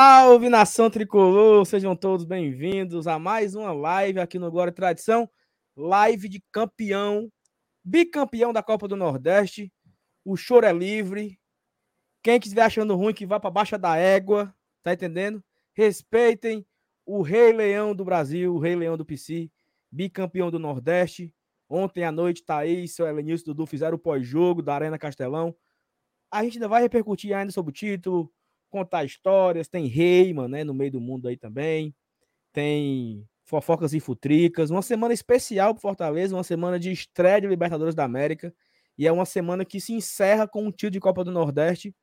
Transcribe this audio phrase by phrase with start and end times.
[0.00, 1.66] Salve, nação tricolor!
[1.66, 5.28] Sejam todos bem-vindos a mais uma live aqui no Glória e Tradição.
[5.76, 7.28] Live de campeão,
[7.84, 9.72] bicampeão da Copa do Nordeste.
[10.24, 11.36] O choro é livre.
[12.22, 15.42] Quem estiver achando ruim que vá para baixa da égua, tá entendendo?
[15.74, 16.64] Respeitem
[17.04, 19.50] o Rei Leão do Brasil, o Rei Leão do PC,
[19.90, 21.34] bicampeão do Nordeste.
[21.68, 25.52] Ontem à noite, Thaís, seu Elenilson Dudu fizeram o pós-jogo da Arena Castelão.
[26.30, 28.32] A gente ainda vai repercutir ainda sobre o título,
[28.68, 29.68] contar histórias.
[29.68, 31.94] Tem Reiman, né, no meio do mundo aí também.
[32.52, 34.70] Tem fofocas e futricas.
[34.70, 38.54] Uma semana especial para Fortaleza, uma semana de estreia de Libertadores da América.
[38.96, 41.94] E é uma semana que se encerra com um título de Copa do Nordeste.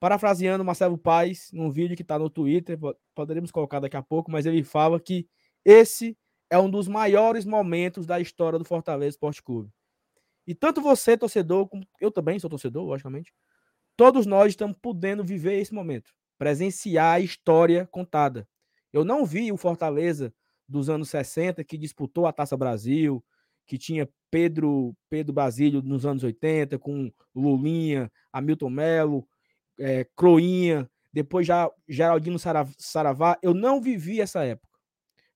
[0.00, 2.78] Parafraseando Marcelo Paes, num vídeo que está no Twitter,
[3.14, 5.26] poderíamos colocar daqui a pouco, mas ele fala que
[5.64, 6.16] esse
[6.50, 9.70] é um dos maiores momentos da história do Fortaleza Esporte Clube.
[10.46, 13.32] E tanto você, torcedor, como eu também sou torcedor, logicamente,
[13.96, 18.48] todos nós estamos podendo viver esse momento, presenciar a história contada.
[18.92, 20.32] Eu não vi o Fortaleza
[20.68, 23.24] dos anos 60 que disputou a Taça Brasil,
[23.66, 29.28] que tinha Pedro Pedro Basílio nos anos 80 com Lulinha, Hamilton Melo,
[29.78, 32.38] é, Croinha, depois já Geraldino
[32.78, 33.38] Saravá.
[33.42, 34.78] Eu não vivi essa época,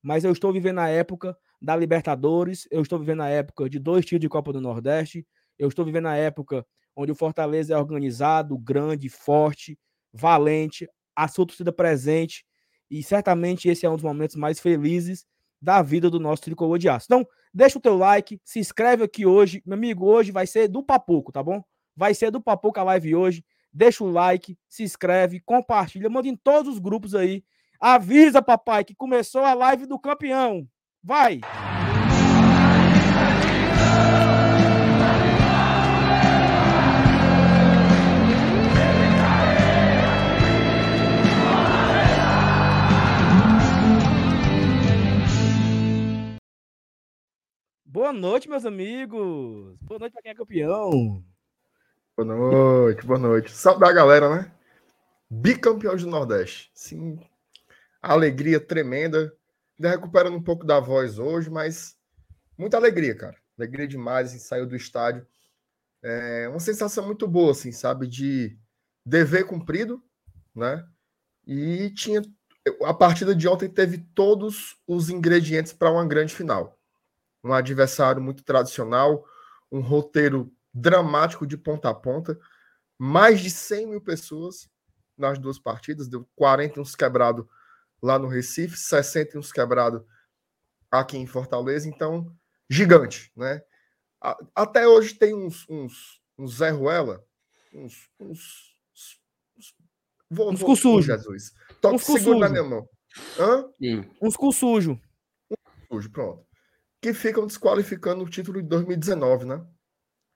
[0.03, 4.05] mas eu estou vivendo a época da Libertadores, eu estou vivendo a época de dois
[4.05, 5.27] títulos de Copa do Nordeste,
[5.59, 6.65] eu estou vivendo a época
[6.99, 9.79] onde o Fortaleza é organizado, grande, forte,
[10.13, 12.45] valente, a sua torcida presente,
[12.91, 15.25] e certamente esse é um dos momentos mais felizes
[15.63, 17.07] da vida do nosso tricolor de aço.
[17.09, 19.63] Então, deixa o teu like, se inscreve aqui hoje.
[19.65, 21.63] Meu amigo, hoje vai ser do Papuco, tá bom?
[21.95, 23.45] Vai ser do Papuco a live hoje.
[23.73, 27.45] Deixa o like, se inscreve, compartilha, manda em todos os grupos aí.
[27.81, 30.67] Avisa, papai, que começou a live do campeão.
[31.01, 31.41] Vai!
[47.91, 49.79] Boa noite, meus amigos.
[49.81, 51.25] Boa noite para quem é campeão.
[52.15, 53.51] Boa noite, boa noite.
[53.51, 54.53] Salve da galera, né?
[55.31, 56.71] Bicampeão do Nordeste.
[56.75, 57.19] Sim,
[58.03, 59.35] alegria tremenda.
[59.79, 61.97] Ainda recuperando um pouco da voz hoje, mas
[62.59, 63.39] muita alegria, cara.
[63.59, 65.27] Alegria demais, assim, saiu do estádio.
[66.03, 68.07] É uma sensação muito boa, assim, sabe?
[68.07, 68.55] De
[69.03, 70.03] dever cumprido,
[70.55, 70.87] né?
[71.47, 72.21] E tinha.
[72.85, 76.78] A partida de ontem teve todos os ingredientes para uma grande final
[77.43, 79.25] um adversário muito tradicional,
[79.71, 82.39] um roteiro dramático de ponta a ponta,
[82.99, 84.69] mais de 100 mil pessoas
[85.17, 87.47] nas duas partidas, deu 40 uns quebrados
[88.03, 90.03] lá no Recife, 60 uns quebrados
[90.91, 92.33] aqui em Fortaleza, então
[92.69, 93.63] gigante, né?
[94.55, 97.25] Até hoje tem uns, uns, uns Zé Ruela,
[97.73, 98.77] uns, uns,
[99.57, 99.77] uns,
[100.29, 101.53] vou, uns vou, cu Jesus.
[101.81, 102.89] Toque uns seguro na minha mão.
[103.39, 103.65] Hã?
[104.21, 105.01] Uns cu sujo.
[105.51, 106.48] Um sujo, pronto
[107.01, 109.65] que ficam desqualificando o título de 2019, né?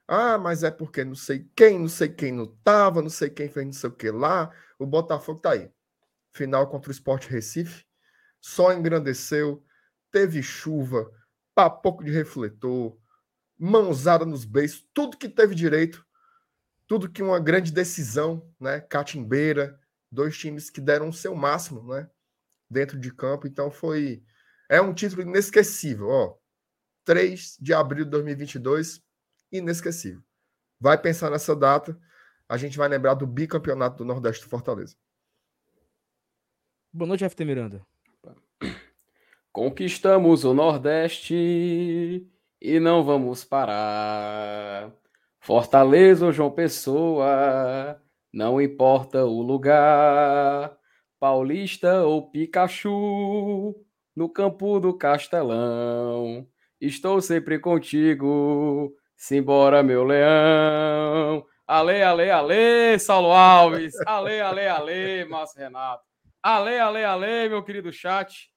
[0.07, 3.49] Ah, mas é porque não sei quem, não sei quem não tava, não sei quem
[3.49, 4.53] fez não sei o que lá.
[4.79, 5.71] O Botafogo tá aí.
[6.33, 7.85] Final contra o Sport Recife.
[8.41, 9.65] Só engrandeceu.
[10.11, 11.11] Teve chuva,
[11.55, 12.99] papoco de refletor,
[13.59, 16.05] mãozada nos beijos, tudo que teve direito.
[16.87, 18.81] Tudo que uma grande decisão, né?
[18.81, 19.81] Catimbeira,
[20.11, 22.11] dois times que deram o seu máximo, né?
[22.69, 23.47] Dentro de campo.
[23.47, 24.23] Então foi.
[24.69, 26.42] É um título inesquecível, ó
[27.05, 29.03] 3 de abril de 2022,
[29.51, 30.23] inesquecível.
[30.81, 31.99] Vai pensar nessa data,
[32.49, 34.97] a gente vai lembrar do bicampeonato do Nordeste do Fortaleza.
[36.93, 37.87] Boa noite, FT Miranda.
[39.53, 42.29] Conquistamos o Nordeste
[42.61, 44.93] e não vamos parar.
[45.41, 48.01] Fortaleza ou João Pessoa,
[48.33, 50.79] não importa o lugar.
[51.19, 53.75] Paulista ou Pikachu,
[54.15, 56.47] no campo do Castelão.
[56.83, 58.93] Estou sempre contigo.
[59.17, 61.47] Simbora, meu leão.
[61.65, 63.95] Ale, ale, ale, Saulo Alves.
[64.05, 66.03] Ale, ale, ale, Márcio Renato.
[66.43, 68.51] Ale, ale, ale, meu querido chat.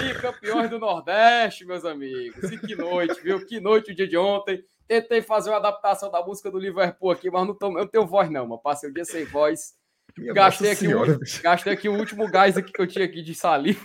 [0.00, 2.52] E campeões do Nordeste, meus amigos.
[2.52, 3.44] E que noite, viu?
[3.44, 4.62] Que noite o dia de ontem.
[4.86, 8.06] Tentei fazer uma adaptação da música do Liverpool aqui, mas não, tô, eu não tenho
[8.06, 9.72] voz, não, mas passei o dia sem voz.
[10.32, 13.84] gastei aqui, o, gastei aqui o último gás aqui que eu tinha aqui de saliva.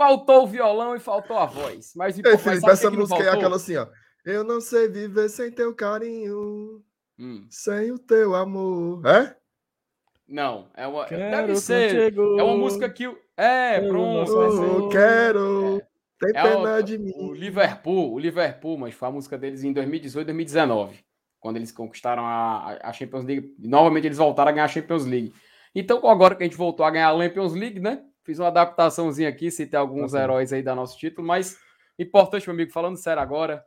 [0.00, 1.92] Faltou o violão e faltou a voz.
[1.94, 3.86] Mas, Ei, Felipe, essa música é aquela assim, ó.
[4.24, 6.82] Eu não sei viver sem teu carinho,
[7.18, 7.46] hum.
[7.50, 9.06] sem o teu amor.
[9.06, 9.36] É?
[10.26, 11.04] Não, é uma.
[11.04, 12.14] Quero deve ser.
[12.14, 12.40] Contigo.
[12.40, 13.14] É uma música que.
[13.36, 14.32] É, pronto.
[14.32, 15.76] Eu quero.
[15.76, 15.86] É.
[16.18, 17.12] Tem é pena o, de mim.
[17.16, 21.04] O Liverpool, o Liverpool, mas foi a música deles em 2018, 2019.
[21.38, 23.54] quando eles conquistaram a, a Champions League.
[23.58, 25.34] Novamente eles voltaram a ganhar a Champions League.
[25.74, 28.02] Então, agora que a gente voltou a ganhar a Champions League, né?
[28.22, 31.58] Fiz uma adaptaçãozinha aqui, citei alguns tá heróis aí da nosso título, mas
[31.98, 33.64] importante, meu amigo, falando sério agora,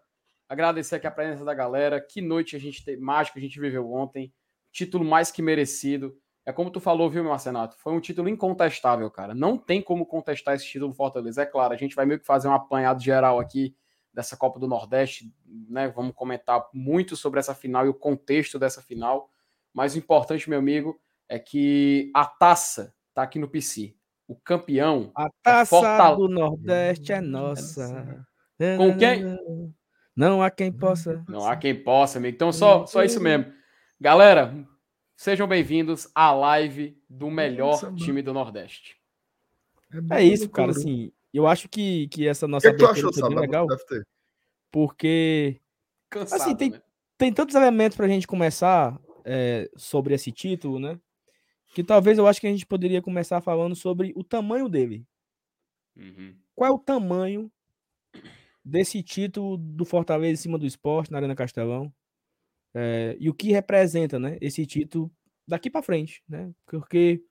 [0.48, 2.00] agradecer aqui a presença da galera.
[2.00, 4.34] Que noite a gente tem, mágica a gente viveu ontem.
[4.72, 6.16] Título mais que merecido.
[6.46, 7.78] É como tu falou, viu, Marcenato?
[7.78, 9.34] Foi um título incontestável, cara.
[9.34, 11.42] Não tem como contestar esse título do Fortaleza.
[11.42, 13.76] É claro, a gente vai meio que fazer um apanhado geral aqui
[14.14, 15.34] dessa Copa do Nordeste,
[15.70, 15.88] né?
[15.88, 19.30] Vamos comentar muito sobre essa final e o contexto dessa final.
[19.74, 21.00] Mas o importante, meu amigo,
[21.30, 23.96] é que a taça tá aqui no PC.
[24.28, 25.12] O campeão.
[25.16, 26.16] A é taça é Fortal...
[26.18, 28.26] do Nordeste é nossa.
[28.78, 29.38] Com quem?
[30.16, 31.24] Não há quem possa.
[31.28, 32.36] Não há quem possa, amigo.
[32.36, 33.52] Então, só, só isso mesmo.
[34.00, 34.56] Galera,
[35.16, 38.96] sejam bem-vindos à live do melhor nossa, time do Nordeste.
[40.12, 40.72] É, é isso, cara.
[40.72, 43.68] Assim, eu acho que, que essa nossa que abertura foi bem legal.
[44.72, 45.60] Porque.
[46.10, 46.82] Cansado, assim, tem, né?
[47.18, 51.00] tem tantos elementos para a gente começar é, sobre esse título, né?
[51.74, 55.06] Que talvez eu acho que a gente poderia começar falando sobre o tamanho dele.
[55.96, 56.36] Uhum.
[56.56, 57.52] Qual é o tamanho
[58.64, 61.94] desse título do Fortaleza em cima do esporte na Arena Castelão?
[62.74, 64.38] É, e o que representa, né?
[64.42, 65.12] Esse título
[65.48, 66.52] daqui para frente, né?
[66.66, 67.24] Porque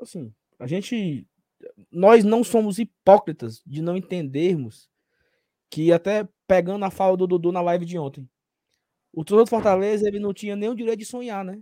[0.00, 1.26] assim, a gente
[1.90, 4.88] nós não somos hipócritas de não entendermos
[5.70, 8.28] que até pegando a fala do Dudu na live de ontem,
[9.12, 11.60] o torcedor do Fortaleza ele não tinha nem o direito de sonhar, né?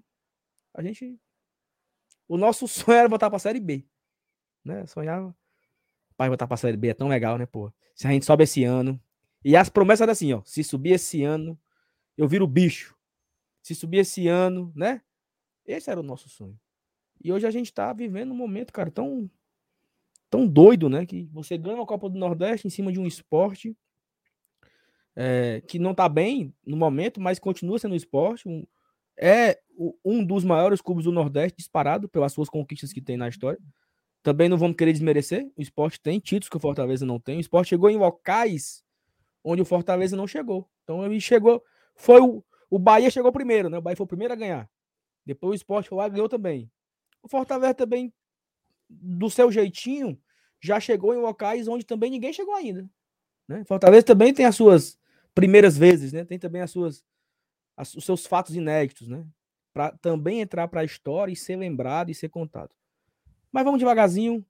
[0.77, 1.19] A gente
[2.29, 3.85] o nosso sonho era voltar para a série B,
[4.65, 4.87] né?
[4.87, 5.35] Sonhava,
[6.17, 7.73] pai voltar para a série B é tão legal, né, pô?
[7.95, 9.01] Se a gente sobe esse ano
[9.45, 11.59] e as promessas eram assim, ó, se subir esse ano,
[12.17, 12.97] eu viro bicho.
[13.63, 15.03] Se subir esse ano, né?
[15.65, 16.59] Esse era o nosso sonho.
[17.23, 19.31] E hoje a gente tá vivendo um momento, cara, tão
[20.29, 21.07] tão doido, né?
[21.07, 23.77] Que você ganha uma Copa do Nordeste em cima de um esporte
[25.15, 28.47] é, que não tá bem no momento, mas continua sendo um esporte.
[28.47, 28.67] Um,
[29.17, 29.61] é
[30.05, 33.59] um dos maiores clubes do Nordeste, disparado pelas suas conquistas que tem na história.
[34.23, 35.51] Também não vamos querer desmerecer.
[35.57, 37.37] O esporte tem títulos que o Fortaleza não tem.
[37.37, 38.85] O esporte chegou em locais
[39.45, 40.69] onde o Fortaleza não chegou.
[40.83, 41.63] Então ele chegou.
[41.95, 43.79] Foi o, o Bahia chegou primeiro, né?
[43.79, 44.69] O Bahia foi o primeiro a ganhar.
[45.25, 46.71] Depois o esporte foi lá ganhou também.
[47.23, 48.13] O Fortaleza também
[48.89, 50.19] do seu jeitinho,
[50.61, 52.89] já chegou em locais onde também ninguém chegou ainda.
[53.47, 53.65] Né?
[53.65, 54.99] Fortaleza também tem as suas
[55.35, 56.25] primeiras vezes, né?
[56.25, 57.05] Tem também as suas
[57.77, 59.25] as, os seus fatos inéditos, né?
[59.77, 62.71] Para também entrar para a história e ser lembrado e ser contado.
[63.53, 64.43] Mas vamos devagarzinho.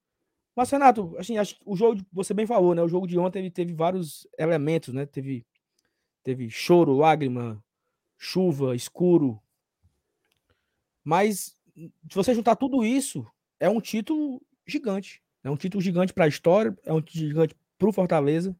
[0.54, 2.82] Mas Renato, assim, acho que o jogo você bem falou, né?
[2.82, 5.04] O jogo de ontem ele teve vários elementos, né?
[5.04, 5.44] Teve
[6.22, 7.60] teve choro, lágrima,
[8.16, 9.42] chuva, escuro.
[11.02, 13.26] Mas se você juntar tudo isso,
[13.58, 15.20] é um título gigante.
[15.42, 18.56] É um título gigante para a história, é um título gigante para o Fortaleza.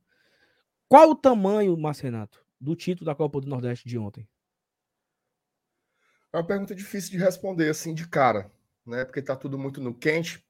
[0.89, 4.27] Qual o tamanho, Márcio Renato, do título da Copa do Nordeste de ontem?
[6.37, 8.53] É uma pergunta difícil de responder assim de cara,
[8.85, 9.07] né?
[9.07, 10.45] Porque está tudo muito no quente.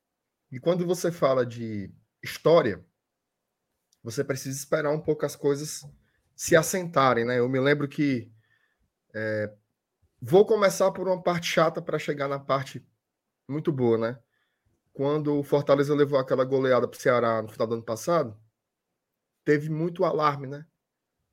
[0.50, 2.85] E quando você fala de história,
[4.02, 5.87] você precisa esperar um pouco as coisas
[6.35, 7.38] se assentarem, né?
[7.38, 8.28] Eu me lembro que
[9.14, 9.55] é,
[10.21, 12.85] vou começar por uma parte chata para chegar na parte
[13.49, 14.19] muito boa, né?
[14.97, 18.35] quando o Fortaleza levou aquela goleada para o Ceará no final do ano passado,
[19.45, 20.66] teve muito alarme, né?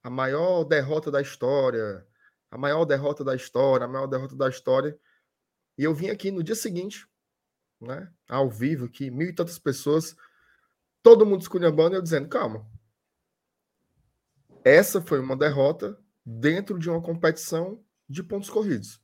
[0.04, 2.06] A maior derrota da história,
[2.54, 4.96] a maior derrota da história, a maior derrota da história.
[5.76, 7.10] E eu vim aqui no dia seguinte,
[7.82, 8.14] né?
[8.30, 10.16] Ao vivo, que mil e tantas pessoas,
[11.02, 12.64] todo mundo esculhambando eu dizendo, calma.
[14.64, 19.02] Essa foi uma derrota dentro de uma competição de pontos corridos.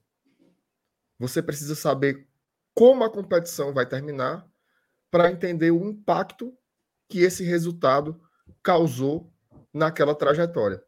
[1.17, 2.29] Você precisa saber
[2.75, 4.47] como a competição vai terminar
[5.09, 6.55] para entender o impacto
[7.07, 8.21] que esse resultado
[8.61, 9.33] causou
[9.73, 10.83] naquela trajetória.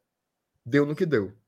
[0.64, 1.41] Deu no que deu.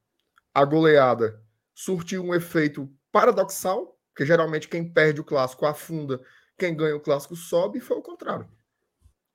[0.53, 1.43] A goleada
[1.73, 6.21] surtiu um efeito paradoxal, que geralmente quem perde o clássico afunda,
[6.57, 8.47] quem ganha o clássico sobe, e foi o contrário.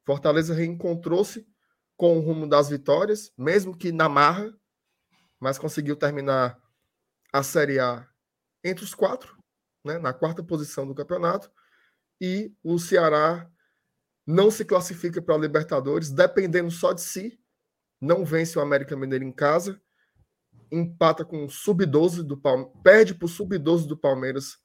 [0.06, 1.46] Fortaleza reencontrou-se
[1.96, 4.56] com o rumo das vitórias, mesmo que na marra,
[5.40, 6.56] mas conseguiu terminar
[7.32, 8.08] a Série A
[8.62, 9.37] entre os quatro,
[9.84, 11.50] né, na quarta posição do campeonato,
[12.20, 13.50] e o Ceará
[14.26, 17.40] não se classifica para a Libertadores, dependendo só de si,
[18.00, 19.80] não vence o América Mineiro em casa,
[20.70, 24.58] empata com o sub-12 do Palmeiras, perde para o sub-12 do Palmeiras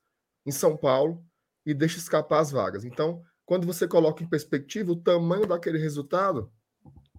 [0.46, 1.24] em São Paulo
[1.66, 2.84] e deixa escapar as vagas.
[2.84, 6.52] Então, quando você coloca em perspectiva o tamanho daquele resultado,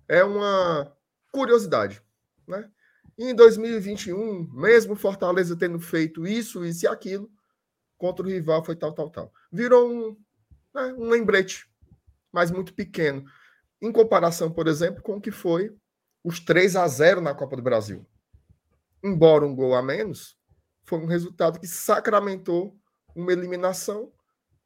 [0.08, 0.92] é uma
[1.32, 2.02] curiosidade,
[2.46, 2.70] né?
[3.16, 7.30] E em 2021, mesmo Fortaleza tendo feito isso, isso e aquilo,
[7.96, 9.32] contra o rival foi tal, tal, tal.
[9.52, 10.16] Virou um,
[10.74, 11.68] né, um lembrete,
[12.32, 13.24] mas muito pequeno.
[13.80, 15.74] Em comparação, por exemplo, com o que foi
[16.24, 18.04] os 3 a 0 na Copa do Brasil.
[19.04, 20.38] Embora um gol a menos,
[20.84, 22.74] foi um resultado que sacramentou
[23.14, 24.10] uma eliminação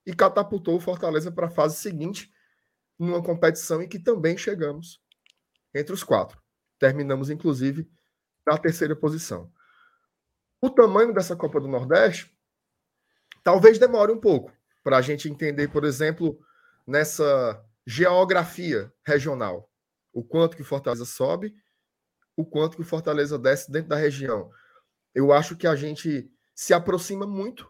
[0.06, 2.32] e catapultou o Fortaleza para a fase seguinte,
[2.96, 5.02] numa competição em que também chegamos
[5.74, 6.40] entre os quatro.
[6.78, 7.90] Terminamos, inclusive,
[8.46, 9.52] na terceira posição.
[10.60, 12.32] O tamanho dessa Copa do Nordeste
[13.44, 14.52] talvez demore um pouco
[14.82, 16.38] para a gente entender, por exemplo,
[16.86, 19.70] nessa geografia regional,
[20.12, 21.54] o quanto que Fortaleza sobe,
[22.38, 24.48] o quanto que Fortaleza desce dentro da região.
[25.12, 27.68] Eu acho que a gente se aproxima muito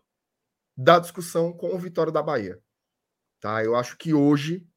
[0.77, 2.63] da discussão com o Vitória da Bahia.
[3.41, 3.65] Tá?
[3.65, 4.69] Eu acho que hoje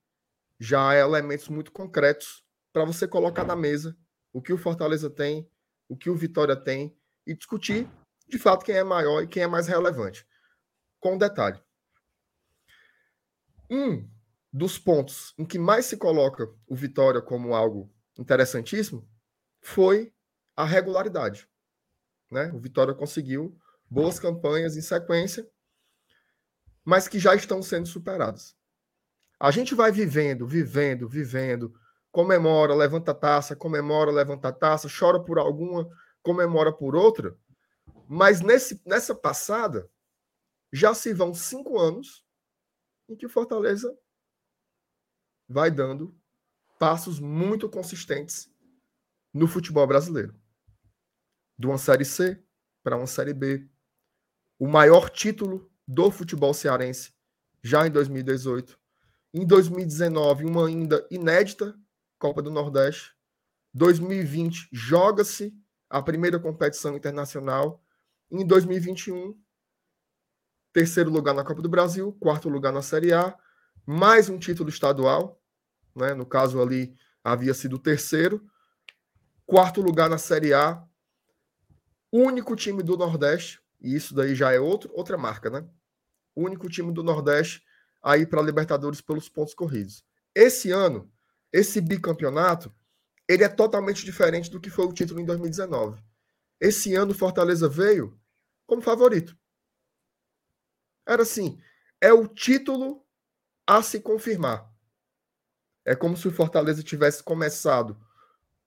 [0.57, 3.98] já há elementos muito concretos para você colocar na mesa
[4.31, 5.45] o que o Fortaleza tem,
[5.89, 7.86] o que o Vitória tem e discutir
[8.29, 10.25] de fato quem é maior e quem é mais relevante.
[11.01, 11.62] Com detalhe.
[13.69, 14.10] Um
[14.53, 19.05] dos pontos em que mais se coloca o Vitória como algo interessantíssimo
[19.62, 20.13] foi
[20.56, 21.48] a regularidade.
[22.30, 22.51] Né?
[22.53, 23.58] O Vitória conseguiu
[23.89, 25.48] boas campanhas em sequência,
[26.84, 28.56] mas que já estão sendo superadas.
[29.39, 31.74] A gente vai vivendo, vivendo, vivendo,
[32.12, 35.89] comemora, levanta taça, comemora, levanta taça, chora por alguma,
[36.22, 37.38] comemora por outra,
[38.08, 39.89] mas nesse, nessa passada,
[40.72, 42.25] já se vão cinco anos
[43.08, 43.98] em que Fortaleza
[45.48, 46.15] vai dando
[46.77, 48.50] passos muito consistentes
[49.33, 50.35] no futebol brasileiro.
[51.57, 52.43] De uma Série C
[52.83, 53.69] para uma Série B.
[54.59, 57.13] O maior título do futebol cearense
[57.63, 58.79] já em 2018.
[59.33, 61.79] Em 2019, uma ainda inédita
[62.17, 63.15] Copa do Nordeste.
[63.73, 65.53] 2020, joga-se
[65.89, 67.83] a primeira competição internacional
[68.29, 69.38] em 2021,
[70.71, 73.38] terceiro lugar na Copa do Brasil, quarto lugar na Série A,
[73.85, 75.41] mais um título estadual,
[75.95, 76.13] né?
[76.13, 78.45] no caso ali havia sido o terceiro,
[79.51, 80.81] quarto lugar na Série A,
[82.10, 85.67] único time do Nordeste, e isso daí já é outro, outra marca, né?
[86.34, 87.62] Único time do Nordeste
[88.01, 90.05] a ir para a Libertadores pelos pontos corridos.
[90.34, 91.12] Esse ano,
[91.51, 92.74] esse bicampeonato,
[93.27, 96.01] ele é totalmente diferente do que foi o título em 2019.
[96.58, 98.17] Esse ano o Fortaleza veio
[98.65, 99.38] como favorito.
[101.05, 101.60] Era assim,
[102.00, 103.05] é o título
[103.67, 104.72] a se confirmar.
[105.84, 108.00] É como se o Fortaleza tivesse começado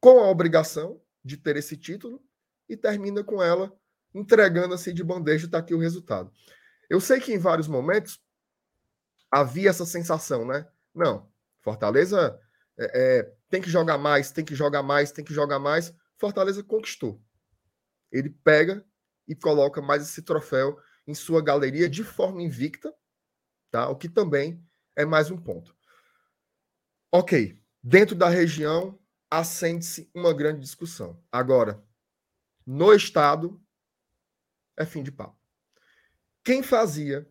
[0.05, 2.23] com a obrigação de ter esse título
[2.69, 3.75] e termina com ela
[4.15, 6.31] entregando assim de bandeja, está aqui o resultado.
[6.91, 8.23] Eu sei que em vários momentos
[9.31, 10.69] havia essa sensação, né?
[10.95, 11.33] Não,
[11.63, 12.39] Fortaleza
[12.77, 15.91] é, é, tem que jogar mais, tem que jogar mais, tem que jogar mais.
[16.19, 17.19] Fortaleza conquistou.
[18.13, 18.85] Ele pega
[19.27, 22.95] e coloca mais esse troféu em sua galeria de forma invicta,
[23.71, 23.89] tá?
[23.89, 24.63] O que também
[24.95, 25.75] é mais um ponto.
[27.11, 28.99] Ok, dentro da região
[29.39, 31.21] acende-se uma grande discussão.
[31.31, 31.85] Agora,
[32.65, 33.61] no estado
[34.77, 35.37] é fim de papo.
[36.45, 37.29] Quem fazia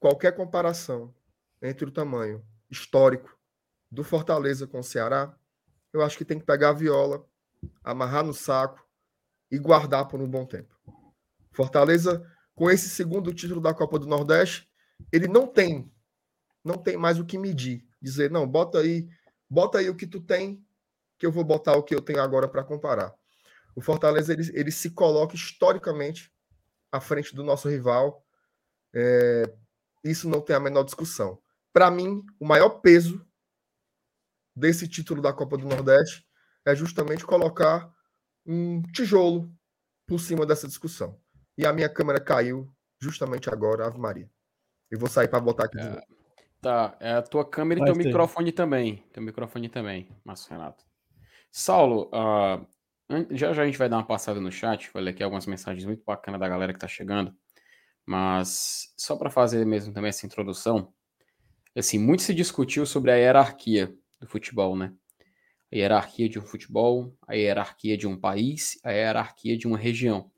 [0.00, 1.14] qualquer comparação
[1.60, 3.38] entre o tamanho histórico
[3.90, 5.36] do Fortaleza com o Ceará,
[5.92, 7.28] eu acho que tem que pegar a viola,
[7.84, 8.82] amarrar no saco
[9.50, 10.74] e guardar por um bom tempo.
[11.50, 14.66] Fortaleza, com esse segundo título da Copa do Nordeste,
[15.12, 15.92] ele não tem,
[16.64, 17.86] não tem mais o que medir.
[18.00, 19.06] Dizer, não, bota aí,
[19.50, 20.64] bota aí o que tu tem,
[21.22, 23.14] que eu vou botar o que eu tenho agora para comparar.
[23.76, 26.32] O Fortaleza ele, ele se coloca historicamente
[26.90, 28.26] à frente do nosso rival.
[28.92, 29.54] É,
[30.02, 31.40] isso não tem a menor discussão.
[31.72, 33.24] Para mim, o maior peso
[34.52, 36.26] desse título da Copa do Nordeste
[36.66, 37.88] é justamente colocar
[38.44, 39.48] um tijolo
[40.08, 41.16] por cima dessa discussão
[41.56, 42.68] e a minha câmera caiu
[43.00, 44.28] justamente agora, Ave Maria.
[44.90, 45.78] E vou sair para botar aqui.
[45.78, 46.04] É,
[46.60, 48.06] tá, é a tua câmera e teu ter.
[48.06, 49.06] microfone também.
[49.12, 50.91] Teu microfone também, Márcio Renato.
[51.52, 52.66] Saulo, uh,
[53.30, 55.84] já já a gente vai dar uma passada no chat, vou ler aqui algumas mensagens
[55.84, 57.34] muito bacanas da galera que tá chegando.
[58.06, 60.92] Mas só para fazer mesmo também essa introdução,
[61.76, 64.94] assim, muito se discutiu sobre a hierarquia do futebol, né?
[65.72, 70.30] A hierarquia de um futebol, a hierarquia de um país, a hierarquia de uma região.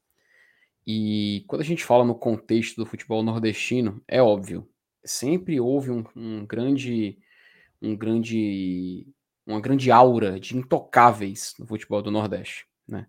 [0.87, 4.68] E quando a gente fala no contexto do futebol nordestino, é óbvio,
[5.04, 7.18] sempre houve um, um grande,
[7.80, 9.06] um grande,
[9.46, 13.06] uma grande aura de intocáveis no futebol do Nordeste, né?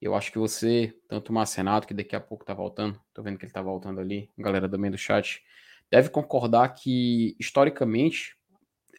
[0.00, 3.22] Eu acho que você, tanto o Márcio Renato, que daqui a pouco tá voltando, tô
[3.22, 5.42] vendo que ele tá voltando ali, galera também do chat,
[5.90, 8.36] deve concordar que, historicamente,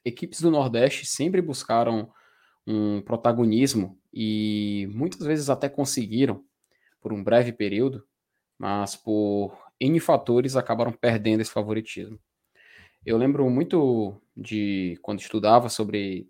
[0.04, 2.12] equipes do Nordeste sempre buscaram
[2.66, 6.44] um protagonismo e muitas vezes até conseguiram
[7.00, 8.06] por um breve período,
[8.58, 12.20] mas por N fatores acabaram perdendo esse favoritismo.
[13.06, 16.28] Eu lembro muito de quando estudava sobre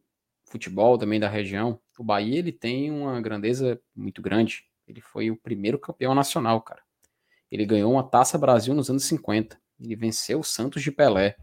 [0.48, 5.36] futebol também da região, o Bahia ele tem uma grandeza muito grande, Ele foi o
[5.36, 6.82] primeiro campeão nacional, cara.
[7.52, 9.60] Ele ganhou uma Taça Brasil nos anos 50.
[9.80, 11.36] Ele venceu o Santos de Pelé.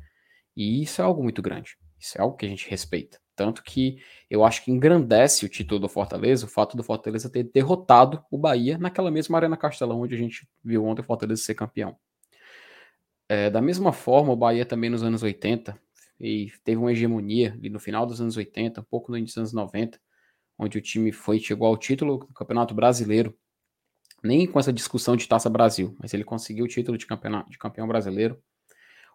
[0.56, 1.76] E isso é algo muito grande.
[1.99, 3.20] Isso é algo que a gente respeita.
[3.37, 3.99] Tanto que
[4.30, 8.38] eu acho que engrandece o título do Fortaleza o fato do Fortaleza ter derrotado o
[8.38, 11.96] Bahia naquela mesma Arena Castelão onde a gente viu ontem o Fortaleza ser campeão.
[13.28, 15.78] É, da mesma forma, o Bahia também nos anos 80
[16.18, 19.52] e teve uma hegemonia ali no final dos anos 80, um pouco no início dos
[19.52, 20.00] anos 90,
[20.59, 23.37] onde o time foi chegou ao título do Campeonato Brasileiro,
[24.23, 27.59] nem com essa discussão de Taça Brasil, mas ele conseguiu o título de, campeonato, de
[27.59, 28.42] campeão brasileiro.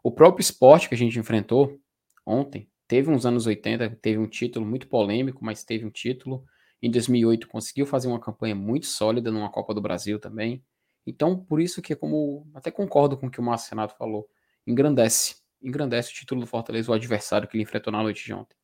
[0.03, 1.79] O próprio esporte que a gente enfrentou
[2.25, 6.43] ontem teve uns anos 80, teve um título muito polêmico, mas teve um título.
[6.81, 10.63] Em 2008 conseguiu fazer uma campanha muito sólida numa Copa do Brasil também.
[11.05, 14.27] Então, por isso que, como até concordo com o que o Márcio Renato falou,
[14.65, 15.35] engrandece.
[15.61, 18.55] Engrandece o título do Fortaleza, o adversário que ele enfrentou na noite de ontem.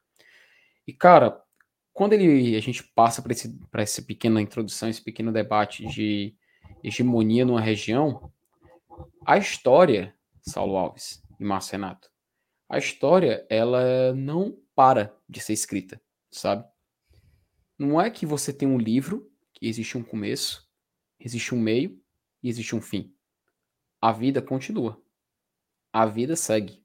[0.87, 1.41] E, cara,
[1.93, 6.35] quando ele, a gente passa para essa pequena introdução, esse pequeno debate de
[6.83, 8.31] hegemonia numa região,
[9.25, 12.09] a história, Saulo Alves e Márcio Renato,
[12.69, 16.65] a história, ela não para de ser escrita, sabe?
[17.77, 20.69] Não é que você tem um livro, que existe um começo,
[21.19, 21.99] existe um meio
[22.41, 23.13] e existe um fim.
[24.01, 25.01] A vida continua.
[25.91, 26.84] A vida segue.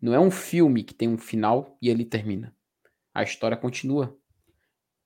[0.00, 2.54] Não é um filme que tem um final e ele termina.
[3.14, 4.16] A história continua.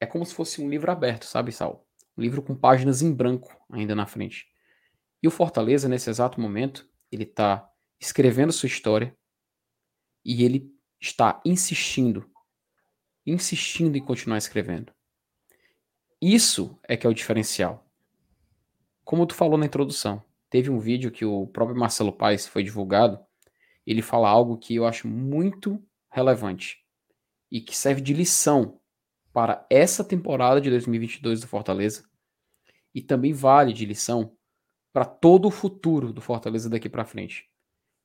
[0.01, 1.87] É como se fosse um livro aberto, sabe, Sal?
[2.17, 4.49] Um livro com páginas em branco ainda na frente.
[5.23, 9.17] E o Fortaleza, nesse exato momento, ele está escrevendo sua história
[10.25, 12.29] e ele está insistindo,
[13.27, 14.93] insistindo em continuar escrevendo.
[16.21, 17.87] Isso é que é o diferencial.
[19.05, 23.19] Como tu falou na introdução, teve um vídeo que o próprio Marcelo Paes foi divulgado,
[23.87, 26.85] ele fala algo que eu acho muito relevante
[27.51, 28.81] e que serve de lição
[29.33, 32.05] para essa temporada de 2022 do Fortaleza
[32.95, 34.37] e também vale de lição
[34.93, 37.49] para todo o futuro do Fortaleza daqui para frente.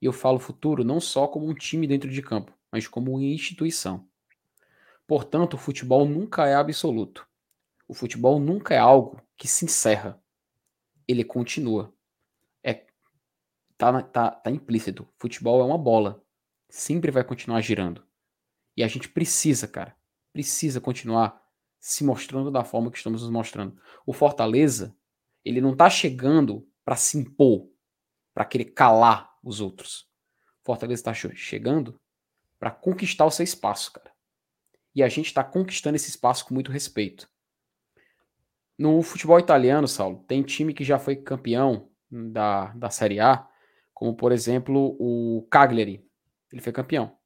[0.01, 3.23] E eu falo futuro não só como um time dentro de campo, mas como uma
[3.23, 4.07] instituição.
[5.07, 7.27] Portanto, o futebol nunca é absoluto.
[7.87, 10.21] O futebol nunca é algo que se encerra
[11.07, 11.93] ele continua.
[13.77, 15.07] Tá, tá, tá implícito.
[15.17, 16.23] Futebol é uma bola.
[16.69, 18.05] Sempre vai continuar girando.
[18.75, 19.95] E a gente precisa, cara,
[20.33, 21.41] precisa continuar
[21.79, 23.79] se mostrando da forma que estamos nos mostrando.
[24.05, 24.95] O Fortaleza,
[25.43, 27.69] ele não tá chegando para se impor,
[28.33, 30.07] para querer calar os outros.
[30.61, 31.99] O Fortaleza está chegando
[32.59, 34.11] para conquistar o seu espaço, cara.
[34.93, 37.29] E a gente está conquistando esse espaço com muito respeito.
[38.77, 43.47] No futebol italiano, Saulo, tem time que já foi campeão da, da Série A,
[43.95, 46.07] como por exemplo o Cagliari.
[46.51, 47.17] Ele foi campeão.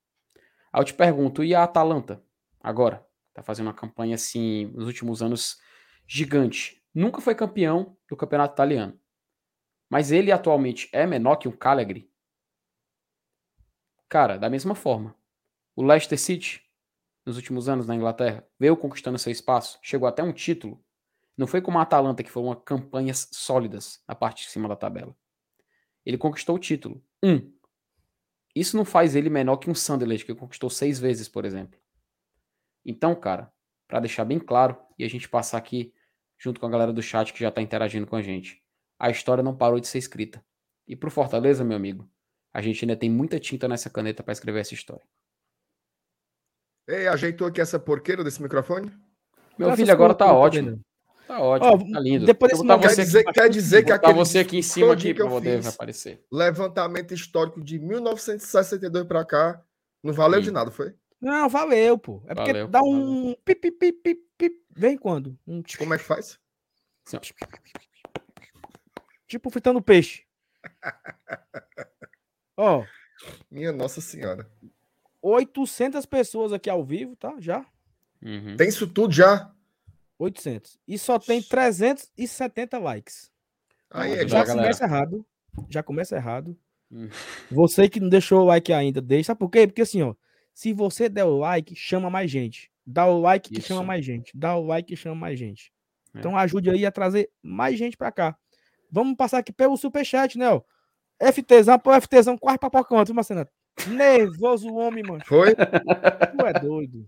[0.71, 2.23] Aí eu te pergunto, e a Atalanta?
[2.61, 5.59] Agora, tá fazendo uma campanha assim, nos últimos anos,
[6.07, 6.81] gigante.
[6.95, 8.97] Nunca foi campeão do campeonato italiano.
[9.89, 12.09] Mas ele atualmente é menor que o Cagliari?
[14.07, 15.13] Cara, da mesma forma.
[15.75, 16.63] O Leicester City,
[17.25, 20.81] nos últimos anos na Inglaterra, veio conquistando seu espaço, chegou até um título
[21.39, 25.15] não foi como a Atalanta, que foram campanhas sólidas na parte de cima da tabela.
[26.09, 27.03] Ele conquistou o título.
[27.21, 27.53] Um.
[28.55, 31.79] Isso não faz ele menor que um Sunderland, que conquistou seis vezes, por exemplo.
[32.83, 33.53] Então, cara,
[33.87, 35.93] para deixar bem claro, e a gente passar aqui
[36.35, 38.59] junto com a galera do chat que já está interagindo com a gente,
[38.97, 40.43] a história não parou de ser escrita.
[40.87, 42.09] E pro Fortaleza, meu amigo,
[42.51, 45.05] a gente ainda tem muita tinta nessa caneta para escrever essa história.
[46.87, 48.91] Ei, ajeitou aqui essa porqueira desse microfone?
[49.59, 50.81] Meu filho agora tá ótimo.
[51.29, 52.25] Tá ótimo, oh, tá lindo.
[52.25, 55.63] Depois desse quer, dizer, quer dizer que aquele você aqui em cima aqui para poder
[55.67, 56.25] aparecer.
[56.31, 59.63] Levantamento histórico de 1962 para cá,
[60.01, 60.45] não valeu Sim.
[60.45, 60.95] de nada, foi?
[61.21, 62.23] Não, valeu, pô.
[62.25, 64.65] É porque valeu, dá um pip, pip, pip, pip, pip.
[64.71, 65.37] Vem quando?
[65.45, 65.61] Um...
[65.77, 66.39] Como é que faz?
[67.05, 67.19] Assim,
[69.27, 70.23] tipo fritando peixe.
[72.57, 72.83] Ó.
[73.51, 74.49] Minha Nossa Senhora.
[75.21, 77.35] 800 pessoas aqui ao vivo, tá?
[77.37, 77.63] Já.
[78.19, 78.57] Uhum.
[78.57, 79.53] Tem isso tudo já?
[80.19, 80.77] 800.
[80.87, 83.31] E só tem 370 likes.
[83.89, 85.25] Aí é já começa errado.
[85.69, 86.55] Já começa errado.
[86.91, 87.09] Hum.
[87.49, 89.27] Você que não deixou o like ainda, deixa.
[89.27, 89.65] Sabe por quê?
[89.65, 90.13] Porque assim, ó.
[90.53, 92.69] Se você der o like, chama mais gente.
[92.85, 93.69] Dá o like que Isso.
[93.69, 94.31] chama mais gente.
[94.35, 95.71] Dá o like que chama mais gente.
[96.13, 96.19] É.
[96.19, 98.37] Então ajude aí a trazer mais gente pra cá.
[98.91, 100.49] Vamos passar aqui pelo superchat, né?
[100.49, 100.61] Ó.
[101.31, 103.47] FTzão, pô, FTzão, quase papocão, viu, Marcelo?
[103.87, 105.23] Nervoso o homem, mano.
[105.25, 105.53] Foi?
[105.55, 107.07] Tu é doido.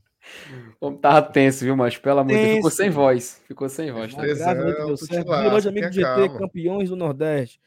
[0.79, 3.41] Como tava tenso, viu, mas pelo amor de Deus, ficou sem voz.
[3.47, 4.13] Ficou sem voz.
[4.13, 4.21] Tá?
[4.21, 6.38] Hoje, amigo do GT, calma.
[6.38, 7.60] campeões do Nordeste.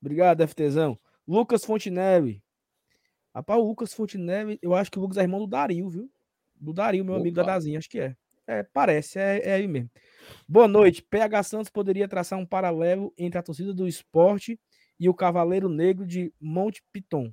[0.00, 0.98] Obrigado, FTzão.
[1.26, 2.42] Lucas Fontenelle.
[3.34, 6.10] Rapaz, o Lucas Fontenelle, eu acho que o Lucas é irmão do Dario, viu?
[6.54, 7.22] Do Dario, meu Opa.
[7.22, 8.14] amigo da Dazinha, acho que é.
[8.46, 9.90] É, parece, é, é aí mesmo.
[10.48, 11.02] Boa noite.
[11.02, 14.58] PH Santos poderia traçar um paralelo entre a torcida do esporte
[14.98, 17.32] e o Cavaleiro Negro de Monte Piton.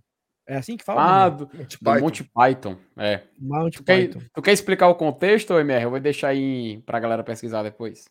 [0.49, 1.25] É assim que fala?
[1.25, 1.99] Ah, do, Monty, do Python.
[2.01, 2.77] Monty Python.
[2.97, 3.21] É.
[3.38, 4.19] Monty tu, Python.
[4.19, 5.83] Quer, tu quer explicar o contexto, MR?
[5.83, 8.09] Eu vou deixar aí pra galera pesquisar depois.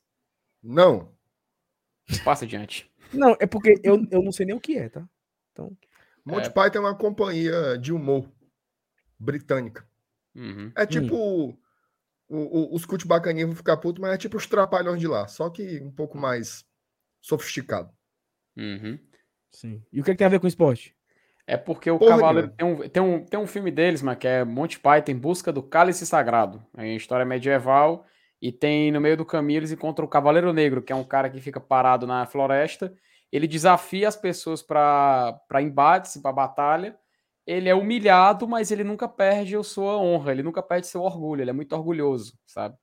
[0.63, 1.13] Não.
[2.25, 2.89] Passa adiante.
[3.13, 5.05] Não, é porque eu, eu não sei nem o que é, tá?
[5.51, 5.77] Então.
[6.25, 6.51] Monty é...
[6.51, 8.31] Python é uma companhia de humor
[9.19, 9.85] britânica.
[10.33, 10.71] Uhum.
[10.77, 11.17] É tipo.
[11.49, 11.59] Hum.
[12.31, 15.27] O, o, os cult bacaninhos vão ficar putos, mas é tipo os trapalhões de lá,
[15.27, 16.63] só que um pouco mais
[17.23, 17.91] sofisticado.
[18.55, 18.99] Uhum.
[19.51, 19.83] Sim.
[19.91, 20.95] E o que, é que tem a ver com esporte?
[21.51, 24.29] É porque o Porra Cavaleiro tem um, tem, um, tem um filme deles, mas que
[24.29, 26.63] é Monty Python em busca do cálice sagrado.
[26.77, 28.05] É uma história medieval
[28.41, 31.31] e tem no meio do caminho eles encontram o Cavaleiro Negro, que é um cara
[31.31, 32.93] que fica parado na floresta.
[33.33, 36.99] Ele desafia as pessoas para embates, para batalha.
[37.47, 41.41] Ele é humilhado, mas ele nunca perde a sua honra, ele nunca perde seu orgulho.
[41.41, 42.77] Ele é muito orgulhoso, sabe?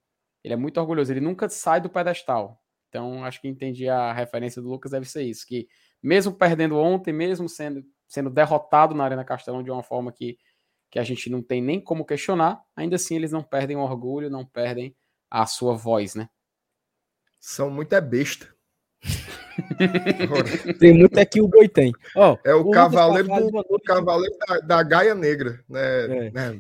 [0.44, 2.60] Ele é muito orgulhoso, ele nunca sai do pedestal.
[2.90, 5.68] Então, acho que entendi a referência do Lucas, deve ser isso, que
[6.02, 10.38] mesmo perdendo ontem, mesmo sendo sendo derrotado na Arena Castelão de uma forma que,
[10.90, 14.30] que a gente não tem nem como questionar, ainda assim eles não perdem o orgulho,
[14.30, 14.96] não perdem
[15.30, 16.30] a sua voz, né?
[17.40, 18.54] São muito é besta.
[20.80, 21.92] tem muito é que o boi tem.
[22.16, 26.28] Oh, é o, o cavaleiro, do, cavaleiro da, da, Gaia Negra, né?
[26.28, 26.32] É.
[26.32, 26.60] né?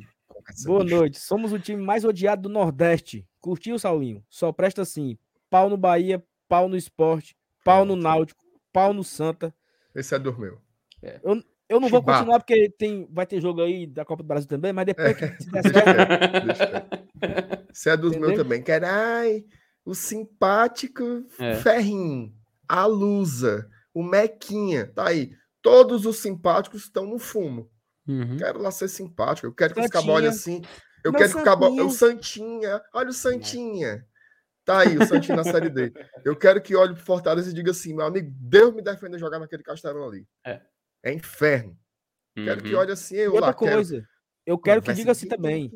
[0.63, 1.19] Boa noite.
[1.19, 3.27] Somos o time mais odiado do Nordeste.
[3.41, 4.23] Curtiu, Saulinho?
[4.29, 5.17] Só presta assim:
[5.49, 9.53] pau no Bahia, pau no esporte, pau no Náutico, pau no Santa.
[9.93, 10.60] Esse é dormiu.
[11.06, 11.20] É.
[11.24, 14.48] Eu, eu não vou continuar porque tem, vai ter jogo aí da Copa do Brasil
[14.48, 17.06] também, mas depois que se der certo.
[17.72, 18.30] Você é dos Entendeu?
[18.30, 18.63] meus também.
[18.63, 19.46] Carai,
[19.84, 21.56] o simpático é.
[21.56, 22.34] Ferrinho,
[22.68, 25.32] a Lusa, o Mequinha, tá aí.
[25.62, 27.70] Todos os simpáticos estão no fumo.
[28.08, 28.38] Uhum.
[28.38, 29.48] Quero lá ser simpático.
[29.48, 30.62] Eu quero que os cabos olhem assim.
[31.04, 31.80] Eu Meu quero que o cabo.
[31.80, 32.82] É o Santinha.
[32.94, 34.06] Olha o Santinha.
[34.63, 35.94] Tá aí, o Santinho na Série D.
[36.24, 39.38] Eu quero que olhe pro Fortaleza e diga assim: meu amigo, Deus me defenda jogar
[39.38, 40.28] naquele castelão ali.
[40.46, 40.62] É.
[41.06, 41.78] É inferno.
[42.36, 42.46] Uhum.
[42.46, 42.80] Quero que uhum.
[42.80, 43.15] olhe assim.
[43.15, 44.08] Eu outra lá, coisa, quero...
[44.46, 45.72] eu quero que diga assim também.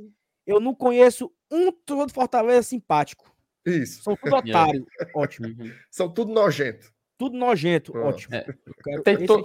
[0.45, 3.31] Eu não conheço um todo Fortaleza simpático.
[3.63, 4.01] Isso.
[4.01, 4.85] São tudo otário.
[5.15, 5.47] ótimo.
[5.47, 5.71] Uhum.
[5.91, 6.91] São tudo nojento.
[7.15, 7.95] Tudo nojento.
[7.95, 8.35] Ótimo.
[8.35, 8.45] É.
[9.03, 9.43] Tem, to...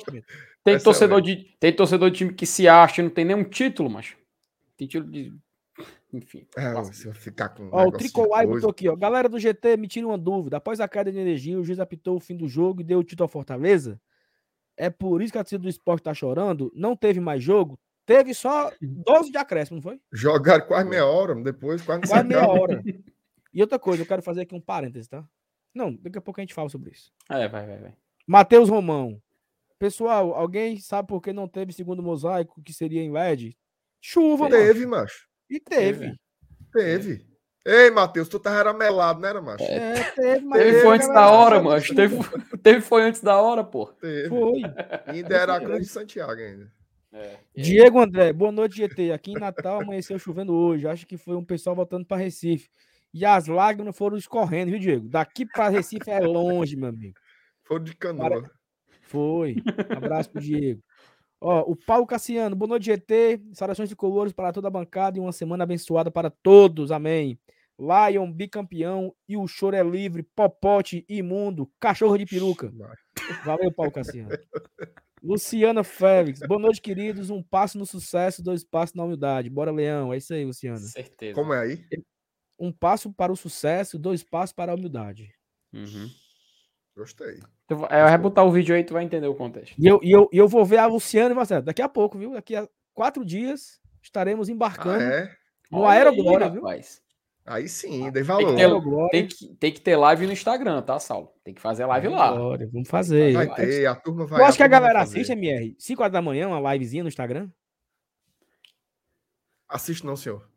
[0.65, 1.55] tem, torcedor de...
[1.61, 4.17] tem torcedor de time que se acha e não tem nenhum título, mas.
[4.79, 5.35] Tem título de.
[6.13, 6.47] Enfim.
[6.57, 7.65] É, se eu ficar com.
[7.65, 8.97] Um ó, o Tricolai botou aqui, ó.
[8.97, 10.57] Galera do GT, me tira uma dúvida.
[10.57, 13.05] Após a queda de energia, o juiz apitou o fim do jogo e deu o
[13.05, 14.01] título ao Fortaleza?
[14.77, 16.73] É por isso que a torcida do esporte tá chorando?
[16.75, 17.79] Não teve mais jogo?
[18.07, 20.01] Teve só 12 de acréscimo, não foi?
[20.13, 22.83] Jogaram quase meia hora, depois quase, quase meia hora.
[23.57, 25.25] E outra coisa, eu quero fazer aqui um parêntese, tá?
[25.73, 27.13] Não, daqui a pouco a gente fala sobre isso.
[27.31, 27.95] É, vai, vai, vai.
[28.27, 29.23] Matheus Romão.
[29.79, 33.57] Pessoal, alguém sabe por que não teve segundo mosaico, que seria em LED?
[34.01, 35.03] Chuva, Teve, macho.
[35.03, 35.29] macho.
[35.49, 36.17] E teve.
[36.73, 37.25] Teve.
[37.67, 39.65] Ei, Matheus, tu tava ramelado, né, macho?
[39.65, 41.95] É, teve, mas teve foi antes da hora, macho.
[41.95, 42.17] Teve,
[42.63, 43.87] teve foi antes da hora, pô.
[43.87, 44.29] Teve.
[44.29, 44.63] Foi.
[45.07, 46.71] Ainda era a Cruz de Santiago ainda.
[47.11, 47.39] É.
[47.57, 49.13] Diego André, boa noite, GT.
[49.13, 50.87] Aqui em Natal amanheceu chovendo hoje.
[50.87, 52.69] Acho que foi um pessoal voltando para Recife.
[53.15, 55.09] E as lágrimas foram escorrendo, viu, Diego?
[55.09, 57.15] Daqui para Recife é longe, meu amigo.
[57.63, 58.51] Foram de canoa.
[59.03, 59.57] Foi.
[59.91, 60.83] Um abraço pro Diego.
[61.41, 63.41] Ó, o Paulo Cassiano, boa noite, GT.
[63.53, 66.91] Saudações de colores para toda a bancada e uma semana abençoada para todos.
[66.91, 67.39] Amém.
[67.79, 72.73] Lion, bicampeão e o choro é livre, popote, imundo, cachorro de peruca.
[73.45, 74.31] Valeu, Paulo Cassiano.
[75.23, 77.31] Luciana Félix, boa noite, queridos.
[77.31, 79.49] Um passo no sucesso, dois passos na humildade.
[79.49, 80.13] Bora, Leão.
[80.13, 80.77] É isso aí, Luciana.
[80.77, 81.35] Certeza.
[81.35, 81.85] Como é aí?
[82.59, 85.35] Um passo para o sucesso, dois passos para a humildade.
[85.73, 86.11] Uhum.
[86.97, 87.41] Gostei.
[87.67, 89.75] Tu, é, vai botar o vídeo aí, tu vai entender o contexto.
[89.79, 91.65] E eu, e eu, e eu vou ver a Luciana e Marcelo.
[91.65, 92.35] Daqui a pouco, viu?
[92.35, 95.37] Daqui a quatro dias estaremos embarcando ah, é?
[95.71, 96.63] no Aeroglória, viu?
[96.63, 97.03] Rapaz.
[97.47, 98.57] Aí sim, dei valor.
[98.57, 101.31] Tem que, ter, tem, que, tem que ter live no Instagram, tá, Saulo?
[101.45, 102.33] Tem que fazer live lá.
[102.33, 103.35] Glória, vamos fazer.
[103.35, 104.41] Vai ter, a turma vai.
[104.41, 107.51] Eu acho que a galera assiste, MR, 5 horas da manhã, uma livezinha no Instagram?
[109.69, 110.49] Assiste não, senhor.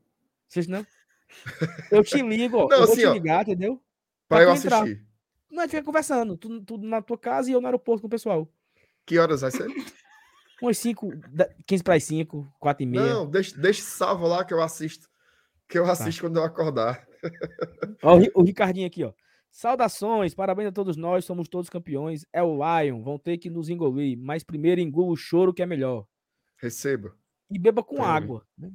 [0.50, 0.86] Assiste não?
[1.92, 2.68] Eu te ligo, ó.
[2.70, 3.82] Não, eu vou assim, te ligar, entendeu?
[4.30, 5.06] Pra, pra eu assistir.
[5.52, 8.08] Não, a gente fica conversando, tudo, tudo na tua casa e eu no aeroporto com
[8.08, 8.50] o pessoal.
[9.06, 9.68] Que horas vai ser?
[10.62, 11.10] Umas 5,
[11.66, 13.14] 15 para as 5, 4 e meia.
[13.14, 15.10] Não, deixa, deixa salvo lá que eu assisto.
[15.68, 15.92] Que eu tá.
[15.92, 16.28] assisto tá.
[16.28, 17.08] quando eu acordar.
[18.04, 19.14] Ó, o, Ricardinho aqui, ó.
[19.52, 22.26] Saudações, parabéns a todos nós, somos todos campeões.
[22.32, 25.66] É o Lion, vão ter que nos engolir, mas primeiro engula o choro que é
[25.66, 26.06] melhor.
[26.58, 27.12] Receba.
[27.50, 28.46] E beba com água.
[28.58, 28.72] Né?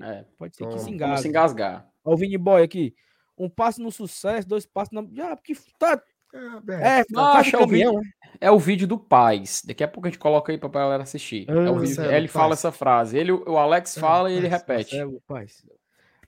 [0.00, 1.22] É, pode ser que se engasgue.
[1.22, 1.90] se engasgar.
[2.04, 2.94] Ó, o Vini Boy aqui.
[3.36, 5.00] Um passo no sucesso, dois passos na.
[5.24, 6.00] Ah, porque tá.
[6.32, 8.10] É, tá é, o vídeo, né?
[8.40, 9.62] é o vídeo do Paz.
[9.66, 11.46] Daqui a pouco a gente coloca aí pra galera assistir.
[11.48, 13.18] Ah, é o vídeo, ele fala essa frase.
[13.18, 14.96] Ele, o Alex fala e ele repete.
[14.96, 15.64] Marcelo, Paz.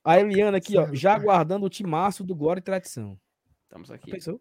[0.04, 3.18] A Eliana aqui, ó, já aguardando o timaço do Glória e Tradição.
[3.64, 4.10] Estamos aqui.
[4.10, 4.40] Pensou?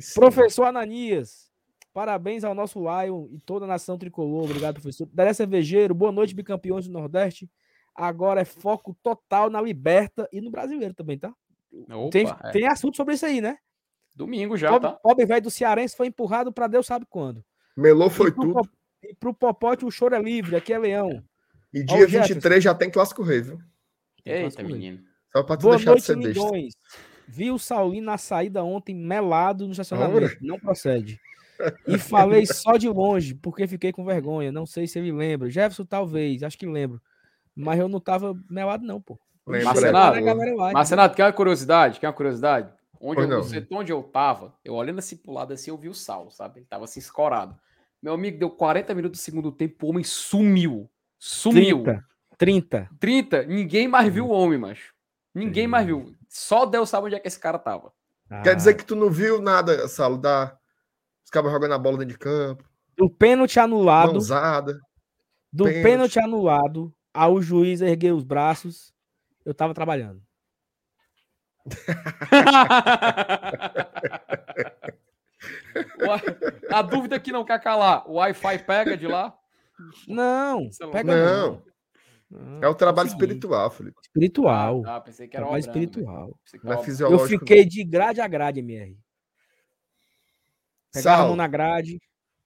[0.00, 0.14] Sim.
[0.14, 1.50] Professor Ananias,
[1.92, 4.44] parabéns ao nosso Lion e toda a nação tricolor.
[4.44, 5.08] Obrigado, professor.
[5.12, 7.50] Daré Cervejeiro, boa noite, bicampeões do Nordeste.
[7.94, 11.32] Agora é foco total na Liberta e no brasileiro também, tá?
[11.90, 12.50] Opa, tem, é.
[12.50, 13.56] tem assunto sobre isso aí, né?
[14.16, 14.96] Domingo já, Pobre, tá?
[14.96, 17.44] pobre velho do Cearense foi empurrado para Deus sabe quando.
[17.76, 18.52] Melou foi e tudo.
[18.52, 18.68] Po-
[19.02, 21.22] E pro Popote o choro é livre, aqui é Leão.
[21.72, 22.34] E Ó, dia o Jefferson.
[22.34, 23.58] 23 já tem Clássico Rei, viu?
[24.24, 25.00] Eita, menino.
[25.32, 26.40] Só pra tu Boa deixar de noite, ser besta.
[26.40, 26.74] lindões.
[27.26, 30.36] Vi o Saulino na saída ontem melado no estacionamento.
[30.40, 31.18] Não procede.
[31.86, 34.52] E falei só de longe, porque fiquei com vergonha.
[34.52, 35.50] Não sei se ele lembra.
[35.50, 37.00] Jefferson, talvez, acho que lembro.
[37.54, 39.18] Mas eu não tava melado, não, pô.
[39.46, 42.00] Lembra, lá, Mas, Renato, quer uma curiosidade?
[42.00, 42.72] Quer uma curiosidade?
[43.00, 45.94] Onde eu, setor onde eu tava, eu olhando assim pro lado assim, eu vi o
[45.94, 46.60] Sal, sabe?
[46.60, 47.54] Ele tava assim escorado.
[48.02, 50.90] Meu amigo deu 40 minutos do segundo tempo, o homem sumiu.
[51.18, 51.82] Sumiu.
[51.82, 52.04] 30.
[52.38, 52.88] 30.
[53.00, 54.92] 30, ninguém mais viu o homem, macho.
[55.34, 56.14] Ninguém mais viu.
[56.28, 57.92] Só Deus sabe onde é que esse cara tava.
[58.42, 60.56] Quer Ah, dizer que tu não viu nada, Saulo, da...
[61.24, 62.64] os cabos jogando a bola dentro de campo,
[62.96, 64.80] Do pênalti anulado, mãozada.
[65.52, 65.82] do pênalti.
[65.82, 68.92] pênalti anulado, ao juiz erguer os braços,
[69.44, 70.22] eu tava trabalhando.
[76.72, 79.34] A dúvida que não quer calar, o Wi-Fi pega de lá?
[80.06, 81.50] Não, pega Não.
[81.52, 81.62] não.
[82.60, 83.24] É o trabalho Consegui.
[83.24, 83.96] espiritual, Felipe.
[84.02, 84.82] Espiritual.
[84.86, 85.90] Ah, pensei que era trabalho obrando, velho.
[85.90, 86.38] espiritual.
[86.64, 87.28] Não é ob- Eu fisiológico.
[87.40, 88.98] fiquei de grade a grade, MR.
[90.92, 91.98] Pegava a mão na grade,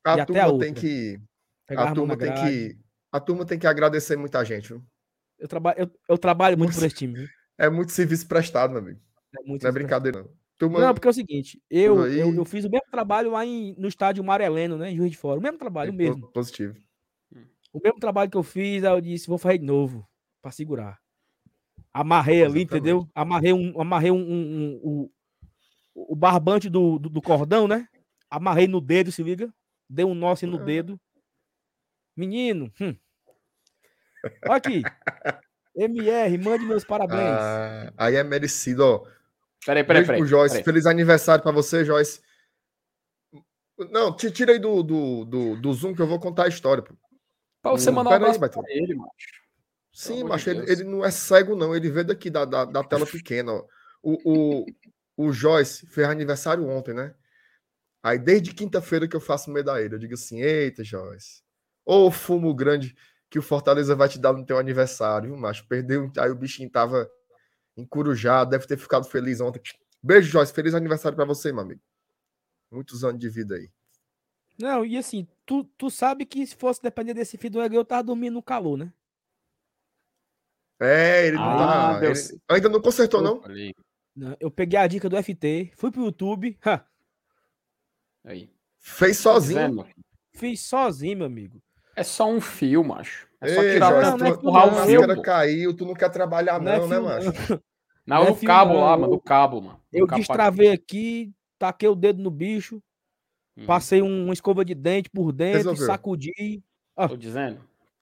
[0.05, 1.19] a e até a turma tem que.
[1.67, 2.51] pegava A turma tem grade.
[2.69, 2.79] que.
[3.13, 4.83] A turma tem que agradecer muita gente, viu?
[5.39, 5.75] Eu, traba...
[5.79, 7.15] eu, eu trabalho muito por esse time.
[7.15, 7.29] viu?
[7.61, 9.01] É muito serviço prestado, meu amigo.
[9.37, 10.31] É muito Não é brincadeira, não.
[10.57, 13.75] Turma, Não, porque é o seguinte, eu, eu, eu fiz o mesmo trabalho lá em,
[13.77, 14.93] no estádio Mareleno, né?
[14.93, 15.41] Em Juiz de Fora.
[15.41, 16.21] O mesmo trabalho, é o mesmo.
[16.21, 16.77] po- positivo.
[17.79, 20.07] O mesmo trabalho que eu fiz, aí eu disse, vou fazer de novo,
[20.43, 20.99] pra segurar.
[21.93, 23.09] Amarrei ali, entendeu?
[23.15, 24.21] Amarrei um, amarrei um, um-
[24.57, 25.11] um- um-
[25.95, 27.89] o barbante do, do, do cordão, né?
[28.31, 29.53] Amarrei no dedo, se liga.
[29.89, 31.01] Dei um nó assim no dedo.
[32.17, 32.95] Menino, hum.
[34.47, 34.83] Olha aqui.
[35.77, 37.21] MR, mande meus parabéns.
[37.21, 39.07] Ah, aí é merecido, ó.
[39.65, 40.27] Peraí, peraí, peraí.
[40.27, 40.55] Joyce.
[40.57, 40.65] peraí.
[40.65, 42.21] Feliz aniversário pra você, Joyce.
[43.91, 46.83] Não, te tira aí do, do, do, do Zoom que eu vou contar a história.
[46.83, 46.95] Pô.
[47.63, 49.39] Pra você Hum, mandar um pera aí, abraço pra ele, macho.
[49.93, 51.75] Sim, de ele, ele não é cego, não.
[51.75, 53.53] Ele vê daqui da, da, da tela pequena.
[53.53, 53.67] Ó.
[54.01, 54.67] O, o,
[55.17, 57.15] o Joyce fez aniversário ontem, né?
[58.01, 59.89] Aí desde quinta-feira que eu faço medalha.
[59.91, 61.43] Eu digo assim: eita, Joyce.
[61.85, 62.95] Ô fumo grande
[63.29, 65.67] que o Fortaleza vai te dar no teu aniversário, viu, macho?
[65.67, 66.11] Perdeu.
[66.17, 67.11] Aí o bichinho tava
[67.77, 69.61] encurujado, deve ter ficado feliz ontem.
[70.03, 70.53] Beijo, Joyce.
[70.53, 71.81] Feliz aniversário pra você, meu amigo.
[72.71, 73.69] Muitos anos de vida aí.
[74.59, 77.85] Não, e assim, tu, tu sabe que se fosse depender desse filho do Egg, eu
[77.85, 78.93] tava dormindo no calor, né?
[80.81, 82.01] É, ele não Ah, tá.
[82.01, 82.31] Deus.
[82.31, 83.43] ele ainda não consertou, não?
[84.15, 86.85] Não, Eu peguei a dica do FT, fui pro YouTube, ha,
[88.25, 88.51] aí.
[88.81, 89.61] Fez Tô sozinho.
[89.61, 89.87] dizendo,
[90.35, 91.61] fiz sozinho, meu amigo.
[91.97, 93.27] É só um fio, macho.
[93.41, 95.15] É só Ei, tirar Joyce, o não, não é fio empurrar tua o não, fio.
[95.17, 95.23] pô.
[95.23, 97.53] caiu, tu não quer trabalhar, Não é não, né, fio, macho?
[98.07, 98.81] Não, Não é no fio, cabo não.
[98.81, 99.13] lá, mano.
[99.15, 99.81] No cabo, mano.
[99.93, 102.81] No Eu cabo destravei aqui, taquei o dedo no bicho,
[103.59, 105.87] Hum, passei um- uma escova de dente por dentro, Resolveu.
[105.87, 106.63] sacudi.
[106.97, 107.61] Tô dizendo.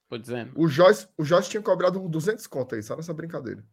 [0.09, 0.53] Tô dizendo.
[0.55, 3.65] O Joyce, o Joyce tinha cobrado uns 200 conto aí, só nessa brincadeira.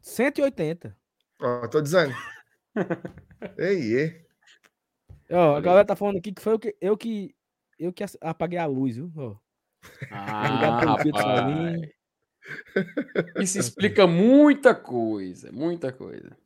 [0.00, 0.96] 180.
[1.40, 2.14] Ó, tô dizendo.
[3.58, 4.24] ei, ei.
[5.30, 7.34] Ó, a galera tá falando aqui que foi eu que eu que,
[7.78, 9.10] eu que apaguei a luz, viu?
[9.16, 9.36] Ó,
[10.10, 10.96] Ah.
[13.40, 15.50] Isso explica muita coisa.
[15.50, 16.36] Muita coisa.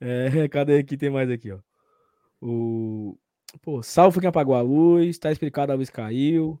[0.00, 0.96] É, cadê aqui?
[0.96, 1.60] Tem mais aqui, ó.
[2.40, 3.16] O.
[3.62, 6.60] Pô, Sal foi quem apagou a luz, tá explicado, a luz caiu.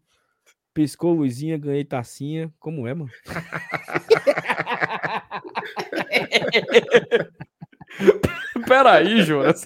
[0.72, 2.52] Piscou luzinha, ganhei tacinha.
[2.58, 3.10] Como é, mano?
[8.66, 9.64] Peraí, Jonas.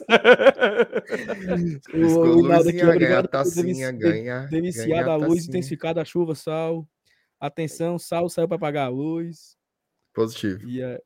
[1.91, 4.47] Piscou o aqui, luzinha, ganha obrigado por tacinha, ganha.
[4.47, 5.49] Deliciada ganha a luz, tacinha.
[5.49, 6.87] intensificada a chuva, Sal.
[7.41, 9.57] Atenção, Sal saiu para apagar a luz.
[10.13, 10.69] Positivo.
[10.69, 11.01] E a...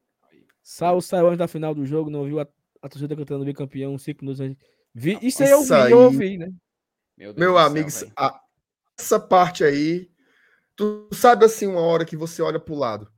[0.63, 2.47] Sal saiu antes da final do jogo, não viu a,
[2.81, 4.65] a torcida cantando bicampeão, cinco minutos antes.
[4.95, 5.19] Vi...
[5.23, 6.53] Isso aí eu vi, eu ouvi, né?
[7.17, 8.41] Meu, Meu céu, amigo, a-
[8.99, 10.11] essa parte aí,
[10.77, 13.11] tu sabe assim, uma hora que você olha pro lado,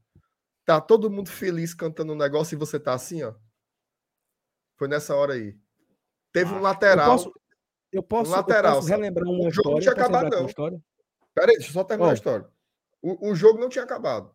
[0.64, 3.34] tá todo mundo feliz cantando um negócio e você tá assim, ó.
[4.76, 5.56] Foi nessa hora aí.
[6.32, 7.10] Teve um Ah, eu Eu lateral.
[7.12, 7.32] posso,
[7.92, 8.96] eu posso, eu lateral, posso Sal.
[8.98, 10.46] relembrar uma O jogo não tinha eu posso acabado, não.
[10.46, 10.82] história?
[11.34, 12.10] Pera aí, deixa eu só terminar Ó.
[12.10, 12.48] a história.
[13.02, 14.32] O, o jogo não tinha acabado.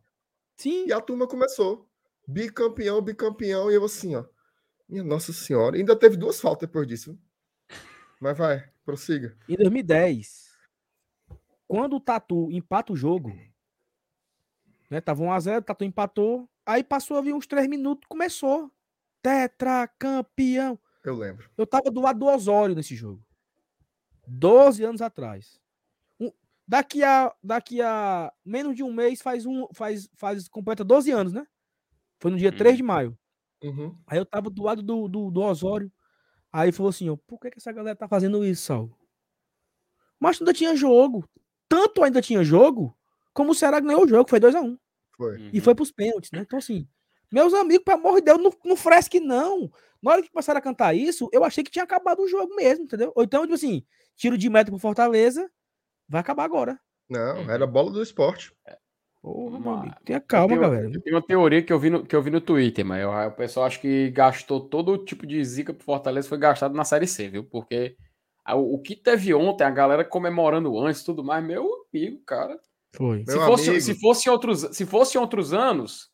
[0.57, 1.89] Sim, E a turma começou.
[2.27, 3.71] Bicampeão, bicampeão.
[3.71, 4.25] E eu assim, ó.
[4.87, 5.77] Minha Nossa Senhora.
[5.77, 7.17] Ainda teve duas faltas depois disso.
[8.19, 9.37] Mas vai, prossiga.
[9.47, 10.49] em 2010,
[11.67, 13.31] quando o Tatu empata o jogo,
[14.89, 14.99] né?
[14.99, 16.49] Tava 1x0, o Tatu empatou.
[16.65, 18.71] Aí passou ali uns três minutos, começou.
[19.21, 20.79] Tetracampeão.
[21.03, 21.49] Eu lembro.
[21.57, 23.23] Eu tava do lado do Osório nesse jogo.
[24.27, 25.59] 12 anos atrás.
[26.19, 26.31] Um-
[26.67, 29.67] daqui, a, daqui a menos de um mês faz um.
[29.73, 31.45] Faz, faz, completa 12 anos, né?
[32.19, 33.17] Foi no dia 3 de maio.
[33.63, 33.95] Uhum.
[34.07, 35.91] Aí eu tava do lado do, do, do Osório.
[36.51, 38.89] Aí falou assim, ó, por que, que essa galera tá fazendo isso, Sal?
[40.19, 41.27] Mas ainda tinha jogo.
[41.67, 42.97] Tanto ainda tinha jogo,
[43.33, 44.77] como o Ceará ganhou o jogo, foi 2x1.
[45.15, 45.37] Foi.
[45.37, 45.49] Uhum.
[45.53, 46.39] E foi pros pênaltis, né?
[46.41, 46.87] Então, assim,
[47.31, 49.71] meus amigos, pelo amor de Deus, não, não fresque, não.
[50.01, 52.85] Na hora que começaram a cantar isso, eu achei que tinha acabado o jogo mesmo,
[52.85, 53.11] entendeu?
[53.15, 53.85] Ou então, tipo assim,
[54.15, 55.49] tiro de meta pro Fortaleza,
[56.07, 56.79] vai acabar agora.
[57.07, 57.49] Não, Uhum.
[57.51, 58.51] era bola do esporte.
[59.21, 59.95] Porra, meu amigo.
[60.05, 60.89] Tenha calma, eu, galera.
[60.93, 63.11] eu tenho uma teoria que eu vi no, que eu vi no Twitter, mas eu-
[63.11, 66.85] o pessoal acho que gastou todo o tipo de zica pro Fortaleza foi gastado na
[66.85, 67.43] Série C, viu?
[67.43, 67.97] Porque
[68.45, 72.57] a- o, que teve ontem, a galera comemorando antes e tudo mais, meu amigo, cara.
[72.95, 73.23] Foi.
[73.27, 73.83] Meu se, fosse, amigo.
[73.83, 76.05] se, fosse em outros, se fosse outros anos,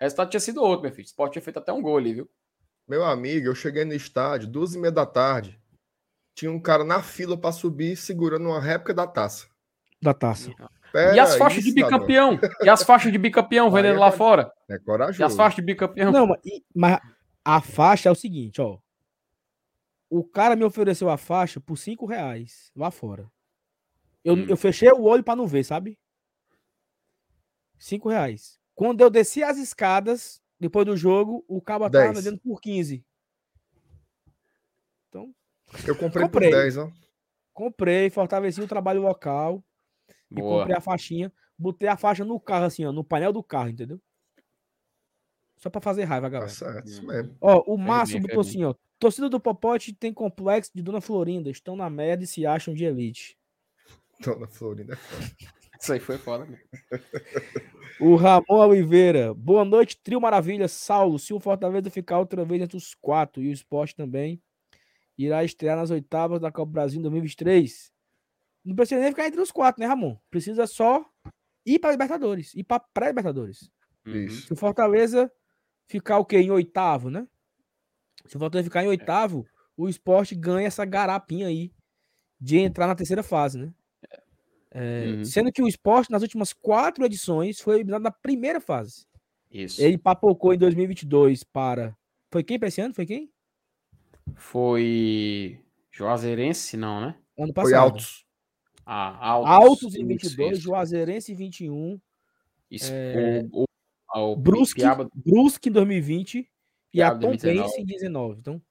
[0.00, 1.04] o resultado tinha sido outro, meu filho.
[1.04, 2.30] O Sport tinha feito até um gol ali, viu?
[2.88, 5.60] Meu amigo, eu cheguei no estádio, duas e meia da tarde.
[6.34, 9.46] Tinha um cara na fila para subir segurando uma réplica da taça.
[10.00, 10.50] Da taça.
[10.92, 12.38] Pera e as faixas aí, de bicampeão?
[12.62, 14.52] E as faixas de bicampeão vendendo é lá fora?
[14.68, 15.36] É E as corajoso.
[15.36, 16.12] faixas de bicampeão?
[16.12, 17.00] Não, mas, e- mas
[17.44, 18.78] a faixa é o seguinte, ó.
[20.10, 23.30] O cara me ofereceu a faixa por 5 reais lá fora.
[24.22, 24.46] Eu, Hum.
[24.48, 25.98] eu fechei o olho pra não ver, sabe?
[27.78, 28.60] 5 reais.
[28.74, 33.04] Quando eu desci as escadas, depois do jogo, o cabo tava vendendo por 15.
[35.86, 36.50] Eu comprei, Comprei.
[36.50, 36.90] por 10, ó.
[37.54, 39.62] Comprei, fortaleci o trabalho local
[40.36, 40.60] e Boa.
[40.60, 41.32] comprei a faixinha.
[41.58, 44.00] Botei a faixa no carro, assim, ó, no painel do carro, entendeu?
[45.56, 46.50] Só pra fazer raiva, Tá galera.
[46.50, 47.06] certo, isso Hum.
[47.06, 47.36] mesmo.
[47.40, 48.74] Ó, o Márcio botou assim, ó.
[48.98, 51.50] Torcida do Popote tem complexo de Dona Florinda.
[51.50, 53.36] Estão na merda e se acham de elite.
[54.20, 54.98] Dona Florinda.
[55.80, 56.58] Isso aí foi foda, né?
[58.00, 59.34] O Ramon Oliveira.
[59.34, 60.68] Boa noite, trio maravilha.
[60.68, 64.40] Saulo, se o Fortaleza ficar outra vez entre os quatro e o esporte também,
[65.18, 67.91] irá estrear nas oitavas da Copa do Brasil em 2023.
[68.64, 70.16] Não precisa nem ficar entre os quatro, né, Ramon?
[70.30, 71.04] Precisa só
[71.66, 73.70] ir para Libertadores, ir para pré-Libertadores.
[74.06, 74.24] Uhum.
[74.24, 74.46] Isso.
[74.46, 75.30] Se o Fortaleza
[75.88, 76.38] ficar o quê?
[76.38, 77.26] Em oitavo, né?
[78.26, 79.46] Se o Fortaleza ficar em oitavo,
[79.76, 81.72] o esporte ganha essa garapinha aí
[82.40, 83.72] de entrar na terceira fase, né?
[84.74, 85.24] É, Uhum.
[85.24, 89.06] Sendo que o esporte, nas últimas quatro edições, foi eliminado na primeira fase.
[89.50, 89.82] Isso.
[89.82, 91.94] Ele papocou em 2022 para.
[92.32, 92.94] Foi quem para esse ano?
[92.94, 93.30] Foi quem?
[94.34, 97.18] Foi Juazeirense, não, né?
[97.38, 97.70] Ano passado.
[97.70, 98.26] Foi altos.
[98.94, 99.50] Ah, Altos.
[99.50, 100.60] Altos em Isso, 22, isso.
[100.62, 102.00] Juazeirense em 21,
[102.70, 103.64] Isso, É, o,
[104.14, 106.50] o, o Brusque, Piaba- Brusque em 2020
[106.92, 107.58] e a Piaba 2019.
[107.70, 108.40] Tombense em 19.
[108.40, 108.62] Então,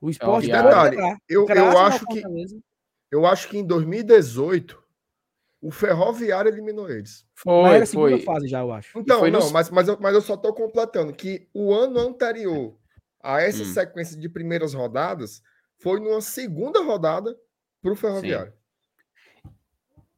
[0.00, 2.22] o esporte Piaba- pode Detalhe, entrar, eu- eu acho que-.
[3.10, 4.82] Eu acho que em 2018,
[5.62, 7.24] o Ferroviário eliminou eles.
[7.34, 8.20] Mas Foi, era a segunda foi.
[8.24, 8.98] fase já, eu acho.
[8.98, 12.76] Então, não, nos- mas, mas, eu, mas eu só tô completando que o ano anterior
[13.22, 13.66] a essa Hum.
[13.66, 15.42] sequência de primeiras rodadas
[15.78, 17.34] foi numa segunda rodada
[17.82, 18.52] pro Ferroviário.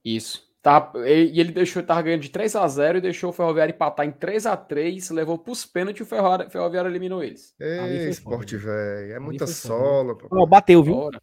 [0.05, 0.51] Isso.
[0.63, 4.07] Tá, e ele deixou, tava ganhando de 3 a 0 e deixou o Ferroviário empatar
[4.07, 7.53] em 3 a 3 levou pros pênaltis e o Ferroviário, Ferroviário eliminou eles.
[7.59, 9.13] Ei, esporte, velho.
[9.13, 10.17] É muita sola.
[10.31, 10.95] Ó, bateu, viu?
[10.95, 11.21] Opa.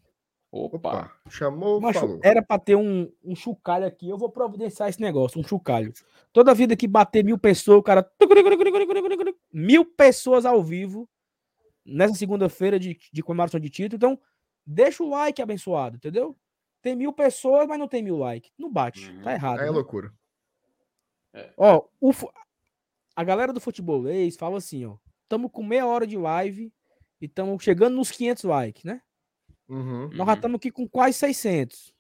[0.52, 2.20] Opa, chamou, Macho, falou.
[2.24, 4.10] era pra ter um, um chocalho aqui.
[4.10, 5.94] Eu vou providenciar esse negócio, um chocalho.
[6.34, 8.10] Toda vida que bater mil pessoas, o cara.
[9.54, 11.08] Mil pessoas ao vivo
[11.86, 13.96] nessa segunda-feira de, de comemoração de título.
[13.96, 14.20] Então,
[14.66, 16.36] deixa o like abençoado, entendeu?
[16.82, 18.52] Tem mil pessoas, mas não tem mil likes.
[18.58, 19.10] Não bate.
[19.10, 19.22] Uhum.
[19.22, 19.60] Tá errado.
[19.60, 19.70] É né?
[19.72, 20.14] loucura.
[21.58, 22.32] Ó, o fu-
[23.16, 24.98] a galera do futebolês fala assim, ó.
[25.28, 26.74] Tamo com meia hora de live
[27.22, 29.02] e estamos chegando nos 500 likes, né?
[29.68, 30.08] Uhum.
[30.10, 30.34] Nós já Uhum.
[30.34, 31.94] estamos aqui com quase 600.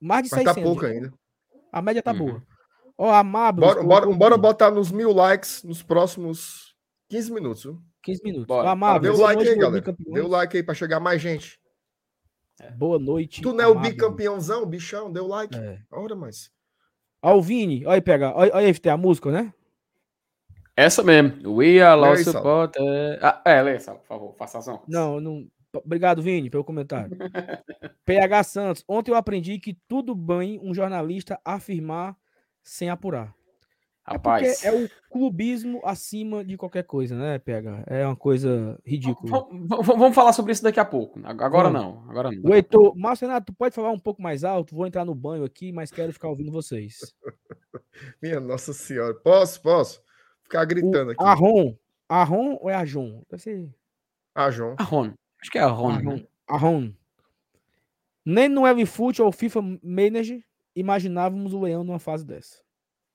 [0.00, 0.54] Mais de Mas 600.
[0.54, 1.12] tá pouco ainda.
[1.70, 2.18] A média tá Uhum.
[2.18, 2.46] boa.
[2.96, 3.66] Ó, a Mabel.
[3.66, 6.74] Bora, bora, bora botar nos mil likes nos próximos
[7.08, 7.64] 15 minutos.
[7.64, 7.82] Viu?
[8.02, 8.46] 15 minutos.
[8.46, 8.68] Bora.
[8.68, 9.96] Ó, a Mabel, Dê o boa like aí, galera.
[10.24, 11.59] o like aí pra chegar mais gente.
[12.70, 13.42] Boa noite.
[13.42, 15.10] Tu não é o bicampeãozão, bichão?
[15.10, 15.56] Dê o like.
[15.56, 15.80] É.
[15.90, 16.50] Ora, mas.
[17.22, 17.84] Ó, o Vini.
[17.86, 18.34] Olha aí, pega.
[18.34, 19.52] Olha aí, tem a música, né?
[20.76, 21.56] Essa mesmo.
[21.56, 22.38] We are lost Saulo.
[22.38, 22.76] support.
[23.20, 24.88] Ah, é, lê, por favor, faça honras.
[24.88, 25.46] Não, não.
[25.72, 27.16] Obrigado, Vini, pelo comentário.
[28.04, 28.84] PH Santos.
[28.88, 32.16] Ontem eu aprendi que tudo bem um jornalista afirmar
[32.62, 33.34] sem apurar.
[34.02, 34.64] Rapaz.
[34.64, 37.84] É porque é o clubismo acima de qualquer coisa, né, PH?
[37.86, 39.46] É uma coisa ridícula.
[39.52, 41.20] Vamos, vamos- falar sobre isso daqui a pouco.
[41.24, 41.72] Agora Vamos.
[41.80, 42.10] não.
[42.10, 42.50] Agora não.
[42.50, 44.74] O Heitor, Márcio Renato, tu pode falar um pouco mais alto?
[44.74, 46.96] Vou entrar no banho aqui, mas quero ficar ouvindo vocês.
[48.22, 49.14] Minha Nossa Senhora.
[49.14, 50.02] Posso, posso?
[50.42, 51.22] Ficar O gritando aqui.
[51.22, 51.76] Arron.
[52.08, 53.22] Arron ou é Ajon?
[53.30, 53.68] Deve ser
[54.34, 54.74] Ah, João.
[54.78, 55.12] Arron.
[55.40, 55.90] Acho que é Arron.
[55.90, 56.16] Arron.
[56.16, 56.26] né?
[56.48, 56.92] Arron.
[58.24, 60.42] Nem no LFoot ou FIFA Manager
[60.74, 62.58] imaginávamos o Leão numa fase dessa.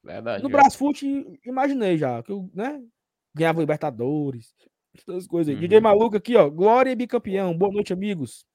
[0.06, 0.43] Verdade.
[0.43, 0.64] No verdade.
[0.70, 2.22] Brasfoot, imaginei já.
[2.24, 2.82] Que, o- né?
[3.34, 4.53] ganhava Libertadores,
[4.97, 5.56] essas coisas aí.
[5.56, 5.62] Uhum.
[5.62, 6.49] DJ Maluco aqui, ó.
[6.49, 7.58] Glória e bicampeão.
[7.58, 8.45] Boa noite, amigos.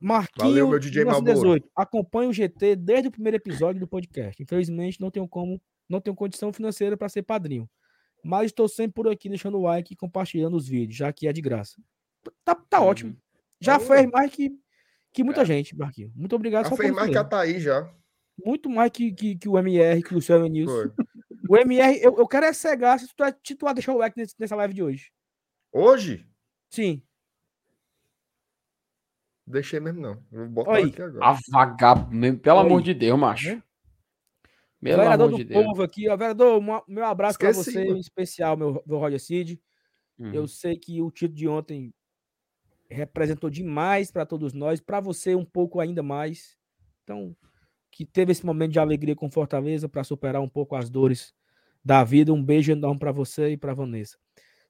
[0.00, 1.70] Marquinhos, Valeu, meu DJ 1918.
[1.76, 4.42] Acompanho o GT desde o primeiro episódio do podcast.
[4.42, 7.68] Infelizmente, não tenho como, não tenho condição financeira para ser padrinho.
[8.24, 11.32] Mas estou sempre por aqui deixando o like e compartilhando os vídeos, já que é
[11.32, 11.80] de graça.
[12.44, 12.86] Tá, tá Uhum.
[12.86, 13.16] ótimo.
[13.60, 13.88] Já Valeu.
[13.88, 14.50] fez mais que,
[15.12, 15.44] que muita É.
[15.44, 16.12] gente, Marquinhos.
[16.14, 16.68] Muito obrigado.
[16.68, 17.24] Já fez mais que a.
[17.24, 17.88] Thaís já.
[18.44, 20.90] Muito mais que, que, que o MR, que o Luciano Nilson.
[21.48, 24.34] O MR, eu, eu quero é cegar se tu, se tu deixar o like nesse-
[24.38, 25.10] nessa live de hoje.
[25.72, 26.26] Hoje?
[26.70, 27.02] Sim.
[29.46, 30.22] Deixei mesmo, não.
[30.30, 30.84] Vou botar Aí.
[30.84, 31.26] aqui agora.
[31.26, 32.66] A vagabundo, pelo Aí.
[32.66, 33.56] amor de Deus, macho.
[33.56, 33.62] Né?
[34.80, 35.64] Pelo vereador amor do de Deus.
[35.66, 36.16] povo aqui, ó.
[36.16, 37.96] Vereador, uma- meu abraço para você, mano.
[37.96, 39.60] em especial, meu, meu Roger Cid.
[40.18, 40.32] Uhum.
[40.32, 41.94] Eu sei que o título de ontem
[42.88, 46.56] representou demais para todos nós, para você um pouco ainda mais.
[47.02, 47.36] Então,
[47.92, 51.32] que teve esse momento de alegria com Fortaleza para superar um pouco as dores
[51.84, 52.32] da vida.
[52.32, 54.16] Um beijo enorme para você e para Vanessa.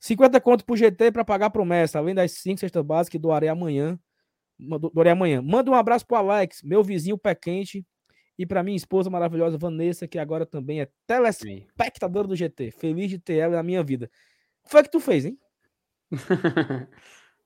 [0.00, 3.48] 50 conto pro GT para pagar a promessa, além das 5 cestas básicas que doarei
[3.48, 3.96] amanhã.
[4.58, 5.40] Ma- do- Doarei amanhã.
[5.40, 7.86] Manda um abraço pro Alex, meu vizinho pé quente,
[8.36, 12.72] e para minha esposa maravilhosa Vanessa, que agora também é telespectadora do GT.
[12.72, 14.10] Feliz de ter ela na minha vida.
[14.62, 15.38] O que foi que tu fez, hein?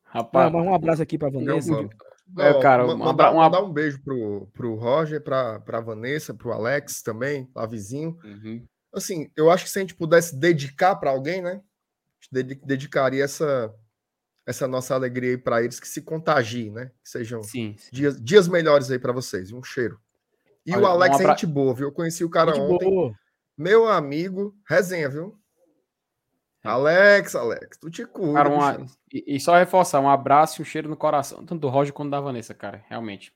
[0.05, 1.89] Rapaz, Ah, um abraço aqui Não, Vanessa.
[2.39, 5.81] É, cara, ma- um mandar, abra- um mandar um beijo pro, pro Roger, pra, pra
[5.81, 8.19] Vanessa, pro Alex também, lá vizinho.
[8.25, 8.65] Uhum.
[8.93, 11.53] Assim, eu acho que se a gente pudesse dedicar para alguém, né?
[11.53, 11.55] A
[12.21, 13.73] gente dedi- dedicaria essa,
[14.47, 16.91] essa nossa alegria aí para eles, que se contagiem, né?
[17.03, 17.77] Que sejam Sim.
[17.79, 17.91] sim.
[17.93, 19.53] dias, dias melhores aí para vocês.
[19.53, 20.01] Um cheiro.
[20.65, 21.89] E Olha, o Alex é gente boa, viu?
[21.89, 22.91] Eu conheci o cara Gente ontem.
[22.91, 23.13] boa.
[23.57, 25.39] Meu amigo, resenha, viu?
[26.67, 26.71] É.
[26.73, 28.33] Alex, Alex, tu te cuida.
[28.35, 31.69] Cara, uma- e, e só reforçar, um abraço e um cheiro no coração, tanto do
[31.69, 33.33] Roger quanto da Vanessa, cara, realmente.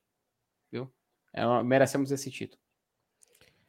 [0.72, 0.90] Viu?
[1.32, 2.60] É merecemos esse título.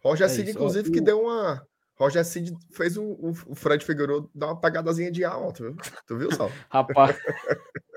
[0.03, 1.65] Roger É Cid, isso, inclusive, que o- deu uma.
[1.95, 5.75] Roger Cid fez o, o, o Fred Figueiredo dar uma pagadazinha de ar ontem, viu?
[6.07, 6.49] Tu viu, Sal?
[6.71, 7.15] Rapaz,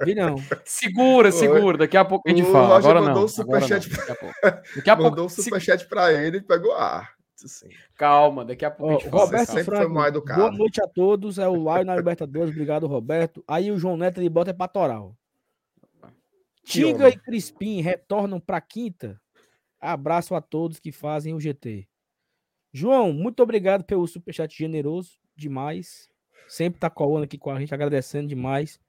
[0.02, 0.36] Vi não.
[0.66, 2.74] segura, segura, daqui a pouco a gente O fala.
[2.74, 3.22] Roger Agora mandou não.
[3.22, 4.34] um agora não, superchat Daqui a pouco.
[4.76, 5.10] Daqui a pouco.
[5.10, 7.13] Mandou um se- superchat pra ele e pegou ar.
[7.44, 9.24] Assim, Calma, daqui a pouco Ó, a gente fala.
[9.24, 10.40] Roberto sempre foi Franco, mal educado.
[10.40, 11.38] boa noite a todos.
[11.38, 12.50] É o Live na Libertadores.
[12.50, 13.44] Obrigado, Roberto.
[13.46, 15.16] Aí o João Neto ele bota é pra Toral.
[16.62, 17.12] Que Tinga homem.
[17.12, 19.20] e Crispim retornam pra quinta.
[19.78, 21.86] Abraço a todos que fazem o GT.
[22.72, 26.08] João, muito obrigado pelo superchat generoso demais.
[26.48, 28.80] Sempre tá colando aqui com a gente, agradecendo demais.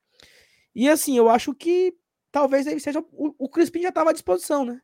[0.74, 1.93] E assim, eu acho que
[2.32, 2.99] talvez ele seja.
[3.12, 4.82] O, o Crispim já tava à disposição, né?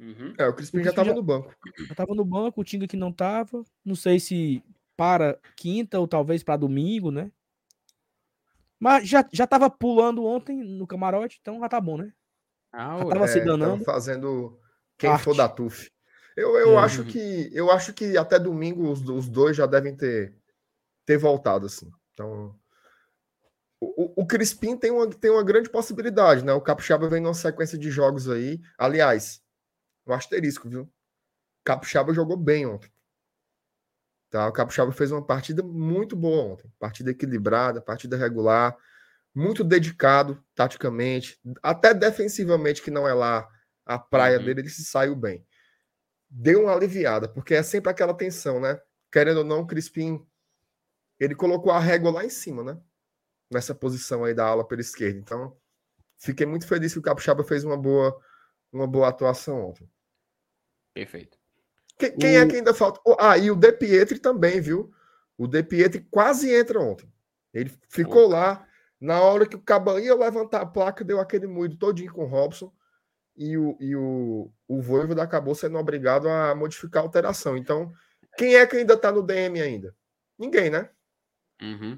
[0.00, 0.32] Uhum.
[0.38, 1.54] É, o Crispim O já Crispim tava já- no banco.
[1.88, 3.64] Já tava no banco, o Tinga que não tava.
[3.84, 4.62] Não sei se
[4.96, 7.30] para quinta ou talvez para domingo, né?
[8.78, 12.12] Mas já, já tava pulando ontem no camarote, então já tá bom, né?
[12.72, 13.84] Ah, Já tava se É, tava danando.
[13.84, 14.58] fazendo
[14.96, 15.24] quem Arte.
[15.24, 15.90] for da TUF.
[16.36, 16.82] Eu, eu É.
[16.82, 20.32] acho que eu acho que até domingo os, os dois já devem ter,
[21.04, 21.90] ter voltado assim.
[22.12, 22.54] Então
[23.80, 26.52] o, o- o Crispim tem uma, tem uma grande possibilidade, né?
[26.52, 28.60] O Capixaba vem numa sequência de jogos aí.
[28.76, 29.42] Aliás,
[30.12, 30.90] um asterisco, viu?
[31.64, 32.90] Capixaba jogou bem ontem.
[34.30, 34.46] Tá?
[34.46, 36.70] O Capixaba fez uma partida muito boa ontem.
[36.78, 38.76] Partida equilibrada, partida regular,
[39.34, 43.48] muito dedicado taticamente, até defensivamente, que não é lá
[43.86, 44.44] a praia Uhum.
[44.44, 45.46] dele, ele se saiu bem.
[46.28, 48.78] Deu uma aliviada, porque é sempre aquela tensão, né?
[49.10, 50.26] Querendo ou não, o Crispim,
[51.18, 52.78] ele colocou a régua lá em cima, né?
[53.50, 55.18] Nessa posição aí da ala pela esquerda.
[55.18, 55.56] Então,
[56.18, 58.20] fiquei muito feliz que o Capixaba fez uma boa,
[58.70, 59.90] uma boa atuação ontem.
[60.98, 61.38] Perfeito.
[61.98, 63.00] Quem, quem é O- que ainda falta?
[63.18, 64.92] Ah, e o De Pietri também, viu?
[65.36, 67.10] O De Pietri quase entra ontem.
[67.54, 68.64] Ele ficou lá.
[69.00, 72.26] Na hora que o Caba ia levantar a placa, deu aquele moído todinho com o
[72.26, 72.72] Robson.
[73.36, 77.56] E o, e o, o Voivoda acabou sendo obrigado a modificar a alteração.
[77.56, 77.92] Então,
[78.36, 79.94] quem é que ainda tá no DM ainda?
[80.36, 80.88] Ninguém, né?
[81.62, 81.96] Uhum.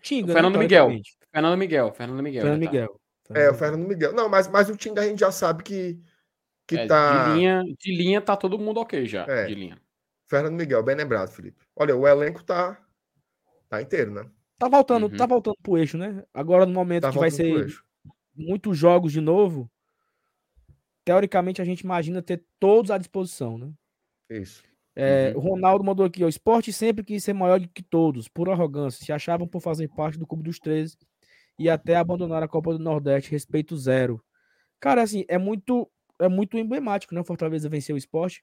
[0.00, 0.86] Tinga, O Fernando Miguel.
[0.86, 1.18] teoricamente.
[1.32, 2.42] Fernando Miguel, Fernando Miguel.
[2.42, 2.70] Fernando tá.
[2.70, 3.00] Miguel.
[3.34, 4.12] É, o Fernando Miguel.
[4.12, 6.00] Não, mas, mas o Tinga a gente já sabe que,
[6.66, 7.28] que É, tá.
[7.32, 9.24] de, linha, de linha tá todo mundo ok já.
[9.26, 9.46] É.
[9.46, 9.80] De linha.
[10.28, 11.62] Fernando Miguel, bem lembrado, Felipe.
[11.76, 12.80] Olha, o elenco tá,
[13.68, 14.28] tá inteiro, né?
[14.58, 15.16] Tá voltando, Uhum.
[15.16, 16.24] tá voltando pro eixo, né?
[16.34, 17.66] Agora no momento Tá que vai ser
[18.34, 19.70] muitos jogos de novo,
[21.04, 23.70] teoricamente a gente imagina ter todos à disposição, né?
[24.30, 24.62] Isso.
[24.94, 25.36] É, Uhum.
[25.36, 26.26] O Ronaldo mandou aqui, ó.
[26.26, 29.04] O esporte sempre quis ser maior do que todos, por arrogância.
[29.04, 30.96] Se achavam por fazer parte do Clube dos 13
[31.58, 34.22] e até abandonar a Copa do Nordeste, respeito zero.
[34.80, 35.88] Cara, assim, é muito,
[36.20, 37.20] é muito emblemático, né?
[37.20, 38.42] O Fortaleza vencer o esporte.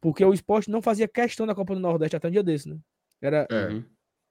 [0.00, 2.78] Porque o esporte não fazia questão da Copa do Nordeste até um dia desse, né?
[3.20, 3.68] Era, É.
[3.68, 3.84] Uhum.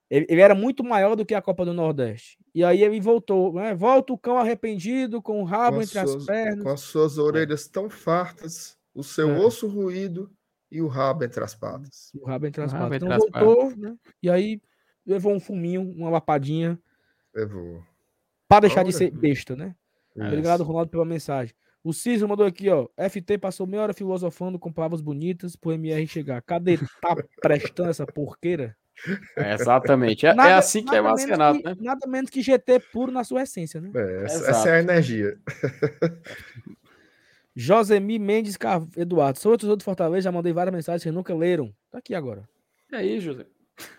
[0.09, 2.37] ele, ele era muito maior do que a Copa do Nordeste.
[2.53, 3.75] E aí ele voltou, né?
[3.75, 6.63] Volta o cão arrependido, com o rabo Com entre as as suas- pernas.
[6.63, 9.37] Com as suas orelhas tão fartas, o seu É.
[9.39, 10.31] osso ruído
[10.71, 12.11] e o rabo entre as patas.
[12.15, 12.95] O rabo entre as O patas.
[12.95, 13.95] entre Então as voltou, né?
[14.23, 14.61] E aí
[15.05, 16.79] levou um fuminho, uma lapadinha.
[17.35, 17.83] Levou.
[18.47, 18.97] Pra deixar de Olha.
[18.97, 19.75] ser besta, né?
[20.15, 21.53] Obrigado, Ronaldo, pela mensagem.
[21.85, 22.87] O Cícero mandou aqui, ó.
[22.97, 26.41] FT passou meia hora filosofando com palavras bonitas pro MR chegar.
[26.41, 26.79] Cadê?
[26.99, 28.75] Tá prestando essa porqueira?
[29.37, 30.25] É, exatamente.
[30.25, 31.75] É, é Nada- assim que é que- né?
[31.79, 33.91] Nada menos que GT puro na sua essência, né?
[33.93, 35.37] É, essa, essa é a energia.
[37.55, 38.81] Josemi Mendes Car...
[38.97, 39.37] Eduardo.
[39.37, 41.71] Sou outro do Fortaleza, já mandei várias mensagens que nunca leram.
[41.91, 42.49] Tá aqui agora.
[42.91, 43.45] E aí, José?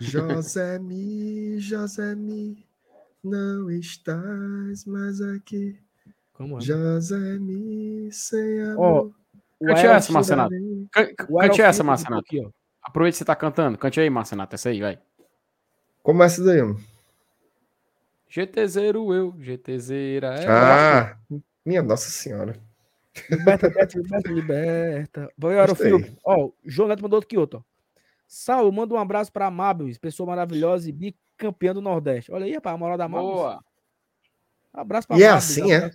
[0.01, 2.67] Josemi, Josemi,
[3.23, 5.79] não estás mais aqui.
[6.37, 6.61] Como é?
[6.61, 9.13] Josemi, sem amor.
[9.59, 10.55] O Cante essa, Marcenato.
[11.29, 12.27] O Cante essa, Marcenato.
[12.35, 12.51] Ó.
[12.83, 13.79] Aproveita que você tá cantando.
[13.79, 14.55] Cante aí, Marcenato.
[14.55, 14.99] Essa aí, vai.
[16.03, 16.79] Começa daí, mano.
[18.29, 20.47] GTZero eu, GTZera é.
[20.47, 21.17] Ah,
[21.65, 22.55] minha Nossa Senhora.
[23.31, 25.33] Liberta, liberta, liberta, liberta.
[25.39, 25.99] Vai, Aerofilho.
[26.01, 26.19] Gostei.
[26.23, 27.63] Ó, o João Neto mandou aqui outro, ó.
[28.29, 32.31] Saulo, manda um abraço pra Amáveis, pessoa maravilhosa e bicampeã do Nordeste.
[32.31, 33.33] Olha aí, rapaz, a moral da Amáveis.
[33.33, 33.65] Boa.
[34.75, 35.91] Abraço pra E é Amáveis, assim, é?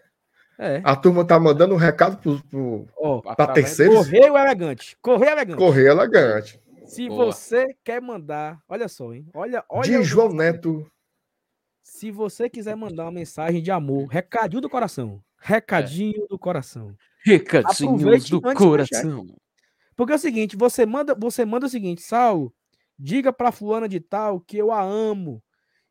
[0.64, 0.80] É.
[0.84, 3.96] A turma tá mandando um recado pro, pro Ó, pra terceiros.
[4.06, 4.96] correio elegante.
[5.02, 5.58] Correio elegante.
[5.58, 6.62] Correio elegante.
[6.86, 7.26] Se Boa.
[7.26, 9.28] você quer mandar, olha só, hein?
[9.34, 9.90] Olha, olha.
[9.90, 10.86] De o- João Neto.
[11.82, 15.20] Se você quiser mandar uma mensagem de amor, recadinho do coração.
[15.40, 16.96] Recadinho do coração.
[17.26, 19.26] Recadinhos do coração.
[19.96, 22.54] Porque é o seguinte, você manda, você manda o seguinte, Saulo,
[23.00, 25.42] diga pra fulana de tal que eu a amo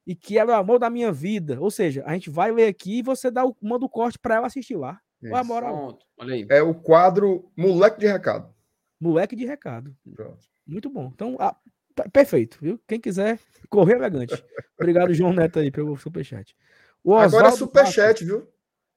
[0.06, 1.60] e que ela é o amor da minha vida.
[1.60, 4.36] Ou seja, a gente vai ler aqui e você dá o, manda o corte pra
[4.36, 5.00] ela assistir lá.
[5.22, 5.44] A Isso.
[5.44, 5.76] moral.
[5.76, 6.06] Pronto.
[6.18, 6.46] Olha aí.
[6.48, 8.54] É o quadro Moleque de Recado.
[8.98, 9.96] Moleque de recado.
[10.14, 10.38] Pronto.
[10.66, 11.10] Muito bom.
[11.14, 11.56] Então, ah,
[11.94, 12.78] tá- perfeito, viu?
[12.86, 13.38] Quem quiser,
[13.70, 14.32] correr elegante.
[14.78, 16.54] Obrigado, João Neto, aí, pelo superchat.
[17.02, 18.46] O Agora é superchat, viu?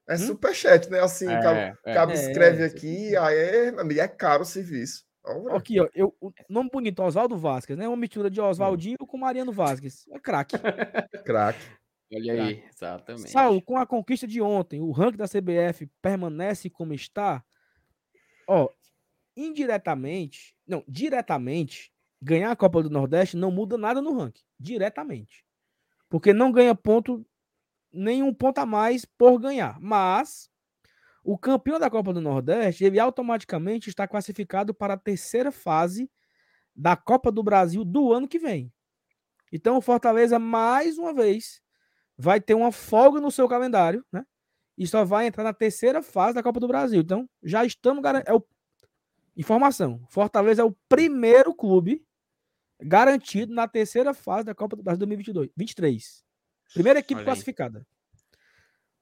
[0.07, 0.17] É Hum?
[0.17, 0.99] superchat, né?
[0.99, 1.93] Assim, É, cabo, é.
[1.93, 5.05] cabo É, escreve é, aqui, aí é, meu amigo, é caro o serviço.
[5.25, 5.55] Olha.
[5.55, 7.87] Aqui, ó, eu, o nome bonito, Oswaldo Vasquez, né?
[7.87, 10.05] Uma mistura de Oswaldinho com Mariano Vasquez.
[10.11, 10.55] É craque.
[11.25, 11.65] Craque.
[12.13, 12.63] Olha aí.
[12.69, 13.31] Exatamente.
[13.31, 17.43] Saulo, com a conquista de ontem, o ranking da CBF permanece como está?
[18.47, 18.69] Ó,
[19.35, 24.43] indiretamente, não, diretamente, ganhar a Copa do Nordeste não muda nada no ranking.
[24.59, 25.45] Diretamente.
[26.09, 27.25] Porque não ganha ponto,
[27.91, 29.79] nenhum ponto a mais por ganhar.
[29.79, 30.49] Mas
[31.23, 36.11] o campeão da Copa do Nordeste, ele automaticamente está classificado para a terceira fase
[36.75, 38.71] da Copa do Brasil do ano que vem.
[39.51, 41.61] Então o Fortaleza, mais uma vez,
[42.17, 44.25] vai ter uma folga no seu calendário, né?
[44.77, 47.01] E só vai entrar na terceira fase da Copa do Brasil.
[47.01, 48.43] Então, já estamos garantindo.
[49.37, 52.03] Informação: Fortaleza é o primeiro clube
[52.81, 56.25] garantido na terceira fase da Copa do Brasil 2022, 23.
[56.73, 57.85] Primeira equipe classificada.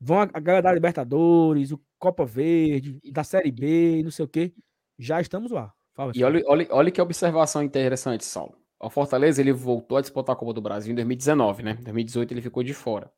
[0.04, 4.26] Vão a, a galera da Libertadores, o Copa Verde, da Série B, e não sei
[4.26, 4.52] o quê.
[4.98, 5.72] Já estamos lá.
[5.94, 8.58] Fala, E olha, olha, olha que observação interessante, Saulo.
[8.80, 11.78] O Fortaleza ele voltou a disputar a Copa do Brasil em 2019, né?
[11.80, 13.12] Em 2018 ele ficou de fora.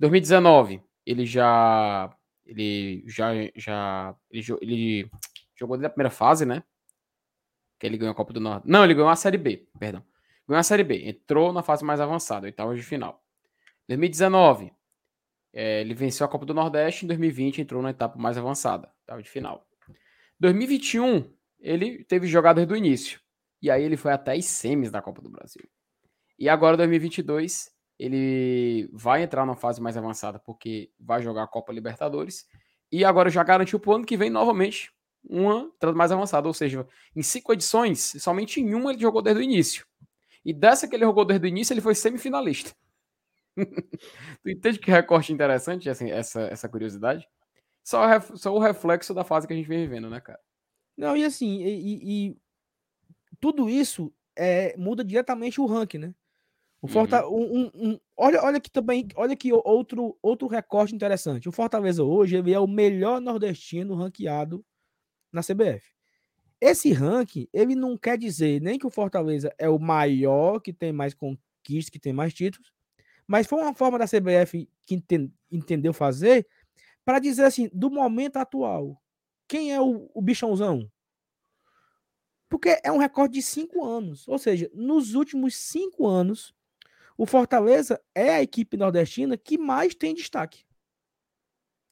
[0.00, 2.12] 2019 ele já
[2.44, 5.10] ele já já ele, ele
[5.54, 6.64] jogou desde a primeira fase, né?
[7.78, 8.68] Que ele ganhou a Copa do Norte.
[8.68, 10.02] Não, ele ganhou a Série B, perdão.
[10.48, 13.22] Ganhou a Série B, entrou na fase mais avançada, oitava de final.
[13.88, 14.72] 2019
[15.52, 19.22] eh, ele venceu a Copa do Nordeste, em 2020 entrou na etapa mais avançada, oitava
[19.22, 19.66] de final.
[20.40, 21.30] 2021
[21.60, 23.20] ele teve jogado desde o início.
[23.60, 25.68] E aí ele foi até as semis da Copa do Brasil.
[26.38, 31.72] E agora, 2022, ele vai entrar na fase mais avançada porque vai jogar a Copa
[31.72, 32.46] Libertadores.
[32.92, 34.92] E agora já garantiu para o ano que vem novamente
[35.28, 36.46] uma mais avançada.
[36.46, 39.84] Ou seja, em cinco edições, somente em uma ele jogou desde o início.
[40.44, 42.72] E dessa que ele jogou desde o início, ele foi semifinalista.
[44.42, 47.26] tu entende que recorte interessante assim, essa, essa curiosidade?
[47.84, 50.40] Só, o ref- só o reflexo da fase que a gente vem vivendo, né, cara?
[50.96, 52.36] Não, e assim, e, e-
[53.40, 56.14] tudo isso é, muda diretamente o ranking, né?
[56.80, 56.92] O Uhum.
[56.92, 61.48] Forta, um, um- um- olha, olha que também, olha que outro, outro recorte interessante.
[61.48, 64.64] O Fortaleza hoje ele é o melhor nordestino ranqueado
[65.32, 65.86] na CBF.
[66.60, 70.92] Esse ranking, ele não quer dizer nem que o Fortaleza é o maior, que tem
[70.92, 72.72] mais conquistas, que tem mais títulos,
[73.28, 76.48] mas foi uma forma da CBF que enten- entendeu fazer
[77.04, 79.00] para dizer assim, do momento atual,
[79.46, 80.90] quem é o, o bichãozão?
[82.48, 84.26] Porque é um recorde de cinco anos.
[84.26, 86.54] Ou seja, nos últimos cinco anos,
[87.16, 90.64] o Fortaleza é a equipe nordestina que mais tem destaque.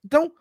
[0.03, 0.33] Então,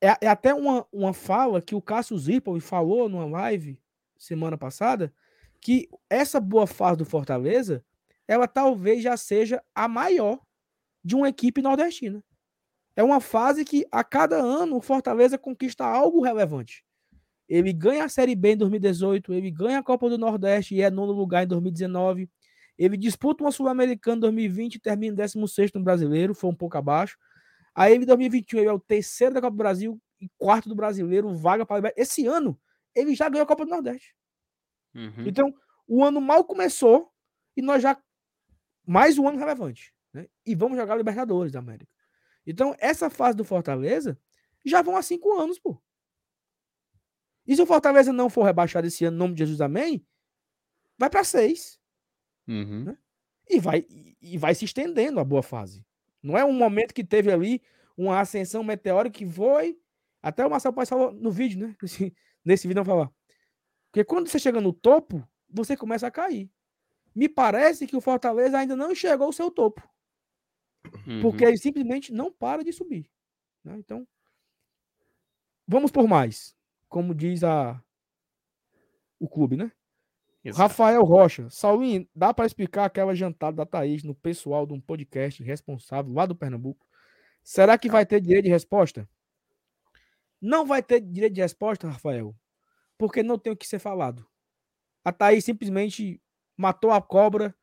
[0.00, 3.78] é, é até uma, uma fala que o Cássio Zirpoli falou numa live
[4.18, 5.12] semana passada,
[5.60, 7.84] que essa boa fase do Fortaleza,
[8.30, 10.38] ela talvez já seja a maior
[11.02, 12.22] de uma equipe nordestina.
[12.94, 16.84] É uma fase que a cada ano o Fortaleza conquista algo relevante.
[17.48, 20.88] Ele ganha a Série B em 2018, ele ganha a Copa do Nordeste e é
[20.88, 22.30] nono lugar em 2019.
[22.78, 26.78] Ele disputa uma Sul-Americana em 2020 e termina em 16 no brasileiro, foi um pouco
[26.78, 27.18] abaixo.
[27.74, 31.34] Aí em 2021 ele é o terceiro da Copa do Brasil e quarto do brasileiro,
[31.34, 31.92] vaga para.
[31.96, 32.56] Esse ano,
[32.94, 34.14] ele já ganhou a Copa do Nordeste.
[34.94, 35.26] Uhum.
[35.26, 35.52] Então,
[35.88, 37.10] o ano mal começou
[37.56, 38.00] e nós já.
[38.86, 39.94] Mais um ano relevante.
[40.12, 40.26] Né?
[40.44, 41.92] E vamos jogar Libertadores da América.
[42.46, 44.18] Então, essa fase do Fortaleza
[44.64, 45.80] já vão há cinco anos, pô.
[47.46, 50.06] E se o Fortaleza não for rebaixado esse ano, em nome de Jesus, amém,
[50.98, 51.80] vai para seis.
[52.46, 52.84] Uhum.
[52.84, 52.98] Né?
[53.48, 53.86] E, vai,
[54.20, 55.84] e vai se estendendo a boa fase.
[56.22, 57.62] Não é um momento que teve ali
[57.96, 59.78] uma ascensão meteórica que foi.
[60.22, 61.76] Até o Marcelo Paz falou no vídeo, né?
[61.82, 62.14] Nesse,
[62.44, 63.10] nesse vídeo não falar.
[63.90, 66.50] Porque quando você chega no topo, você começa a cair.
[67.14, 69.82] Me parece que o Fortaleza ainda não chegou ao seu topo.
[71.06, 71.22] Uhum.
[71.22, 73.10] Porque ele simplesmente não para de subir.
[73.64, 73.76] Né?
[73.78, 74.06] Então,
[75.66, 76.56] vamos por mais.
[76.88, 77.82] Como diz a
[79.18, 79.70] o clube, né?
[80.42, 80.62] Exato.
[80.62, 81.50] Rafael Rocha.
[81.50, 86.24] Saulinho, dá para explicar aquela jantada da Thaís no pessoal de um podcast responsável lá
[86.24, 86.86] do Pernambuco?
[87.42, 89.08] Será que vai ter direito de resposta?
[90.40, 92.34] Não vai ter direito de resposta, Rafael,
[92.96, 94.26] porque não tem o que ser falado.
[95.04, 96.20] A Thaís simplesmente
[96.60, 97.54] matou a cobra,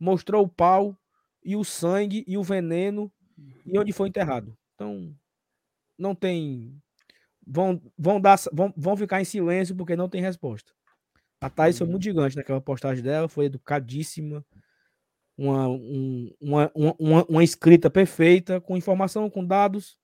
[0.00, 0.98] mostrou o pau
[1.44, 3.12] e o sangue e o veneno
[3.66, 4.56] e onde foi enterrado.
[4.74, 5.14] Então,
[5.98, 6.80] não tem.
[7.46, 10.72] Vão, vão, dar, vão, vão ficar em silêncio porque não tem resposta.
[11.40, 14.44] A Thaís foi muito gigante naquela postagem dela, foi educadíssima,
[15.36, 19.96] uma, um, uma, uma, uma, escrita perfeita, com informação, com dados.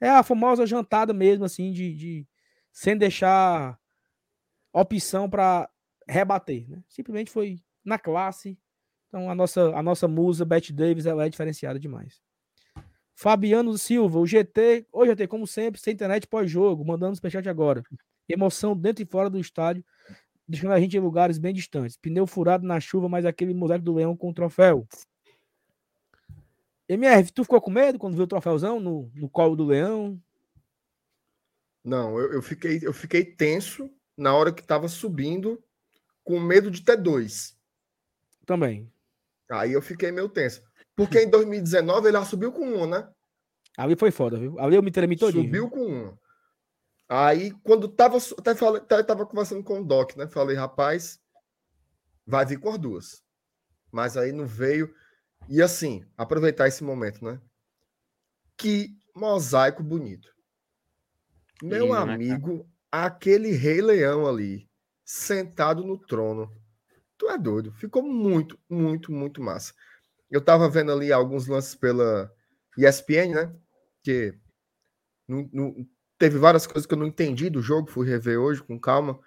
[0.00, 2.28] É a famosa jantada mesmo, assim, de, de
[2.72, 3.78] sem deixar
[4.72, 5.68] opção para
[6.08, 6.68] rebater.
[6.68, 6.82] Né?
[6.88, 7.60] Simplesmente foi
[7.90, 8.58] na classe.
[9.08, 12.20] Então a nossa, a nossa musa, Beth Davis, ela é diferenciada demais.
[13.14, 17.82] Fabiano Silva, o GT, oi GT, como sempre, sem internet pós-jogo, mandando superchat agora.
[18.28, 19.84] Emoção dentro e fora do estádio
[20.50, 21.96] deixando a gente em lugares bem distantes.
[21.96, 24.86] Pneu furado na chuva, mas aquele moleque do Leão com o troféu.
[26.88, 30.20] MR, tu ficou com medo quando viu o troféuzão no, no colo do Leão?
[31.84, 35.62] Não, eu, eu, fiquei, eu fiquei tenso na hora que tava subindo,
[36.24, 37.56] com medo de ter dois.
[38.46, 38.92] Também.
[39.50, 40.62] Aí eu fiquei meio tenso.
[40.96, 43.08] Porque em 2019 ele já subiu com um, né?
[43.76, 44.58] Ali foi foda, viu?
[44.58, 45.44] Ali eu me tremi todinho.
[45.44, 46.18] Subiu com um.
[47.08, 50.28] Aí, quando tava, até falei, até tava conversando com o Doc, né?
[50.28, 51.18] Falei, rapaz,
[52.24, 53.22] vai vir com as duas.
[53.90, 54.94] Mas aí não veio.
[55.48, 57.40] E assim, aproveitar esse momento, né?
[58.56, 60.28] Que mosaico bonito.
[61.62, 64.68] Meu Sim, né, amigo, né, aquele Rei Leão ali,
[65.04, 66.50] sentado no trono.
[67.20, 67.70] Tu é doido.
[67.74, 69.74] Ficou muito, muito, muito massa.
[70.30, 72.32] Eu tava vendo ali alguns lances pela
[72.78, 73.54] ESPN, né?
[74.02, 74.34] Que
[75.28, 75.86] no, no,
[76.18, 79.20] teve várias coisas que eu não entendi do jogo, fui rever hoje com calma.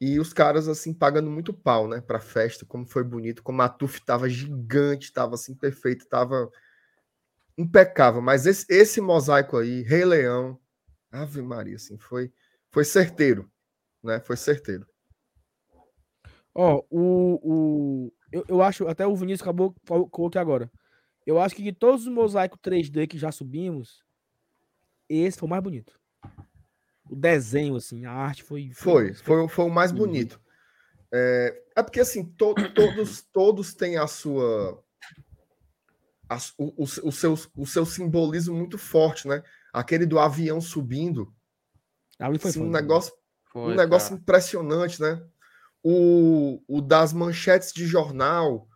[0.00, 3.68] E os caras, assim, pagando muito pau, né, pra festa, como foi bonito, como a
[3.68, 6.50] Tuf tava gigante, tava assim, perfeito, tava
[7.58, 8.22] impecável.
[8.22, 10.58] Mas esse, esse mosaico aí, Rei Leão,
[11.12, 12.32] Ave Maria, assim, foi,
[12.70, 13.52] foi certeiro,
[14.02, 14.86] né, foi certeiro.
[16.54, 20.70] Ó, oh, o, o, eu, eu acho, até o Vinícius acabou, colocou aqui agora.
[21.26, 24.04] Eu acho que de todos os mosaicos 3D que já subimos,
[25.08, 26.00] esse foi o mais bonito
[27.12, 28.70] o desenho, assim, a arte foi.
[28.72, 30.40] Foi, foi, foi o mais bonito.
[31.12, 34.82] É, é porque, assim, to, todos, todos têm a sua.
[36.26, 39.42] A, o, o, o, seu, o seu simbolismo muito forte, né?
[39.70, 41.30] Aquele do avião subindo.
[42.18, 43.12] Ali foi assim, um negócio,
[43.52, 45.22] foi, um negócio impressionante, né?
[45.82, 48.68] O, o das manchetes de jornal.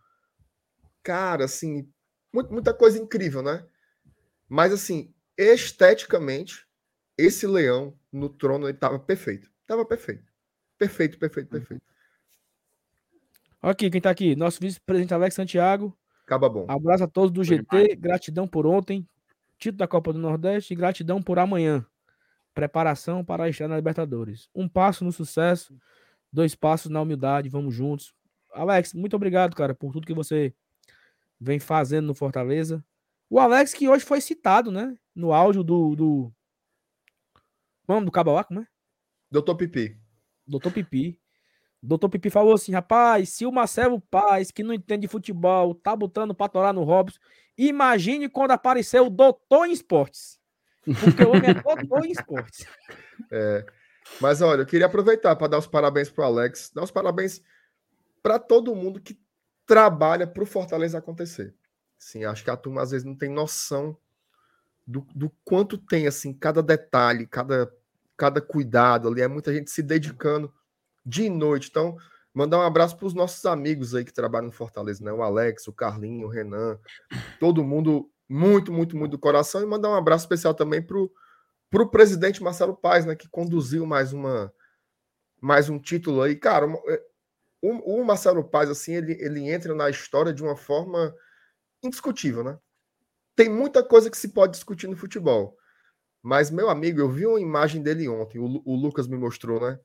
[1.03, 1.89] Cara, assim,
[2.33, 3.65] muito, muita coisa incrível, né?
[4.49, 6.67] Mas, assim, esteticamente,
[7.17, 9.49] esse leão no trono ele tava perfeito.
[9.65, 10.31] Tava perfeito.
[10.77, 11.59] Perfeito, perfeito, uhum.
[11.59, 11.83] perfeito.
[13.61, 14.35] Aqui, quem tá aqui?
[14.35, 15.97] Nosso vice-presidente Alex Santiago.
[16.25, 16.65] Acaba bom.
[16.69, 17.95] Abraço a todos do GT.
[17.95, 19.07] Gratidão por ontem.
[19.57, 20.73] Título da Copa do Nordeste.
[20.73, 21.85] E gratidão por amanhã.
[22.53, 24.49] Preparação para a estreia na Libertadores.
[24.53, 25.75] Um passo no sucesso.
[26.31, 27.49] Dois passos na humildade.
[27.49, 28.13] Vamos juntos.
[28.53, 30.53] Alex, muito obrigado, cara, por tudo que você
[31.39, 32.83] vem fazendo no Fortaleza.
[33.29, 34.97] O Alex que hoje foi citado, né?
[35.13, 36.33] No áudio do, do
[37.87, 38.67] Vamos do Cabauá, como é?
[39.29, 39.97] Doutor Pipi.
[40.45, 41.19] Doutor Pipi.
[41.81, 45.95] Doutor Pipi falou assim, rapaz, se o Marcelo Paz, que não entende de futebol, tá
[45.95, 47.19] botando pra torar no Robson,
[47.57, 50.39] imagine quando apareceu o Doutor em Esportes.
[50.99, 52.65] Porque o homem é doutor em esportes.
[53.31, 53.65] É,
[54.19, 57.41] mas olha, eu queria aproveitar para dar os parabéns pro Alex, dar os parabéns
[58.21, 59.19] para todo mundo que
[59.65, 61.53] trabalha para o Fortaleza acontecer.
[61.97, 63.97] Sim, acho que a turma às vezes não tem noção
[64.85, 67.71] do, do quanto tem assim cada detalhe, cada
[68.15, 70.51] cada cuidado ali, é muita gente se dedicando
[71.05, 71.69] de noite.
[71.69, 71.99] Então,
[72.37, 75.11] Mandar um abraço para os nossos amigos aí que trabalham no Fortaleza, né?
[75.11, 76.77] O Alex, o Carlinho, o Renan,
[77.39, 79.59] todo mundo muito, muito, muito do coração.
[79.59, 81.09] E mandar um abraço especial também para o
[81.89, 83.15] presidente Marcelo Paes, né?
[83.15, 84.53] Que conduziu mais uma
[85.41, 86.35] mais um título aí.
[86.35, 87.03] Cara, é,
[87.61, 91.15] o, o Marcelo Paes, assim, ele, ele entra na história de uma forma
[91.83, 92.57] indiscutível, né?
[93.35, 95.57] Tem muita coisa que se pode discutir no futebol.
[96.23, 99.79] Mas, meu amigo, eu vi uma imagem dele ontem, o, o Lucas me mostrou, né?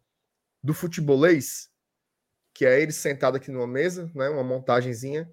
[0.62, 1.70] Do futebolês,
[2.54, 4.28] que é ele sentado aqui numa mesa, né?
[4.28, 5.30] Uma montagenzinha,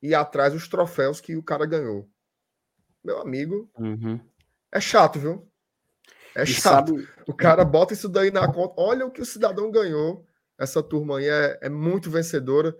[0.00, 2.08] e atrás os troféus que o cara ganhou.
[3.02, 4.20] Meu amigo, uhum.
[4.70, 5.50] é chato, viu?
[6.34, 6.88] É chato.
[6.88, 7.08] Sabe...
[7.26, 8.74] O cara bota isso daí na conta.
[8.76, 10.24] Olha o que o cidadão ganhou.
[10.58, 12.74] Essa turma aí é, é muito vencedora.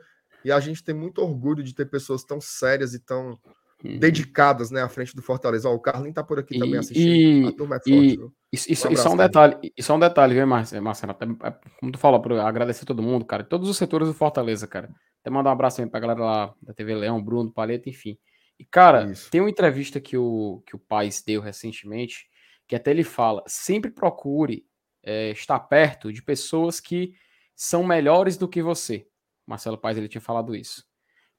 [0.44, 3.38] E a gente tem muito orgulho de ter pessoas tão sérias e tão
[3.84, 3.98] uhum.
[3.98, 5.68] dedicadas né, à frente do Fortaleza.
[5.68, 7.08] Ó, o Carlinhos tá por aqui e, também assistindo.
[7.08, 10.46] E, a turma é forte, e, um isso é um detalhe, é um detalhe, viu,
[10.46, 11.16] Marcelo?
[11.42, 14.88] É, como tu falou, agradecer todo mundo, cara, todos os setores do Fortaleza, cara.
[15.20, 18.16] Até mandar um abraço também pra galera lá da TV Leão, Bruno, Paleta, enfim.
[18.58, 19.30] E, cara, isso.
[19.30, 22.26] tem uma entrevista que o, que o Paz deu recentemente,
[22.68, 24.64] que até ele fala: sempre procure
[25.02, 27.14] é, estar perto de pessoas que
[27.56, 29.08] são melhores do que você.
[29.46, 30.86] Marcelo Paz ele tinha falado isso.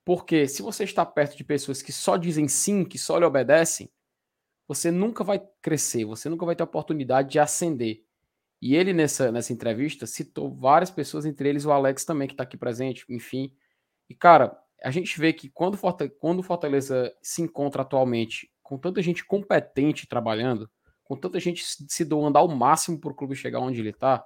[0.03, 3.91] Porque se você está perto de pessoas que só dizem sim, que só lhe obedecem,
[4.67, 8.03] você nunca vai crescer, você nunca vai ter oportunidade de ascender.
[8.61, 12.43] E ele, nessa, nessa entrevista, citou várias pessoas, entre eles o Alex também, que está
[12.43, 13.53] aqui presente, enfim.
[14.09, 15.77] E, cara, a gente vê que quando,
[16.19, 20.69] quando o Fortaleza se encontra atualmente com tanta gente competente trabalhando,
[21.09, 24.23] com tanta gente se doando ao máximo para o clube chegar onde ele está,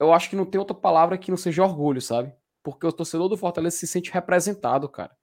[0.00, 2.32] eu acho que não tem outra palavra que não seja orgulho, sabe?
[2.62, 5.14] Porque o torcedor do Fortaleza se sente representado, cara.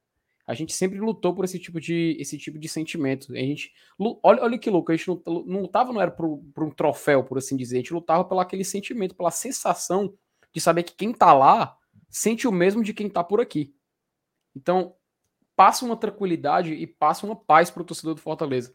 [0.45, 3.33] A gente sempre lutou por esse tipo de, esse tipo de sentimento.
[3.33, 3.73] A gente,
[4.21, 7.23] olha, olha que louco, a gente não, não lutava, não era por, por, um troféu,
[7.23, 10.13] por assim dizer, a gente lutava pelo aquele sentimento, pela sensação
[10.53, 11.75] de saber que quem tá lá
[12.11, 13.73] sente o mesmo de quem tá por aqui.
[14.55, 14.93] Então,
[15.55, 18.71] passa uma tranquilidade e passa uma paz pro torcedor do Fortaleza.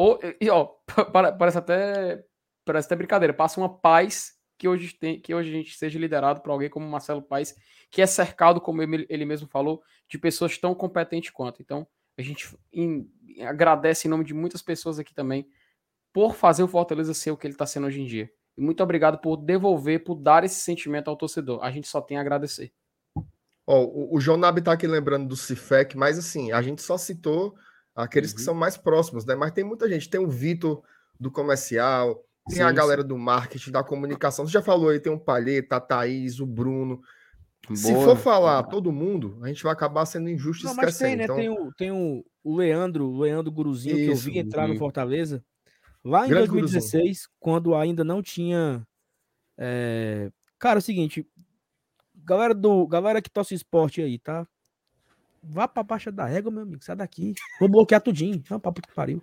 [0.00, 0.66] Ou, e, ó,
[1.38, 2.24] parece até,
[2.64, 6.40] parece até brincadeira, passa uma paz que hoje, tem, que hoje a gente seja liderado
[6.40, 7.54] por alguém como Marcelo Paes,
[7.90, 11.60] que é cercado, como ele, mesmo falou, de pessoas tão competentes quanto.
[11.60, 11.86] Então,
[12.16, 15.46] a gente em, agradece em nome de muitas pessoas aqui também
[16.14, 18.32] por fazer o Fortaleza ser o que ele está sendo hoje em dia.
[18.56, 21.62] E muito obrigado por devolver, por dar esse sentimento ao torcedor.
[21.62, 22.72] A gente só tem a agradecer.
[23.66, 26.96] Oh, o, o João Nabi está aqui lembrando do Cifec, mas assim, a gente só
[26.96, 27.54] citou
[27.94, 28.36] aqueles uhum.
[28.36, 29.34] que são mais próximos, né?
[29.34, 30.08] Mas tem muita gente.
[30.08, 30.82] Tem o Vitor
[31.18, 33.08] do comercial, tem sim, a galera sim.
[33.08, 34.46] do marketing, da comunicação.
[34.46, 37.00] Você já falou aí, tem o Palheta, a Thaís, o Bruno.
[37.66, 38.70] Boa, Se for falar boa.
[38.70, 41.24] todo mundo, a gente vai acabar sendo injusto Não, mas tem, né?
[41.24, 41.36] Então...
[41.36, 42.24] Tem, o, tem o,
[42.56, 45.44] Leandro, o Leandro Guruzinho, Isso, que eu vi entrar no Fortaleza
[46.02, 47.28] lá em Grande 2016, Guruzinho.
[47.38, 48.86] quando ainda não tinha.
[49.58, 50.30] É...
[50.58, 51.26] Cara, é o seguinte,
[52.14, 54.46] galera do galera que torce esporte aí, tá?
[55.42, 57.34] Vá pra baixa da régua, meu amigo, sai daqui.
[57.58, 58.42] Vou bloquear tudinho.
[58.50, 59.22] Não, papo que pariu.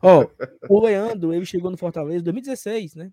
[0.00, 0.26] Ó,
[0.68, 3.12] o Leandro, ele chegou no Fortaleza em 2016, né?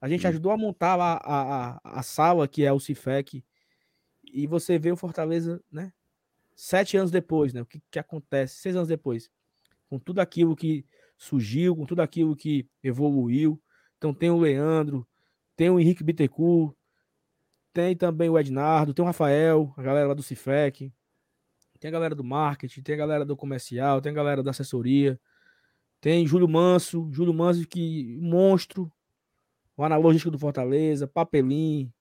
[0.00, 3.44] A gente ajudou a montar lá a, a, a sala que é o Cifec.
[4.24, 5.92] E você vê o Fortaleza, né?
[6.56, 7.62] Sete anos depois, né?
[7.62, 8.56] O que, que acontece?
[8.56, 9.30] Seis anos depois.
[9.88, 10.84] Com tudo aquilo que
[11.16, 13.60] surgiu, com tudo aquilo que evoluiu.
[13.96, 15.06] Então tem o Leandro,
[15.56, 16.76] tem o Henrique Bittencourt,
[17.72, 20.92] tem também o Ednardo, tem o Rafael, a galera lá do Cifec,
[21.84, 25.20] tem a galera do marketing, tem a galera do comercial, tem a galera da assessoria.
[26.00, 28.90] Tem Júlio Manso, Júlio Manso que monstro,
[29.76, 31.92] o analógico do Fortaleza, Papelim.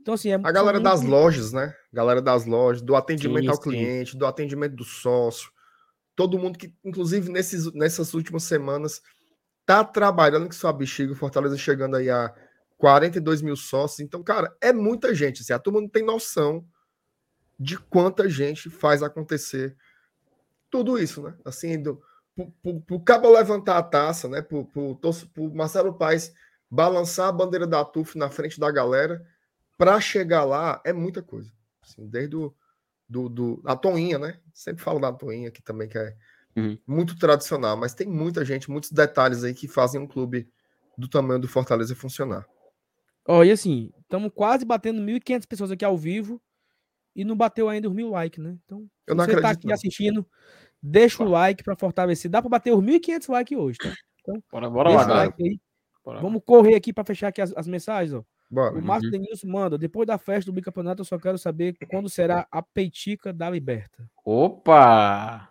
[0.00, 1.72] Então assim, é a galera das lojas, né?
[1.92, 5.52] Galera das lojas, do atendimento sim, ao cliente, do atendimento do sócio.
[6.16, 9.00] Todo mundo que inclusive nesses, nessas últimas semanas
[9.64, 12.34] tá trabalhando com sua bexiga, o Fortaleza chegando aí a
[12.76, 14.00] 42 mil sócios.
[14.00, 15.42] Então, cara, é muita gente.
[15.42, 16.66] Assim, a turma não tem noção
[17.58, 19.76] de quanta gente faz acontecer
[20.70, 21.34] tudo isso, né?
[21.44, 22.00] Assim, do,
[22.90, 24.42] o Cabo levantar a taça, né?
[24.42, 26.32] Pro, pro, pro Marcelo Paes
[26.70, 29.26] balançar a bandeira da TUF na frente da galera
[29.76, 31.50] para chegar lá é muita coisa.
[31.82, 32.54] Assim, desde o,
[33.08, 34.38] do, do, a Toinha, né?
[34.52, 36.14] Sempre falo da Toinha aqui também, que é
[36.56, 36.78] uhum.
[36.86, 40.48] muito tradicional, mas tem muita gente, muitos detalhes aí que fazem um clube
[40.96, 42.46] do tamanho do Fortaleza funcionar.
[43.26, 46.40] Ó, oh, e assim, estamos quase batendo 1.500 pessoas aqui ao vivo
[47.18, 48.56] e não bateu ainda os mil likes, né?
[48.64, 49.74] Então, eu você tá aqui não.
[49.74, 50.26] assistindo,
[50.82, 52.30] Deixa o like para fortalecer.
[52.30, 53.92] Dá para bater os 1.500 likes hoje, tá?
[54.20, 55.60] Então, bora, bora lá, like aí.
[56.04, 56.20] Bora.
[56.20, 58.22] Vamos correr aqui para fechar aqui as, as, mensagens, ó.
[58.50, 58.78] Bora.
[58.78, 59.12] O Márcio uhum.
[59.12, 59.76] Denilson manda.
[59.76, 64.08] Depois da festa do bicampeonato, eu só quero saber quando será a peitica da Liberta.
[64.24, 65.48] Opa!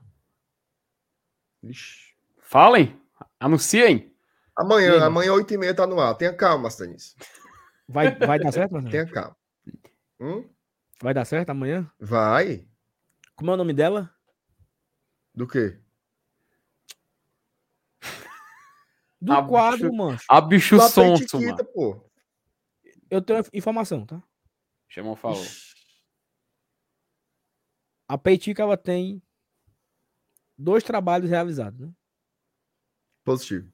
[1.63, 2.15] Ixi.
[2.39, 2.95] Falem!
[3.39, 4.13] Anunciem!
[4.55, 6.15] Amanhã, amanhã, 8h30 tá no ar.
[6.15, 7.15] Tenha calma, Stanis.
[7.87, 9.35] Vai, vai dar certo, Tenha calma.
[10.19, 10.45] Hum?
[11.01, 11.89] Vai dar certo amanhã?
[11.99, 12.67] Vai.
[13.35, 14.13] Como é o nome dela?
[15.33, 15.79] Do quê?
[19.21, 20.25] Do A quadro, bicho- mancho.
[20.29, 21.65] A bicho sonso, mano.
[21.73, 22.09] pô.
[23.09, 24.21] Eu tenho informação, tá?
[24.89, 25.43] Chamou, falou.
[28.07, 29.21] A Peitica, ela tem
[30.57, 31.93] dois trabalhos realizados, né?
[33.23, 33.71] Positivo.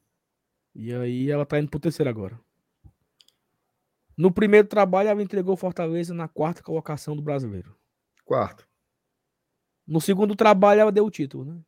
[0.76, 2.40] E aí ela tá indo pro terceiro agora.
[4.18, 7.76] No primeiro trabalho, ela entregou Fortaleza na quarta colocação do brasileiro.
[8.24, 8.68] Quarto.
[9.86, 11.62] No segundo trabalho, ela deu o título, né?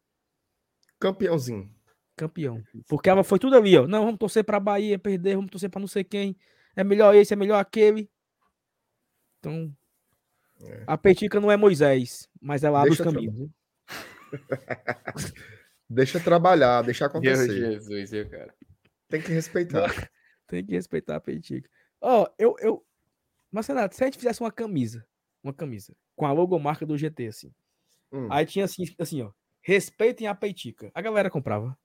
[0.99, 1.73] Campeãozinho.
[2.15, 2.63] Campeão.
[2.87, 3.85] Porque ela foi tudo ali, ó.
[3.87, 6.37] Não, vamos torcer pra Bahia perder, vamos torcer pra não sei quem.
[6.75, 8.09] É melhor esse, é melhor aquele.
[9.39, 9.75] Então.
[10.61, 10.83] É.
[10.87, 13.39] A Petica não é Moisés, mas ela abre Deixa os caminhos.
[13.39, 13.49] né?
[15.87, 17.73] Deixa trabalhar, deixa Meu acontecer.
[17.73, 18.53] Jesus, eu, cara.
[19.07, 19.85] Tem que respeitar.
[20.47, 21.69] Tem que respeitar a Petica.
[22.01, 22.85] Ó, eu, eu.
[23.51, 25.05] Mas, Renato, se a gente fizesse uma camisa,
[25.43, 27.53] uma camisa, com a logomarca do GT, assim.
[28.11, 28.27] Hum.
[28.31, 29.31] Aí tinha assim, assim, ó.
[29.61, 30.91] Respeitem a Peitica.
[30.93, 31.77] A galera comprava.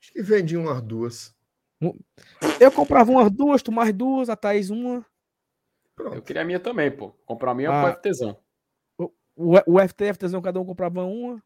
[0.00, 1.34] Acho que vendi umas duas.
[2.60, 4.96] Eu comprava umas duas, tu mais duas, a Thaís uma.
[4.96, 5.04] Eu
[5.94, 6.22] Pronto.
[6.22, 7.10] queria a minha também, pô.
[7.26, 7.92] Comprar a minha Ah.
[7.92, 8.38] pro FTzão.
[8.98, 11.42] O, o FT, FTzão, cada um comprava uma.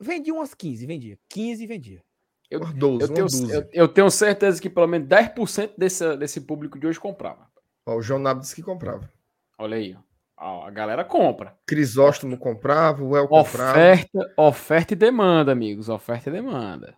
[0.00, 1.18] Vendia umas 15, vendia.
[1.28, 2.04] 15 vendia.
[2.50, 3.54] Eu, Umas 12, eu, uma tenho, dúzia.
[3.54, 7.48] eu, eu tenho certeza que pelo menos 10% desse, desse público de hoje comprava.
[7.86, 9.10] Ó, o João Nabo disse que comprava.
[9.58, 9.96] Olha aí,
[10.36, 10.66] ó.
[10.66, 11.56] A galera compra.
[11.66, 13.70] Crisóstomo comprava, o El comprava.
[13.78, 15.88] Oferta, oferta e demanda, amigos.
[15.88, 16.96] Oferta e demanda.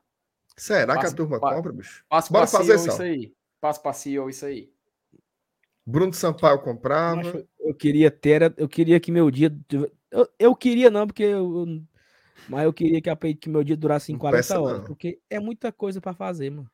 [0.57, 2.05] Será que a Passa- turma pa- compra, bicho?
[2.09, 2.89] Passo Bora fazer isso.
[2.89, 3.33] isso aí.
[3.61, 4.71] Passo CEO isso aí.
[5.87, 7.21] Bruno Sampaio comprava.
[7.23, 9.55] Eu- eu queria ter, eu queria que meu dia.
[10.11, 11.67] Eu, eu queria não, porque eu.
[12.49, 14.79] Mas eu queria que, a, que meu dia durasse em Não 40 peça, horas.
[14.79, 14.85] não.
[14.87, 16.71] Porque é muita coisa pra fazer, mano.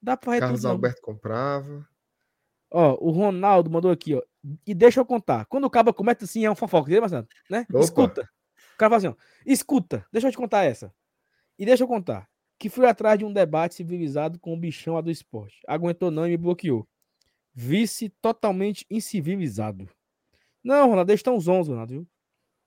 [0.00, 0.64] Dá pra Carlos tudo.
[0.68, 0.72] não.
[0.72, 1.88] Alberto comprava.
[2.70, 4.22] Ó, o Ronaldo mandou aqui, ó.
[4.66, 5.44] E deixa eu contar.
[5.46, 6.90] Quando o cabo comenta assim, é um fofoca?
[7.48, 7.66] Né?
[7.70, 7.80] Opa.
[7.80, 8.22] Escuta.
[8.74, 9.14] O cara fala assim, ó.
[9.46, 10.92] Escuta, deixa eu te contar essa.
[11.58, 12.28] E deixa eu contar.
[12.58, 15.60] Que fui atrás de um debate civilizado com o bichão lá do esporte.
[15.68, 16.88] Aguentou não e me bloqueou.
[17.54, 19.88] Vice totalmente incivilizado.
[20.64, 22.08] Não, Ronaldo, eles estão zonzos, Ronaldo, viu?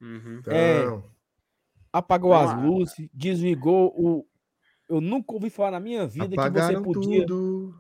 [0.01, 0.41] Uhum.
[0.47, 0.82] É.
[0.82, 1.03] Então,
[1.97, 4.25] Apagou Não, as luzes, desligou o.
[4.89, 7.25] Eu nunca ouvi falar na minha vida que você apagaram podia.
[7.25, 7.73] tudo.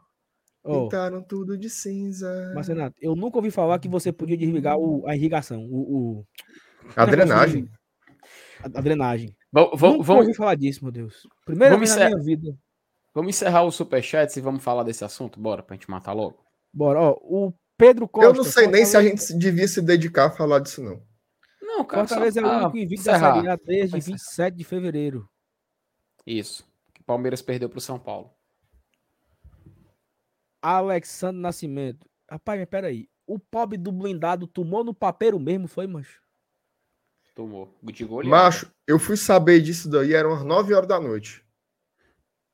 [0.63, 2.51] Ó, Pintaram tudo de cinza.
[2.55, 5.79] mas, Renato, eu nunca ouvi falar que você podia desligar o- a irrigação, o,
[6.19, 6.25] o-
[6.95, 7.69] A drenagem.
[8.63, 9.35] a, a drenagem.
[9.51, 11.27] Vamos, Nunca vamos, vamos, ouvi falar disso, meu Deus.
[11.45, 12.23] Primeira Vamos vez na encerrar.
[12.23, 12.57] minha vida.
[13.13, 15.39] vamos encerrar o superchat e vamos falar desse assunto?
[15.39, 16.43] Bora, pra gente matar logo.
[16.73, 17.11] Bora, ó.
[17.21, 18.29] O Pedro Costa.
[18.29, 20.99] Eu não sei nem se a gente devia se dedicar a falar disso, não.
[21.77, 23.35] Não, cara, Fortaleza é só- o ah, único invicto da encerrar.
[23.35, 24.17] Série A desde Vai encerrar.
[24.17, 25.29] 27 de fevereiro.
[26.25, 26.65] Isso.
[26.93, 28.31] Que o Palmeiras perdeu pro São Paulo.
[30.61, 32.07] Alexandre Nascimento.
[32.29, 33.09] Rapaz, mas peraí.
[33.27, 36.21] O pobre do blindado tomou no papeiro mesmo, foi, mancho?
[37.35, 37.75] Tomou.
[37.83, 38.29] De goleada.
[38.29, 41.43] Macho, eu fui saber disso daí, eram umas 9 horas da noite.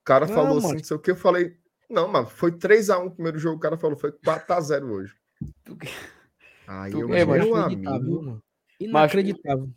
[0.02, 0.78] O cara Não, falou assim, macho.
[0.80, 1.56] não sei o que, eu falei,
[1.90, 5.16] não, mano, foi 3x1 o primeiro jogo, o cara falou, foi 4x0 hoje.
[5.64, 5.88] Tu que-
[6.68, 8.44] Aí Tu eu, É, meu Inacreditável, viu, amigo, mano?
[8.86, 9.70] Inacreditável.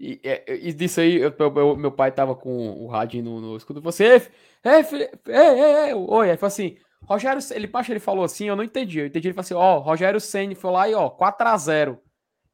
[0.00, 3.56] E, é, e disso aí, eu- eu- meu pai tava com o rádio no, no
[3.56, 3.80] escudo.
[3.82, 4.28] Você,
[4.64, 6.30] é, filho, é, é, é, oi.
[6.30, 9.00] Aí falou assim: Rogério, ele, macho, ele falou assim, eu não entendi.
[9.00, 11.98] Eu entendi, ele falou assim: ó, Rogério Senni foi lá e ó, 4x0.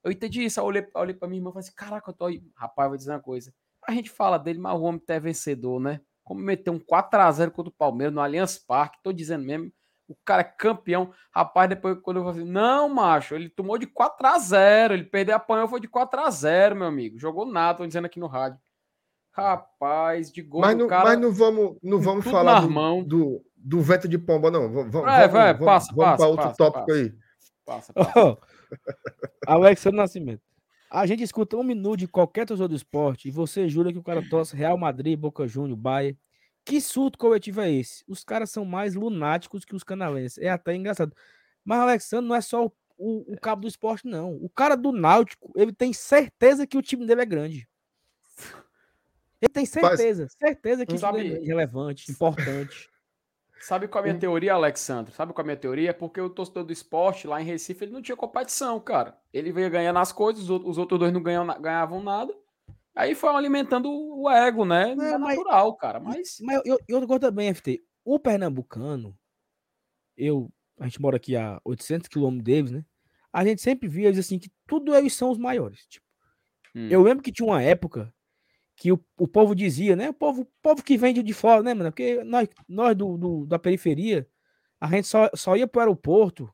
[0.05, 0.61] Eu entendi isso.
[0.61, 2.43] Eu olhei, olhei pra minha irmã e falei assim: caraca, eu tô aí.
[2.57, 3.53] Rapaz, vou dizer uma coisa.
[3.89, 6.01] A gente fala dele, mas o homem é vencedor, né?
[6.25, 9.73] Como meter um 4x0 contra o Palmeiras no Allianz Parque, tô dizendo mesmo.
[10.11, 11.13] O cara é campeão.
[11.31, 14.93] Rapaz, depois quando eu falei assim, não, macho, ele tomou de 4x0.
[14.93, 17.19] Ele perdeu, apanhou, foi de 4x0, meu amigo.
[17.19, 18.59] Jogou nada, tô dizendo aqui no rádio.
[19.33, 21.05] Rapaz, de gol mas, não, cara.
[21.05, 24.69] mas não vamos, não vamos falar do, do, do vento de pomba, não.
[24.69, 26.99] Vamos, vamos, Vai, vai, vamos, passa, vamos passa, para outro passa, tópico passa.
[26.99, 27.15] aí.
[27.65, 28.39] Passa, passa.
[29.47, 30.43] Alexandre Nascimento.
[30.91, 34.03] A gente escuta um minuto de qualquer torcedor do esporte e você jura que o
[34.03, 36.17] cara torce Real Madrid, Boca Júnior, Bahia.
[36.65, 38.05] Que surto coletivo é esse?
[38.07, 40.39] Os caras são mais lunáticos que os canalenses.
[40.39, 41.15] É até engraçado.
[41.65, 44.35] Mas Alexandre não é só o, o- o cabo do esporte, não.
[44.37, 47.69] O cara do Náutico, ele tem certeza que o time dele é grande.
[49.41, 52.89] Ele tem certeza, certeza que Não isso dele é sabe- relevante, importante.
[53.63, 55.13] Sabe qual é a minha teoria, Alexandre?
[55.15, 55.93] Sabe qual é a minha teoria?
[55.93, 59.19] Porque o torcedor do esporte lá em Recife ele não tinha competição, cara.
[59.35, 62.35] Ele veio ganhando as coisas, os outros, os outros dois não ganhavam nada.
[62.95, 64.91] Aí foi alimentando o ego, né?
[64.91, 66.01] É, É, mas- natural, cara.
[66.01, 67.83] Mas Mas eu, eu gosto também, FT.
[68.05, 69.17] O pernambucano,
[70.17, 72.85] eu, a gente mora aqui a 800 quilômetros deles, né?
[73.33, 75.87] A gente sempre via eles assim, que tudo eles são os maiores.
[75.87, 76.07] Tipo,
[76.73, 76.87] Hum.
[76.89, 78.15] Eu lembro que tinha uma época
[78.77, 80.09] que o, o povo dizia, né?
[80.11, 81.91] O povo, o povo que vem de, de fora, né, mano?
[81.91, 84.25] Porque nós, nós do, do- da periferia,
[84.81, 86.49] a gente só, só ia pro aeroporto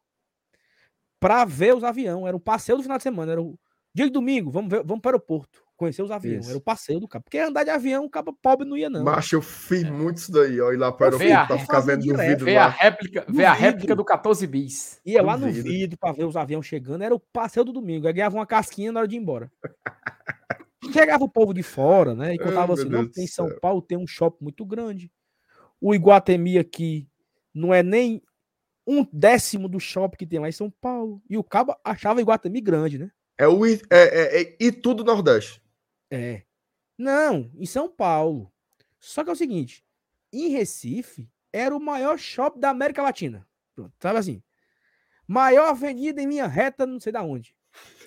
[1.21, 2.27] pra ver os aviões.
[2.27, 3.33] Era o passeio do final de semana.
[3.33, 3.59] Era o
[3.95, 5.63] dia de domingo, vamos, ver, vamos para o aeroporto.
[5.77, 6.41] Conhecer os aviões.
[6.41, 6.51] Isso.
[6.51, 7.25] Era o passeio do cabo.
[7.25, 9.05] Porque andar de avião, o cabo pobre não ia, não.
[9.05, 10.73] Macho, eu fiz muito isso daí, ó.
[10.73, 13.53] Ir lá para o aeroporto pra ficar vendo no vidro Vê a réplica, vê a
[13.53, 15.01] réplica do 14 bis.
[15.05, 17.03] Ia lá no vidro pra ver os aviões chegando.
[17.03, 18.07] Era o passeio do domingo.
[18.07, 19.53] Aí ganhava uma casquinha na hora de ir embora.
[20.93, 22.29] Chegava o povo de fora, né?
[22.29, 23.61] E Ai, contava meu assim: não, do São céu.
[23.61, 25.11] Paulo, tem um shopping muito grande.
[25.81, 27.07] O Iguatemi aqui
[27.53, 28.23] não é nem
[28.87, 31.21] um décimo do shopping que tem lá em São Paulo.
[31.29, 33.11] E o cabo achava Iguatemi grande, né?
[33.39, 35.61] É o I- é, é, é Itu do Nordeste.
[36.17, 36.43] É.
[36.99, 38.53] Não, em São Paulo.
[38.99, 39.85] Só que é o seguinte:
[40.33, 43.47] em Recife, era o maior shopping da América Latina.
[43.75, 44.43] Pronto, sabe assim?
[45.29, 47.55] Maior avenida em linha reta, não sei da onde.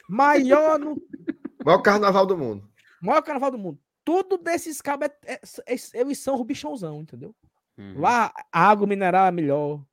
[0.07, 0.95] Maior no
[1.63, 2.69] Maior carnaval do mundo.
[3.01, 3.79] maior carnaval do mundo.
[4.03, 7.35] Tudo desses cabos é, é, é- eles são o bichãozão, entendeu?
[7.77, 7.99] Uhum.
[7.99, 9.83] Lá a água mineral é melhor.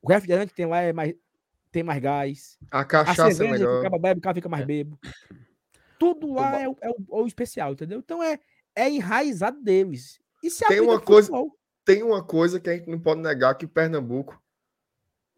[0.00, 1.14] O refrigerante que tem lá é mais,
[1.72, 2.58] tem mais gás.
[2.70, 3.82] A A cachaça é cerveja que o melhor.
[3.82, 4.98] cara bebe, o cara fica mais bebo.
[5.98, 7.98] Tudo lá é, o- é o, é o especial, entendeu?
[7.98, 8.38] Então é,
[8.74, 10.18] é enraizado deles.
[10.42, 11.56] E se Tem uma coisa- futebol.
[11.84, 14.42] Tem uma coisa que a gente não pode negar que Pernambuco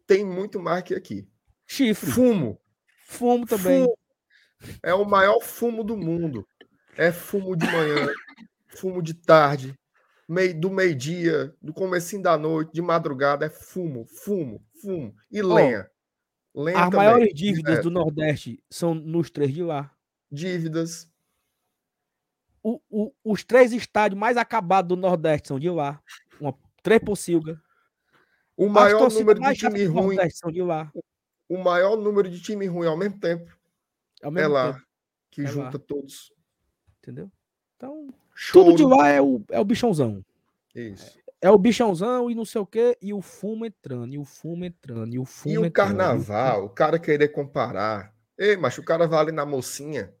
[0.05, 1.27] tem muito mais que aqui.
[1.65, 2.09] Chifre.
[2.11, 2.57] Fumo.
[3.05, 3.83] Fumo também.
[3.83, 3.97] Fumo.
[4.81, 6.47] É o maior fumo do mundo.
[6.95, 8.07] É fumo de manhã,
[8.69, 9.77] fumo de tarde,
[10.27, 15.13] meio, do meio-dia, do comecinho da noite, de madrugada, é fumo, fumo, fumo.
[15.31, 15.87] E lenha.
[16.55, 17.83] lenha As também, maiores dívidas direto.
[17.83, 19.91] do Nordeste são nos três de lá.
[20.31, 21.09] Dívidas.
[22.63, 26.01] O- o- os três estádios mais acabados do Nordeste são de lá.
[26.39, 26.53] Uma,
[26.83, 27.61] três Pocilga.
[28.55, 30.91] O As maior número de time ruim, Nordeste são de lá.
[31.47, 33.55] o maior número de time ruim ao mesmo tempo
[34.21, 34.85] Ao é mesmo lá, tempo,
[35.31, 35.49] que É lá.
[35.51, 36.33] junta todos.
[36.99, 37.31] entendeu?
[37.77, 38.07] Então,
[38.51, 40.25] tudo de lá é o, é o bichãozão.
[40.75, 41.17] Isso.
[41.39, 44.65] É o bichãozão e não sei o quê, e o fumo entrando, e o fumo
[44.65, 45.71] entrando, e o fumo E o entrando.
[45.95, 48.13] carnaval, o cara querer comparar.
[48.37, 50.13] Ei, mas o cara vai ali na mocinha.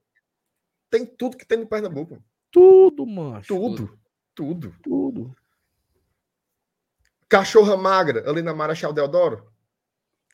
[0.89, 2.21] Tem tudo que tem no Pernambuco.
[2.51, 3.47] Tudo, mancho.
[3.53, 3.99] Tudo.
[4.33, 4.75] Tudo.
[4.81, 5.35] Tudo.
[7.29, 9.51] Cachorra magra ali na Marechal Deodoro.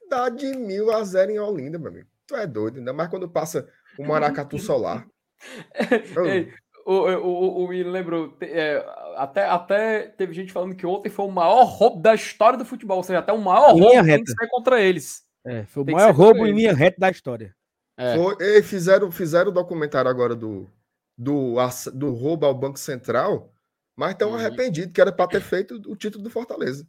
[0.10, 2.08] Dá de mil a zero em Olinda, meu amigo.
[2.28, 5.08] Tu é doido, ainda mais quando passa o Maracatu Solar.
[6.26, 6.54] Ei,
[6.86, 8.86] o, o, o, o me lembrou, te- é,
[9.18, 12.97] até, até teve gente falando que ontem foi o maior roubo da história do futebol,
[12.97, 15.24] ou seja, até o maior roubo tem que ser contra eles.
[15.45, 17.56] É, foi o maior roubo em linha reta da história.
[17.97, 18.15] É.
[18.15, 20.69] Foi, fizeram, fizeram o documentário agora do,
[21.17, 21.55] do,
[21.93, 23.53] do roubo ao Banco Central,
[23.95, 24.35] mas estão Uhum.
[24.35, 26.87] arrependidos, que era para ter feito o título do Fortaleza.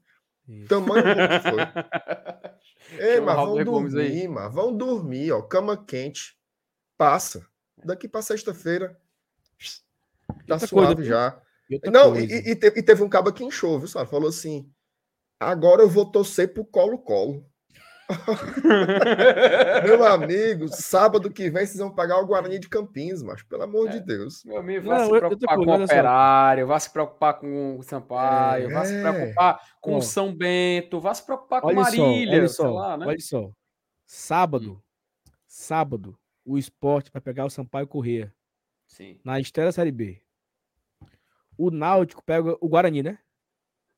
[0.48, 0.68] Isso.
[0.68, 1.62] Tamanho que foi.
[2.98, 5.42] Ei, mas vão dormir, mas vão dormir, ó.
[5.42, 6.36] Cama quente.
[6.98, 7.46] Passa.
[7.84, 8.98] Daqui para sexta-feira.
[10.46, 11.40] Tá Outra suave coisa, já.
[11.70, 14.10] E Não, e, e e teve um cabo que inchou, viu, sabe?
[14.10, 14.70] Falou assim:
[15.40, 17.46] agora eu vou torcer pro Colo-Colo.
[19.84, 23.88] Meu amigo, sábado que vem vocês vão pagar o Guarani de Campinas, mas pelo amor
[23.88, 24.44] de Deus.
[24.44, 25.84] Meu amigo, Não, vai se preocupar coisa, com o.
[25.84, 29.02] Operário, vai se preocupar com o Sampaio, vai se É.
[29.12, 32.70] preocupar com o São Bento, vai se preocupar com olha só, Marília, olha sei só,
[32.72, 33.06] lá, né?
[33.06, 33.50] olha só.
[34.06, 34.82] Sábado,
[35.46, 38.32] sábado, o esporte vai pegar o Sampaio Corrêa
[38.86, 39.18] Sim.
[39.24, 40.20] na estreia da Série B.
[41.56, 43.18] O Náutico pega o Guarani, né?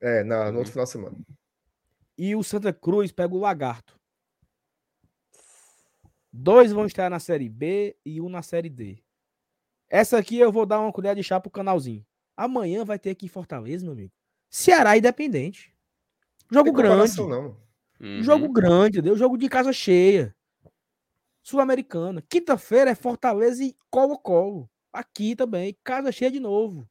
[0.00, 0.56] É, na, no Uhum.
[0.58, 1.16] outro final de semana.
[2.18, 3.95] E o Santa Cruz pega o Lagarto.
[6.38, 9.02] Dois vão estar na Série B e um na Série D.
[9.88, 12.04] Essa aqui eu vou dar uma colher de chá pro canalzinho.
[12.36, 14.12] Amanhã vai ter aqui em Fortaleza, meu amigo.
[14.50, 15.74] Ceará Independente.
[16.52, 17.16] Jogo Tem grande.
[17.16, 17.56] não.
[17.98, 18.22] Uhum.
[18.22, 19.16] Jogo grande, entendeu?
[19.16, 20.36] Jogo de casa cheia.
[21.42, 22.22] Sul-Americana.
[22.28, 24.68] Quinta-feira é Fortaleza e Colo-Colo.
[24.92, 25.76] Aqui também.
[25.82, 26.86] Casa cheia de novo.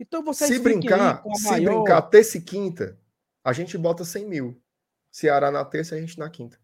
[0.00, 2.98] Então vocês Se brincar, com a se maior- brincar terça e quinta,
[3.44, 4.60] a gente bota 100 mil.
[5.12, 6.58] Ceará na terça, a gente na quinta.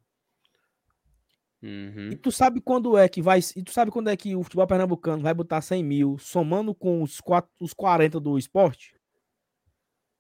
[1.63, 2.11] Uhum.
[2.13, 3.41] E tu sabe quando é que vai.
[3.57, 7.03] E tu sabe quando é que o futebol pernambucano vai botar 100 mil, somando com
[7.03, 8.95] os, quatro, os 40 do esporte?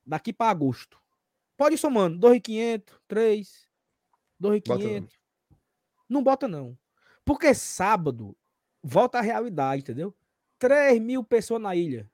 [0.04, 0.98] Daqui para agosto.
[1.56, 2.18] Pode ir somando.
[2.18, 3.68] 2.500, 3,
[4.66, 5.08] Bota 2.500.
[6.08, 6.76] Não bota, não.
[7.24, 8.36] Porque sábado
[8.82, 10.14] volta a realidade, entendeu?
[10.58, 12.10] 3 mil pessoas na ilha.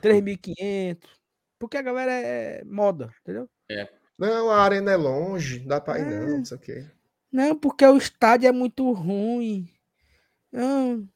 [0.00, 1.08] 3.500.
[1.58, 3.48] Porque a galera é moda, entendeu?
[4.18, 6.20] Não, a arena é longe, não dá pra ir, É.
[6.20, 6.90] não, não sei o quê.
[7.30, 9.68] Não, porque o estádio é muito ruim.
[10.50, 11.08] Não.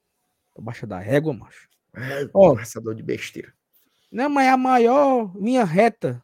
[0.58, 1.68] Baixa da régua, macho.
[1.94, 2.50] É, Ó.
[2.50, 3.52] conversador de besteira.
[4.10, 6.22] Não, mas é a maior linha reta.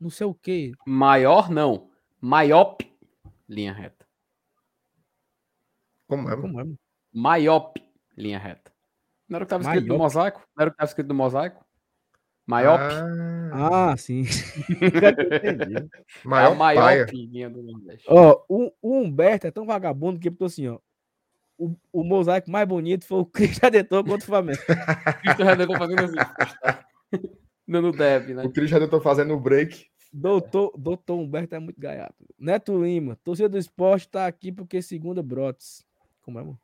[0.00, 0.72] Não sei o quê.
[0.86, 1.90] Maior não.
[2.20, 2.84] Maiop,
[3.48, 4.06] linha reta.
[6.06, 6.36] Como é?
[6.36, 6.64] Como é?
[7.12, 7.80] Maiop,
[8.16, 8.72] linha reta.
[9.28, 10.40] Não era o que estava escrito no mosaico?
[10.56, 11.64] Não era o que estava escrito no mosaico?
[12.48, 12.80] Maior
[13.52, 14.22] Ah, sim.
[14.80, 15.76] Entendi.
[15.76, 15.88] é
[16.24, 18.06] Maior a maior pinguinha do Nordeste.
[18.08, 20.78] Ó, o, o Humberto é tão vagabundo que botou assim, ó.
[21.58, 24.58] O, o mosaico mais bonito foi o Cristo Redentor contra o Flamengo.
[25.20, 26.16] Cristo Redentor fazendo assim.
[27.68, 28.44] Dando deb, né?
[28.44, 29.84] O Cris já tentou fazendo o break.
[30.10, 32.24] Doutor, doutor Humberto é muito gaiato.
[32.38, 35.84] Neto Lima, torcida do esporte tá aqui porque segunda brotes.
[36.22, 36.58] Como é, mano?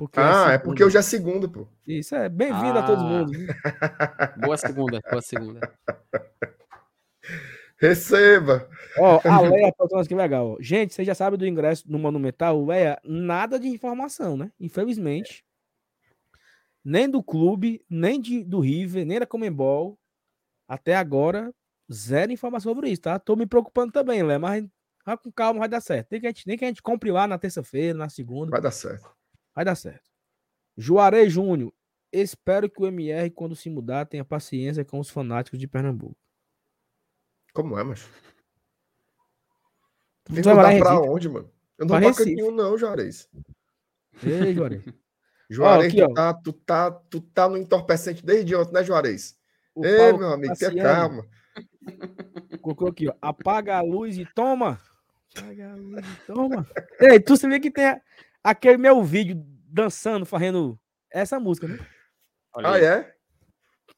[0.00, 0.58] Porque ah, é segunda.
[0.60, 1.68] porque hoje é segunda, pô.
[1.86, 3.04] Isso é bem-vindo a todo Ah.
[3.04, 3.32] mundo.
[4.48, 5.60] Boa segunda, boa segunda.
[7.76, 8.66] Receba!
[8.98, 10.52] Ó, a Leia falou que legal.
[10.52, 10.56] ó.
[10.58, 12.64] Gente, você já sabe do ingresso no Monumental?
[12.64, 14.50] Leia, nada de informação, né?
[14.58, 15.44] Infelizmente.
[16.82, 19.98] Nem do clube, nem de, do River, nem da Comembol.
[20.66, 21.52] Até agora,
[21.92, 23.18] zero informação sobre isso, tá?
[23.18, 24.66] Tô me preocupando também, Leia, mas
[25.04, 26.08] vai com calma, vai dar certo.
[26.10, 28.50] Nem que a gente, nem que a gente compre lá na terça-feira, na segunda.
[28.50, 29.19] Vai dar certo.
[29.54, 30.10] Vai dar certo.
[30.76, 31.72] Juarez Júnior.
[32.12, 36.16] Espero que o MR, quando se mudar, tenha paciência com os fanáticos de Pernambuco.
[37.52, 38.02] Como é, mas?
[40.24, 41.50] Tu Tem que mudar pra onde, mano?
[41.78, 42.30] Eu não Recife.
[42.30, 43.28] cantinho, não, Juarez.
[44.22, 44.82] Ei, Juarez.
[45.50, 49.36] Juarez, aqui, tu, tá, tu, tá, tu tá no entorpecente desde ontem, né, Juarez?
[49.74, 51.26] O Ei, Paulo meu amigo, tenha calma.
[52.60, 53.14] Colocou aqui, ó.
[53.20, 54.80] Apaga a luz e toma.
[55.36, 56.66] Apaga a luz e toma.
[57.00, 58.00] Ei, tu sabia que tem a-
[58.42, 59.36] aquele meu vídeo
[59.66, 60.78] dançando, fazendo
[61.10, 61.76] essa música, né?
[62.54, 62.84] Olha Ah, aí.
[62.84, 63.16] é?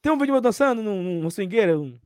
[0.01, 1.99] Tem um vídeo meu dançando num, num swingueira, um,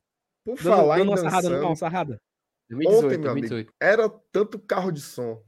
[0.45, 2.21] Por dando, falar dando em uma sarrada, dançando, não, uma sarrada.
[2.69, 3.73] 2018, ontem, meu amigo, 2018.
[3.79, 5.41] era tanto carro de som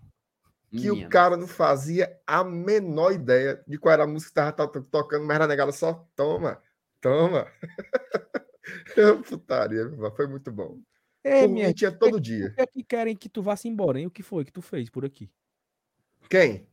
[0.71, 4.55] que Minha o cara não fazia a menor ideia de qual era a música que
[4.57, 6.61] tava to- tocando, mas era negada só toma,
[7.01, 7.47] toma.
[9.27, 10.79] Putaria, meu, foi muito bom.
[11.23, 12.49] Por minha, tinha todo dia.
[12.55, 14.05] por que, que querem que tu vá-se embora, hein?
[14.07, 15.29] O que foi que tu fez por aqui?
[16.29, 16.68] Quem?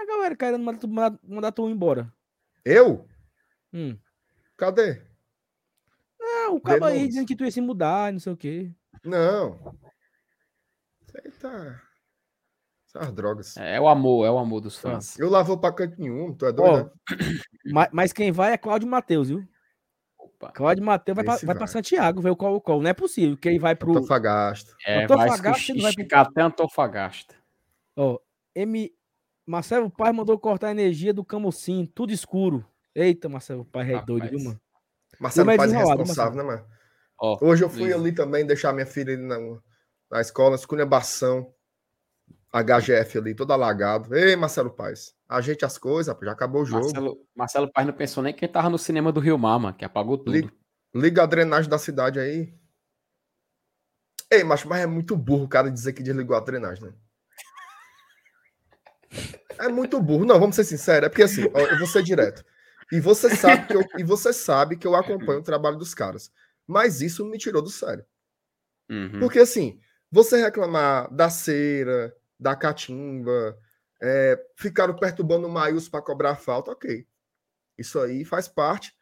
[0.00, 2.10] A galera querendo mandar tu, mandar, mandar tu embora.
[2.64, 3.06] Eu?
[3.70, 3.98] Hum.
[4.56, 5.02] Cadê?
[6.18, 8.72] Ah, o cara aí dizendo que tu ia se mudar, não sei o quê.
[9.04, 9.76] Não.
[11.38, 11.82] Tá.
[12.86, 13.56] Essas drogas.
[13.58, 15.18] É o amor, é o amor dos fãs.
[15.18, 16.90] Eu lá vou pra canto nenhum, tu é doido?
[17.10, 17.16] Né?
[17.72, 19.46] mas, mas quem vai é Cláudio Matheus, viu?
[20.18, 20.50] Opa.
[20.52, 21.72] Cláudio Matheus vai, pra, Esse vai pra vai.
[21.72, 22.82] Santiago, ver o Colo-Colo.
[22.82, 23.90] Não é possível que ele vai pro.
[23.92, 24.74] Antofagasta.
[24.86, 25.42] É, Antofagasta,
[25.74, 27.34] vai vai esticar até Antofagasta.
[27.96, 28.18] Ó,
[28.54, 28.90] M.
[29.50, 32.64] Marcelo Paz mandou cortar a energia do Camocim, tudo escuro.
[32.94, 34.60] Eita, Marcelo Paz é doido, viu, mano?
[35.18, 36.64] Marcelo Como é é responsável, né, mano?
[37.20, 39.36] Ó, Hoje eu fui ali também deixar minha filha ali na,
[40.08, 41.52] na escola, esculhambação,
[42.52, 44.14] HGF ali, todo alagado.
[44.14, 46.84] Ei, Marcelo Paz, ajeite as coisas, já acabou o jogo.
[46.84, 49.76] Marcelo, Marcelo Paz não pensou nem que ele tava no cinema do Rio Mar, mano,
[49.76, 50.30] que apagou tudo.
[50.30, 50.52] Liga,
[50.94, 52.54] liga a drenagem da cidade aí.
[54.30, 56.92] Ei, macho, mas é muito burro o cara dizer que desligou a drenagem, né?
[59.60, 60.24] É muito burro.
[60.24, 61.06] Não, vamos ser sinceros.
[61.06, 62.44] É porque assim, eu vou ser direto.
[62.90, 66.32] E você sabe que eu, e você sabe que eu acompanho o trabalho dos caras.
[66.66, 68.04] Mas isso me tirou do sério.
[68.88, 69.20] Uhum.
[69.20, 69.78] Porque assim,
[70.10, 73.56] você reclamar da cera, da catimba,
[74.02, 77.06] é, ficaram perturbando o Maius para cobrar falta, ok.
[77.78, 78.92] Isso aí faz parte.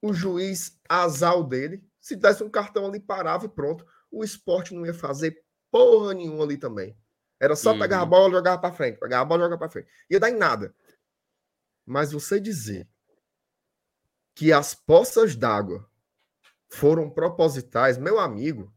[0.00, 1.84] O juiz azar dele.
[2.00, 3.86] Se desse um cartão ali, parava e pronto.
[4.10, 6.96] O esporte não ia fazer porra nenhuma ali também.
[7.42, 8.08] Era só pegar a Uhum.
[8.08, 9.00] bola e jogar para frente.
[9.00, 9.88] Pegar a bola e jogar para frente.
[10.08, 10.72] Ia dar em nada.
[11.84, 12.88] Mas você dizer
[14.32, 15.90] que as poças d'água
[16.70, 18.72] foram propositais, meu amigo,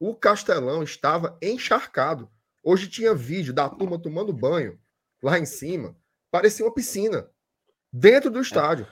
[0.00, 2.30] o Castelão estava encharcado.
[2.62, 4.80] Hoje tinha vídeo da turma tomando banho
[5.22, 5.94] lá em cima.
[6.30, 7.30] Parecia uma piscina.
[7.92, 8.86] Dentro do estádio.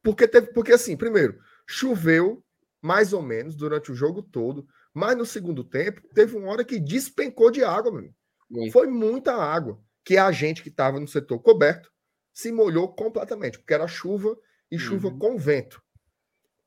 [0.00, 2.44] Porque, teve, porque assim, primeiro, choveu
[2.80, 4.66] mais ou menos durante o jogo todo.
[4.94, 8.70] Mas no segundo tempo, teve uma hora que despencou de água, meu.
[8.72, 9.80] Foi muita água.
[10.04, 11.92] Que a gente que estava no setor coberto
[12.32, 13.58] se molhou completamente.
[13.58, 14.36] Porque era chuva
[14.70, 15.18] e chuva Uhum.
[15.18, 15.82] com vento.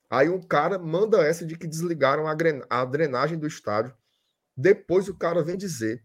[0.09, 3.95] Aí um cara manda essa de que desligaram a, drenagem do estádio.
[4.55, 6.03] Depois o cara vem dizer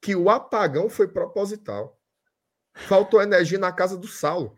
[0.00, 1.98] que o apagão foi proposital.
[2.74, 4.56] Faltou energia na casa do Saulo,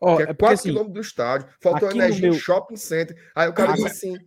[0.00, 1.48] Ó, que é é porque 4 assim, quilômetros do estádio.
[1.60, 3.30] Faltou aqui no energia meu- shopping center.
[3.34, 4.20] Aí o cara diz assim: ah,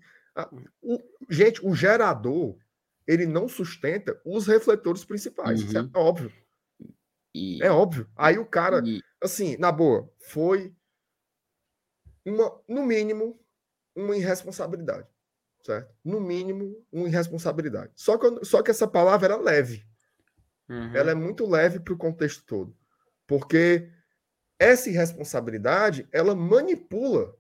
[0.82, 1.00] o-
[1.30, 2.58] gente, o gerador
[3.08, 5.62] ele não sustenta os refletores principais.
[5.62, 5.90] Isso Uhum.
[5.94, 6.32] é óbvio.
[7.34, 8.10] E, É óbvio.
[8.16, 10.74] Aí o cara, e- assim, na boa, foi
[12.26, 13.40] uma, no mínimo,
[13.96, 15.08] uma irresponsabilidade,
[15.64, 15.94] certo?
[16.04, 17.92] No mínimo, uma irresponsabilidade.
[17.96, 19.86] Só que, só que essa palavra era leve.
[20.70, 20.96] Uhum.
[20.96, 22.78] Ela é muito leve para o contexto todo.
[23.26, 23.92] Porque
[24.60, 27.36] essa irresponsabilidade, ela manipula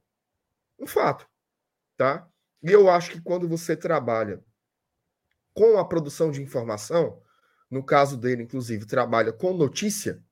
[0.80, 1.28] um fato,
[1.98, 2.29] tá?
[2.62, 4.44] E eu acho que quando você trabalha
[5.54, 7.22] com a produção de informação,
[7.70, 10.24] no caso dele, inclusive, trabalha com notícia,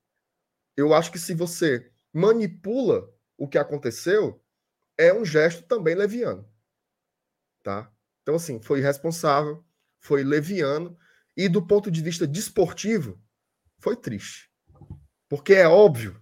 [0.75, 4.43] eu acho que se você manipula o que aconteceu,
[4.97, 6.47] é um gesto também leviano.
[7.63, 7.91] Tá?
[8.21, 9.63] Então, assim, foi irresponsável,
[9.99, 10.97] foi leviano,
[11.35, 13.21] e do ponto de vista desportivo,
[13.79, 14.51] foi triste.
[15.29, 16.21] Porque é óbvio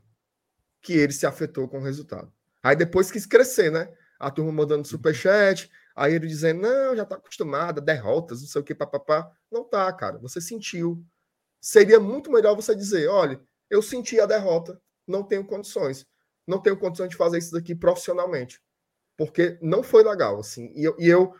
[0.82, 2.32] que ele se afetou com o resultado.
[2.62, 3.92] Aí depois quis crescer, né?
[4.20, 8.64] A turma mandando superchat, aí ele dizendo, não, já tá acostumado, derrotas, não sei o
[8.64, 9.32] que, papapá.
[9.52, 11.04] Não tá, cara, você sentiu.
[11.62, 16.06] Seria muito melhor você dizer, olha, eu senti a derrota, não tenho condições.
[16.48, 18.62] Não tenho condições de fazer isso daqui profissionalmente.
[19.18, 20.72] Porque não foi legal, assim.
[20.76, 21.34] E eu, e eu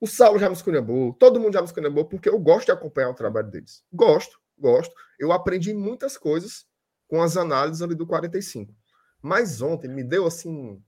[0.00, 3.10] o Saulo já me esculhambou, todo mundo já me esculhambou, porque eu gosto de acompanhar
[3.10, 3.82] o trabalho deles.
[3.92, 4.94] Gosto, gosto.
[5.18, 6.64] Eu aprendi muitas coisas
[7.08, 8.72] com as análises ali do 45.
[9.20, 10.80] Mas ontem me deu, assim,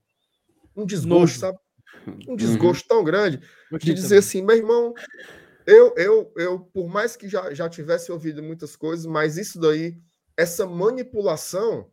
[0.75, 1.39] um desgosto, Nojo.
[1.39, 1.59] sabe?
[2.27, 2.97] Um desgosto uhum.
[2.97, 3.41] tão grande
[3.79, 4.93] de dizer assim, meu irmão,
[5.65, 10.01] eu, eu, eu, por mais que já, já tivesse ouvido muitas coisas, mas isso daí,
[10.35, 11.91] essa manipulação,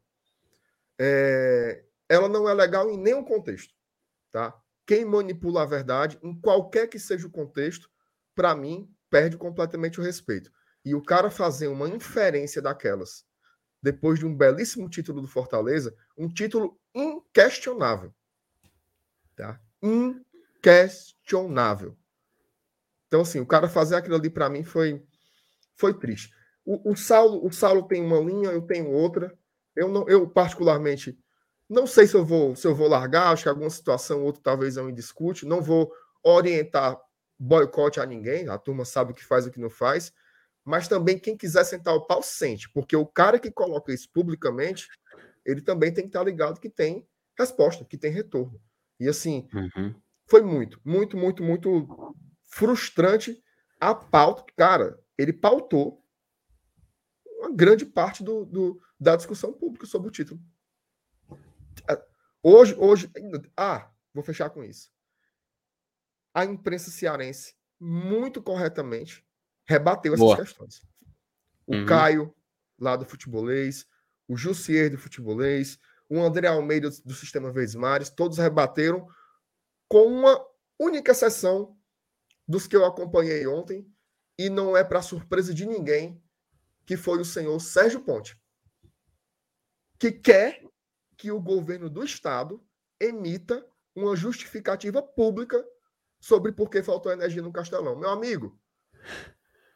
[0.99, 3.75] é, ela não é legal em nenhum contexto,
[4.33, 4.55] tá?
[4.87, 7.91] Quem manipula a verdade, em qualquer que seja o contexto,
[8.35, 10.51] para mim, perde completamente o respeito.
[10.85, 13.27] E o cara fazer uma inferência daquelas,
[13.83, 18.15] depois de um belíssimo título do Fortaleza, um título inquestionável.
[19.37, 19.61] Tá?
[19.83, 21.97] Inquestionável.
[23.07, 25.03] Então, assim, o cara fazer aquilo ali para mim foi,
[25.75, 26.31] foi triste.
[26.65, 29.37] O, o, Saulo, o Saulo tem uma linha, eu tenho outra.
[29.75, 31.19] Eu, não, eu particularmente,
[31.69, 34.77] não sei se eu vou se eu vou largar, acho que alguma situação outra talvez
[34.77, 35.91] eu me discute, não vou
[36.23, 37.01] orientar
[37.39, 40.13] boicote a ninguém, a turma sabe o que faz e o que não faz,
[40.65, 44.89] mas também quem quiser sentar o pau sente, porque o cara que coloca isso publicamente,
[45.47, 47.07] ele também tem que estar ligado que tem
[47.39, 48.61] resposta, que tem retorno.
[48.99, 49.95] E assim, uhum.
[50.27, 52.15] foi muito, muito, muito, muito
[52.45, 53.43] frustrante
[53.81, 56.05] a pauta, cara, ele pautou
[57.39, 60.41] uma grande parte do, do da discussão pública sobre o título.
[62.43, 63.11] Hoje, hoje,
[63.57, 64.91] ah, vou fechar com isso.
[66.35, 69.25] A imprensa cearense, muito corretamente,
[69.67, 70.37] rebateu essas Boa.
[70.37, 70.83] questões.
[71.67, 71.87] O uhum.
[71.87, 72.35] Caio,
[72.79, 73.87] lá do Futebolês,
[74.27, 79.07] o Jussier do Futebolês, o André Almeida do Sistema Verdes Mares, todos rebateram
[79.89, 80.45] com uma
[80.79, 81.77] única exceção
[82.47, 83.87] dos que eu acompanhei ontem,
[84.39, 86.23] e não é para surpresa de ninguém,
[86.87, 88.41] que foi o senhor Sérgio Ponte,
[89.99, 90.63] que quer
[91.17, 92.65] que o governo do estado
[93.01, 95.63] emita uma justificativa pública
[96.21, 97.97] sobre por que faltou energia no Castelão.
[97.97, 98.59] Meu amigo,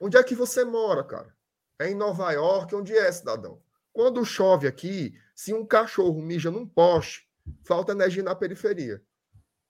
[0.00, 1.36] onde é que você mora, cara?
[1.78, 2.74] É em Nova York?
[2.74, 3.60] Onde é, cidadão?
[3.92, 7.28] Quando chove aqui, se um cachorro mija num poste,
[7.66, 9.02] falta energia na periferia.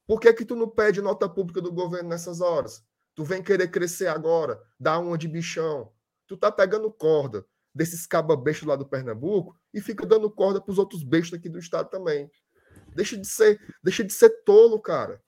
[0.07, 2.85] Por que que tu não pede nota pública do governo nessas horas?
[3.15, 5.93] Tu vem querer crescer agora, dar uma de bichão.
[6.27, 7.45] Tu tá pegando corda
[7.75, 11.59] desses cababestos lá do Pernambuco e fica dando corda para os outros bestos aqui do
[11.59, 12.31] estado também.
[12.95, 15.23] Deixa de ser, deixa de ser tolo, cara.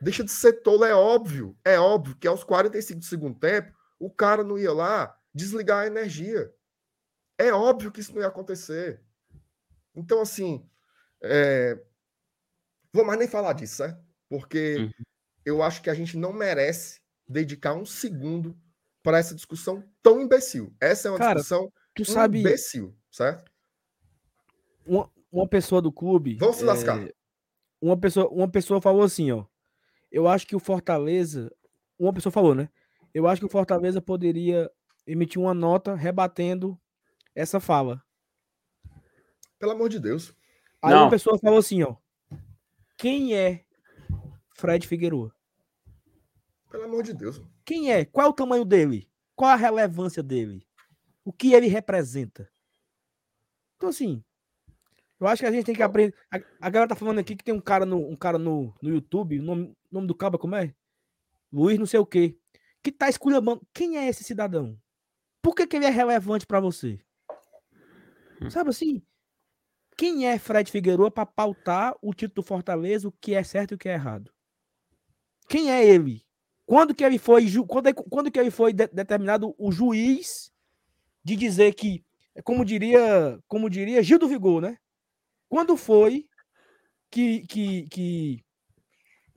[0.00, 1.56] Deixa de ser tolo, é óbvio.
[1.64, 5.86] É óbvio que aos 45 do segundo tempo, o cara não ia lá desligar a
[5.86, 6.52] energia.
[7.40, 9.00] É óbvio que isso não ia acontecer.
[9.94, 10.68] Então, assim,
[11.22, 11.80] é...
[12.92, 13.98] vou mais nem falar disso, certo?
[14.28, 14.90] Porque uhum.
[15.42, 18.54] eu acho que a gente não merece dedicar um segundo
[19.02, 20.76] para essa discussão tão imbecil.
[20.78, 23.50] Essa é uma Cara, discussão tu sabe, imbecil, certo?
[24.84, 26.36] Uma, uma pessoa do clube.
[26.36, 27.02] Vamos se lascar.
[27.02, 27.10] É,
[27.80, 29.46] uma, pessoa, uma pessoa falou assim, ó.
[30.12, 31.50] Eu acho que o Fortaleza.
[31.98, 32.68] Uma pessoa falou, né?
[33.14, 34.70] Eu acho que o Fortaleza poderia
[35.06, 36.78] emitir uma nota rebatendo
[37.40, 38.02] essa fala.
[39.58, 40.34] Pelo amor de Deus.
[40.82, 41.02] Aí Não.
[41.02, 41.96] uma pessoa falou assim, ó.
[42.96, 43.64] Quem é
[44.54, 45.34] Fred Figueroa?
[46.70, 47.42] Pelo amor de Deus.
[47.64, 48.04] Quem é?
[48.04, 49.10] Qual é o tamanho dele?
[49.34, 50.66] Qual a relevância dele?
[51.24, 52.50] O que ele representa?
[53.76, 54.22] Então, assim,
[55.18, 56.14] eu acho que a gente tem que aprender.
[56.30, 58.90] A, a galera tá falando aqui que tem um cara no, um cara no, no
[58.90, 60.74] YouTube, o nome, nome do cabo como é?
[61.52, 62.38] Luiz não sei o quê.
[62.82, 63.66] Que tá esculhambando.
[63.74, 64.78] Quem é esse cidadão?
[65.42, 67.00] Por que, que ele é relevante para você?
[68.40, 68.50] Hum.
[68.50, 69.02] Sabe assim?
[69.96, 73.74] Quem é Fred Figueiredo para pautar o título do Fortaleza, o que é certo e
[73.74, 74.32] o que é errado?
[75.48, 76.24] Quem é ele?
[76.64, 80.52] Quando que ele foi, quando, é, quando que ele foi de, determinado o juiz
[81.22, 82.04] de dizer que,
[82.44, 84.78] como diria, como diria Gil do Vigor, né?
[85.48, 86.26] Quando foi
[87.10, 88.44] que, que, que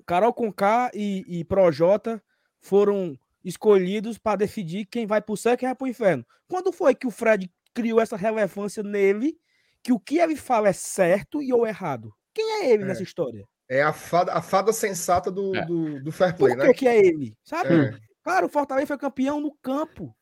[0.05, 2.23] Carol Conká e, e Projota
[2.61, 6.25] foram escolhidos para decidir quem vai para o céu e quem vai para o inferno?
[6.47, 9.37] Quando foi que o Fred criou essa relevância nele
[9.81, 12.13] que o que ele fala é certo e ou errado?
[12.33, 12.85] Quem é ele é.
[12.85, 13.45] nessa história?
[13.69, 15.65] É a fada, a fada sensata do, é.
[15.65, 16.73] do, do fair play, Por que né?
[16.73, 17.33] que é ele?
[17.43, 17.73] Sabe?
[17.73, 17.97] É.
[18.23, 20.15] Cara, o Fortaleza foi campeão no campo.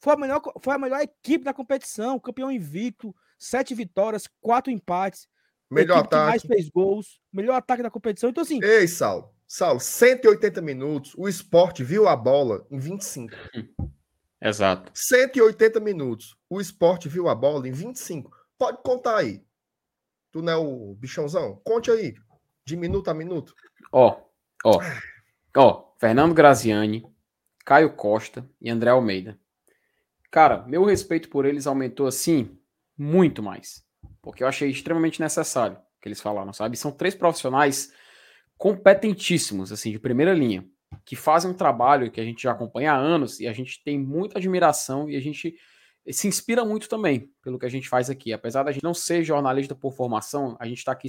[0.00, 5.26] Foi a, melhor, foi a melhor equipe da competição, campeão invicto, sete vitórias, quatro empates.
[5.70, 6.48] melhor equipe que mais ataque.
[6.48, 8.30] fez gols, melhor ataque da competição.
[8.30, 9.32] Então, assim, Ei, Saulo.
[9.46, 13.32] Saulo, 180 minutos, o esporte viu a bola em 25.
[14.44, 14.92] Exato.
[14.94, 18.30] 180 minutos, o esporte viu a bola em 25.
[18.58, 19.42] Pode contar aí.
[20.30, 21.60] Tu não é o bichãozão?
[21.64, 22.14] Conte aí.
[22.66, 23.54] De minuto a minuto.
[23.90, 24.20] Ó,
[24.62, 24.80] ó,
[25.56, 27.06] ó, Fernando Graziani,
[27.64, 29.38] Caio Costa e André Almeida.
[30.30, 32.58] Cara, meu respeito por eles aumentou assim
[32.98, 33.82] muito mais.
[34.20, 36.76] Porque eu achei extremamente necessário que eles falaram, sabe?
[36.76, 37.92] São três profissionais
[38.58, 40.68] competentíssimos, assim, de primeira linha,
[41.04, 43.98] que fazem um trabalho que a gente já acompanha há anos e a gente tem
[43.98, 45.56] muita admiração e a gente
[46.10, 48.32] se inspira muito também pelo que a gente faz aqui.
[48.32, 51.08] Apesar da gente não ser jornalista por formação, a gente está aqui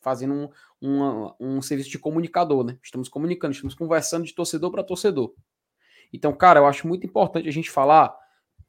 [0.00, 0.48] fazendo um,
[0.80, 2.78] um, um serviço de comunicador, né?
[2.82, 5.32] Estamos comunicando, estamos conversando de torcedor para torcedor.
[6.12, 8.14] Então, cara, eu acho muito importante a gente falar.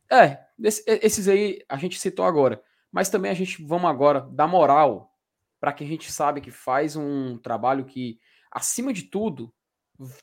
[0.10, 5.12] É, esses aí a gente citou agora, mas também a gente vamos agora dar moral
[5.60, 8.20] para que a gente sabe que faz um trabalho que,
[8.52, 9.52] acima de tudo,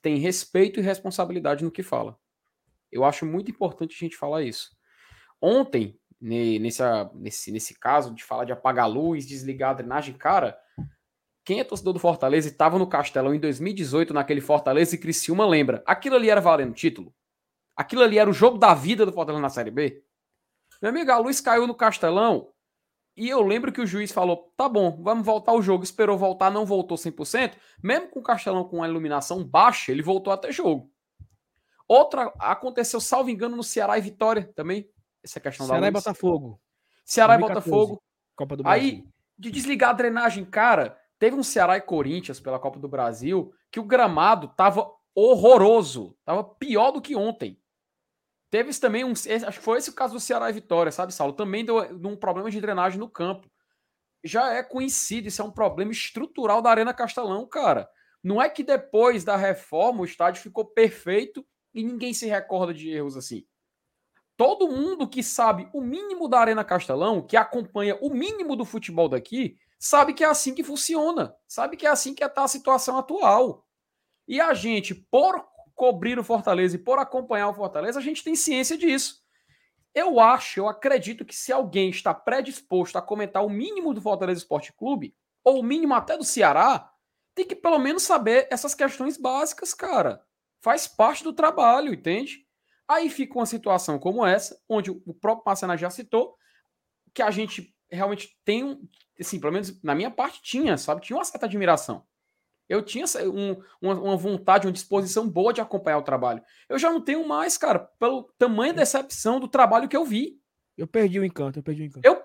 [0.02, 2.18] tem respeito e responsabilidade no que fala.
[2.90, 4.70] Eu acho muito importante a gente falar isso.
[5.40, 6.82] Ontem, nesse,
[7.14, 10.58] nesse, nesse caso de falar de apagar a luz, desligar a drenagem, cara,
[11.44, 15.46] quem é torcedor do Fortaleza e estava no Castelão em 2018, naquele Fortaleza e Criciúma,
[15.46, 15.82] lembra.
[15.86, 17.14] Aquilo ali era valendo título?
[17.76, 20.04] Aquilo ali era o jogo da vida do Fortaleza na Série B?
[20.82, 22.52] Meu amigo, a luz caiu no Castelão
[23.20, 25.84] e eu lembro que o juiz falou: tá bom, vamos voltar o jogo.
[25.84, 27.52] Esperou voltar, não voltou 100%.
[27.82, 30.90] Mesmo com o Castelão com a iluminação baixa, ele voltou até jogo.
[31.86, 34.88] Outra aconteceu, salvo engano, no Ceará e Vitória também.
[35.22, 36.58] Essa questão Ceará da e Botafogo.
[37.04, 38.02] Ceará 2014, e Botafogo.
[38.34, 38.88] Copa do Brasil.
[38.88, 39.04] Aí,
[39.38, 43.78] de desligar a drenagem, cara, teve um Ceará e Corinthians pela Copa do Brasil que
[43.78, 46.16] o gramado tava horroroso.
[46.24, 47.59] Tava pior do que ontem.
[48.50, 49.12] Teve também um.
[49.12, 51.32] Acho que foi esse o caso do Ceará e Vitória, sabe, Saulo?
[51.32, 53.48] Também deu um problema de drenagem no campo.
[54.24, 57.88] Já é conhecido, isso é um problema estrutural da Arena Castelão, cara.
[58.22, 62.90] Não é que depois da reforma o estádio ficou perfeito e ninguém se recorda de
[62.90, 63.46] erros assim.
[64.36, 69.08] Todo mundo que sabe o mínimo da Arena Castelão, que acompanha o mínimo do futebol
[69.08, 71.34] daqui, sabe que é assim que funciona.
[71.46, 73.66] Sabe que é assim que está a situação atual.
[74.26, 75.49] E a gente, por
[75.80, 79.24] cobrir o Fortaleza e por acompanhar o Fortaleza, a gente tem ciência disso.
[79.94, 84.40] Eu acho, eu acredito que se alguém está predisposto a comentar o mínimo do Fortaleza
[84.40, 86.92] Esporte Clube, ou o mínimo até do Ceará,
[87.34, 90.22] tem que pelo menos saber essas questões básicas, cara.
[90.60, 92.46] Faz parte do trabalho, entende?
[92.86, 96.36] Aí fica uma situação como essa, onde o próprio Marcena já citou,
[97.14, 98.86] que a gente realmente tem um,
[99.18, 101.00] assim, pelo menos na minha parte tinha, sabe?
[101.00, 102.04] Tinha uma certa admiração.
[102.70, 106.40] Eu tinha um, uma, uma, vontade, uma disposição boa de acompanhar o trabalho.
[106.68, 110.40] Eu já não tenho mais, cara, pelo tamanho da decepção do trabalho que eu vi.
[110.78, 112.06] Eu perdi o encanto, eu perdi o encanto.
[112.06, 112.22] Eu,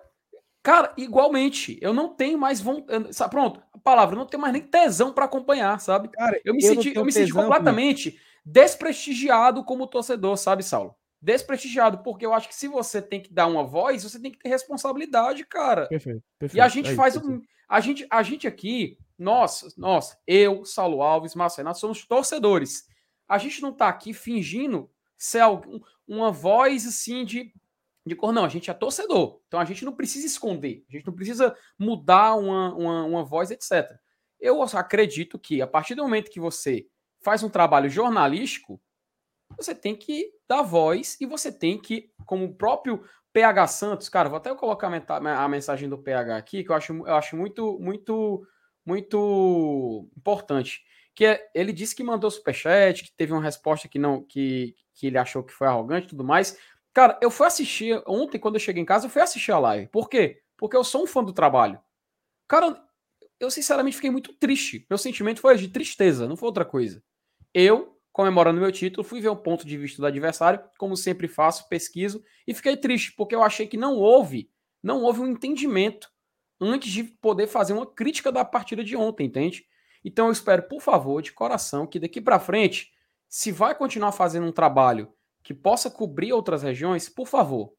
[0.62, 3.10] cara, igualmente, eu não tenho mais vontade.
[3.32, 6.10] Pronto, a palavra, eu não tenho mais nem tesão para acompanhar, sabe?
[6.10, 10.96] Cara, eu me eu senti, eu me senti completamente desprestigiado como torcedor, sabe, Saulo?
[11.20, 14.38] Desprestigiado, porque eu acho que se você tem que dar uma voz, você tem que
[14.38, 15.88] ter responsabilidade, cara.
[15.88, 16.22] Perfeito.
[16.38, 16.56] perfeito.
[16.56, 20.66] E a gente é faz isso, um, a gente, a gente aqui nós, nós, eu,
[20.66, 22.88] Saulo Alves, Marcelo, nós somos torcedores.
[23.28, 27.54] A gente não está aqui fingindo ser algum, uma voz assim de,
[28.06, 28.34] de cor.
[28.34, 29.42] Não, a gente é torcedor.
[29.48, 30.84] Então a gente não precisa esconder.
[30.90, 33.98] A gente não precisa mudar uma, uma, uma voz, etc.
[34.40, 36.88] Eu acredito que a partir do momento que você
[37.22, 38.80] faz um trabalho jornalístico,
[39.58, 43.04] você tem que dar voz e você tem que, como o próprio
[43.36, 47.16] PH Santos, cara, vou até colocar a mensagem do PH aqui, que eu acho, eu
[47.16, 48.48] acho muito, muito
[48.86, 50.86] muito importante.
[51.14, 55.08] Que é, ele disse que mandou superchat, que teve uma resposta que não que, que
[55.08, 56.58] ele achou que foi arrogante e tudo mais.
[56.94, 59.88] Cara, eu fui assistir ontem, quando eu cheguei em casa, eu fui assistir a live.
[59.88, 60.42] Por quê?
[60.56, 61.78] Porque eu sou um fã do trabalho.
[62.48, 62.82] Cara,
[63.38, 64.86] eu sinceramente fiquei muito triste.
[64.90, 67.04] Meu sentimento foi de tristeza, não foi outra coisa.
[67.54, 71.68] Eu, comemorando meu título, fui ver o ponto de vista do adversário, como sempre faço,
[71.68, 74.50] pesquiso, e fiquei triste, porque eu achei que não houve,
[74.82, 76.10] não houve um entendimento
[76.58, 79.66] antes de poder fazer uma crítica da partida de ontem, entende?
[80.02, 82.90] Então eu espero, por favor, de coração, que daqui para frente,
[83.28, 85.12] se vai continuar fazendo um trabalho
[85.44, 87.74] que possa cobrir outras regiões, por favor,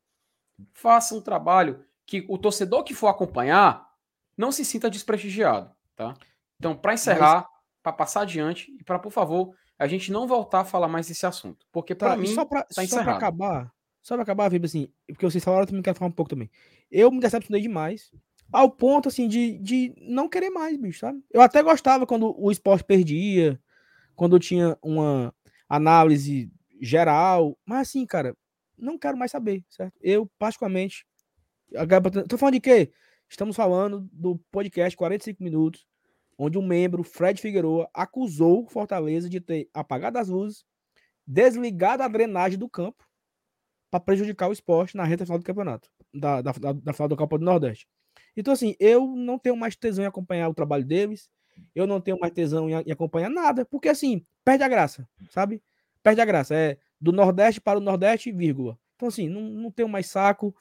[0.74, 3.88] faça um trabalho que o torcedor que for acompanhar
[4.36, 6.12] não se sinta desprestigiado, tá?
[6.60, 7.60] Então, para encerrar, Mas...
[7.82, 11.26] para passar adiante e para, por favor, a gente não voltar a falar mais desse
[11.26, 13.72] assunto, porque para tá, mim só para tá só para acabar,
[14.02, 16.50] só para acabar, Vibe, assim, porque vocês falaram, eu também quero falar um pouco também.
[16.90, 18.10] Eu me decepcionei demais
[18.52, 21.22] ao ponto, assim, de, de não querer mais, bicho, sabe?
[21.30, 23.60] Eu até gostava quando o esporte perdia,
[24.14, 25.34] quando tinha uma
[25.68, 26.50] análise
[26.80, 28.36] geral, mas assim, cara,
[28.78, 29.94] não quero mais saber, certo?
[30.00, 31.06] Eu, particularmente,
[32.28, 32.92] tô falando de quê?
[33.28, 35.86] Estamos falando do podcast 45 minutos,
[36.38, 40.64] onde um membro, Fred Figueroa, acusou Fortaleza de ter apagado as luzes,
[41.26, 43.04] desligado a drenagem do campo
[43.90, 47.16] para prejudicar o esporte na reta final do campeonato, da, da, da, da final do
[47.16, 47.86] Copa do Nordeste.
[48.36, 51.30] Então, assim, eu não tenho mais tesão em acompanhar o trabalho deles,
[51.74, 55.62] eu não tenho mais tesão em, em acompanhar nada, porque, assim, perde a graça, sabe?
[56.02, 56.54] Perde a graça.
[56.54, 58.78] É do Nordeste para o Nordeste, vírgula.
[58.94, 60.54] Então, assim, não, não tenho mais saco.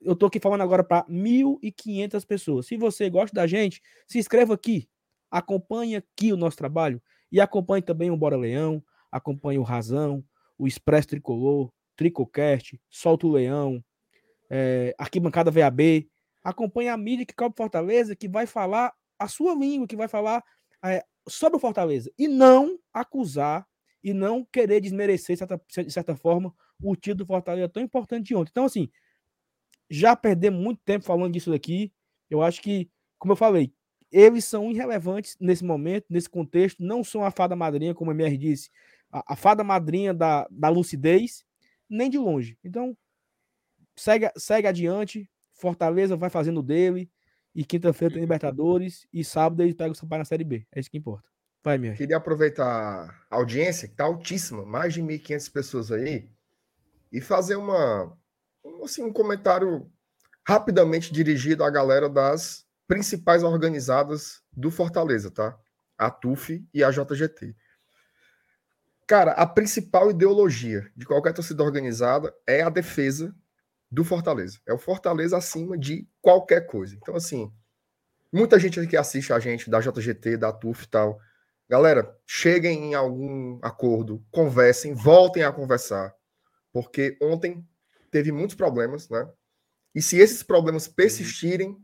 [0.00, 2.66] Eu tô aqui falando agora para 1.500 pessoas.
[2.66, 4.88] Se você gosta da gente, se inscreva aqui.
[5.30, 7.02] Acompanhe aqui o nosso trabalho.
[7.30, 10.24] E acompanhe também o Bora Leão, acompanhe o Razão,
[10.58, 13.84] o Expresso Tricolor, Tricocast, Solta o Leão,
[14.48, 16.08] é, Arquibancada VAB.
[16.42, 20.42] Acompanhe a mídia que cobre Fortaleza, que vai falar a sua língua, que vai falar
[20.84, 22.10] é, sobre o Fortaleza.
[22.18, 23.66] E não acusar
[24.02, 28.28] e não querer desmerecer, de certa, de certa forma, o título do Fortaleza tão importante
[28.28, 28.50] de ontem.
[28.50, 28.90] Então, assim,
[29.90, 31.92] já perdemos muito tempo falando disso daqui.
[32.28, 33.74] Eu acho que, como eu falei,
[34.10, 38.36] eles são irrelevantes nesse momento, nesse contexto, não são a fada madrinha, como a MR
[38.36, 38.70] disse,
[39.10, 41.44] a, a fada madrinha da, da lucidez,
[41.88, 42.58] nem de longe.
[42.64, 42.96] Então,
[43.96, 45.28] segue, segue adiante.
[45.52, 47.10] Fortaleza vai fazendo dele.
[47.54, 49.06] E quinta-feira tem Libertadores.
[49.12, 50.66] E sábado ele pega o Sampaio na Série B.
[50.72, 51.28] É isso que importa.
[51.62, 51.94] Vai, minha.
[51.94, 56.30] Queria aproveitar a audiência, que está altíssima, mais de 1.500 pessoas aí,
[57.12, 58.16] e fazer uma,
[58.82, 59.90] assim, um comentário
[60.46, 65.56] rapidamente dirigido à galera das principais organizadas do Fortaleza, tá?
[65.96, 67.54] A TUF e a JGT.
[69.06, 73.32] Cara, a principal ideologia de qualquer torcida organizada é a defesa
[73.88, 74.58] do Fortaleza.
[74.66, 76.96] É o Fortaleza acima de qualquer coisa.
[76.96, 77.52] Então, assim,
[78.32, 81.20] muita gente que assiste a gente da JGT, da TUF e tal.
[81.68, 86.12] Galera, cheguem em algum acordo, conversem, voltem a conversar.
[86.72, 87.64] Porque ontem
[88.10, 89.30] teve muitos problemas, né?
[89.94, 91.80] E se esses problemas persistirem,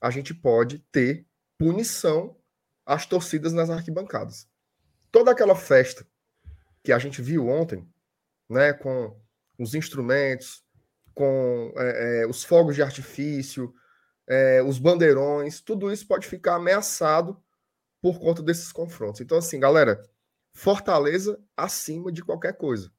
[0.00, 1.26] a gente pode ter
[1.56, 2.36] punição
[2.86, 4.48] às torcidas nas arquibancadas.
[5.10, 6.06] Toda aquela festa
[6.82, 7.86] que a gente viu ontem,
[8.48, 9.18] né, com
[9.58, 10.64] os instrumentos,
[11.14, 13.74] com é, é, os fogos de artifício,
[14.26, 17.42] é, os bandeirões, tudo isso pode ficar ameaçado
[18.00, 19.20] por conta desses confrontos.
[19.20, 20.00] Então, assim, galera,
[20.52, 22.90] Fortaleza acima de qualquer coisa.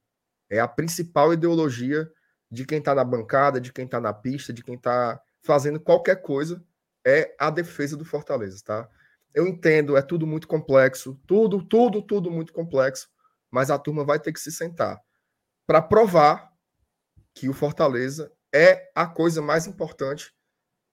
[0.49, 2.09] É a principal ideologia
[2.49, 6.21] de quem está na bancada, de quem está na pista, de quem está fazendo qualquer
[6.21, 6.63] coisa,
[7.05, 8.89] é a defesa do Fortaleza, tá?
[9.33, 13.09] Eu entendo, é tudo muito complexo, tudo, tudo, tudo muito complexo
[13.51, 15.01] mas a turma vai ter que se sentar
[15.65, 16.51] para provar
[17.33, 20.33] que o Fortaleza é a coisa mais importante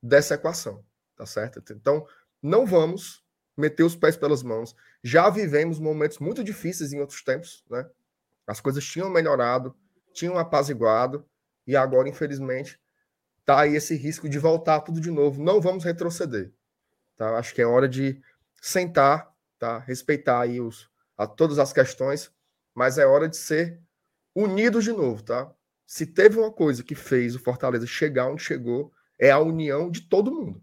[0.02, 0.84] dessa equação,
[1.16, 1.72] tá certo?
[1.72, 2.06] Então,
[2.42, 3.24] não vamos
[3.56, 4.74] meter os pés pelas mãos.
[5.02, 7.88] Já vivemos momentos muito difíceis em outros tempos, né?
[8.46, 9.74] As coisas tinham melhorado,
[10.12, 11.26] tinham apaziguado,
[11.66, 12.78] e agora, infelizmente,
[13.46, 15.42] tá aí esse risco de voltar tudo de novo.
[15.42, 16.52] Não vamos retroceder.
[17.16, 17.38] Tá?
[17.38, 18.20] Acho que é hora de
[18.60, 19.78] sentar, tá?
[19.78, 22.30] Respeitar aí os, a, todas as questões
[22.76, 23.80] mas é hora de ser
[24.34, 25.50] unidos de novo, tá?
[25.86, 30.02] Se teve uma coisa que fez o Fortaleza chegar onde chegou, é a união de
[30.02, 30.62] todo mundo.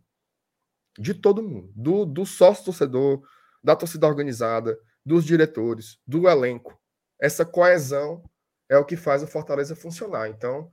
[0.95, 1.73] De todo mundo.
[1.75, 3.27] Do, do sócio-torcedor,
[3.63, 6.79] da torcida organizada, dos diretores, do elenco.
[7.19, 8.23] Essa coesão
[8.69, 10.29] é o que faz o Fortaleza funcionar.
[10.29, 10.71] Então,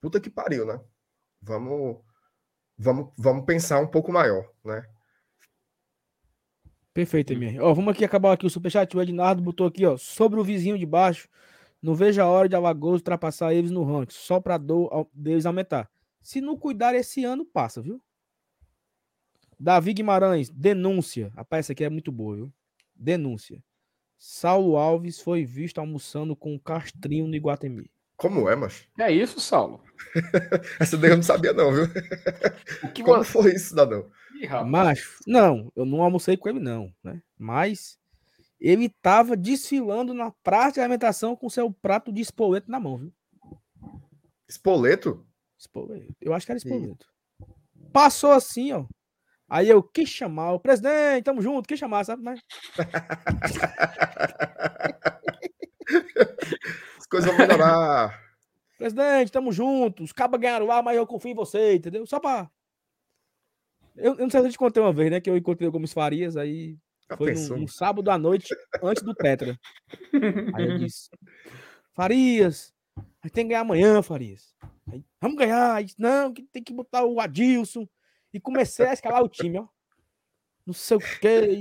[0.00, 0.80] puta que pariu, né?
[1.46, 1.98] Vamos,
[2.78, 4.82] vamos, vamos pensar um pouco maior, né?
[6.92, 7.60] Perfeito, Emir.
[7.60, 8.96] Ó, vamos aqui acabar aqui o superchat.
[8.96, 11.28] O Ednardo botou aqui, ó, sobre o vizinho de baixo.
[11.82, 15.90] Não vejo a hora de Alagoas ultrapassar eles no ranking, só para dor deles aumentar.
[16.22, 18.00] Se não cuidar esse ano, passa, viu?
[19.60, 21.30] Davi Guimarães, denúncia.
[21.36, 22.52] A peça aqui é muito boa, viu?
[22.94, 23.62] Denúncia.
[24.16, 27.90] Saulo Alves foi visto almoçando com um castrinho no Iguatemi.
[28.16, 28.86] Como é, mas?
[28.98, 29.82] É isso, Saulo.
[30.80, 31.86] Essa daí eu não sabia, não, viu?
[33.04, 33.30] Como você...
[33.30, 34.10] foi isso, cidadão?
[34.66, 37.22] Macho, não, eu não almocei com ele, não, né?
[37.38, 37.98] Mas
[38.60, 43.12] ele tava desfilando na praça de alimentação com seu prato de espoleto na mão, viu?
[44.48, 45.26] Espoleto?
[45.58, 46.14] Espoleto.
[46.20, 47.06] Eu acho que era espoleto.
[47.92, 48.84] Passou assim, ó.
[49.48, 52.22] Aí eu quis chamar o presidente, tamo junto, quis chamar, sabe?
[52.22, 52.40] Mas...
[57.20, 58.22] Vão melhorar.
[58.78, 60.02] Presidente, tamo junto.
[60.02, 62.04] Os cabas ganharam lá, mas eu confio em você, entendeu?
[62.06, 62.50] Só pra
[63.96, 65.20] eu, eu, não sei se eu te contei uma vez, né?
[65.20, 66.76] Que eu encontrei o Gomes Farias, aí
[67.16, 69.58] foi num, num, sábado à noite, antes do Tetra.
[70.56, 71.10] Aí eu disse:
[71.92, 74.54] Farias, a gente tem que ganhar amanhã, Farias.
[74.90, 75.74] Aí, vamos ganhar.
[75.74, 77.86] Aí, não, que tem que botar o Adilson.
[78.32, 79.68] E comecei a escalar o time, ó.
[80.66, 81.60] Não sei o quê,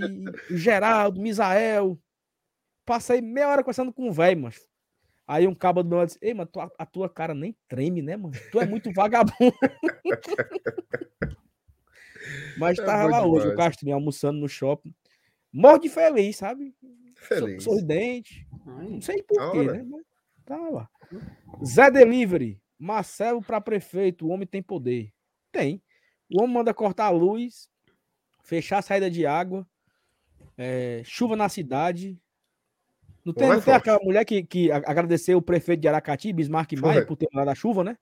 [0.50, 2.00] o Geraldo, Misael.
[2.86, 4.56] Passei meia hora conversando com o velho, mano.
[5.28, 8.02] Aí um cabo do meu lado disse: Ei, mano, a, a tua cara nem treme,
[8.02, 8.34] né, mano?
[8.52, 9.34] Tu é muito vagabundo.
[12.58, 13.70] Mas É tava lá hoje, o demais.
[13.70, 14.94] Castrinho almoçando no shopping.
[15.52, 16.74] Morre de feliz, sabe?
[17.16, 17.64] Feliz.
[17.64, 18.48] Sorridente.
[18.66, 19.74] Não sei por Da quê, hora.
[19.74, 19.84] né?
[19.84, 20.04] Mas
[20.46, 20.90] tá lá.
[21.66, 22.60] Zé Delivery.
[22.78, 24.26] Marcelo para prefeito.
[24.26, 25.12] O homem tem poder.
[25.52, 25.82] Tem.
[26.34, 27.70] O homem manda cortar a luz,
[28.44, 29.68] fechar a saída de água,
[30.58, 32.20] é, chuva na cidade.
[33.26, 36.34] Não tem, Homem é não tem aquela mulher que, que agradeceu o prefeito de Aracati,
[36.34, 36.90] Bismarck Foi.
[36.90, 37.96] Maia, por ter mandado a chuva, né?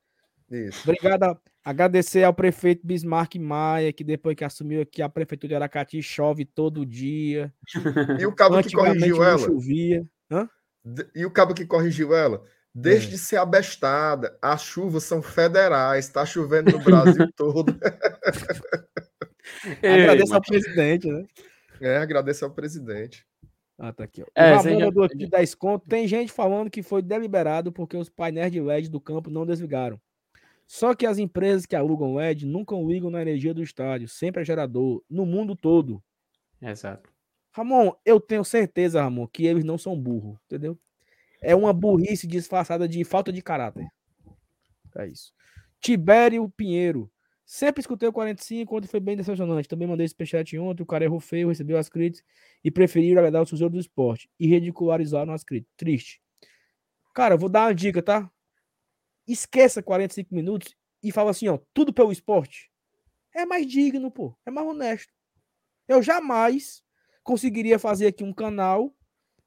[0.50, 0.82] Isso.
[0.90, 1.24] Obrigado.
[1.24, 6.02] a- Agradecer ao prefeito Bismarck Maia, que depois que assumiu aqui a prefeitura de Aracati,
[6.02, 7.54] chove todo dia.
[8.20, 9.38] E o cabo que corrigiu não ela?
[9.38, 10.06] chovia.
[10.32, 10.50] Hã?
[11.16, 12.42] E o cabo que corrigiu ela?
[12.74, 13.10] Deixe É.
[13.12, 14.36] de ser abestada.
[14.42, 16.10] As chuvas são federais.
[16.10, 17.78] Tá chovendo no Brasil todo.
[19.84, 21.26] Ei, Agradeço ao presidente, né?
[21.80, 23.26] É, agradecer ao presidente.
[23.84, 24.26] Ah, tá aqui, ó.
[24.36, 25.88] É, o já- mandou aqui 10 conto.
[25.88, 30.00] Tem gente falando que foi deliberado porque os painéis de LED do campo não desligaram.
[30.68, 34.46] Só que as empresas que alugam LED nunca ligam na energia do estádio, sempre é
[34.46, 36.02] gerador, no mundo todo.
[36.62, 37.10] Exato.
[37.52, 40.78] Ramon, eu tenho certeza, Ramon, que eles não são burros, entendeu?
[41.42, 43.88] É uma burrice disfarçada de falta de caráter.
[44.96, 45.34] É isso.
[45.80, 47.12] Tibério Pinheiro.
[47.54, 49.68] Sempre escutei o 45, ontem foi bem decepcionante.
[49.68, 52.26] Também mandei esse peixete ontem, o cara errou feio, recebeu as críticas
[52.64, 55.74] e preferiram agradar o sujeito do esporte e ridicularizaram as críticas.
[55.76, 56.22] Triste.
[57.14, 58.32] Cara, vou dar uma dica, tá?
[59.28, 60.74] Esqueça 45 minutos
[61.04, 62.72] e fala assim, ó, tudo pelo esporte.
[63.36, 64.34] É mais digno, pô.
[64.46, 65.12] É mais honesto.
[65.90, 66.82] Eu jamais
[67.22, 68.96] conseguiria fazer aqui um canal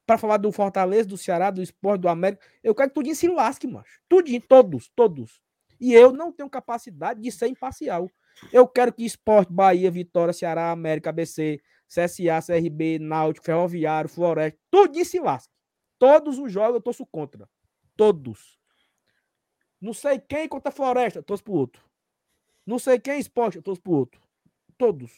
[0.05, 2.47] para falar do Fortaleza, do Ceará, do Esporte, do América.
[2.62, 3.98] Eu quero que tudinho se lasque, macho.
[4.10, 5.43] Tudinho, todos, todos.
[5.85, 8.11] E eu não tenho capacidade de ser imparcial.
[8.51, 15.05] Eu quero que Esporte, Bahia, Vitória, Ceará, América, ABC, CSA, CRB, Náutico, Ferroviário, Floresta, tudinho
[15.05, 15.52] se lasque.
[15.98, 17.47] Todos os jogos eu torço contra.
[17.94, 18.59] Todos.
[19.78, 21.85] Não sei quem contra a Floresta, eu torço pro outro.
[22.65, 24.23] Não sei quem Esporte, eu torço pro outro.
[24.78, 25.12] Todos.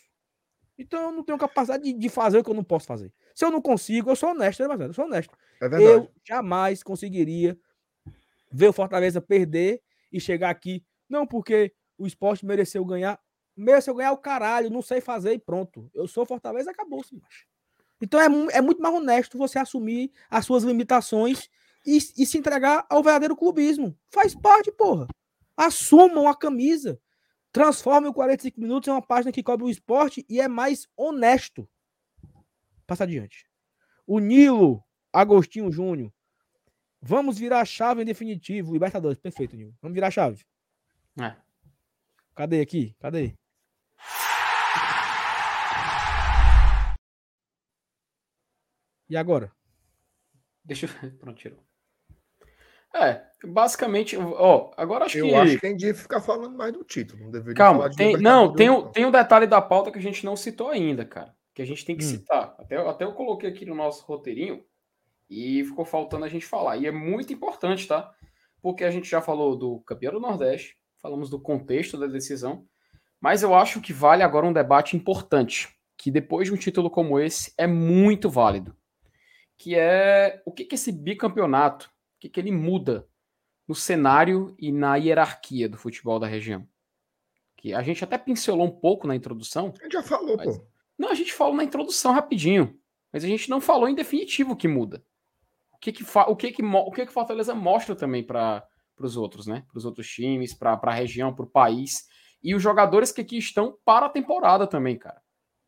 [0.77, 3.15] Então eu não tenho capacidade de, de fazer o que eu não posso fazer.
[3.37, 4.91] Se eu não consigo, eu sou honesto, né, Marcelo?
[4.91, 5.33] Eu sou honesto.
[5.63, 5.67] É.
[5.81, 7.57] Eu jamais conseguiria
[8.51, 9.81] ver o Fortaleza perder
[10.17, 10.85] e chegar aqui.
[11.09, 13.21] Não porque o esporte mereceu ganhar.
[13.57, 15.91] Mereceu ganhar o caralho, não sei fazer e pronto.
[15.95, 17.47] Eu sou Fortaleza, acabou-se, macho.
[18.01, 21.49] Então é, é muito mais honesto você assumir as suas limitações
[21.85, 23.97] e, e se entregar ao verdadeiro clubismo.
[24.11, 25.07] Faz parte, porra.
[25.57, 27.01] Assumam a camisa.
[27.51, 31.67] Transformem o 45 minutos em uma página que cobre o esporte e é mais honesto.
[32.87, 33.47] Passa adiante.
[34.07, 36.13] O Nilo Agostinho Júnior.
[37.07, 38.73] Vamos virar a chave em definitivo.
[38.73, 39.19] Libertadores.
[39.19, 39.75] Perfeito, Nilo.
[39.81, 40.45] Vamos virar a chave.
[41.21, 41.35] É.
[42.35, 42.95] Cadê aqui?
[43.01, 43.35] Cadê?
[49.09, 49.53] E agora?
[50.65, 51.11] Deixa eu.
[51.19, 51.59] Pronto, tirou.
[52.95, 55.35] É, basicamente, ó, agora acho Eu que.
[55.35, 57.25] acho que tem de ficar falando mais do título.
[57.25, 59.99] Não deveria Calma, falar de tem, não, tem, o- tem um detalhe da pauta que
[59.99, 61.37] a gente não citou ainda, cara.
[61.55, 62.09] Que a gente tem que Hum.
[62.09, 62.55] citar.
[62.59, 64.65] Até, até eu coloquei aqui no nosso roteirinho
[65.29, 66.77] e ficou faltando a gente falar.
[66.77, 68.13] E é muito importante, tá?
[68.61, 72.67] Porque a gente já falou do campeão do Nordeste, falamos do contexto da decisão,
[73.21, 77.19] mas eu acho que vale agora um debate importante, que depois de um título como
[77.19, 78.77] esse é muito válido.
[79.59, 83.09] Que é o que, que esse bicampeonato, o que, que ele muda
[83.67, 86.69] no cenário e na hierarquia do futebol da região
[87.57, 89.75] que a gente até pincelou um pouco na introdução.
[89.81, 90.65] A gente já falou, Mas- pô.
[90.97, 92.79] Não, a gente falou na introdução rapidinho,
[93.13, 95.05] mas a gente não falou em definitivo o que muda.
[95.87, 98.67] Que que, o que, que, o que, que Fortaleza mostra também para
[98.99, 99.65] os outros, né?
[99.71, 102.09] Para os outros times, para a região, para o país.
[102.43, 105.23] E os jogadores que aqui estão para a temporada também, cara.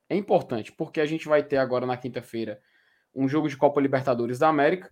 [0.09, 2.61] É importante, porque a gente vai ter agora na quinta-feira
[3.15, 4.91] um jogo de Copa Libertadores da América.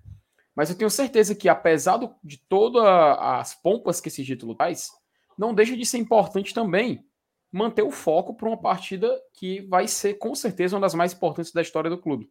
[0.55, 2.85] Mas eu tenho certeza que, apesar de todas
[3.19, 4.91] as pompas que esse título traz,
[5.37, 7.05] não deixa de ser importante também
[7.51, 11.51] manter o foco para uma partida que vai ser, com certeza, uma das mais importantes
[11.51, 12.31] da história do clube.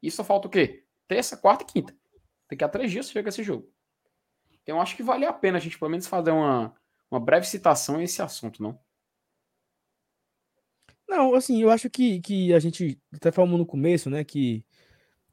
[0.00, 0.84] E só falta o quê?
[1.08, 2.01] Terça, quarta e quinta.
[2.52, 3.66] Daqui a três dias chega esse jogo.
[4.62, 6.74] Então, acho que vale a pena a gente, pelo menos, fazer uma,
[7.10, 8.78] uma breve citação a esse assunto, não?
[11.08, 14.64] Não, assim, eu acho que, que a gente até falamos no começo, né, que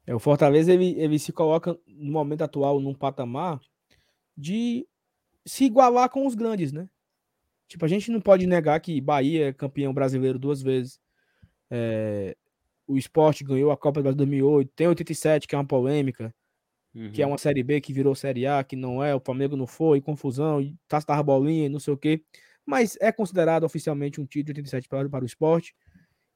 [0.06, 3.60] é, o Fortaleza ele, ele se coloca no momento atual num patamar
[4.36, 4.86] de
[5.44, 6.88] se igualar com os grandes, né?
[7.68, 10.98] Tipo, a gente não pode negar que Bahia é campeão brasileiro duas vezes.
[11.70, 12.36] É,
[12.86, 16.34] o esporte ganhou a Copa do Brasil 2008, tem 87, que é uma polêmica,
[17.12, 19.66] que é uma Série B que virou Série A, que não é, o Flamengo não
[19.66, 22.22] foi, confusão, e tá tava bolinha e não sei o quê.
[22.66, 25.74] Mas é considerado oficialmente um título de 87 para, para o esporte.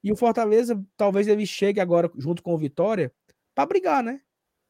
[0.03, 3.11] E o Fortaleza, talvez ele chegue agora junto com o Vitória
[3.53, 4.21] para brigar, né?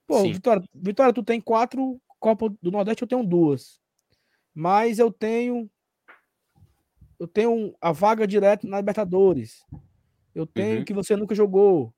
[0.07, 0.33] Pô, Sim.
[0.33, 3.79] Vitória, Vitória, tu tem quatro Copas do Nordeste, eu tenho duas.
[4.53, 5.69] Mas eu tenho
[7.19, 9.63] eu tenho a vaga direta na Libertadores.
[10.33, 10.85] Eu tenho uhum.
[10.85, 11.93] que você nunca jogou.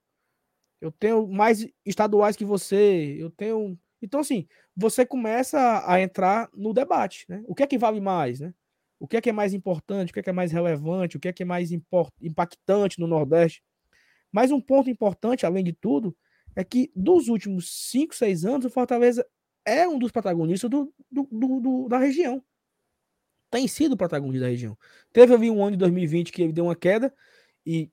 [0.79, 3.15] Eu tenho mais estaduais que você.
[3.19, 3.77] Eu tenho.
[4.01, 7.43] Então, assim, você começa a entrar no debate, né?
[7.47, 8.53] O que é que vale mais, né?
[8.99, 11.19] O que é que é mais importante, o que é que é mais relevante, o
[11.19, 11.71] que é que é mais
[12.21, 13.63] impactante no Nordeste.
[14.31, 16.15] Mas um ponto importante, além de tudo,
[16.55, 19.25] é que dos últimos 5, 6 anos, o Fortaleza
[19.65, 22.43] é um dos protagonistas do, do, do, do da região.
[23.49, 24.77] Tem sido protagonista da região.
[25.13, 27.13] Teve ali um ano de 2020 que ele deu uma queda
[27.65, 27.89] e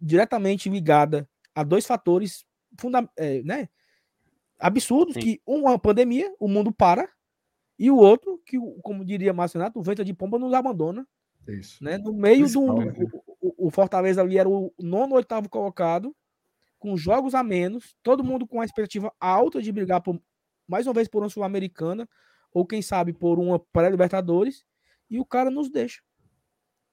[0.00, 2.44] diretamente ligada a dois fatores
[2.78, 3.68] funda é, né,
[4.58, 5.20] absurdos, Sim.
[5.20, 7.08] que uma pandemia, o mundo para,
[7.78, 11.06] e o outro, que, como diria Márcio Renato, o vento de pomba nos abandona.
[11.48, 11.82] Isso.
[11.82, 11.96] Né?
[11.96, 12.74] No meio do.
[12.74, 12.92] Né?
[13.40, 16.14] O, o, Fortaleza ali era o nono, oitavo colocado,
[16.78, 20.20] com jogos a menos, todo mundo com a expectativa alta de brigar por,
[20.68, 22.08] mais uma vez por uma Sul-Americana,
[22.52, 24.64] ou quem sabe por uma pré-Libertadores,
[25.08, 26.02] e o cara nos deixa.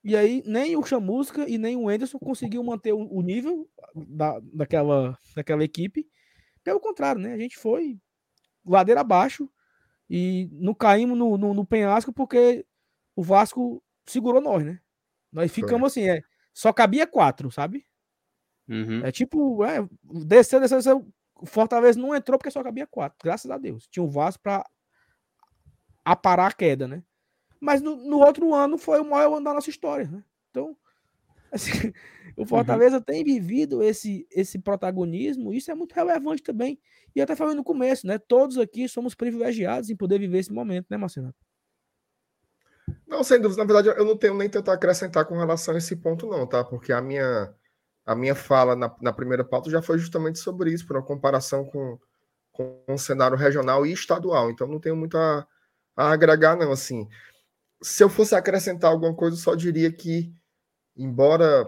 [0.03, 4.39] E aí, nem o Chamusca e nem o Enderson conseguiu manter o, o nível da,
[4.53, 6.05] daquela, daquela equipe.
[6.63, 7.34] Pelo contrário, né?
[7.34, 7.97] A gente foi
[8.65, 9.49] ladeira abaixo
[10.09, 12.65] e não caímos no, no, no penhasco porque
[13.15, 14.80] o Vasco segurou nós, né?
[15.31, 16.03] Nós ficamos foi.
[16.03, 16.23] assim, é,
[16.53, 17.85] só cabia quatro, sabe?
[18.67, 19.05] Uhum.
[19.05, 19.88] É tipo, é,
[20.25, 21.13] desceu, desceu, desceu.
[21.35, 23.88] O Fortaleza não entrou porque só cabia quatro, graças a Deus.
[23.88, 24.65] Tinha o Vasco para
[26.05, 27.03] aparar a queda, né?
[27.64, 30.06] Mas no, no, outro ano foi o maior ano da nossa história.
[30.06, 30.22] Né?
[30.52, 30.76] Então,
[31.49, 31.94] assim,
[32.35, 32.45] o.
[32.45, 33.02] Fortaleza uhum.
[33.02, 36.77] tem vivido esse, esse protagonismo, isso é muito relevante também.
[37.15, 38.18] E até falei no começo, né?
[38.18, 41.34] Todos aqui somos privilegiados em poder viver esse momento, né, Marcelo?
[43.07, 43.64] Não, sem dúvida.
[43.64, 46.65] Na verdade, eu não tenho nem tentar acrescentar com relação a esse ponto, não, tá?
[46.65, 47.53] Porque a minha,
[48.06, 51.64] a minha fala na, na primeira pauta já foi justamente sobre isso, por uma comparação
[51.64, 51.98] com,
[52.52, 54.52] com o cenário regional e estadual.
[54.52, 55.48] Então, não tenho muito a,
[55.95, 56.73] a agregar, não.
[56.73, 57.07] Assim,
[57.84, 60.34] se eu fosse acrescentar alguma coisa, eu só diria que,
[60.95, 61.68] embora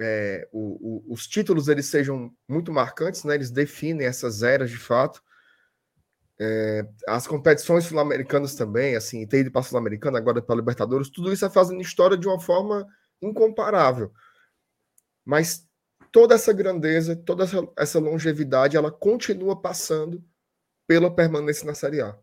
[0.00, 4.78] é, o, o, os títulos eles sejam muito marcantes, né, eles definem essas eras de
[4.78, 5.22] fato.
[6.40, 11.08] É, as competições sul-americanas também, assim, ter ido para a Sul-Americana, agora para a Libertadores,
[11.08, 12.86] tudo isso é fazendo história de uma forma
[13.22, 14.12] incomparável.
[15.24, 15.68] Mas
[16.10, 20.24] toda essa grandeza, toda essa, essa longevidade, ela continua passando
[20.86, 22.18] pela permanência na Série A.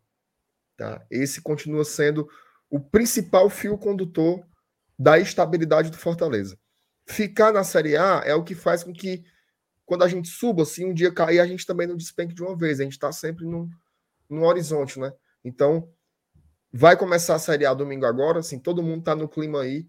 [0.77, 1.05] Tá?
[1.09, 2.27] Esse continua sendo
[2.71, 4.43] o principal fio condutor
[4.97, 6.57] da estabilidade do Fortaleza.
[7.05, 9.25] Ficar na Série A é o que faz com que,
[9.85, 12.55] quando a gente suba, assim, um dia cair, a gente também não despenque de uma
[12.55, 12.79] vez.
[12.79, 13.69] A gente está sempre no,
[14.29, 15.11] no horizonte, né?
[15.43, 15.91] Então,
[16.71, 19.85] vai começar a Série A domingo agora, assim, todo mundo está no clima aí.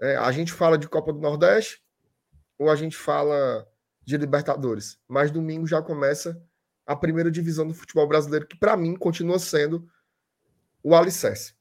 [0.00, 1.82] É, a gente fala de Copa do Nordeste
[2.58, 3.68] ou a gente fala
[4.02, 4.98] de Libertadores.
[5.06, 6.42] Mas domingo já começa
[6.86, 9.86] a primeira divisão do futebol brasileiro, que para mim continua sendo
[10.82, 11.54] o alicerce.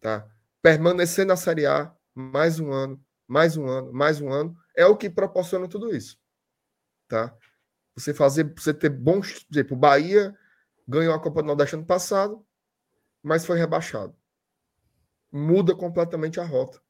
[0.00, 0.28] Tá?
[0.62, 4.96] Permanecer na Série A mais um ano, mais um ano, mais um ano, é o
[4.96, 6.18] que proporciona tudo isso.
[7.08, 7.36] Tá?
[7.94, 9.44] Você fazer, você ter bons.
[9.44, 10.36] Por exemplo, o Bahia
[10.86, 12.44] ganhou a Copa do Nordeste ano passado,
[13.22, 14.16] mas foi rebaixado.
[15.32, 16.80] Muda completamente a rota.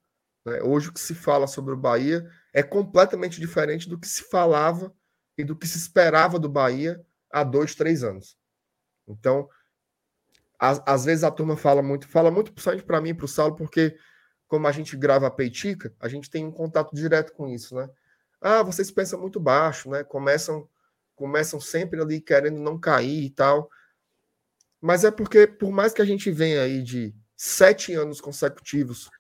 [0.45, 0.62] Né?
[0.62, 4.95] Hoje o que se fala sobre o Bahia é completamente diferente do que se falava
[5.37, 8.39] e do que se esperava do Bahia há dois, três anos.
[9.07, 9.49] Então,
[10.59, 13.28] às, às vezes a turma fala muito, fala muito principalmente para mim e para o
[13.28, 13.97] Saulo, porque
[14.47, 17.89] como a gente grava a peitica, a gente tem um contato direto com isso, né?
[18.41, 20.05] Ah, vocês pensam muito baixo, né?
[20.05, 20.69] Começam,
[21.15, 23.69] começam sempre ali querendo não cair e tal.
[24.81, 29.11] Mas é porque, por mais que a gente venha aí de sete anos consecutivos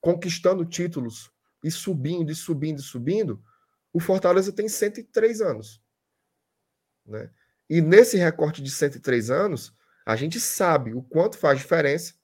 [0.00, 1.30] conquistando títulos
[1.62, 3.42] e subindo, e subindo, e subindo,
[3.92, 5.80] o Fortaleza tem 103 anos.
[7.06, 7.30] Né?
[7.68, 12.14] E nesse recorte de 103 anos, a gente sabe o quanto faz diferença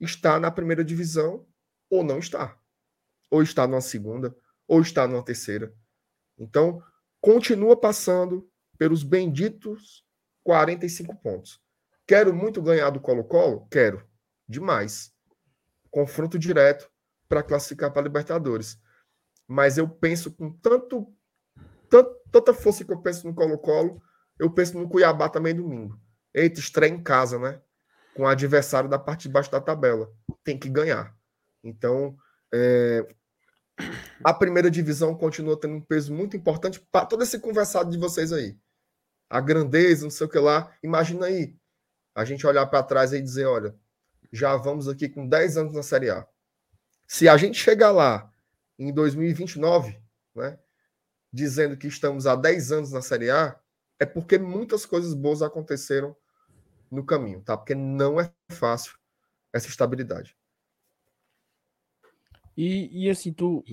[0.00, 1.46] estar na primeira divisão
[1.90, 2.58] ou não estar.
[3.30, 4.34] Ou estar numa segunda,
[4.66, 5.74] ou estar numa terceira.
[6.38, 6.82] Então,
[7.20, 10.04] continua passando pelos benditos
[10.42, 11.60] 45 pontos.
[12.06, 13.68] Quero muito ganhar do Colo-Colo?
[13.70, 14.04] Quero.
[14.48, 15.12] Demais.
[15.90, 16.90] Confronto direto
[17.28, 18.80] para classificar para Libertadores.
[19.46, 21.14] Mas eu penso com tanto,
[21.88, 24.02] tanto, tanta força que eu penso no Colo-Colo,
[24.38, 26.00] eu penso no Cuiabá também domingo.
[26.34, 27.60] Eita, estreia em casa, né?
[28.14, 30.12] Com o adversário da parte de baixo da tabela.
[30.44, 31.16] Tem que ganhar.
[31.62, 32.16] Então,
[32.52, 33.06] é...
[34.24, 38.32] a primeira divisão continua tendo um peso muito importante para todo esse conversado de vocês
[38.32, 38.58] aí.
[39.28, 40.74] A grandeza, não sei o que lá.
[40.82, 41.56] Imagina aí,
[42.14, 43.74] a gente olhar para trás e dizer: olha,
[44.32, 46.26] já vamos aqui com 10 anos na Série A.
[47.06, 48.32] Se a gente chegar lá
[48.78, 50.00] em 2029,
[50.34, 50.58] né,
[51.32, 53.58] dizendo que estamos há 10 anos na Série A,
[53.98, 56.16] é porque muitas coisas boas aconteceram
[56.90, 57.56] no caminho, tá?
[57.56, 58.98] Porque não é fácil
[59.52, 60.36] essa estabilidade.
[62.56, 63.64] E, e assim, tu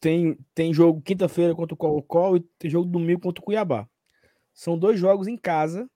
[0.00, 3.88] tem, tem jogo quinta-feira contra o Colo-Colo e tem jogo domingo contra o Cuiabá.
[4.54, 5.88] São dois jogos em casa.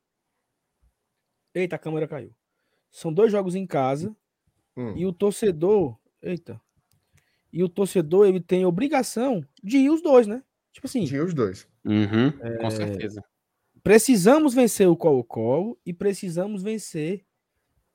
[1.55, 2.35] Eita, a câmera caiu.
[2.91, 4.15] São dois jogos em casa
[4.77, 4.97] Hum.
[4.97, 6.61] e o torcedor, eita.
[7.53, 10.43] E o torcedor ele tem obrigação de ir os dois, né?
[10.73, 11.69] Tipo assim, Tinha os dois.
[11.85, 12.57] Uhum, É.
[12.59, 13.23] Com certeza.
[13.85, 17.27] Precisamos vencer o Colo-Colo e precisamos vencer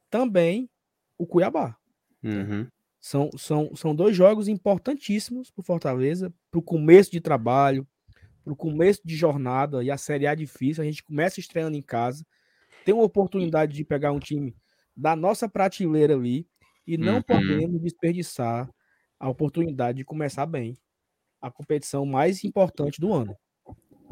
[0.09, 0.69] também
[1.17, 1.77] o Cuiabá.
[2.23, 2.67] Uhum.
[3.01, 7.87] São, são, são dois jogos importantíssimos para o Fortaleza, para o começo de trabalho,
[8.43, 10.83] para o começo de jornada, e a Série A é difícil.
[10.83, 12.25] A gente começa estreando em casa,
[12.85, 14.55] tem uma oportunidade de pegar um time
[14.95, 16.47] da nossa prateleira ali,
[16.87, 17.23] e não Uhum.
[17.23, 18.69] podemos desperdiçar
[19.19, 20.77] a oportunidade de começar bem
[21.41, 23.35] a competição mais importante do ano.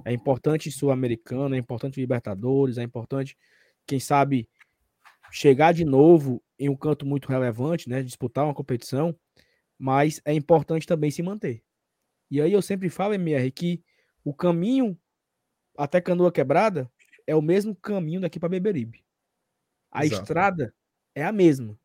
[0.07, 3.37] É importante Sul-Americana, é importante Libertadores, é importante,
[3.85, 4.47] quem sabe,
[5.29, 8.01] chegar de novo em um canto muito relevante, né?
[8.01, 9.13] Disputar uma competição,
[9.77, 11.61] mas é importante também se manter.
[12.31, 13.83] E aí eu sempre falo, MR, que
[14.23, 14.97] o caminho
[15.77, 16.89] até Canoa Quebrada
[17.27, 19.03] é o mesmo caminho daqui para Beberibe.
[19.91, 20.21] A Exato.
[20.21, 20.73] estrada
[21.13, 21.77] é a mesma.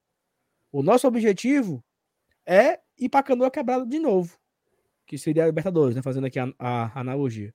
[0.71, 1.85] O nosso objetivo
[2.47, 4.39] é ir para Canoa Quebrada de novo,
[5.09, 6.03] que seria a Libertadores, né?
[6.03, 7.53] Fazendo aqui a, a analogia.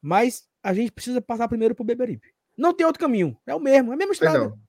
[0.00, 2.32] Mas a gente precisa passar primeiro por Beberibe.
[2.56, 3.38] Não tem outro caminho.
[3.46, 4.38] É o mesmo, é a mesma estrada.
[4.38, 4.60] não.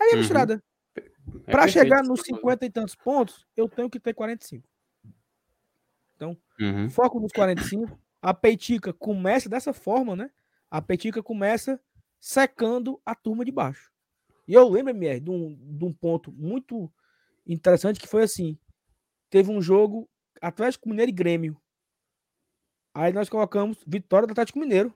[0.00, 0.22] É a mesma Uhum.
[0.22, 0.64] estrada.
[1.46, 2.36] É Para chegar nos analogia.
[2.36, 4.66] 50 e tantos pontos, eu tenho que ter 45.
[6.60, 6.90] Uhum.
[6.90, 7.98] Foco nos 45.
[8.20, 10.30] A Peitica começa dessa forma, né?
[10.70, 11.80] A Peitica começa
[12.20, 13.90] secando a turma de baixo.
[14.46, 16.90] E eu lembro, MR, de um, de um ponto muito
[17.46, 18.58] interessante que foi assim:
[19.30, 20.08] teve um jogo
[20.40, 21.60] Atlético Mineiro e Grêmio.
[22.98, 24.92] Aí nós colocamos vitória do Atlético Mineiro.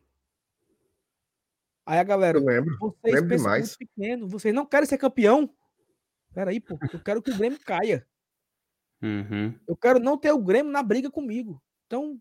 [1.86, 2.76] Aí a galera, Eu lembro.
[2.80, 3.76] vocês lembro demais.
[3.76, 5.48] pequeno, vocês não querem ser campeão?
[6.34, 8.04] Peraí, pô, eu quero que o Grêmio caia.
[9.00, 9.56] Uhum.
[9.68, 11.62] Eu quero não ter o Grêmio na briga comigo.
[11.86, 12.20] Então,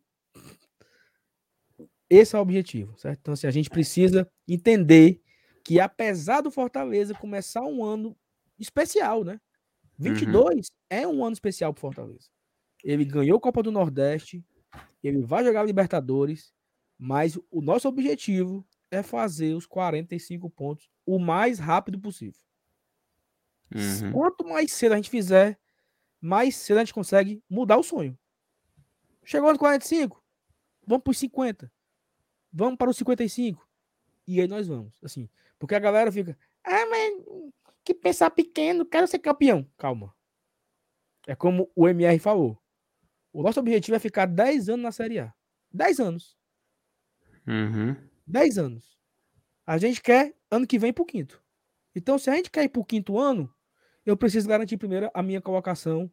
[2.08, 3.18] esse é o objetivo, certo?
[3.22, 5.20] Então, assim, a gente precisa entender
[5.66, 8.16] que, apesar do Fortaleza começar um ano
[8.60, 9.42] especial, né?
[9.98, 12.30] 22 é um ano especial para Fortaleza.
[12.84, 14.46] Ele ganhou a Copa do Nordeste,
[15.04, 16.54] ele vai jogar Libertadores,
[16.98, 22.40] mas o nosso objetivo é fazer os 45 pontos o mais rápido possível.
[23.74, 24.12] Uhum.
[24.12, 25.60] Quanto mais cedo a gente fizer,
[26.20, 28.18] mais cedo a gente consegue mudar o sonho.
[29.24, 30.24] Chegou nos 45,
[30.86, 31.72] vamos para os 50.
[32.52, 33.66] Vamos para os 55.
[34.28, 35.30] E aí nós vamos, assim.
[35.58, 37.14] Porque a galera fica, ah, mas
[37.84, 39.66] que pensar pequeno, quero ser campeão.
[39.78, 40.14] Calma.
[41.28, 42.61] É como o MR falou.
[43.34, 45.34] O nosso objetivo é ficar 10 anos na Série A.
[45.74, 46.38] 10 anos.
[47.48, 47.96] Uhum.
[48.28, 48.98] 10 anos.
[49.66, 51.42] A gente quer ano que vem pro quinto.
[51.96, 53.54] Então, se a gente quer ir pro quinto ano,
[54.06, 56.12] eu preciso garantir primeiro a minha colocação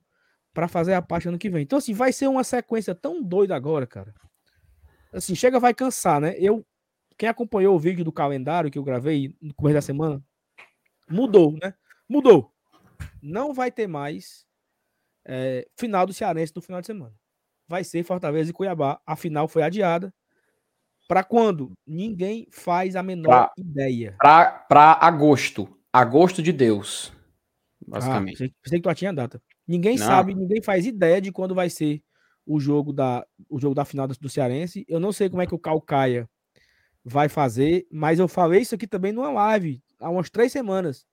[0.52, 1.62] para fazer a parte ano que vem.
[1.62, 4.14] Então, assim, vai ser uma sequência tão doida agora, cara.
[5.12, 6.34] Assim, chega, vai cansar, né?
[6.38, 6.66] Eu,
[7.16, 10.22] quem acompanhou o vídeo do calendário que eu gravei no começo da semana,
[11.08, 11.74] mudou, né?
[12.08, 12.52] Mudou.
[13.22, 14.47] Não vai ter mais
[15.28, 17.14] é, final do Cearense no final de semana.
[17.68, 18.98] Vai ser Fortaleza e Cuiabá.
[19.06, 20.12] A final foi adiada.
[21.06, 21.72] Para quando?
[21.86, 24.16] Ninguém faz a menor Pra- ideia.
[24.18, 25.68] Pra, pra agosto.
[25.92, 27.12] Agosto de Deus.
[27.82, 28.32] Ah, Basicamente.
[28.32, 29.40] pensei, pensei que tu tinha data.
[29.66, 30.06] Ninguém Não.
[30.06, 32.02] sabe, ninguém faz ideia de quando vai ser
[32.46, 34.84] o jogo da, o jogo da final do, do Cearense.
[34.88, 36.28] Eu não sei como é que o Calcaia
[37.05, 41.06] vai fazer, mas eu falei isso aqui também numa live há umas três semanas.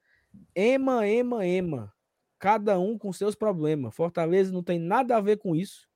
[0.53, 1.93] Ema, ema, ema.
[2.39, 3.95] Cada um com seus problemas.
[3.95, 5.87] Fortaleza não tem nada a ver com isso.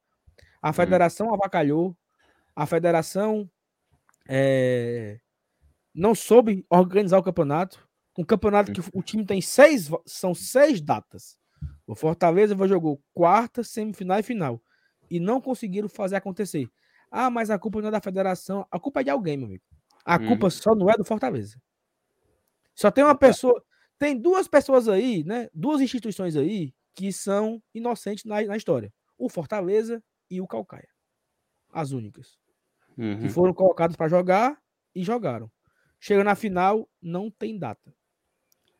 [0.61, 1.95] A federação avacalhou.
[2.55, 3.49] A federação
[4.27, 5.19] eh,
[5.93, 7.87] não soube organizar o campeonato.
[8.17, 11.37] Um campeonato que o time tem seis, são seis datas.
[11.87, 14.61] O Fortaleza jogou quarta, semifinal e final.
[15.09, 16.69] E não conseguiram fazer acontecer.
[17.09, 18.65] Ah, mas a culpa não é da federação.
[18.69, 19.63] A culpa é de alguém, meu amigo.
[20.05, 20.27] A Uhum.
[20.27, 21.59] culpa só não é do Fortaleza.
[22.75, 23.63] Só tem uma pessoa.
[23.99, 25.49] Tem duas pessoas aí, né?
[25.53, 30.87] Duas instituições aí que são inocentes na, na história: o Fortaleza e o Calcaia.
[31.71, 32.37] As únicas
[32.95, 33.29] que Uhum.
[33.29, 34.57] foram colocados para jogar
[34.93, 35.49] e jogaram.
[35.99, 37.95] Chega na final, não tem data.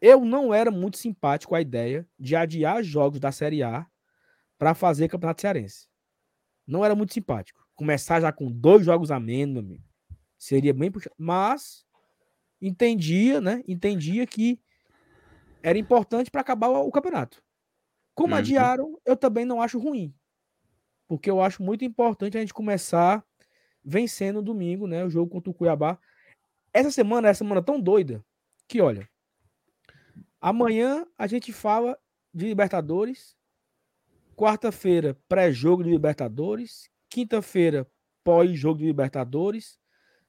[0.01, 3.85] Eu não era muito simpático à ideia de adiar jogos da Série A
[4.57, 5.87] para fazer Campeonato Cearense.
[6.67, 7.65] Não era muito simpático.
[7.75, 9.83] Começar já com dois jogos a menos, meu amigo.
[10.37, 11.15] Seria bem puxado.
[11.17, 11.85] Mas
[12.61, 13.63] entendia, né?
[13.67, 14.59] Entendia que
[15.63, 17.43] era importante para acabar o o campeonato.
[18.15, 18.39] Como Uhum.
[18.39, 20.13] adiaram, eu também não acho ruim.
[21.07, 23.25] Porque eu acho muito importante a gente começar
[23.83, 25.03] vencendo domingo, né?
[25.05, 25.99] O jogo contra o Cuiabá.
[26.73, 28.23] Essa semana é uma semana tão doida
[28.67, 29.09] que, olha,
[30.41, 31.97] amanhã a gente fala
[32.33, 33.35] de Libertadores
[34.35, 37.85] quarta-feira, pré-jogo de Libertadores, quinta-feira,
[38.23, 39.77] pós-jogo de Libertadores,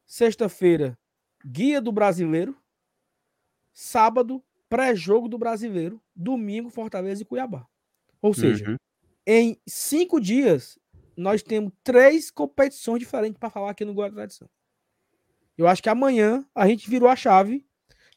[0.06, 0.98] sexta-feira,
[1.46, 2.56] guia do brasileiro,
[3.72, 7.66] sábado, pré-jogo do brasileiro, domingo, Fortaleza e Cuiabá.
[8.22, 8.76] Ou seja, uhum.
[9.26, 10.78] em cinco dias,
[11.16, 14.48] nós temos três competições diferentes para falar aqui no Guarda Tradição.
[15.58, 17.66] Eu acho que amanhã a gente virou a chave.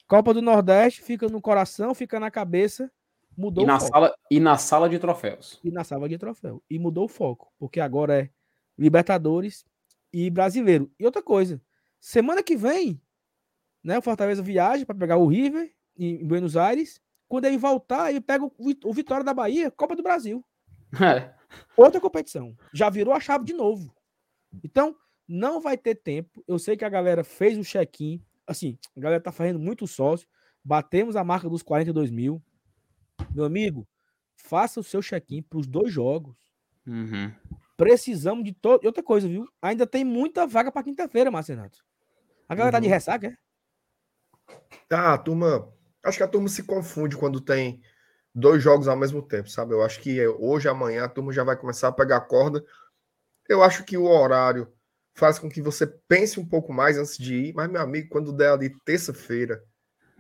[0.08, 2.90] Copa do Nordeste fica no coração, fica na cabeça.
[3.36, 5.60] Mudou e na, sala, e na sala de troféus.
[5.64, 6.62] E na sala de troféu.
[6.70, 7.52] E mudou o foco.
[7.58, 8.30] Porque agora é
[8.78, 9.66] Libertadores
[10.12, 10.92] e Brasileiro.
[11.00, 11.60] E outra coisa.
[12.00, 13.02] Semana que vem,
[13.84, 17.02] né, o Fortaleza viaja para pegar o River em Buenos Aires.
[17.28, 20.44] Quando ele voltar, ele pega o Vitória da Bahia, Copa do Brasil.
[21.02, 21.34] É.
[21.76, 22.56] Outra competição.
[22.74, 23.94] Já virou a chave de novo.
[24.64, 24.96] Então,
[25.28, 26.44] não vai ter tempo.
[26.48, 28.24] Eu sei que a galera fez o check-in.
[28.46, 30.28] Assim, a galera tá fazendo muito sócio.
[30.64, 32.42] Batemos a marca dos 42 mil.
[33.34, 33.88] Meu amigo,
[34.36, 36.36] faça o seu check-in para os dois jogos.
[36.86, 37.32] Uhum.
[37.76, 38.86] Precisamos de todo.
[38.86, 39.48] Outra coisa, viu?
[39.62, 41.84] Ainda tem muita vaga para quinta-feira, Marcenato.
[42.48, 42.72] A galera uhum.
[42.78, 42.94] tá de uhum.
[42.94, 43.38] ressaca, é?
[44.88, 45.72] Tá, a turma.
[46.04, 47.82] Acho que a turma se confunde quando tem
[48.36, 49.74] dois jogos ao mesmo tempo, sabe?
[49.74, 52.64] Eu acho que hoje, amanhã, a turma já vai começar a pegar corda.
[53.48, 54.72] Eu acho que o horário
[55.16, 57.54] faz com que você pense um pouco mais antes de ir.
[57.54, 59.64] Mas, meu amigo, quando der ali terça-feira,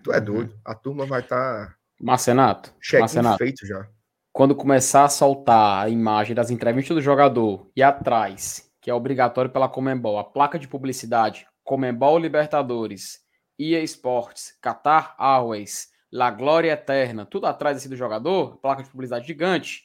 [0.03, 0.25] tu é uhum.
[0.25, 0.59] doido.
[0.63, 1.67] A turma vai estar.
[1.67, 3.87] Tá Marcenato, Marcenato, feito já.
[4.31, 9.51] Quando começar a soltar a imagem das entrevistas do jogador e atrás, que é obrigatório
[9.51, 13.22] pela Comembol, a placa de publicidade, Comembol Libertadores,
[13.59, 19.25] EA Sports, Qatar Airways, La Glória Eterna, tudo atrás assim do jogador, placa de publicidade
[19.25, 19.83] gigante,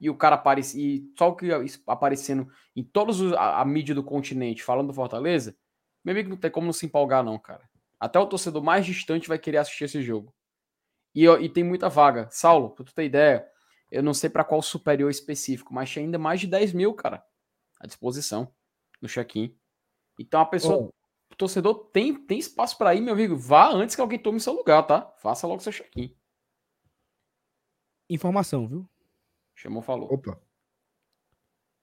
[0.00, 1.48] e o cara aparece, e só o que
[1.86, 5.54] aparecendo em todos a, a mídia do continente falando do Fortaleza,
[6.02, 7.68] meu amigo não tem como não se empolgar não, cara.
[7.98, 10.34] Até o torcedor mais distante vai querer assistir esse jogo.
[11.14, 12.28] E, e tem muita vaga.
[12.30, 13.46] Saulo, pra tu ter ideia,
[13.90, 17.22] eu não sei para qual superior específico, mas tinha ainda mais de 10 mil, cara,
[17.78, 18.50] à disposição
[19.02, 19.54] no check-in.
[20.18, 20.94] Então a pessoa, oh.
[21.30, 23.36] O torcedor tem, tem espaço para ir, meu amigo.
[23.36, 25.02] Vá antes que alguém tome seu lugar, tá?
[25.18, 26.14] Faça logo seu check-in.
[28.08, 28.88] Informação, viu?
[29.54, 30.12] Chamou, falou.
[30.12, 30.40] Opa.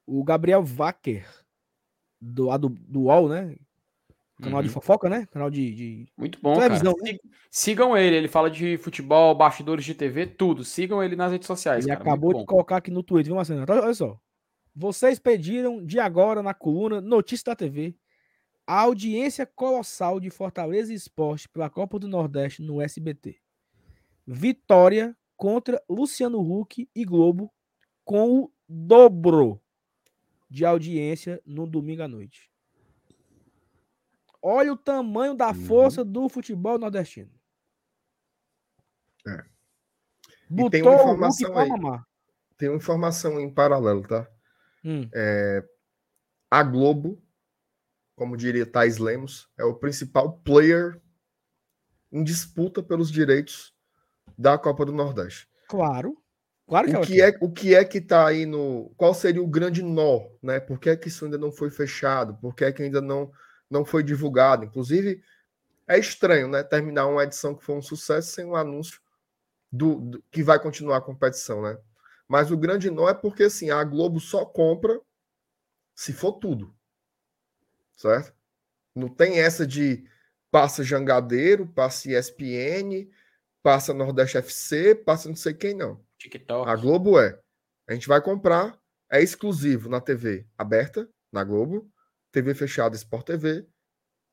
[0.06, 1.28] O Gabriel Wacker,
[2.20, 3.56] do, do, do UOL, né?
[4.42, 4.68] Canal uhum.
[4.68, 5.26] de fofoca, né?
[5.32, 5.74] Canal de.
[5.74, 6.08] de...
[6.16, 6.54] Muito bom.
[6.54, 7.12] Televisão, cara.
[7.12, 7.18] Né?
[7.50, 10.64] Sigam ele, ele fala de futebol, bastidores de TV, tudo.
[10.64, 11.86] Sigam ele nas redes sociais.
[11.86, 12.08] Ele cara.
[12.08, 13.66] acabou de colocar aqui no Twitter, viu, Marcelo?
[13.68, 14.20] Olha só.
[14.76, 17.96] Vocês pediram de agora na coluna Notícia da TV
[18.68, 23.40] a audiência colossal de Fortaleza Esporte pela Copa do Nordeste no SBT.
[24.28, 27.50] Vitória contra Luciano Huck e Globo
[28.04, 29.62] com o dobro
[30.50, 32.52] de audiência no domingo à noite.
[34.42, 35.66] Olha o tamanho da uhum.
[35.66, 37.32] força do futebol nordestino.
[39.26, 39.46] É.
[40.52, 41.70] E tem uma informação aí.
[42.58, 44.30] Tem uma informação em paralelo, tá?
[44.84, 45.10] Hum.
[45.14, 45.64] É,
[46.50, 47.22] a Globo,
[48.18, 51.00] como diria Thais Lemos, é o principal player
[52.12, 53.76] em disputa pelos direitos
[54.36, 55.48] da Copa do Nordeste.
[55.70, 56.18] Claro.
[56.68, 58.92] Claro que o que é, o que é que tá aí no.
[58.98, 60.60] Qual seria o grande nó, né?
[60.60, 62.36] Por que, é que isso ainda não foi fechado?
[62.42, 63.32] Por que, é que ainda não,
[63.70, 64.66] não foi divulgado?
[64.66, 65.22] Inclusive,
[65.88, 66.64] é estranho, né?
[66.64, 69.00] Terminar uma edição que foi um sucesso sem um anúncio
[69.72, 71.78] do, do que vai continuar a competição, né?
[72.28, 75.00] Mas o grande nó é porque assim, a Globo só compra
[75.96, 76.76] se for tudo.
[77.98, 78.34] Certo?
[78.96, 80.08] Não tem essa de
[80.52, 83.10] passa Jangadeiro, passa ESPN,
[83.62, 86.02] passa Nordeste FC, passa não sei quem não.
[86.18, 86.70] TikTok.
[86.70, 87.40] A Globo é.
[87.88, 88.80] A gente vai comprar,
[89.10, 91.92] é exclusivo na TV aberta, na Globo,
[92.32, 93.68] TV fechada Sport TV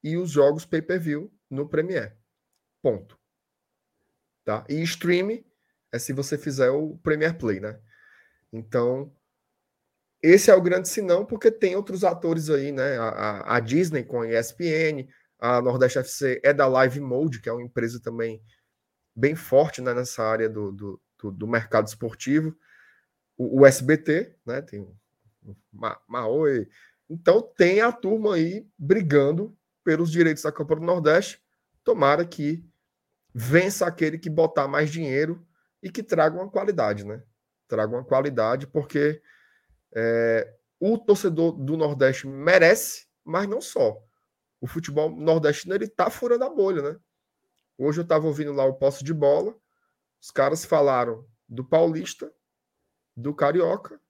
[0.03, 2.15] e os jogos pay-per-view no Premiere.
[2.82, 3.19] Ponto.
[4.45, 4.65] Tá?
[4.69, 5.43] E stream
[5.91, 7.81] é se você fizer o Premiere Play, né?
[8.53, 9.15] Então,
[10.26, 12.96] esse é o grande sinão, porque tem outros atores aí, né?
[12.96, 15.06] A, a, Disney com a ESPN,
[15.38, 18.42] a Nordeste FC é da Live Mode, que é uma empresa também
[19.14, 22.56] bem forte né, nessa área do, do, do, do mercado esportivo.
[23.36, 24.62] O, o, SBT, né?
[24.62, 24.96] Tem o
[25.70, 26.70] Ma, Maoi.
[27.06, 31.38] Então tem a turma aí brigando pelos direitos da Copa do Nordeste.
[31.84, 32.64] Tomara que
[33.34, 35.46] vença aquele que botar mais dinheiro
[35.82, 37.22] e que traga uma qualidade, né?
[37.68, 39.20] Traga uma qualidade, porque
[39.94, 44.02] é, o torcedor do Nordeste merece, mas não só.
[44.60, 47.00] O futebol nordestino ele tá furando a bolha, né?
[47.76, 49.54] Hoje eu estava ouvindo lá o posse de bola.
[50.20, 52.32] Os caras falaram do Paulista,
[53.16, 54.00] do Carioca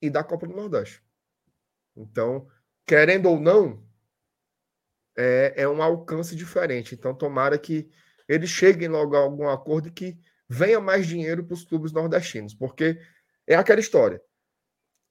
[0.00, 1.02] e da Copa do Nordeste.
[1.96, 2.48] Então,
[2.86, 3.84] querendo ou não,
[5.16, 6.94] é, é um alcance diferente.
[6.94, 7.90] Então, tomara que
[8.26, 12.54] eles cheguem logo a algum acordo e que venha mais dinheiro para os clubes nordestinos,
[12.54, 12.98] porque
[13.46, 14.22] é aquela história.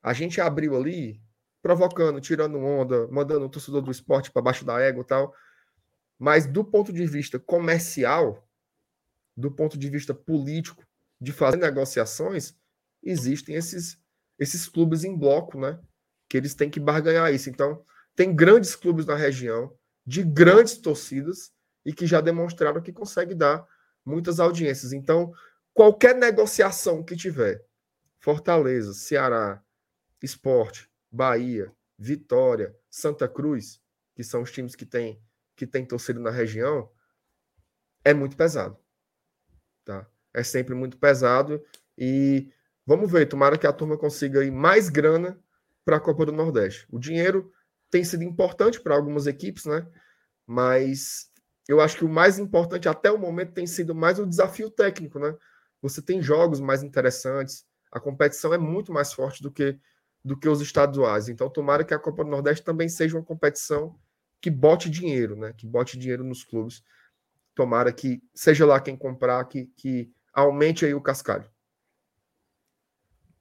[0.02, 1.22] A gente abriu ali,
[1.61, 5.34] provocando, tirando onda, mandando o torcedor do esporte para baixo da égua e tal.
[6.18, 8.48] Mas do ponto de vista comercial,
[9.36, 10.84] do ponto de vista político,
[11.19, 12.56] de fazer negociações,
[13.03, 13.99] existem esses,
[14.40, 15.80] esses clubes em bloco, né?
[16.30, 17.49] Que eles têm que barganhar isso.
[17.49, 17.84] Então,
[18.15, 19.76] tem grandes clubes na região,
[20.06, 21.52] de grandes torcidas,
[21.86, 23.65] e que já demonstraram que consegue dar
[24.03, 24.91] muitas audiências.
[24.91, 25.34] Então,
[25.74, 27.64] qualquer negociação que tiver,
[28.19, 29.64] Fortaleza, Ceará,
[30.22, 33.81] Esporte, Bahia, Vitória, Santa Cruz,
[34.15, 35.22] que são os times que têm
[35.56, 36.88] que tem torcida na região,
[38.06, 38.77] é muito pesado.
[39.84, 40.07] Tá?
[40.31, 41.60] É sempre muito pesado
[41.98, 42.52] e
[42.85, 45.38] vamos ver, tomara que a turma consiga ir mais grana
[45.84, 46.85] para a Copa do Nordeste.
[46.91, 47.52] O dinheiro
[47.89, 49.88] tem sido importante para algumas equipes, né?
[50.45, 51.31] Mas
[51.68, 55.18] eu acho que o mais importante até o momento tem sido mais o desafio técnico,
[55.18, 55.35] né?
[55.81, 59.80] Você tem jogos mais interessantes, a competição é muito mais forte do que
[60.23, 61.30] do que os estaduais.
[61.30, 63.98] Então, tomara que a Copa do Nordeste também seja uma competição
[64.41, 65.53] que bote dinheiro, né?
[65.53, 66.84] Que bote dinheiro nos clubes.
[67.56, 71.49] Tomara que seja lá quem comprar, que, que aumente aí o cascalho.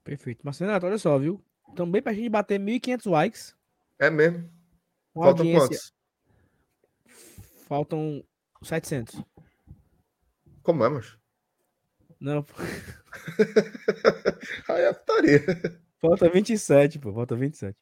[0.03, 0.43] Perfeito.
[0.43, 1.43] Marcelo, olha só, viu?
[1.75, 3.55] Também para a gente bater 1.500 likes.
[3.99, 4.49] É mesmo.
[5.13, 5.67] Faltam audiência...
[5.67, 5.93] quantos?
[7.67, 8.23] Faltam
[8.63, 9.21] 700.
[10.63, 11.17] Como é, mas?
[12.19, 12.45] Não.
[14.69, 15.43] aí é putaria.
[15.99, 17.13] Falta 27, pô.
[17.13, 17.77] Falta 27.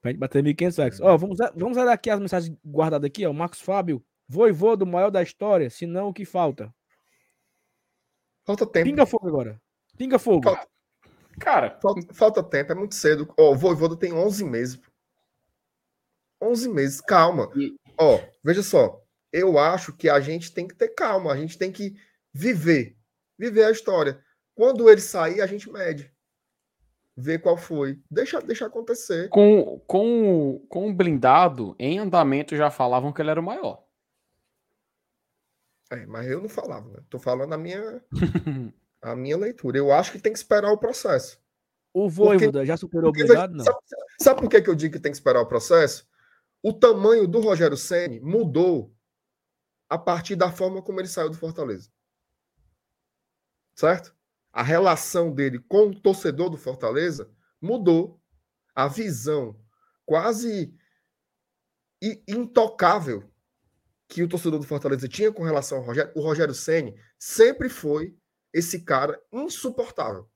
[0.00, 1.00] Pra gente bater 1.500 likes.
[1.00, 3.32] Ó, vamos, vamos olhar aqui as mensagens guardadas aqui, ó.
[3.32, 4.04] Marcos Fábio.
[4.28, 6.72] Voivô do maior da história, se não o que falta.
[8.44, 8.88] Falta tempo.
[8.88, 9.60] Pinga fogo agora.
[9.98, 10.44] Pinga fogo.
[10.44, 10.68] Falta...
[11.40, 13.32] Cara, falta, falta, tempo, é muito cedo.
[13.36, 14.80] Ó, o Voivoda tem 11 meses.
[16.40, 17.50] 11 meses, calma.
[17.56, 17.74] E...
[17.98, 19.02] Ó, veja só
[19.32, 21.94] eu acho que a gente tem que ter calma, a gente tem que
[22.32, 22.96] viver,
[23.38, 24.22] viver a história.
[24.54, 26.12] Quando ele sair, a gente mede.
[27.20, 28.00] Ver qual foi.
[28.10, 29.28] Deixa, deixa acontecer.
[29.28, 33.84] Com, com, com o blindado, em andamento já falavam que ele era o maior.
[35.90, 37.00] É, mas eu não falava, né?
[37.10, 38.02] Tô falando a minha,
[39.02, 39.76] a minha leitura.
[39.76, 41.38] Eu acho que tem que esperar o processo.
[41.92, 43.54] O Voivoda já superou o blindado?
[43.54, 43.64] Não.
[43.64, 43.78] Sabe,
[44.18, 46.08] sabe por que, que eu digo que tem que esperar o processo?
[46.62, 48.94] O tamanho do Rogério Ceni mudou
[49.88, 51.90] a partir da forma como ele saiu do Fortaleza.
[53.74, 54.14] Certo?
[54.52, 58.20] A relação dele com o torcedor do Fortaleza mudou.
[58.74, 59.60] A visão
[60.06, 60.74] quase
[62.26, 63.30] intocável
[64.08, 68.16] que o torcedor do Fortaleza tinha com relação ao Rogério, o Rogério Ceni sempre foi
[68.52, 70.28] esse cara insuportável.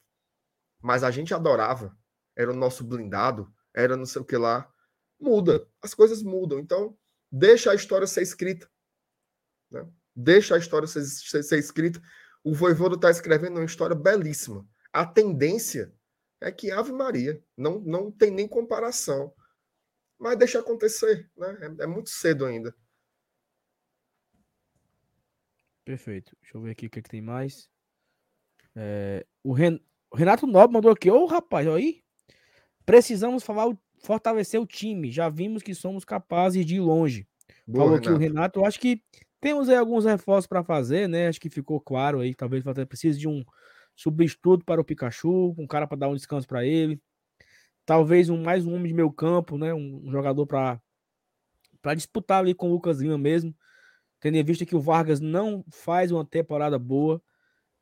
[0.80, 1.96] Mas a gente adorava,
[2.36, 4.70] era o nosso blindado, era não sei o que lá.
[5.18, 6.58] Muda, as coisas mudam.
[6.60, 6.96] Então,
[7.30, 8.70] deixa a história ser escrita.
[9.70, 9.88] Né?
[10.14, 12.00] Deixa a história ser, ser, ser escrita.
[12.44, 14.68] O Voivodo está escrevendo uma história belíssima.
[14.92, 15.92] A tendência
[16.40, 19.34] é que Ave Maria não, não tem nem comparação.
[20.18, 21.58] Mas deixa acontecer, né?
[21.60, 22.74] É, é muito cedo ainda.
[25.84, 26.36] Perfeito.
[26.40, 27.68] Deixa eu ver aqui o que, é que tem mais.
[28.74, 29.78] É, o, Ren...
[30.10, 31.10] o, Renato Nobre mandou aqui.
[31.10, 32.02] Ô, rapaz, olha aí.
[32.86, 35.10] Precisamos falar, fortalecer o time.
[35.10, 37.26] Já vimos que somos capazes de ir longe.
[37.66, 38.08] Boa, Falou Renato.
[38.08, 38.60] aqui o Renato.
[38.60, 39.02] Eu acho que
[39.44, 41.28] temos aí alguns reforços para fazer, né?
[41.28, 42.34] Acho que ficou claro aí.
[42.34, 43.44] Talvez até precise de um
[43.94, 46.98] substituto para o Pikachu, um cara para dar um descanso para ele.
[47.84, 49.74] Talvez um mais um homem de meio campo, né?
[49.74, 50.80] Um, jogador para
[51.82, 53.54] para disputar ali com o Lucas Lima mesmo.
[54.18, 57.20] Tendo em vista que o Vargas não faz uma temporada boa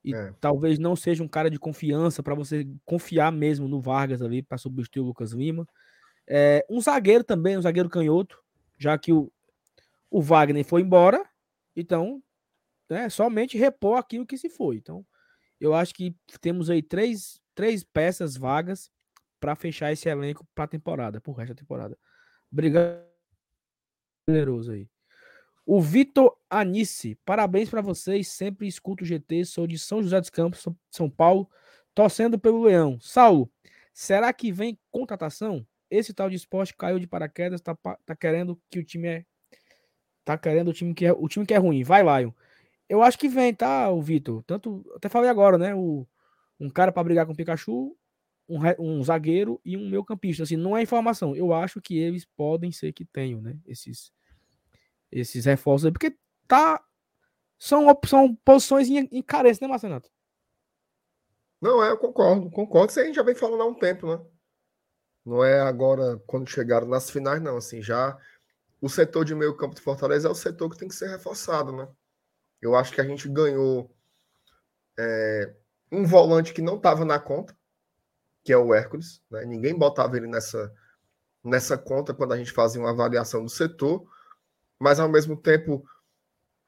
[0.04, 0.34] e é.
[0.40, 4.58] talvez não seja um cara de confiança para você confiar mesmo no Vargas ali para
[4.58, 5.64] substituir o Lucas Lima.
[6.26, 8.42] É, um zagueiro também, um zagueiro canhoto,
[8.76, 9.30] já que o,
[10.10, 11.24] o Wagner foi embora
[11.74, 12.22] então,
[12.88, 14.76] né, somente repor aquilo que se foi.
[14.76, 15.04] Então,
[15.60, 18.90] eu acho que temos aí três, três peças vagas
[19.40, 21.98] para fechar esse elenco para a temporada, pro resto da temporada.
[22.50, 23.04] Obrigado,
[24.28, 24.88] generoso aí.
[25.64, 28.28] O Vitor Anice, parabéns para vocês.
[28.28, 29.44] Sempre escuto o GT.
[29.44, 31.48] Sou de São José dos Campos, São Paulo,
[31.94, 32.98] torcendo pelo Leão.
[33.00, 33.50] Saulo,
[33.94, 35.66] será que vem contratação?
[35.88, 39.24] Esse tal de esporte caiu de paraquedas, tá, tá querendo que o time é
[40.24, 41.82] Tá querendo o time que é, o time que é ruim.
[41.82, 42.32] Vai, Lion.
[42.88, 44.42] Eu acho que vem, tá, o Vitor?
[44.44, 45.74] Tanto, até falei agora, né?
[45.74, 46.06] O,
[46.60, 47.96] um cara para brigar com o Pikachu,
[48.48, 50.42] um, um zagueiro e um meio campista.
[50.42, 51.34] Assim, não é informação.
[51.34, 53.56] Eu acho que eles podem ser que tenham, né?
[53.66, 54.12] Esses,
[55.10, 56.16] esses reforços aí, porque
[56.46, 56.82] tá.
[57.58, 60.10] São, são posições em, em carência, né, Marcenato?
[61.60, 62.90] Não, é, eu concordo, concordo.
[62.90, 64.20] Isso a gente já vem falando há um tempo, né?
[65.24, 67.56] Não é agora quando chegaram nas finais, não.
[67.56, 68.18] Assim, já
[68.82, 71.70] o setor de meio campo de Fortaleza é o setor que tem que ser reforçado,
[71.70, 71.88] né?
[72.60, 73.94] Eu acho que a gente ganhou
[74.98, 75.54] é,
[75.90, 77.56] um volante que não estava na conta,
[78.42, 79.22] que é o Hércules.
[79.30, 79.44] Né?
[79.44, 80.74] Ninguém botava ele nessa,
[81.44, 84.04] nessa conta quando a gente fazia uma avaliação do setor,
[84.80, 85.88] mas ao mesmo tempo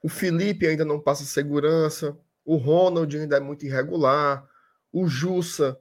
[0.01, 4.49] o Felipe ainda não passa segurança, o Ronald ainda é muito irregular,
[4.93, 5.77] o Jussa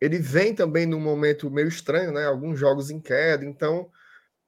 [0.00, 2.26] ele vem também num momento meio estranho, né?
[2.26, 3.90] Alguns jogos em queda, então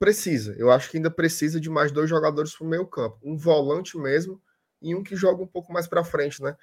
[0.00, 0.54] precisa.
[0.58, 3.98] Eu acho que ainda precisa de mais dois jogadores para o meio campo, um volante
[3.98, 4.42] mesmo
[4.80, 6.56] e um que joga um pouco mais para frente, né?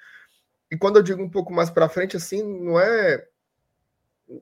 [0.68, 3.26] E quando eu digo um pouco mais para frente, assim, não é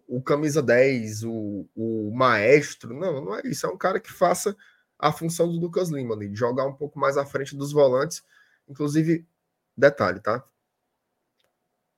[0.09, 3.67] o camisa 10, o, o maestro, não, não é isso.
[3.67, 4.57] É um cara que faça
[4.99, 8.25] a função do Lucas Lima, de jogar um pouco mais à frente dos volantes.
[8.67, 9.27] Inclusive,
[9.77, 10.43] detalhe, tá?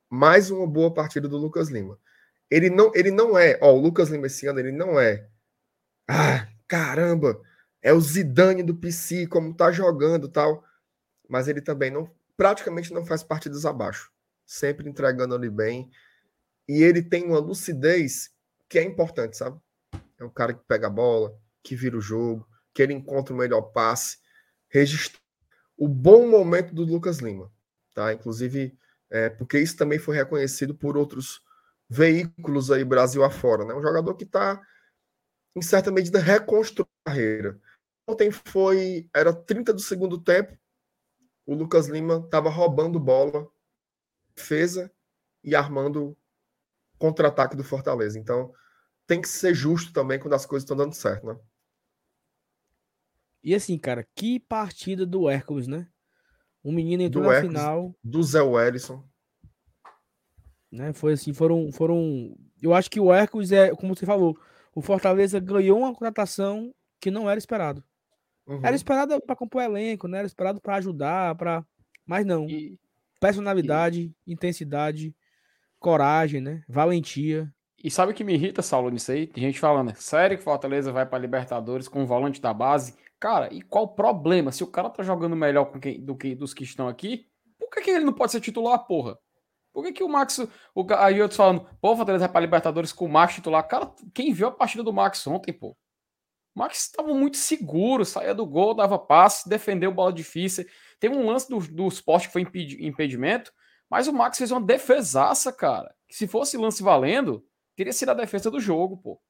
[0.09, 1.97] Mais uma boa partida do Lucas Lima.
[2.51, 5.27] Ele não, ele não é, ó, o Lucas Lima esse ano, ele não é.
[6.07, 7.41] Ah, caramba,
[7.81, 10.63] é o Zidane do PC, como tá jogando tal.
[11.27, 14.11] Mas ele também não, praticamente não faz partidas abaixo.
[14.45, 15.89] Sempre entregando ali bem.
[16.67, 18.31] E ele tem uma lucidez
[18.69, 19.59] que é importante, sabe?
[20.19, 23.37] É um cara que pega a bola, que vira o jogo, que ele encontra o
[23.37, 24.17] melhor passe.
[24.69, 25.19] Registra
[25.75, 27.51] o bom momento do Lucas Lima,
[27.95, 28.13] tá?
[28.13, 28.77] Inclusive,
[29.09, 31.41] é, porque isso também foi reconhecido por outros
[31.89, 33.73] veículos aí Brasil afora, né?
[33.73, 34.61] Um jogador que está
[35.55, 37.59] em certa medida reconstruindo a carreira.
[38.07, 40.57] Ontem foi era 30 do segundo tempo.
[41.45, 43.47] O Lucas Lima estava roubando bola,
[44.35, 44.91] defesa
[45.43, 46.17] e armando
[46.97, 48.19] contra-ataque do Fortaleza.
[48.19, 48.53] Então,
[49.07, 51.39] tem que ser justo também quando as coisas estão dando certo, né?
[53.43, 55.87] E assim, cara, que partida do Hércules, né?
[56.63, 57.95] Um menino entrou do na Hércules, final.
[58.03, 59.07] Do Zé Wellison.
[60.71, 60.93] Né?
[60.93, 62.35] Foi assim, foram, foram.
[62.61, 64.37] Eu acho que o Hércules é, como você falou,
[64.79, 67.83] o Fortaleza ganhou uma contratação que não era esperado.
[68.47, 68.61] Uhum.
[68.63, 70.19] Era esperado para compor elenco, né?
[70.19, 71.65] Era esperado para ajudar, para,
[72.05, 72.49] mas não.
[72.49, 72.79] E...
[73.19, 74.31] Personalidade, e...
[74.31, 75.13] intensidade,
[75.79, 76.63] coragem, né?
[76.65, 77.53] Valentia.
[77.83, 79.27] E sabe o que me irrita, Saulo, nisso aí?
[79.27, 82.95] Tem gente falando, sério que Fortaleza vai para Libertadores com o volante da base?
[83.19, 84.49] Cara, e qual o problema?
[84.49, 87.27] Se o cara tá jogando melhor quem, do que dos que estão aqui,
[87.59, 89.19] por que, que ele não pode ser titular, porra?
[89.73, 90.39] Por que, que o Max.
[90.73, 93.67] O, aí outros falando, pô, Fortaleza vai pra Libertadores com o Max titular.
[93.67, 95.77] Cara, quem viu a partida do Max ontem, pô?
[96.55, 100.65] O Max estava muito seguro, saía do gol, dava passe, defendeu bola difícil.
[100.99, 103.51] Teve um lance do, do esporte que foi impedimento,
[103.89, 105.93] mas o Max fez uma defesaça, cara.
[106.07, 109.21] Que se fosse lance valendo, teria sido a defesa do jogo, pô.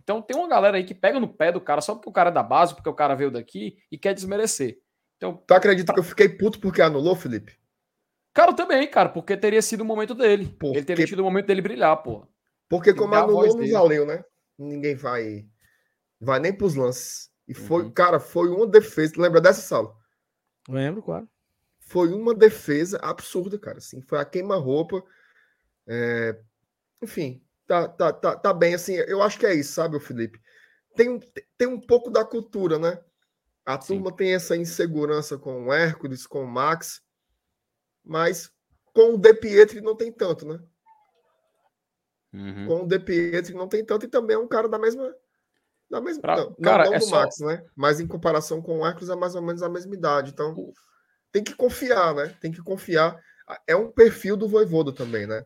[0.00, 2.30] Então tem uma galera aí que pega no pé do cara só porque o cara
[2.30, 4.78] é da base, porque o cara veio daqui e quer desmerecer.
[5.16, 7.58] Então, tu acredita que eu fiquei puto porque anulou, Felipe?
[8.32, 10.54] Cara, também, cara, porque teria sido o momento dele.
[10.58, 10.78] Porque...
[10.78, 12.26] Ele teria tido o momento dele brilhar, pô.
[12.68, 14.22] Porque como anulou, não valeu, né?
[14.58, 15.46] Ninguém vai
[16.20, 17.30] vai nem pros lances.
[17.46, 17.90] E foi, uhum.
[17.90, 19.14] cara, foi uma defesa.
[19.16, 19.94] Lembra dessa sala?
[20.68, 21.28] Lembro, claro.
[21.80, 23.78] Foi uma defesa absurda, cara.
[23.78, 25.02] Assim, foi a queima-roupa.
[25.86, 26.38] É...
[27.02, 28.74] Enfim, tá, tá, tá, tá bem.
[28.74, 30.38] Assim, eu acho que é isso, sabe, Felipe?
[30.94, 31.18] Tem,
[31.56, 33.00] tem um pouco da cultura, né?
[33.64, 33.94] A Sim.
[33.94, 37.00] turma tem essa insegurança com o Hércules, com o Max
[38.08, 38.50] mas
[38.94, 40.58] com o De Pietri não tem tanto, né?
[42.32, 42.66] Uhum.
[42.66, 45.14] Com o De Pietri não tem tanto e também é um cara da mesma.
[45.90, 47.20] Da mesma pra, não, cara, não, é do só...
[47.20, 47.64] Max, né?
[47.76, 50.32] Mas em comparação com o Arcos é mais ou menos a mesma idade.
[50.32, 50.72] Então
[51.30, 52.36] tem que confiar, né?
[52.40, 53.18] Tem que confiar.
[53.66, 55.44] É um perfil do Voivodo também, né?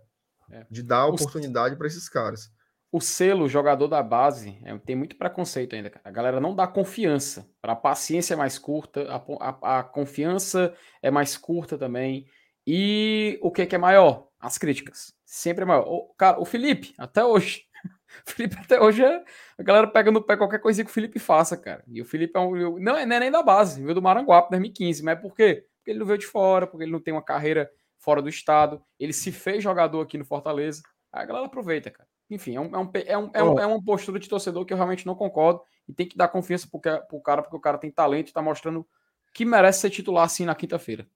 [0.51, 0.67] É.
[0.71, 2.51] De dar oportunidade para esses caras.
[2.91, 5.93] O selo jogador da base é, tem muito preconceito ainda.
[6.05, 7.49] A galera não dá confiança.
[7.63, 12.27] A paciência é mais curta, a, a, a confiança é mais curta também.
[12.67, 14.29] E o que, que é maior?
[14.39, 15.15] As críticas.
[15.25, 15.87] Sempre é maior.
[15.87, 17.65] O, cara, o Felipe, até hoje.
[18.27, 19.25] O Felipe até hoje é,
[19.59, 21.83] a galera pega no pé qualquer coisa que o Felipe faça, cara.
[21.89, 22.79] E o Felipe é um.
[22.79, 25.03] Não é, não é nem da base, veio do Maranguape 2015.
[25.03, 25.65] Mas por quê?
[25.79, 28.85] Porque ele não veio de fora, porque ele não tem uma carreira fora do estado.
[29.01, 30.83] Ele se fez jogador aqui no Fortaleza.
[31.11, 32.07] Aí a galera aproveita, cara.
[32.29, 34.75] Enfim, é, um, é, um, é, um, é, um, é uma postura de torcedor que
[34.75, 35.63] eu realmente não concordo.
[35.89, 38.43] E tem que dar confiança pro, pro cara, porque o cara tem talento e tá
[38.43, 38.87] mostrando
[39.33, 41.09] que merece ser titular assim na quinta-feira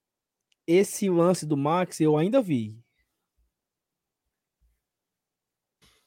[0.67, 2.79] esse lance do Max eu ainda vi.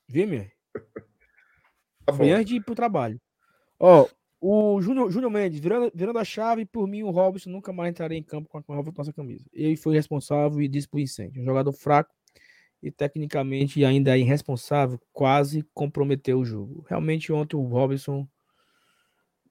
[0.07, 0.45] Vi, meu?
[2.06, 3.22] Tá bem antes de ir pro trabalho.
[3.80, 4.07] Ó,
[4.41, 8.18] o Júnior, Júnior Mendes, virando, virando a chave, por mim, o Robson nunca mais entraria
[8.18, 9.45] em campo com a, com a nossa camisa.
[9.53, 11.41] Ele foi responsável e disse pro incêndio.
[11.41, 12.11] Um jogador fraco
[12.81, 16.86] e tecnicamente ainda é irresponsável, quase comprometeu o jogo.
[16.88, 18.27] Realmente, ontem o Robson.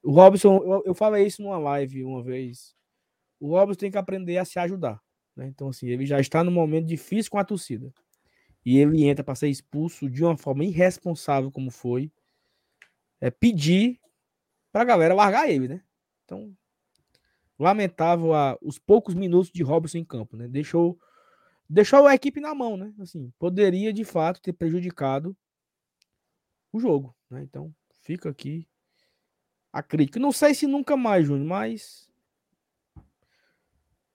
[0.03, 2.75] O Robson, eu, eu falei isso numa live uma vez
[3.41, 5.01] o Robson tem que aprender a se ajudar.
[5.37, 5.47] Né?
[5.47, 7.93] Então, assim, ele já está num momento difícil com a torcida.
[8.65, 12.13] E ele entra para ser expulso de uma forma irresponsável, como foi,
[13.21, 14.01] é pedir
[14.73, 15.83] para a galera largar ele, né?
[16.25, 16.55] Então,
[17.59, 20.47] lamentável a, os poucos minutos de Robson em campo, né?
[20.49, 20.99] Deixou
[21.69, 22.93] deixou a equipe na mão, né?
[22.99, 25.37] Assim, poderia de fato ter prejudicado
[26.73, 27.43] o jogo, né?
[27.43, 28.67] Então, fica aqui
[29.73, 30.19] a crítica.
[30.19, 32.08] Não sei se nunca mais, Júnior, mas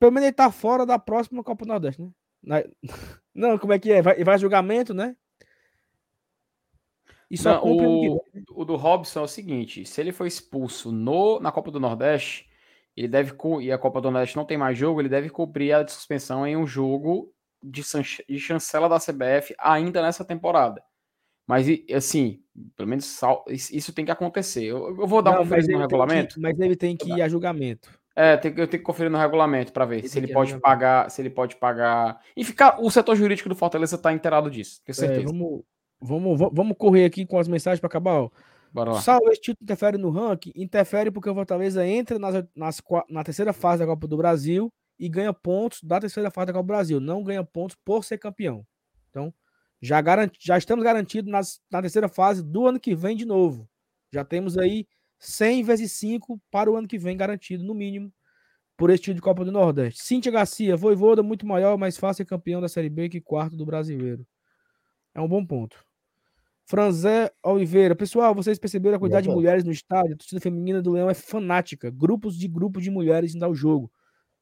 [0.03, 2.01] pelo menos ele tá fora da próxima Copa do Nordeste,
[2.43, 2.65] né?
[3.33, 4.01] Não, como é que é?
[4.01, 5.15] Vai, vai julgamento, né?
[7.31, 8.21] E só Não, o,
[8.51, 12.49] o do Robson é o seguinte: se ele foi expulso no, na Copa do Nordeste,
[12.97, 15.87] ele deve e a Copa do Nordeste não tem mais jogo, ele deve cobrir a
[15.87, 17.81] suspensão em um jogo de,
[18.27, 20.83] de chancela da CBF ainda nessa temporada.
[21.47, 21.65] Mas
[21.95, 22.43] assim,
[22.75, 24.65] pelo menos isso tem que acontecer.
[24.65, 26.35] Eu, eu vou dar não, uma conferência no regulamento.
[26.35, 28.02] Que, mas ele tem que ir a julgamento.
[28.15, 31.09] É, tem, eu tenho que conferir no regulamento para ver ele se ele pode pagar,
[31.09, 32.21] se ele pode pagar.
[32.37, 35.21] E ficar o setor jurídico do Fortaleza está inteirado disso, tenho é, certeza.
[35.21, 35.63] É, vamos,
[35.99, 38.21] vamos, vamos correr aqui com as mensagens para acabar.
[38.21, 38.29] Ó.
[38.73, 39.01] Bora lá.
[39.01, 40.51] Salve, esse título interfere no ranking?
[40.55, 45.07] Interfere porque o Fortaleza entra nas, nas, na terceira fase da Copa do Brasil e
[45.07, 46.99] ganha pontos da terceira fase da Copa do Brasil.
[46.99, 48.65] Não ganha pontos por ser campeão.
[49.09, 49.31] Então,
[49.79, 53.69] já, garanti, já estamos garantidos nas, na terceira fase do ano que vem de novo.
[54.11, 54.87] Já temos aí
[55.23, 58.11] 100 vezes 5 para o ano que vem garantido, no mínimo,
[58.75, 60.03] por este título de Copa do Nordeste.
[60.03, 63.65] Cíntia Garcia, Voivoda muito maior, mais fácil ser campeão da Série B que quarto do
[63.65, 64.25] brasileiro.
[65.15, 65.83] É um bom ponto.
[66.65, 67.95] Franzé Oliveira.
[67.95, 70.15] Pessoal, vocês perceberam a quantidade de mulheres no estádio?
[70.15, 71.91] A torcida feminina do Leão é fanática.
[71.91, 73.91] Grupos de grupos de mulheres indo ao jogo.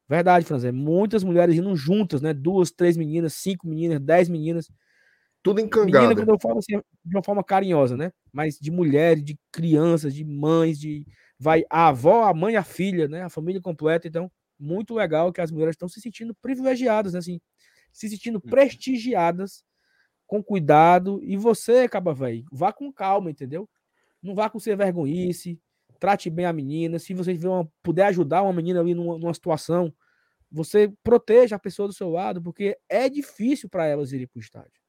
[0.08, 0.72] Verdade, Franzé.
[0.72, 2.32] Muitas mulheres indo juntas, né?
[2.32, 4.70] Duas, três meninas, cinco meninas, dez meninas.
[5.42, 6.06] Tudo encangado.
[6.06, 8.12] Menina, quando eu falo assim, de uma forma carinhosa, né?
[8.32, 11.04] Mas de mulheres, de crianças, de mães, de.
[11.38, 13.22] Vai a avó, a mãe, a filha, né?
[13.22, 14.06] A família completa.
[14.06, 17.18] Então, muito legal que as mulheres estão se sentindo privilegiadas, né?
[17.18, 17.40] Assim,
[17.92, 18.50] se sentindo uhum.
[18.50, 19.64] prestigiadas
[20.26, 21.20] com cuidado.
[21.22, 23.68] E você, acaba velho, vá com calma, entendeu?
[24.22, 25.60] Não vá com ser vergonhice.
[25.98, 27.00] Trate bem a menina.
[27.00, 29.92] Se você uma, puder ajudar uma menina ali numa, numa situação,
[30.50, 34.42] você proteja a pessoa do seu lado, porque é difícil para elas irem para o
[34.42, 34.81] estádio.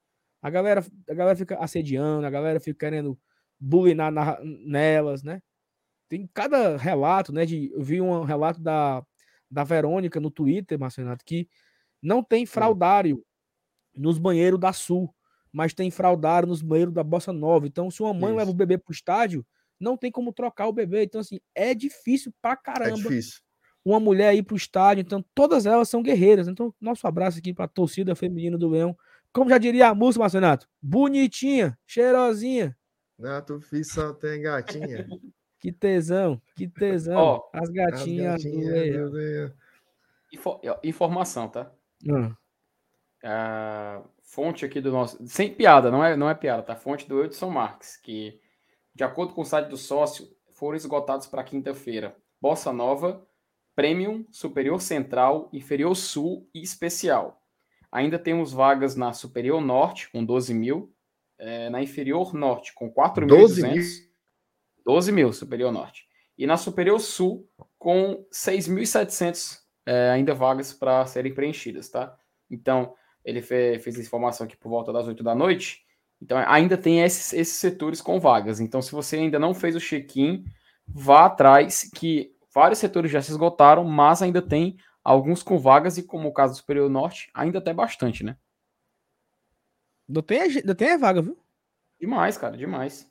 [0.44, 3.18] A galera, a galera fica assediando, a galera fica querendo
[3.60, 5.42] bulinar na, nelas, né?
[6.08, 7.46] Tem cada relato, né?
[7.46, 9.04] De, eu vi um relato da,
[9.50, 11.50] da Verônica no Twitter, Marcelo que
[12.02, 13.26] não tem fraudário
[13.96, 15.12] nos banheiros da Sul
[15.54, 17.68] mas tem fraudário nos banheiros da Bossa Nova.
[17.68, 18.38] Então, se uma mãe Isso.
[18.38, 19.46] leva o bebê pro estádio,
[19.80, 21.04] não tem como trocar o bebê.
[21.04, 22.98] Então, assim, é difícil pra é caramba.
[22.98, 23.40] É difícil.
[23.86, 25.02] Uma mulher ir pro estádio.
[25.02, 26.48] Então, todas elas são guerreiras.
[26.48, 28.98] Então, nosso abraço aqui pra torcida feminina do Leão.
[29.34, 32.78] Como já diria a música, Marcenato, bonitinha, cheirosinha.
[33.18, 35.08] Nato fiz só tem gatinha.
[35.60, 37.18] que tesão, que tesão.
[37.18, 39.52] Oh, as gatinhas, as gatinhas do Leão.
[40.84, 41.72] Informação, tá?
[42.06, 42.34] Hum.
[43.24, 45.26] Ah, fonte aqui do nosso.
[45.26, 46.76] Sem piada, não é, não é piada, tá?
[46.76, 48.40] Fonte do Edson Marques, que,
[48.94, 52.16] de acordo com o site do sócio, foram esgotados para quinta-feira.
[52.42, 53.26] Bossa Nova,
[53.76, 57.43] Premium, Superior Central, Inferior Sul e Especial.
[57.94, 60.92] Ainda temos vagas na Superior Norte, com 12 mil,
[61.38, 63.84] é, na Inferior Norte, com 4.200.
[64.84, 66.08] 12 mil, Superior Norte.
[66.36, 67.48] E na Superior Sul,
[67.78, 72.18] com 6.700 é, ainda vagas para serem preenchidas, tá?
[72.50, 75.84] Então, ele fez, fez essa informação aqui por volta das 8 da noite.
[76.20, 78.60] Então ainda tem esses, esses setores com vagas.
[78.60, 80.46] Então, se você ainda não fez o check-in,
[80.88, 86.04] vá atrás, que vários setores já se esgotaram, mas ainda tem alguns com vagas, e
[86.04, 88.38] como o caso do Superior Norte, ainda tem bastante, né?
[90.08, 91.38] Ainda tem, ainda tem a vaga, viu?
[92.00, 93.10] Demais, cara, demais.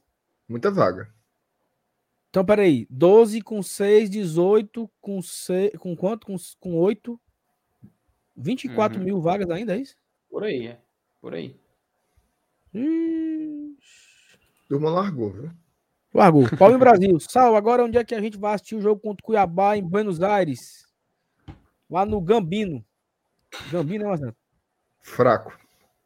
[0.49, 1.13] Muita vaga.
[2.31, 2.87] Então, peraí.
[2.89, 5.73] 12 com 6, 18 com 6.
[5.79, 6.27] Com quanto?
[6.27, 7.21] Com, com 8.
[8.35, 9.05] 24 uhum.
[9.05, 9.97] mil vagas ainda, é isso?
[10.31, 10.81] Por aí, é.
[11.21, 11.55] Por aí.
[14.67, 15.51] Turma largou, viu?
[16.15, 16.45] Largou.
[16.59, 17.21] Paulo Brasil.
[17.21, 19.83] Sal, agora onde é que a gente vai assistir o jogo contra o Cuiabá em
[19.83, 20.87] Buenos Aires?
[21.93, 22.83] Lá no Gambino.
[23.71, 24.35] Gambino, é Marcelo?
[25.03, 25.53] Fraco.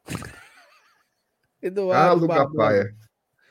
[1.62, 2.32] Eduardo.
[2.32, 2.92] Ah, Paia.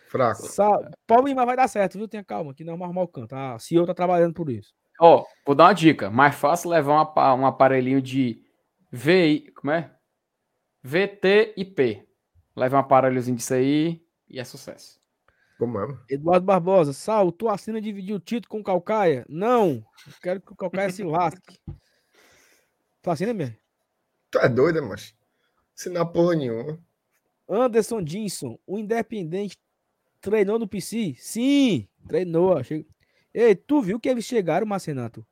[0.09, 0.41] Fraco.
[0.41, 0.83] Sal...
[1.07, 2.09] Paulo Lima vai dar certo, viu?
[2.09, 3.33] Tenha calma, que não é o canto.
[3.33, 4.73] A CEO tá trabalhando por isso.
[4.99, 6.09] Ó, oh, vou dar uma dica.
[6.09, 8.43] Mais fácil levar um aparelhinho de
[8.91, 9.95] VI, como é?
[10.83, 12.05] VT e P.
[12.53, 14.99] Leva um aparelhozinho disso aí e é sucesso.
[15.57, 15.87] Como é?
[16.09, 19.25] Eduardo Barbosa, Sal, tu assina dividir o título com o Calcaia?
[19.29, 21.57] Não, eu quero que o Calcaia se lasque.
[23.06, 23.56] Tu assina mesmo?
[24.32, 25.15] Tu é doido, mas
[25.77, 26.84] assinar porra nenhuma.
[27.48, 29.60] Anderson Dinson, o Independente
[30.19, 31.14] treinou no PC?
[31.19, 32.57] Sim, treinou.
[32.57, 32.88] Achei...
[33.32, 35.23] Ei, tu viu que eles chegaram, Marcenato,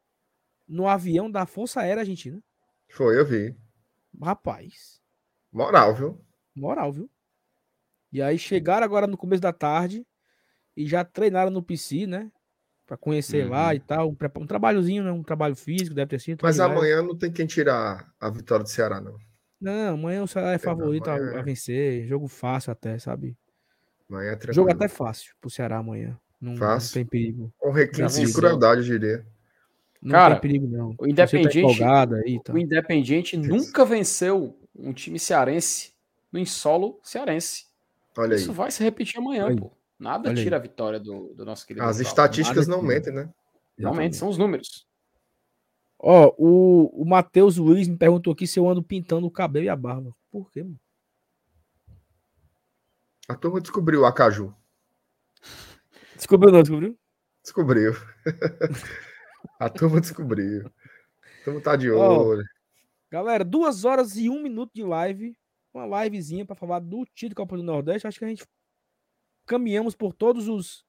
[0.67, 2.39] no avião da Força Aérea Argentina?
[2.91, 3.57] Foi, eu vi.
[4.21, 5.01] Rapaz.
[5.51, 6.23] Moral, viu?
[6.53, 7.09] Moral, viu?
[8.11, 10.05] E aí chegaram agora no começo da tarde
[10.77, 12.31] e já treinaram no PC, né?
[12.85, 13.51] Pra conhecer uhum.
[13.51, 14.09] lá e tal.
[14.09, 15.11] Um, um, trabalhozinho, né?
[15.11, 16.39] Um trabalho físico, deve ter sido.
[16.43, 19.17] Mas amanhã não tem quem tirar a vitória do Ceará, não.
[19.59, 21.43] Não, amanhã o Ceará é favorito a, amanhã a é.
[21.43, 22.05] vencer.
[22.05, 23.37] Jogo fácil até, sabe?
[24.09, 24.53] Amanhã é tranquilo.
[24.53, 26.19] Jogo até fácil pro Ceará amanhã.
[26.43, 26.93] Não, não Fácil.
[26.95, 27.53] tem perigo.
[27.57, 29.25] Com requinte de crueldade, eu diria.
[30.01, 30.89] Não Cara, tem perigo, não.
[30.89, 32.51] o tá Independiente- empolgado aí, tá?
[32.51, 35.93] O Independiente nunca venceu um time cearense
[36.29, 37.67] no insolo cearense.
[38.17, 38.41] Olha aí.
[38.41, 39.59] Isso vai se repetir amanhã, Olha aí.
[39.59, 39.71] pô.
[40.03, 40.43] Nada Olha aí.
[40.43, 41.85] tira a vitória do, do nosso querido.
[41.85, 42.09] As rival.
[42.11, 43.33] estatísticas nada não mentem, né?
[43.77, 44.85] Realmente, são os números.
[45.97, 49.69] Ó, o, o Matheus Luiz me perguntou aqui se eu ando pintando o cabelo e
[49.69, 50.13] a barba.
[50.29, 50.77] Por quê, mano?
[53.29, 54.53] A turma descobriu a Caju.
[56.17, 56.99] Descobriu não, descobriu?
[57.41, 57.93] Descobriu.
[59.57, 60.67] a turma descobriu.
[60.67, 62.43] A turma tá de Ó, olho.
[63.09, 65.33] Galera, duas horas e um minuto de live.
[65.73, 68.05] Uma livezinha pra falar do título Copa do Nordeste.
[68.05, 68.45] Acho que a gente
[69.45, 70.85] caminhamos por todos os.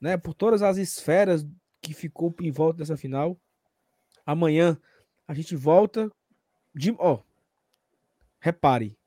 [0.00, 1.46] Né, por todas as esferas
[1.80, 3.38] que ficou em volta dessa final.
[4.26, 4.76] Amanhã
[5.26, 6.10] a gente volta
[6.74, 6.94] de.
[6.98, 7.22] Ó.
[8.40, 8.98] Repare.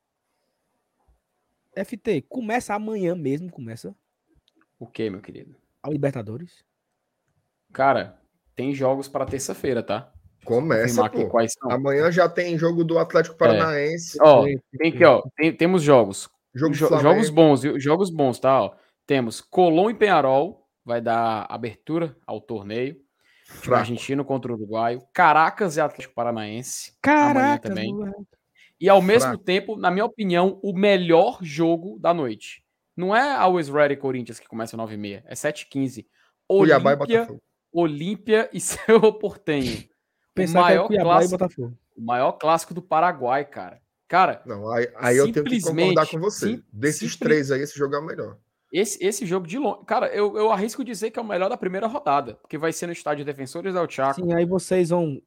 [1.76, 3.94] FT, começa amanhã mesmo, começa
[4.80, 5.56] O que, meu querido?
[5.84, 6.64] a Libertadores.
[7.74, 8.20] Cara,
[8.56, 10.12] tem jogos para terça-feira, tá?
[10.46, 11.28] Começa, pô.
[11.28, 11.70] quais são.
[11.70, 13.02] Amanhã já tem jogo do É.
[13.02, 14.18] Atlético Paranaense.
[14.22, 15.22] Ó, Tem- aqui, ó.
[15.36, 16.30] tem- temos jogos.
[16.56, 17.10] Jogo Jo- Flamengo.
[17.10, 17.80] jogos bons, viu?
[17.80, 18.64] Jogos bons, tá?
[18.64, 18.76] Ó,
[19.06, 23.04] temos Colom e Penharol, vai dar abertura ao torneio.
[23.48, 23.76] Fraco.
[23.82, 25.04] argentino contra o Uruguaio.
[25.14, 26.98] Caracas e Atlético Paranaense.
[27.00, 27.94] Caraca, também.
[28.82, 29.44] E ao mesmo Fraco.
[29.44, 32.64] tempo, na minha opinião, o melhor jogo da noite.
[32.98, 36.08] Não é Always Ready Corinthians que começa às 9h30, é 7h15.
[36.48, 37.42] Cuiabá e Olímpia, Botafogo.
[37.72, 39.84] Olímpia e Cerro Portenho.
[40.38, 41.78] O é maior, e clássico, Botafogo.
[41.96, 43.80] o maior clássico do Paraguai, cara.
[44.08, 46.48] Cara, Não, aí, aí eu tenho que concordar com você.
[46.58, 48.38] sim- Desses simples- três aí, esse jogo é o melhor.
[48.72, 49.84] esse, esse jogo de longe.
[49.86, 52.86] Cara, eu, eu arrisco dizer que é o melhor da primeira rodada, porque vai ser
[52.88, 54.22] no estádio Defensores del Chaco.
[54.22, 55.20] Sim, aí vocês vão,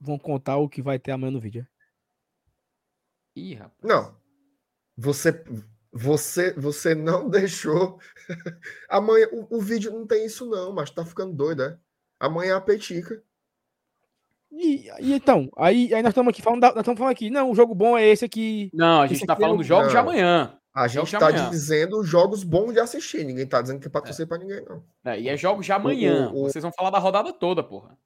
[0.00, 1.64] vão contar o que vai ter amanhã no vídeo.
[3.36, 3.78] Ih, rapaz.
[3.82, 4.16] Não.
[4.96, 5.44] Você,
[5.92, 7.98] você, você não deixou.
[8.88, 11.78] Amanhã, o, o vídeo não tem isso, não, mas tá ficando doido, é?
[12.18, 13.22] Amanhã é a petica.
[14.52, 17.50] E, e então, aí, aí nós estamos aqui falando, da- nós estamos falando aqui, não,
[17.50, 18.70] o jogo bom é esse aqui.
[18.74, 20.00] Não, a gente tá aqui é falando o- dos jogos de Não.
[20.02, 20.58] amanhã.
[20.74, 21.50] A gente de tá amanhã.
[21.50, 23.24] dizendo jogos bons de assistir.
[23.24, 24.82] Ninguém tá dizendo que é pra torcer pra ninguém, não.
[25.04, 25.20] né?
[25.20, 26.30] E é jogos de amanhã.
[26.32, 27.96] o- Vocês vão falar da rodada toda, porra.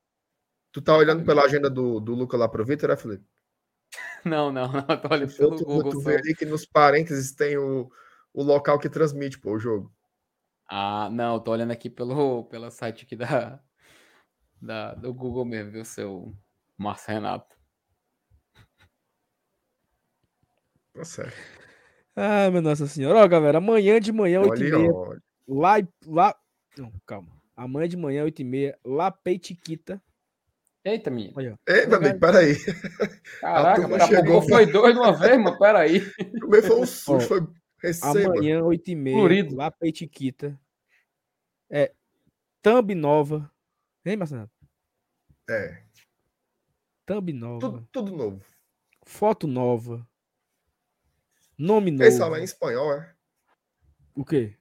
[0.72, 3.24] Tu tá olhando pela agenda do, do Luca lá pro Vitor, né, Felipe?
[4.24, 4.84] Não, não, não.
[4.88, 5.92] Eu tô olhando Eu, pelo tu, Google.
[5.92, 7.88] tu vê ali que nos parênteses tem o,
[8.34, 9.92] o local que transmite, pô, o jogo.
[10.68, 13.60] Ah, não, eu tô olhando aqui pelo, pelo site aqui da,
[14.60, 16.34] da, do Google mesmo, viu, seu
[16.76, 17.56] Márcio Renato.
[20.94, 21.36] Tá certo.
[22.14, 23.18] Ah, minha Nossa Senhora.
[23.18, 25.22] Ó, galera, amanhã de manhã, 8 Olha, e meia, olha.
[25.46, 26.34] lá, e- lá...
[26.78, 27.28] Não, calma.
[27.54, 30.02] Amanhã de manhã, 8 e meia, lá Peitiquita.
[30.84, 31.58] Eita, menino.
[31.66, 32.54] Ei, meu amigo, peraí.
[33.40, 34.40] Caraca, a chegou.
[34.40, 35.58] foi dois de uma vez, mano.
[35.58, 36.00] Pera aí.
[36.38, 37.46] Primeiro foi um susto, foi
[37.82, 38.30] receba.
[38.30, 39.56] Amanhã, 8 e meia, Florido.
[39.56, 40.58] lá Peitiquita.
[41.68, 41.92] É,
[42.62, 43.50] Thumb Nova.
[44.06, 44.48] Hein, Marcelo?
[45.50, 45.82] É,
[47.04, 47.60] Thumb Nova.
[47.60, 48.44] tudo, tudo novo.
[49.04, 50.08] Foto nova.
[51.58, 52.04] Nome novo.
[52.04, 53.14] Esse fala em espanhol, é?
[54.14, 54.56] O quê?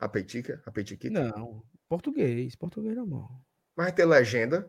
[0.00, 1.28] A petica, a petiquita.
[1.28, 2.56] Não, português.
[2.56, 3.40] Português normal.
[3.76, 4.68] Mas vai ter legenda.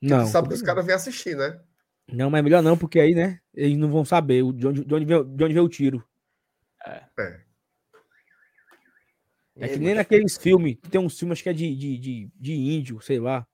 [0.00, 1.62] Não, sabe que os caras vêm assistir, né?
[2.10, 3.40] Não, mas é melhor não, porque aí, né?
[3.52, 6.06] Eles não vão saber de onde, de onde, veio, de onde veio o tiro.
[6.86, 7.06] É.
[7.18, 7.51] É
[9.68, 13.00] que nem naqueles filmes, tem uns filmes acho que é de, de, de, de índio,
[13.00, 13.46] sei lá.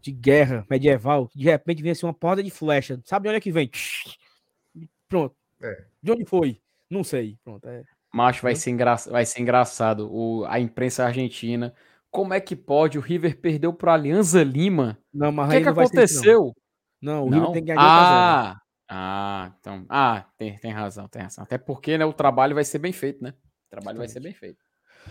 [0.00, 1.28] De guerra medieval.
[1.28, 3.00] que De repente vem assim uma porta de flecha.
[3.04, 3.70] Sabe de onde é que vem?
[5.08, 5.34] Pronto.
[5.62, 5.84] É.
[6.02, 6.60] De onde foi?
[6.90, 7.38] Não sei.
[7.44, 7.66] Pronto.
[7.68, 7.82] É.
[8.12, 8.96] Macho, vai ser, engra...
[8.96, 10.12] vai ser engraçado.
[10.12, 10.44] O...
[10.46, 11.72] A imprensa argentina.
[12.10, 12.98] Como é que pode?
[12.98, 14.98] O River perdeu pro Alianza Lima?
[15.14, 16.54] Não, O mas que, aí que ser isso, aconteceu?
[17.00, 17.38] Não, não o Não?
[17.38, 18.60] River tem que ganhar de 8 a 0.
[18.60, 18.62] Ah,
[18.94, 19.86] ah, então.
[19.88, 21.42] Ah, tem, tem razão, tem razão.
[21.42, 23.32] Até porque né, o trabalho vai ser bem feito, né?
[23.72, 24.62] O trabalho vai ser bem feito.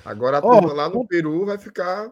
[0.06, 2.12] Agora a turma lá no ponto- Peru vai ficar.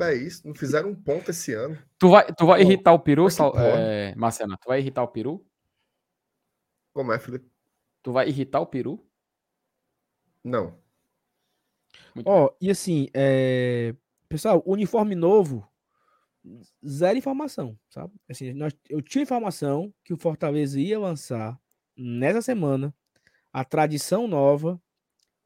[0.00, 0.46] É isso.
[0.48, 1.78] Não fizeram um ponto esse ano.
[1.98, 3.52] Tu vai, tu vai Ó, irritar o peru, Sal...
[3.58, 4.56] é, Marcena?
[4.56, 5.46] Tu vai irritar o peru?
[6.94, 7.50] Como é, Felipe?
[8.02, 9.06] Tu vai irritar o peru?
[10.42, 10.78] Não.
[12.24, 13.94] Ó, e assim, é...
[14.30, 15.70] pessoal, uniforme novo,
[16.86, 18.14] zero informação, sabe?
[18.26, 21.60] Assim, nós, eu tinha informação que o Fortaleza ia lançar
[21.94, 22.94] nessa semana
[23.52, 24.80] a tradição nova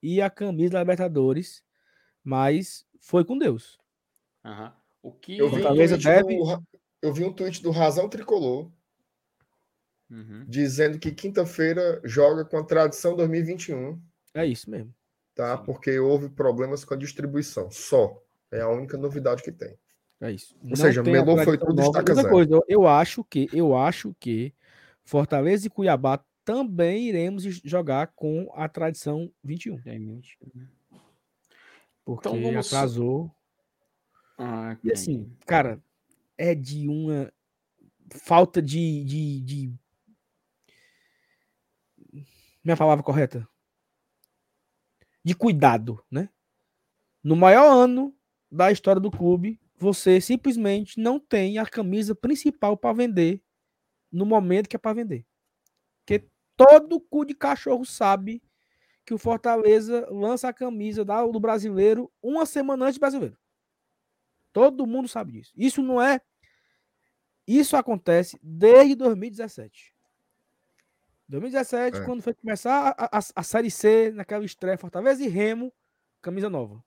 [0.02, 1.62] e a camisa da Libertadores,
[2.24, 3.78] mas foi com Deus.
[4.44, 4.72] Aham.
[5.02, 5.38] O que.
[5.38, 5.96] Eu vi, um deve-
[6.36, 6.62] do,
[7.02, 8.70] eu vi um tweet do Razão Tricolor
[10.10, 10.44] Uhum.
[10.48, 14.00] dizendo que quinta-feira joga com a tradição 2021,
[14.34, 14.92] É isso mesmo.
[15.34, 15.56] tá?
[15.58, 15.64] Sim.
[15.64, 17.70] Porque houve problemas com a distribuição.
[17.70, 18.20] Só.
[18.50, 19.78] É a única novidade que tem.
[20.20, 20.54] É isso.
[20.68, 21.82] Ou seja, tem a Melo foi tudo nova.
[21.88, 22.28] estaca Outra zero.
[22.30, 24.52] coisa, eu- eu acho que eu acho que
[25.04, 29.76] Fortaleza e Cuiabá também iremos jogar com a tradição 21,
[32.04, 33.30] porque Então vamos- atrasou.
[34.38, 35.82] Ah, E assim, cara,
[36.36, 37.32] é de uma
[38.24, 39.74] falta de, de, de...
[42.64, 43.46] Minha palavra correta?
[45.22, 46.30] De cuidado, né?
[47.22, 48.14] No maior ano
[48.50, 53.42] da história do clube, você simplesmente não tem a camisa principal para vender
[54.10, 55.26] no momento que é para vender.
[56.68, 58.42] Todo cu de cachorro sabe
[59.04, 63.36] que o Fortaleza lança a camisa do brasileiro uma semana antes do brasileiro.
[64.52, 65.52] Todo mundo sabe disso.
[65.56, 66.20] Isso não é.
[67.46, 69.94] Isso acontece desde 2017.
[71.28, 72.04] 2017, É.
[72.04, 75.72] quando foi começar a, a, a Série C, naquela estreia Fortaleza e Remo,
[76.20, 76.82] camisa nova.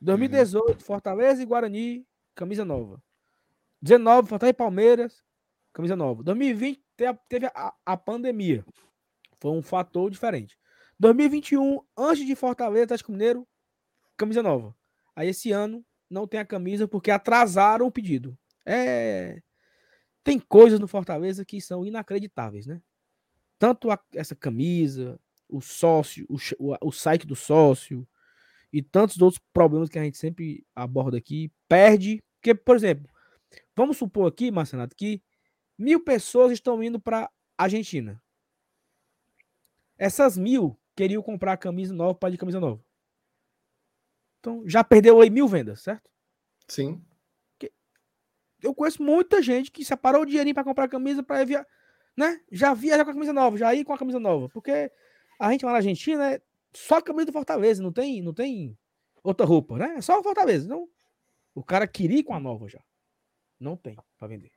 [0.00, 3.02] 2018, Fortaleza e Guarani, camisa nova.
[3.80, 5.22] 19, Fortaleza e Palmeiras,
[5.72, 6.22] camisa nova.
[6.22, 8.64] 2020 te- teve a, a pandemia.
[9.44, 10.56] Foi um fator diferente.
[10.98, 13.46] 2021, antes de Fortaleza, Atlético Mineiro,
[14.16, 14.74] camisa nova.
[15.14, 18.38] Aí esse ano não tem a camisa porque atrasaram o pedido.
[18.64, 19.42] É
[20.24, 22.80] tem coisas no Fortaleza que são inacreditáveis, né?
[23.58, 26.38] Tanto a- essa camisa, o sócio, o,
[26.80, 28.08] o site do sócio
[28.72, 32.22] e tantos outros problemas que a gente sempre aborda aqui, perde.
[32.36, 33.06] Porque, por exemplo,
[33.76, 35.22] vamos supor aqui, Marcenato, que
[35.78, 38.23] mil pessoas estão indo para Argentina.
[39.98, 42.82] Essas mil queriam comprar camisa nova para de camisa nova.
[44.40, 46.10] Então já perdeu aí mil vendas, certo?
[46.68, 47.02] Sim.
[48.62, 51.66] eu conheço muita gente que separou o dinheirinho para comprar camisa para via...
[52.16, 52.40] né?
[52.50, 54.90] Já viaja com a camisa nova, já ir com a camisa nova, porque
[55.38, 56.42] a gente lá na Argentina é
[56.72, 58.76] só a camisa do Fortaleza, não tem, não tem
[59.22, 59.94] outra roupa, né?
[59.96, 60.64] É só o Fortaleza.
[60.66, 60.88] Então,
[61.54, 62.82] o cara queria ir com a nova já.
[63.60, 64.52] Não tem para vender.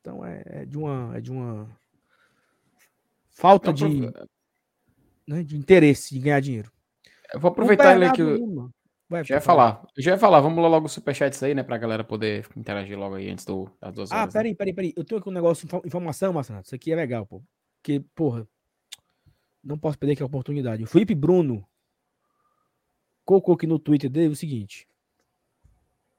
[0.00, 1.78] Então é, é de uma é de uma
[3.32, 4.00] falta Então, de,
[5.26, 6.70] né, de interesse de ganhar dinheiro.
[7.32, 8.20] Eu vou aproveitar ele aqui.
[8.20, 8.70] Eu
[9.08, 9.74] Vai, Já ia falar.
[9.76, 9.88] falar.
[9.98, 10.40] Já ia falar.
[10.40, 11.64] Vamos lá logo o superchats aí, né?
[11.64, 14.34] Pra galera poder interagir logo aí antes do, das duas Ah, horas.
[14.34, 14.38] né?
[14.38, 14.92] peraí, peraí, peraí.
[14.96, 16.60] Eu tenho aqui um negócio, info- informação, Marcelo.
[16.60, 17.42] Isso aqui é legal, pô.
[17.82, 18.46] Porque, porra,
[19.64, 20.84] não posso perder aqui a oportunidade.
[20.84, 21.66] O Felipe Bruno
[23.24, 24.86] colocou aqui no Twitter dele o seguinte.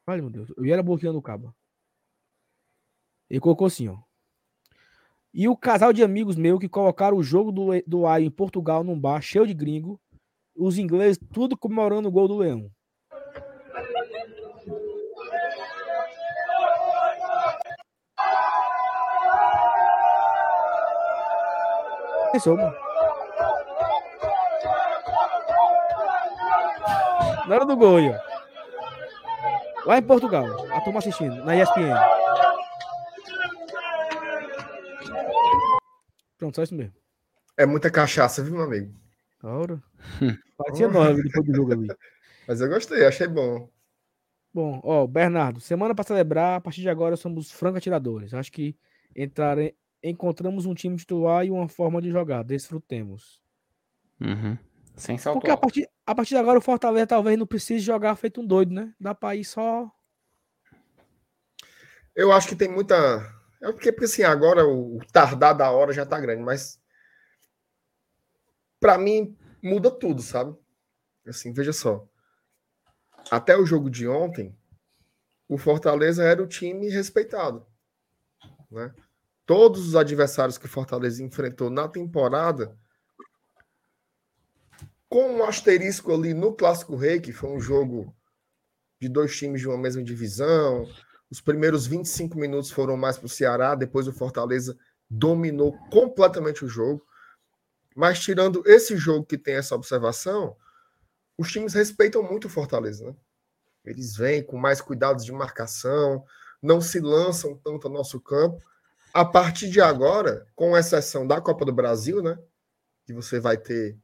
[0.05, 0.49] Ai, meu Deus.
[0.57, 1.55] Eu ia bloqueando o cabo.
[3.29, 3.97] Ele colocou assim, ó.
[5.33, 8.83] E o casal de amigos meu que colocaram o jogo do, do Aio em Portugal
[8.83, 9.97] num bar cheio de gringo,
[10.53, 12.69] os ingleses tudo comemorando o gol do Leão.
[22.33, 22.75] Pensou, mano.
[27.47, 28.31] Na hora do gol ó.
[29.85, 32.20] Lá em Portugal, a turma assistindo, na ESPN.
[36.41, 36.95] Pronto, só isso mesmo.
[37.55, 38.91] É muita cachaça, viu, meu amigo?
[39.43, 39.79] Ora.
[40.57, 41.87] Parecia nós depois do jogo ali.
[42.47, 43.69] Mas eu gostei, achei bom.
[44.51, 48.33] Bom, ó, Bernardo, semana para celebrar, a partir de agora somos franco atiradores.
[48.33, 48.75] Acho que
[49.15, 49.75] entrare...
[50.01, 52.43] encontramos um time titular e uma forma de jogar.
[52.43, 53.39] Desfrutemos.
[54.19, 54.57] Uhum.
[54.95, 58.15] Sem salto Porque a partir, a partir de agora o Fortaleza talvez não precise jogar
[58.15, 58.91] feito um doido, né?
[58.99, 59.91] Dá pra ir só.
[62.15, 63.39] Eu acho que tem muita.
[63.61, 66.81] É porque, porque assim, agora o tardar da hora já tá grande, mas.
[68.79, 70.57] Pra mim, muda tudo, sabe?
[71.27, 72.07] Assim, veja só.
[73.29, 74.57] Até o jogo de ontem,
[75.47, 77.65] o Fortaleza era o time respeitado.
[78.71, 78.91] Né?
[79.45, 82.75] Todos os adversários que o Fortaleza enfrentou na temporada,
[85.07, 88.15] com um asterisco ali no Clássico Rei, que foi um jogo
[88.99, 90.87] de dois times de uma mesma divisão,
[91.31, 94.77] os primeiros 25 minutos foram mais para o Ceará, depois o Fortaleza
[95.09, 97.07] dominou completamente o jogo.
[97.95, 100.57] Mas tirando esse jogo que tem essa observação,
[101.37, 103.15] os times respeitam muito o Fortaleza, né?
[103.85, 106.23] Eles vêm com mais cuidados de marcação,
[106.61, 108.61] não se lançam tanto ao nosso campo.
[109.13, 112.37] A partir de agora, com exceção da Copa do Brasil, né?
[113.05, 113.97] Que você vai ter,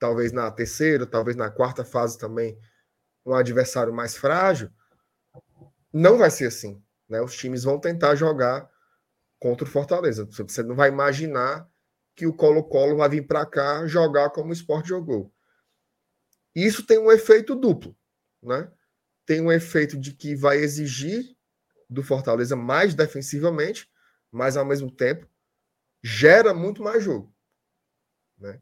[0.00, 2.58] talvez na terceira, talvez na quarta fase também,
[3.24, 4.70] um adversário mais frágil
[5.92, 6.82] não vai ser assim.
[7.08, 7.20] Né?
[7.20, 8.70] Os times vão tentar jogar
[9.38, 10.24] contra o Fortaleza.
[10.26, 11.68] Você não vai imaginar
[12.14, 15.32] que o Colo-Colo vai vir para cá jogar como o esporte jogou.
[16.54, 17.96] Isso tem um efeito duplo.
[18.42, 18.70] Né?
[19.26, 21.36] Tem um efeito de que vai exigir
[21.88, 23.90] do Fortaleza mais defensivamente,
[24.30, 25.28] mas ao mesmo tempo
[26.02, 27.34] gera muito mais jogo.
[28.38, 28.60] Né?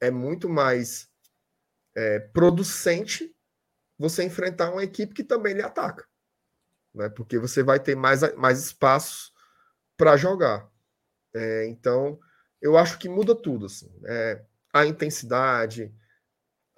[0.00, 1.08] É muito mais
[1.94, 3.34] é, producente
[3.98, 6.06] você enfrentar uma equipe que também lhe ataca.
[6.94, 7.08] Né?
[7.08, 9.32] Porque você vai ter mais, mais espaços
[9.96, 10.70] para jogar.
[11.34, 12.18] É, então,
[12.62, 13.90] eu acho que muda tudo, assim.
[14.04, 15.94] É, a intensidade,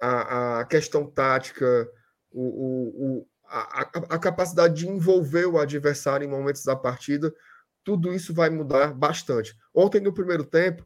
[0.01, 1.89] a, a questão tática,
[2.31, 7.33] o, o, o a, a, capacidade de envolver o adversário em momentos da partida,
[7.83, 9.57] tudo isso vai mudar bastante.
[9.73, 10.85] Ontem, no primeiro tempo,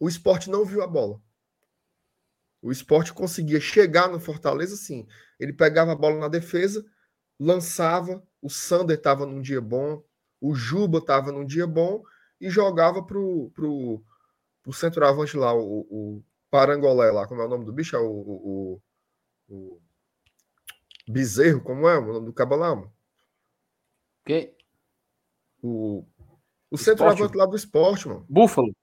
[0.00, 1.20] o esporte não viu a bola.
[2.60, 5.06] O esporte conseguia chegar no Fortaleza, sim.
[5.38, 6.84] Ele pegava a bola na defesa,
[7.38, 10.02] lançava, o Sander estava num dia bom,
[10.40, 12.02] o Juba estava num dia bom
[12.40, 14.02] e jogava pro, pro,
[14.62, 17.96] pro centroavante lá, o, o Parangolé lá, como é o nome do bicho?
[17.96, 18.82] É o, o,
[19.48, 19.80] o
[21.08, 22.90] Bezerro, como é o nome do Cabalão?
[24.24, 24.54] Quem?
[25.62, 26.04] O,
[26.70, 28.26] o centroavante lá do esporte, mano.
[28.28, 28.74] Búfalo.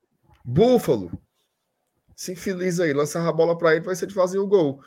[0.43, 1.11] Búfalo.
[2.15, 4.81] Se infeliz aí, lançar a bola para ele vai ser de fazer o gol.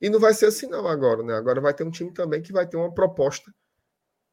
[0.00, 1.34] E não vai ser assim não agora, né?
[1.34, 3.52] Agora vai ter um time também que vai ter uma proposta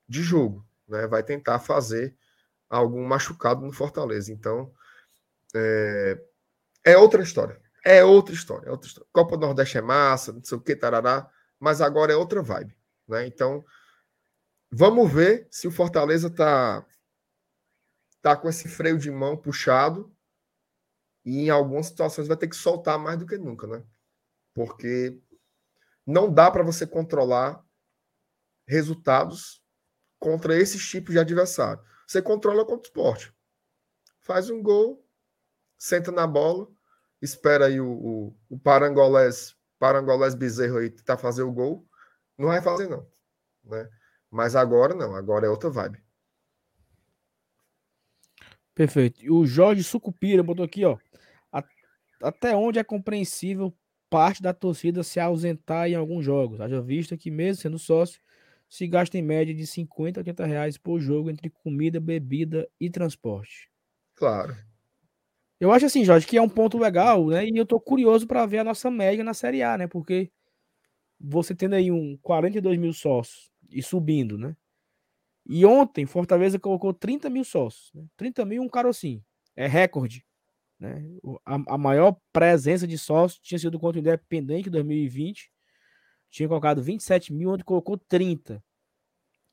[0.08, 1.08] de jogo, né?
[1.08, 2.16] Vai tentar fazer
[2.70, 4.32] algum machucado no Fortaleza.
[4.32, 4.74] Então,
[5.56, 6.22] é,
[6.84, 7.62] é outra história.
[7.86, 9.10] É outra história, é outra história.
[9.12, 11.30] Copa do Nordeste é massa, não sei o que, tarará
[11.64, 12.76] mas agora é outra vibe.
[13.08, 13.26] Né?
[13.26, 13.64] Então,
[14.70, 16.86] vamos ver se o Fortaleza tá,
[18.22, 20.14] tá com esse freio de mão puxado
[21.24, 23.82] e em algumas situações vai ter que soltar mais do que nunca, né?
[24.54, 25.18] Porque
[26.06, 27.64] não dá para você controlar
[28.68, 29.64] resultados
[30.20, 31.84] contra esses tipos de adversário.
[32.08, 33.34] Você controla contra o esporte.
[34.22, 35.06] Faz um gol,
[35.78, 36.68] senta na bola,
[37.22, 41.86] espera aí o, o, o Parangolés Parangolés Bezerro aí tentar fazer o gol,
[42.38, 43.06] não vai fazer, não.
[43.66, 43.90] Né?
[44.32, 46.02] Mas agora não, agora é outra vibe.
[48.74, 49.22] Perfeito.
[49.24, 50.98] E o Jorge Sucupira botou aqui, ó.
[52.22, 53.78] Até onde é compreensível
[54.14, 56.62] parte da torcida se ausentar em alguns jogos?
[56.62, 58.22] Haja vista que, mesmo sendo sócio,
[58.70, 62.92] se gasta em média de 50 a 80 reais por jogo entre comida, bebida e
[62.92, 63.72] transporte.
[64.14, 64.56] Claro.
[65.60, 67.44] Eu acho assim, Jorge, que é um ponto legal, né?
[67.44, 69.88] E eu tô curioso para ver a nossa média na Série A, né?
[69.88, 70.32] Porque
[71.20, 74.56] você tendo aí um 42 mil sócios e subindo, né?
[75.44, 77.92] E ontem, Fortaleza colocou 30 mil sócios.
[77.96, 78.06] Né?
[78.16, 79.26] 30 mil, um carocinho.
[79.56, 80.24] É recorde.
[80.84, 81.02] Né?
[81.46, 85.50] A, a, maior presença de sócios tinha sido contra o Independente em 2020.
[86.30, 88.62] Tinha colocado 27 mil, onde colocou 30.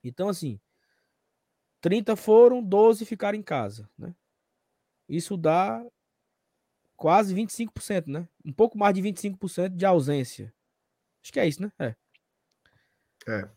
[0.02, 0.60] Então, assim,
[1.80, 3.88] 30 foram, 12 ficaram em casa.
[3.96, 4.12] Né?
[5.08, 5.86] Isso dá
[6.96, 8.28] quase 25%, né?
[8.44, 10.52] Um pouco mais de 25% de ausência.
[11.22, 11.72] Acho que é isso, né?
[11.78, 11.94] É.
[13.28, 13.48] é.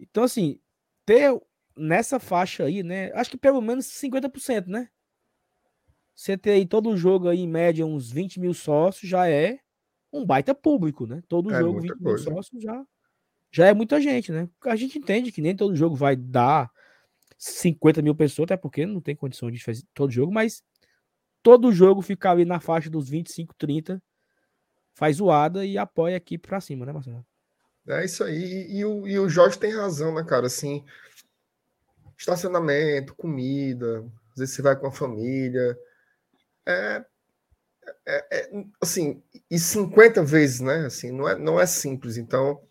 [0.00, 0.60] Então, assim,
[1.06, 1.40] ter
[1.76, 3.12] nessa faixa aí, né?
[3.12, 4.90] Acho que pelo menos 50%, né?
[6.20, 9.58] Você ter aí todo jogo aí, em média, uns 20 mil sócios, já é
[10.12, 11.22] um baita público, né?
[11.26, 12.28] Todo é jogo, 20 coisa.
[12.28, 12.84] mil sócios já,
[13.50, 14.46] já é muita gente, né?
[14.66, 16.70] A gente entende que nem todo jogo vai dar
[17.38, 20.62] 50 mil pessoas, até porque não tem condição de fazer todo jogo, mas
[21.42, 24.02] todo jogo fica ali na faixa dos 25, 30,
[24.92, 27.24] faz zoada e apoia a equipe pra cima, né, Marcelo?
[27.88, 28.36] É isso aí.
[28.68, 30.48] E, e, o, e o Jorge tem razão, né, cara?
[30.48, 30.84] Assim,
[32.18, 34.00] estacionamento, comida,
[34.32, 35.78] às vezes você vai com a família.
[36.72, 37.04] É,
[38.06, 40.86] é, é, assim, e 50 vezes, né?
[40.86, 42.16] Assim, não é, não é simples.
[42.16, 42.62] Então,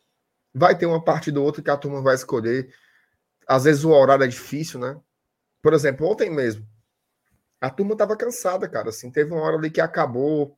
[0.54, 2.74] vai ter uma parte do outro que a turma vai escolher.
[3.48, 5.00] Às vezes o horário é difícil, né?
[5.62, 6.66] Por exemplo, ontem mesmo,
[7.62, 8.90] a turma estava cansada, cara.
[8.90, 10.58] Assim, teve uma hora ali que acabou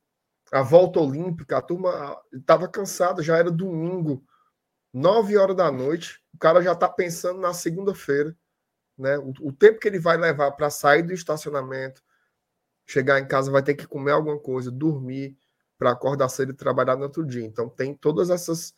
[0.52, 4.24] a volta olímpica, a turma estava cansada, já era domingo,
[4.92, 6.20] nove horas da noite.
[6.34, 8.36] O cara já está pensando na segunda-feira,
[8.96, 9.18] né?
[9.18, 12.02] O, o, tempo que ele vai levar para sair do estacionamento,
[12.86, 15.36] chegar em casa, vai ter que comer alguma coisa, dormir,
[15.78, 17.44] para acordar cedo e trabalhar no outro dia.
[17.44, 18.74] Então tem todas essas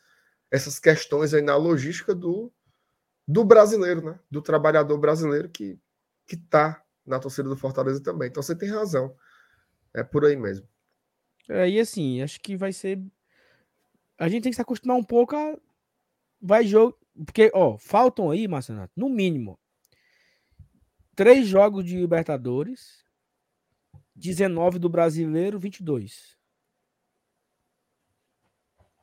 [0.50, 2.52] essas questões aí na logística do,
[3.26, 4.20] do brasileiro, né?
[4.30, 5.78] Do trabalhador brasileiro que
[6.26, 8.28] que está na torcida do Fortaleza também.
[8.28, 9.14] Então você tem razão.
[9.92, 10.66] É por aí mesmo.
[11.48, 13.00] É, e assim, acho que vai ser.
[14.18, 15.56] A gente tem que se acostumar um pouco a.
[16.40, 16.96] Vai jogo.
[17.24, 19.58] Porque, ó, faltam aí, Marcelo, no mínimo,
[21.14, 23.03] três jogos de Libertadores,
[24.14, 26.36] 19 do Brasileiro, 22.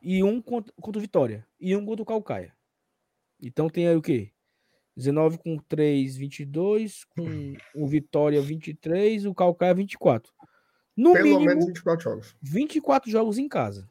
[0.02, 1.48] E um contra, contra o Vitória.
[1.60, 2.56] E um contra o Calcaia.
[3.40, 4.32] Então tem aí o quê?
[4.96, 10.32] 19 com 3, 22, com o Vitória 23, o Calcaia 24.
[10.96, 12.36] No Pelo mínimo, menos 24 jogos.
[12.42, 13.90] 24 jogos em casa.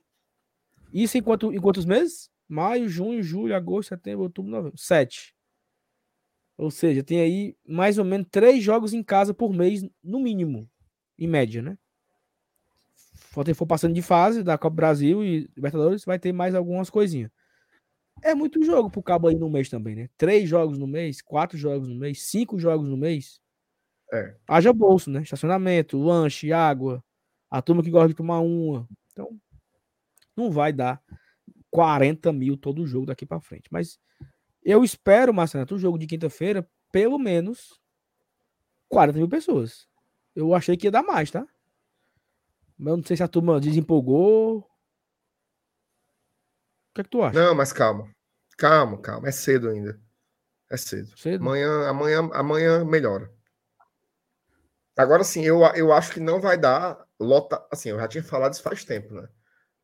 [0.92, 2.30] Isso em, quanto, em quantos meses?
[2.48, 4.78] Maio, junho, julho, agosto, setembro, outubro, novembro.
[4.78, 5.34] Sete.
[6.56, 10.69] Ou seja, tem aí mais ou menos três jogos em casa por mês, no mínimo,
[11.20, 11.78] em média, né?
[13.04, 17.30] Se for passando de fase da Copa Brasil e Libertadores, vai ter mais algumas coisinhas.
[18.22, 20.08] é muito jogo pro cabo aí no mês também, né?
[20.16, 23.40] Três jogos no mês, quatro jogos no mês, cinco jogos no mês.
[24.12, 24.34] É.
[24.48, 25.22] Haja bolso, né?
[25.22, 27.02] Estacionamento, lanche, água.
[27.50, 28.88] A turma que gosta de tomar uma.
[29.12, 29.38] Então,
[30.36, 31.02] não vai dar
[31.70, 33.68] 40 mil todo jogo daqui para frente.
[33.70, 33.98] Mas
[34.62, 37.80] eu espero, Marcelo, o jogo de quinta-feira, pelo menos
[38.88, 39.88] 40 mil pessoas.
[40.34, 41.46] Eu achei que ia dar mais, tá?
[42.78, 44.58] Mas eu não sei se a turma desempolgou.
[44.58, 44.64] O
[46.94, 47.38] que é que tu acha?
[47.38, 48.08] Não, mas calma.
[48.56, 49.28] Calma, calma.
[49.28, 50.00] É cedo ainda.
[50.70, 51.16] É cedo.
[51.16, 51.42] Cedo?
[51.42, 53.30] Amanhã, amanhã, amanhã melhora.
[54.96, 57.66] Agora sim, eu, eu acho que não vai dar lota.
[57.70, 59.28] Assim, eu já tinha falado isso faz tempo, né?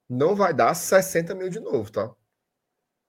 [0.08, 2.14] Não vai dar 60 mil de novo, tá?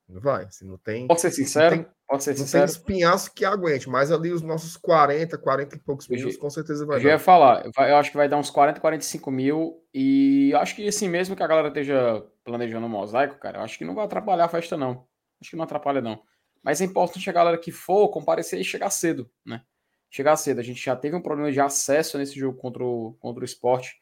[0.08, 0.44] Não vai.
[0.44, 1.06] Assim, não tem.
[1.06, 1.76] Pode ser sincero?
[1.76, 2.64] Não tem, Pode ser não tem sincero?
[2.64, 6.86] espinhaço que aguente, mas ali os nossos 40, 40 e poucos mil, Eu- com certeza
[6.86, 7.22] vai Eu já ia dar.
[7.22, 9.82] falar, eu acho que vai dar uns 40, 45 mil.
[9.92, 13.62] E eu acho que assim mesmo que a galera esteja planejando um mosaico, cara, eu
[13.62, 15.06] acho que não vai atrapalhar a festa, não.
[15.40, 16.20] Acho que não atrapalha, não.
[16.62, 19.62] Mas é importante a galera que for comparecer e chegar cedo, né?
[20.10, 20.58] Chegar cedo.
[20.58, 23.94] A gente já teve um problema de acesso nesse jogo contra o, contra o esporte.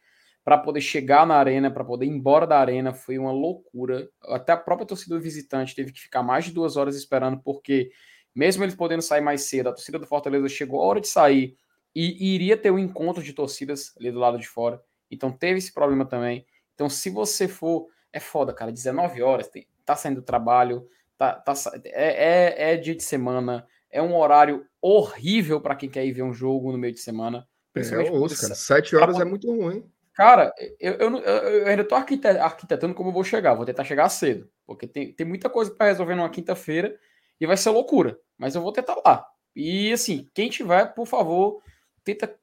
[0.46, 4.08] Para poder chegar na arena, para poder ir embora da arena, foi uma loucura.
[4.26, 7.90] Até a própria torcida visitante teve que ficar mais de duas horas esperando, porque
[8.32, 11.56] mesmo eles podendo sair mais cedo, a torcida do Fortaleza chegou a hora de sair
[11.92, 14.80] e, iria ter um encontro de torcidas ali do lado de fora.
[15.10, 16.46] Então teve esse problema também.
[16.76, 17.88] Então, se você for.
[18.12, 18.70] É foda, cara.
[18.70, 20.88] 19 horas, tem- tá saindo do trabalho,
[21.18, 21.54] tá, tá,
[21.86, 26.22] é, é, é dia de semana, é um horário horrível para quem quer ir ver
[26.22, 27.48] um jogo no meio de semana.
[27.74, 27.80] É,
[28.12, 28.54] ouço, cara.
[28.54, 29.84] 7 horas pra- é muito ruim.
[30.16, 33.54] Cara, eu, eu, eu- ainda arquite- arquitetando como eu vou chegar.
[33.54, 34.50] Vou tentar chegar cedo.
[34.66, 36.98] Porque tem, tem muita coisa para resolver numa quinta-feira
[37.38, 38.18] e vai ser loucura.
[38.38, 39.26] Mas eu vou tentar lá.
[39.54, 41.62] E assim, quem tiver, por favor,
[42.02, 42.34] tenta.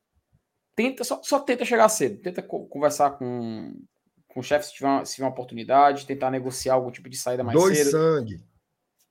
[0.76, 2.20] Tenta, só, só tenta chegar cedo.
[2.22, 3.76] Tenta co- conversar com,
[4.28, 7.18] com o chefe se tiver, uma, se tiver uma oportunidade, tentar negociar algum tipo de
[7.18, 7.92] saída mais Dois cedo.
[7.92, 8.44] sangue.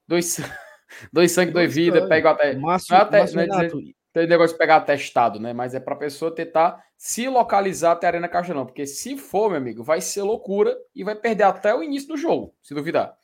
[0.09, 0.37] Dois,
[1.13, 2.09] dois sangue, dois Dois vida, sangue.
[2.09, 2.55] pega até.
[2.57, 3.81] Márcio, é até- Márcio não é dizer- Renato,
[4.13, 5.53] Tem negócio de pegar atestado, né?
[5.53, 8.67] Mas é pra pessoa tentar se localizar até a Arena Castelão.
[8.67, 12.17] Porque se for, meu amigo, vai ser loucura e vai perder até o início do
[12.17, 13.17] jogo, se duvidar.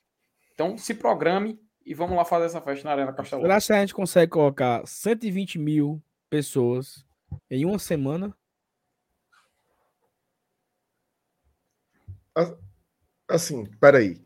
[0.54, 3.44] Então se programe e vamos lá fazer essa festa na Arena Castelão.
[3.60, 7.04] será que a gente consegue colocar 120 mil pessoas
[7.50, 8.34] em uma semana?
[13.28, 14.20] Assim, peraí.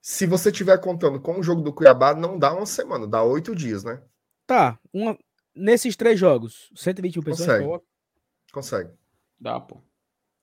[0.00, 3.54] Se você estiver contando com o jogo do Cuiabá, não dá uma semana, dá oito
[3.54, 4.02] dias, né?
[4.46, 5.16] Tá, uma,
[5.54, 7.46] nesses três jogos, 120 mil pessoas.
[7.46, 7.64] Consegue.
[7.64, 7.86] coloca-
[8.52, 8.90] Consegue.
[9.40, 9.80] Dá, pô.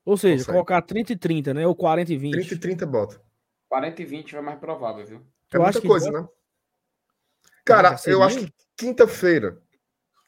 [0.04, 0.52] Ou seja, Consegue.
[0.54, 1.66] colocar 30 e 30, né?
[1.68, 2.34] Ou 40 e 20.
[2.34, 3.22] 30 e 30 bota.
[3.70, 5.18] 40 e 20 vai mais provável, viu?
[5.18, 6.22] É Tu acha muita que coisa, bota?
[6.24, 6.28] né?
[7.64, 9.62] Cara, eu acho que quinta-feira.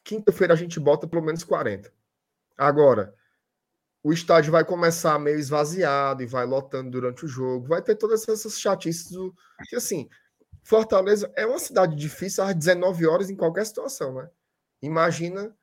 [0.02, 1.92] Quinta-feira a gente bota pelo menos 40.
[2.56, 3.14] Agora,
[4.02, 7.66] o estádio vai começar meio esvaziado e vai lotando durante o jogo.
[7.66, 9.10] Vai ter todas essas chatices.
[9.10, 9.34] Do...
[9.68, 10.08] Que assim,
[10.62, 14.30] Fortaleza é uma cidade difícil às 19 horas em qualquer situação, né?
[14.84, 15.56] Imagina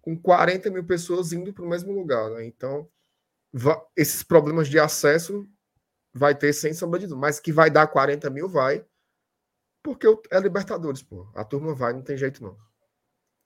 [0.00, 2.44] com 40 mil pessoas indo para o mesmo lugar, né?
[2.44, 2.88] Então,
[3.96, 5.46] esses problemas de acesso
[6.12, 7.20] vai ter sem sombra de dúvida.
[7.20, 8.84] Mas que vai dar 40 mil, vai.
[9.82, 11.30] Porque é Libertadores, pô.
[11.34, 12.56] A turma vai, não tem jeito, não.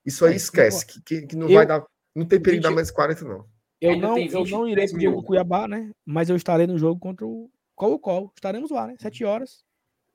[0.04, 1.86] Isso aí É, esquece, que, que, que não eu- vai dar.
[2.14, 3.48] Não tem perigo dar 20 mais 40, não.
[3.80, 5.90] Eu não, eu não irei 23 pro jogo Cuiabá, né?
[6.04, 8.30] Mas eu estarei no jogo contra o Colo-Colo.
[8.34, 8.96] Estaremos lá, né?
[8.98, 9.64] 7 horas.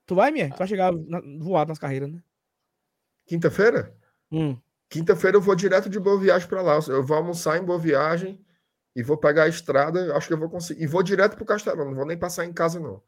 [0.06, 0.52] Tu vai, Mier?
[0.54, 2.24] Tu vai chegar na, voado nas carreiras, né?
[3.26, 3.96] Quinta-feira?
[4.32, 4.58] Hum.
[4.90, 6.80] Quinta-feira eu vou direto de Boa Viagem para lá.
[6.88, 8.44] Eu vou almoçar em Boa Viagem
[8.96, 10.16] e vou pegar a estrada.
[10.16, 10.84] Acho que eu vou conseguir.
[10.84, 11.86] E vou direto pro Castelão.
[11.86, 13.04] Não vou nem passar em casa, não.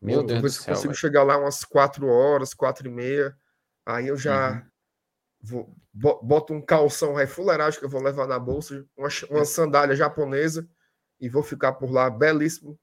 [0.00, 1.00] Meu Vou- Deus vou ver do se eu céu, consigo velho.
[1.00, 3.36] chegar lá umas 4 horas, 4 e meia.
[3.86, 4.62] Aí eu já Uhum.
[5.42, 9.94] vou, bo- boto um calção refuleragem que eu vou levar na bolsa, uma, uma sandália
[9.94, 10.66] japonesa
[11.20, 12.78] e vou ficar por lá belíssimo,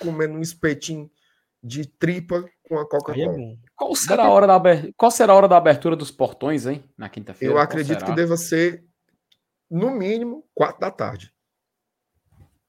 [0.00, 1.10] comendo um espetinho
[1.62, 3.32] de tripa com a é Coca-Cola.
[3.36, 3.56] bom.
[3.76, 6.82] Qual será, a hora da aber- Qual será a hora da abertura dos portões, hein?
[6.96, 7.54] Na quinta-feira?
[7.54, 8.84] eu acredito que deva ser,
[9.70, 11.32] no mínimo, 4 da tarde.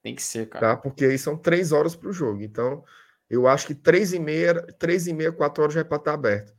[0.02, 0.76] Tem que ser, cara.
[0.76, 0.82] tá?
[0.82, 2.42] Porque aí são três horas para o jogo.
[2.42, 2.84] Então,
[3.30, 6.14] eu acho que três e meia, três e meia, quatro horas já é para estar
[6.14, 6.54] aberto.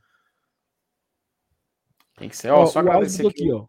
[2.17, 2.49] Tem que ser.
[2.49, 3.43] Ó, Ó, só agradecer aqui.
[3.43, 3.67] aqui, ó.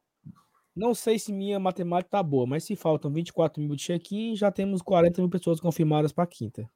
[0.74, 4.50] Não sei se minha matemática tá boa, mas se faltam 24 mil de check-in, já
[4.52, 6.68] temos 40 mil pessoas confirmadas para quinta.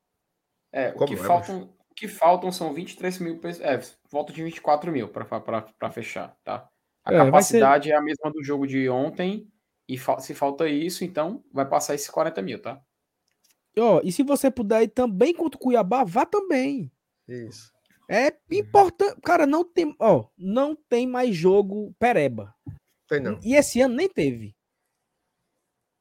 [0.72, 1.70] É, o Como que, é, faltam,
[2.00, 3.66] que faltam são 23 mil pessoas.
[3.66, 3.78] É,
[4.10, 6.66] volta de 24 mil para fechar, tá?
[7.04, 7.30] A É, vai ser-
[7.60, 9.46] capacidade é a mesma do jogo de ontem.
[9.86, 12.80] E fa- se falta isso, então vai passar esses 40 mil, tá?
[13.76, 16.90] E, ó, e se você puder ir também contra o Cuiabá, vá também.
[17.28, 17.70] Isso.
[18.08, 19.20] É importante.
[19.22, 22.54] Cara, não tem, ó, não tem mais jogo pereba.
[23.08, 23.38] Tem não.
[23.42, 24.56] E esse ano nem teve.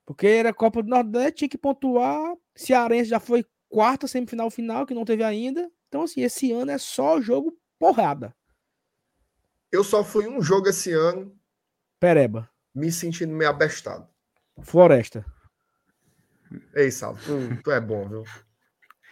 [0.06, 2.36] Porque era Copa do Nordeste, tinha que pontuar.
[2.56, 5.70] Cearense já foi quarta semifinal final, que não teve ainda.
[5.90, 8.34] Então, assim, esse ano é só jogo porrada.
[9.72, 11.36] Eu só fui um jogo esse ano
[12.00, 12.50] Pereba.
[12.74, 14.08] me sentindo meio abestado.
[14.62, 15.26] Floresta.
[16.76, 18.24] Ei, Salvo, tu, tu é bom, viu?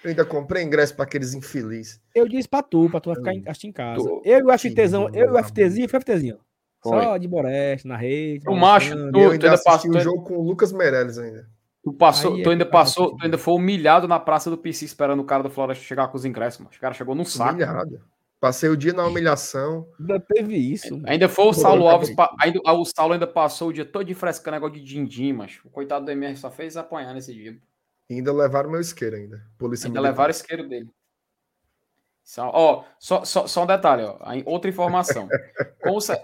[0.04, 2.00] Eu ainda comprei ingresso para aqueles infelizes.
[2.14, 4.04] Eu disse pra tu, pra tu ficar em, assistir em casa.
[4.04, 6.40] Tô- Eu e o Que FTzão, eu e o FTzinho, foi FTzinho.
[6.82, 7.02] Foi.
[7.04, 8.48] Só de Boreste, na rede.
[8.48, 8.92] O macho.
[8.92, 11.50] Tu- eu tu ainda ainda assisti passou- o jogo com o Lucas Meirelles ainda.
[11.88, 14.50] Tu, passou, Aí é tu ainda que tá passou, tu ainda foi humilhado na praça
[14.50, 16.72] do PC esperando o cara do Floresta chegar com os ingressos, mano.
[16.76, 17.52] O cara chegou num saco.
[17.54, 18.02] Humilhado.
[18.40, 19.88] Passei o dia na humilhação.
[20.00, 21.02] Ainda teve isso.
[21.06, 24.04] Ainda foi o Saulo Alves, pa- ainda, ah, o Saulo ainda passou o dia todo
[24.06, 27.58] de frescando negócio de din-din, mas o coitado do MR só fez apanhar nesse dia.
[28.10, 29.42] E ainda levaram meu isqueiro ainda.
[29.58, 30.12] Polícia Ainda militar.
[30.12, 30.90] levaram o isqueiro dele.
[32.24, 34.18] Só, ó, só, só, só um detalhe, ó.
[34.46, 35.28] Outra informação.
[35.82, 36.22] Com o se-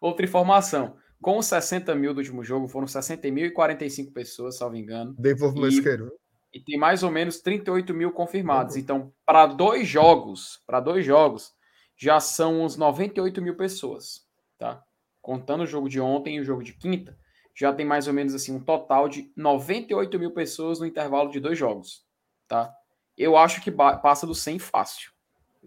[0.00, 0.96] Outra informação.
[1.24, 5.14] Com os 60 mil do último jogo, foram 60.045 pessoas, salvo engano.
[5.18, 6.58] Devolvo meu E-.
[6.58, 8.76] E tem mais ou menos 38 mil confirmados.
[8.76, 11.54] Então, para dois jogos, para dois jogos,
[11.96, 14.26] já são uns 98 mil pessoas,
[14.58, 14.84] tá?
[15.22, 17.18] Contando o jogo de ontem e o jogo de quinta,
[17.56, 21.40] já tem mais ou menos assim um total de 98 mil pessoas no intervalo de
[21.40, 22.04] dois jogos,
[22.46, 22.70] tá?
[23.16, 25.10] Eu acho que passa do 100 fácil.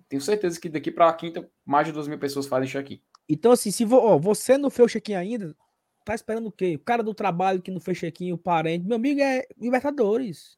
[0.07, 3.01] Tenho certeza que daqui para a quinta, mais de 2 mil pessoas fazem check-in.
[3.29, 5.55] Então, assim, se vo- ó, você não fez o check-in ainda,
[6.05, 6.75] tá esperando o quê?
[6.75, 8.85] O cara do trabalho que não fez check-in, o parente.
[8.85, 10.57] Meu amigo é Libertadores.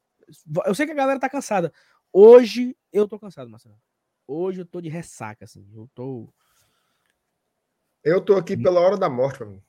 [0.66, 1.74] Eu sei que a galera tá cansada.
[2.14, 3.76] Hoje eu tô cansado, Marcelo.
[4.28, 5.68] Hoje eu tô de ressaca, assim.
[5.74, 6.32] Eu tô.
[8.04, 9.64] Eu tô aqui pela hora da morte, meu amigo.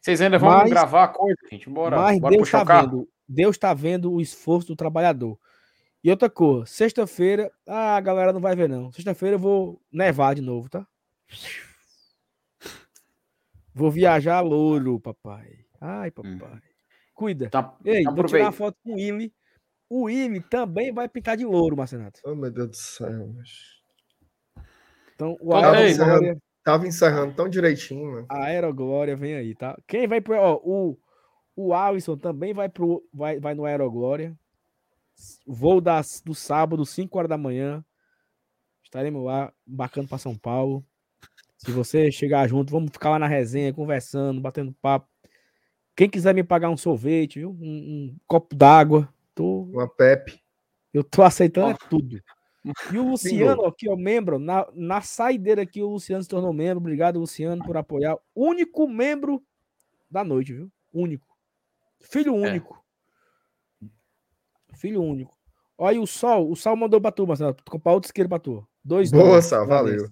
[0.00, 1.68] Vocês ainda vão Mas- gravar a coisa, gente?
[1.70, 2.90] Bora, Mas bora Deus puxar tá o carro.
[2.90, 3.08] vendo.
[3.28, 5.38] Deus tá vendo o esforço do trabalhador.
[6.02, 8.90] E outra coisa, sexta-feira, ah, a galera não vai ver, não.
[8.90, 10.86] Sexta-feira eu vou nevar de novo, tá?
[13.74, 15.64] Vou viajar louro, papai.
[15.80, 16.60] Ai, papai.
[17.14, 17.48] Cuida.
[17.50, 18.28] Tá, Ei, vou aproveita.
[18.36, 19.32] tirar uma foto com o Willi.
[19.88, 22.20] O Willi também vai pintar de louro, Marcenato.
[22.24, 23.28] Oh, meu Deus do céu.
[23.34, 23.80] mas-
[25.14, 28.26] Então, o Então, ei, Aeroglória, Tava encerrando tão direitinho, mano.
[28.28, 29.76] a Aeroglória vem aí, tá?
[29.86, 30.36] Quem vai pro.
[30.36, 30.98] Ó, o,
[31.56, 34.36] o Alisson também vai, pro, vai, vai no Aeroglória.
[35.46, 37.84] Voo das, do sábado, 5 horas da manhã.
[38.84, 40.84] Estaremos lá, embarcando para São Paulo.
[41.62, 45.06] Se você chegar junto, vamos ficar lá na resenha, conversando, batendo papo.
[45.94, 47.50] Quem quiser me pagar um sorvete, viu?
[47.50, 49.12] Um, um copo d'água.
[49.34, 50.40] Tô, Uma Pepe.
[50.92, 51.88] Eu tô aceitando é Ó.
[51.90, 52.18] tudo.
[52.90, 56.78] E o Luciano, aqui, ó, membro, na, na saideira aqui, o Luciano se tornou membro.
[56.78, 58.16] Obrigado, Luciano, por apoiar.
[58.34, 59.42] Único membro
[60.10, 60.72] da noite, viu?
[60.90, 61.26] Único.
[62.00, 62.82] Filho único.
[64.76, 65.36] Filho único.
[65.76, 66.50] Olha o Sol.
[66.50, 67.54] O Sol mandou pra tu, Marcelo.
[67.68, 68.66] Comprar outro isqueiro pra tu.
[68.82, 69.42] Dois Boa.
[69.42, 70.08] Sal, valeu.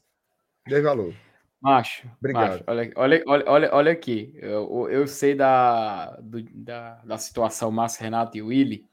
[0.66, 1.14] Dei valor.
[1.60, 2.50] Macho, Obrigado.
[2.50, 4.32] macho, olha, olha, olha, olha, aqui.
[4.36, 8.86] Eu, eu sei da, do- da, da situação Márcio Renato e Willy.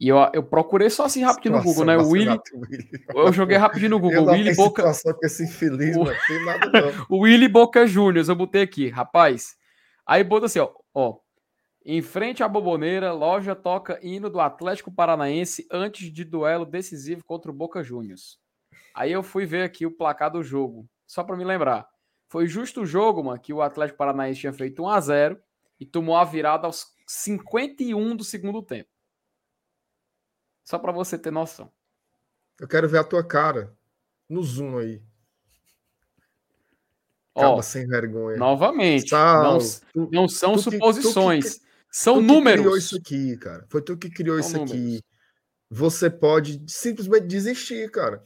[0.00, 1.96] E eu, eu procurei só assim rapidinho no Google, né?
[1.96, 2.24] O Willy.
[2.24, 2.88] Renato Willy.
[3.14, 4.24] Eu joguei rapidinho no Eu Google.
[4.26, 6.04] não Willy Boca, situação com esse infeliz, O-.
[6.26, 7.06] Tem nada não.
[7.08, 9.54] o Willy Boca Juniors, eu botei aqui, rapaz.
[10.04, 11.18] Aí bota assim, ó, ó.
[11.86, 17.50] Em frente à Boboneira, loja toca hino do Atlético Paranaense antes de duelo decisivo contra
[17.50, 18.38] o Boca Juniors.
[18.94, 21.88] Aí eu fui ver aqui o placar do jogo, só para me lembrar.
[22.28, 25.42] Foi justo o jogo, mano, que o Atlético Paranaense tinha feito 1 a 0
[25.78, 28.88] e tomou a virada aos 51 do segundo tempo.
[30.64, 31.70] Só para você ter noção.
[32.58, 33.76] Eu quero ver a tua cara
[34.28, 35.02] no Zoom aí.
[37.34, 38.36] Ó, Calma, sem vergonha.
[38.36, 39.58] novamente, Sal, não,
[39.92, 41.60] tu- não são tu que- tu que- suposições,
[41.90, 42.84] são tu que criou números.
[42.84, 43.66] isso aqui, cara.
[43.68, 44.96] Foi tu que criou São isso números.
[44.96, 45.04] aqui.
[45.70, 48.24] Você pode simplesmente desistir, cara.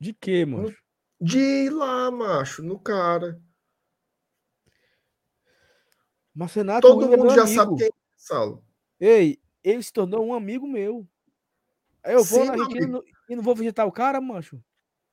[0.00, 0.74] De quê, mano?
[1.24, 3.40] De ir lá, macho, no cara.
[6.34, 7.54] Marcenato, o Todo é mundo meu já amigo.
[7.54, 8.64] sabe quem é Saulo.
[8.98, 11.06] Ei, ele se tornou um amigo meu.
[12.02, 14.62] Aí eu vou Sim, na Argentina e não- e não vou visitar o cara, mancho.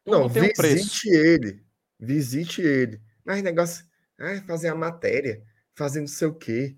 [0.04, 0.76] Tudo Não, tem um preço.
[0.76, 1.64] visite ele.
[2.00, 3.02] Visite ele.
[3.24, 3.86] Mas negócio,
[4.20, 5.44] ai, fazer a matéria,
[5.76, 6.78] fazer não sei o quê.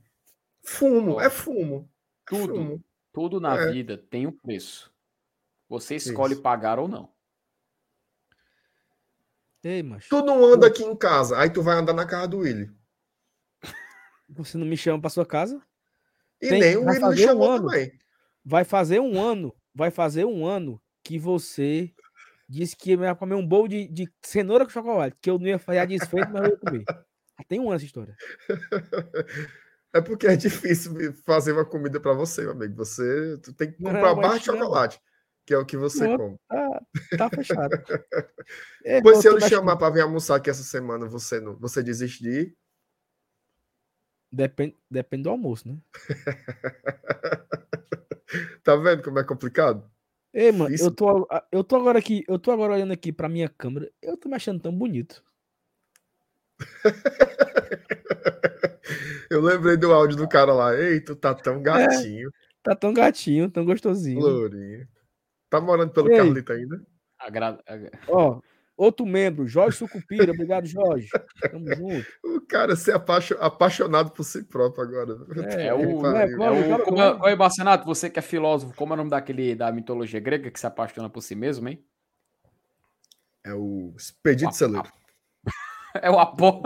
[0.63, 1.89] Fumo, é fumo.
[2.27, 2.55] É tudo.
[2.55, 2.83] fumo.
[3.13, 3.71] Tudo na É.
[3.71, 4.91] vida tem um preço.
[5.69, 6.41] Você escolhe Isso.
[6.41, 7.13] pagar ou não.
[9.63, 10.09] Ei, mancho.
[10.09, 12.69] Tu não anda aqui em casa, aí tu vai andar na casa do Willy.
[14.29, 15.61] Você não me chama pra sua casa?
[16.41, 17.65] E Tem- nem o vai Willy me fazer um chamou ano.
[17.67, 17.91] também.
[18.43, 19.55] Vai fazer um ano.
[19.73, 21.93] Vai fazer um ano que você
[22.49, 25.15] disse que ia comer um bolo de, de cenoura com chocolate.
[25.21, 26.83] Que eu não ia fazer desfeito, mas eu ia comer.
[26.87, 28.15] Já tem um ano essa história.
[29.93, 30.93] É porque é difícil
[31.25, 32.75] fazer uma comida pra você, meu amigo.
[32.77, 35.01] Você tu tem que Não, comprar barra de chocolate,
[35.45, 36.37] que é o que você Não, come.
[36.47, 36.81] Tá,
[37.17, 37.71] tá fechado.
[38.83, 41.83] É, Pois se eu lhe chamar pra vir almoçar aqui essa semana, você não, você
[41.83, 42.57] desiste de ir?
[44.31, 45.77] Depende, depende do almoço, né?
[48.63, 49.89] Tá vendo como é complicado?
[50.33, 53.49] Ei, mano, eu tô, eu tô agora aqui, eu tô agora olhando aqui pra minha
[53.49, 53.91] câmera.
[54.01, 55.21] Eu tô me achando tão bonito.
[59.29, 60.75] Eu lembrei do áudio do cara lá.
[60.75, 62.29] Ei, tu tá tão gatinho,
[62.61, 64.19] Tá tão gatinho, tão gostosinho.
[64.19, 64.87] lourinho.
[65.51, 66.15] Tá morando pelo Ei.
[66.17, 66.81] Carlito ainda?
[67.19, 67.59] Agra-
[68.07, 68.39] Ó,
[68.75, 70.31] outro membro, Jorge Sucupira.
[70.31, 71.09] Obrigado, Jorge.
[71.41, 72.07] Tamo junto.
[72.23, 75.17] O cara ser apaixo- apaixonado por si próprio agora.
[75.61, 76.43] É, É o- é, pariu.
[76.43, 79.53] É o, como é, oi, Marcenato, você que é filósofo, como é o nome daquele
[79.53, 81.85] da mitologia grega que se apaixona por si mesmo, hein?
[83.43, 84.89] É o Expedito Celeiro.
[86.01, 86.61] É o Apolo.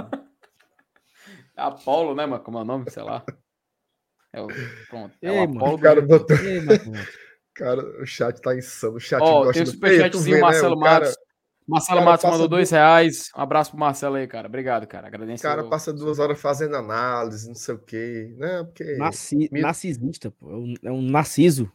[1.57, 2.43] É Apolo, né, mano?
[2.43, 2.91] Como é o nome?
[2.91, 3.25] Sei lá.
[4.31, 4.47] É o,
[4.87, 5.15] pronto.
[5.19, 5.57] É Ei, o mano.
[5.61, 6.07] Apolo O cara do...
[6.07, 6.37] botou.
[6.37, 6.87] Ei, Marcos.
[7.55, 8.95] Cara, o chat tá insano.
[8.97, 11.17] O chat Ó, gosta tem o do- superchatzinho, vê, né, Marcelo o cara- Matos.
[11.67, 13.31] Marcelo cara Matos mandou dois reais.
[13.35, 14.47] Um abraço pro Marcelo aí, cara.
[14.47, 15.05] Obrigado, cara.
[15.05, 15.41] O Agradeço.
[15.41, 18.35] cara o- passa duas horas fazendo análise, não sei o quê.
[18.37, 18.63] Né?
[18.65, 19.49] Porque Narci...
[19.51, 20.51] Me- Narcisista, pô.
[20.51, 21.71] É um, é um narciso.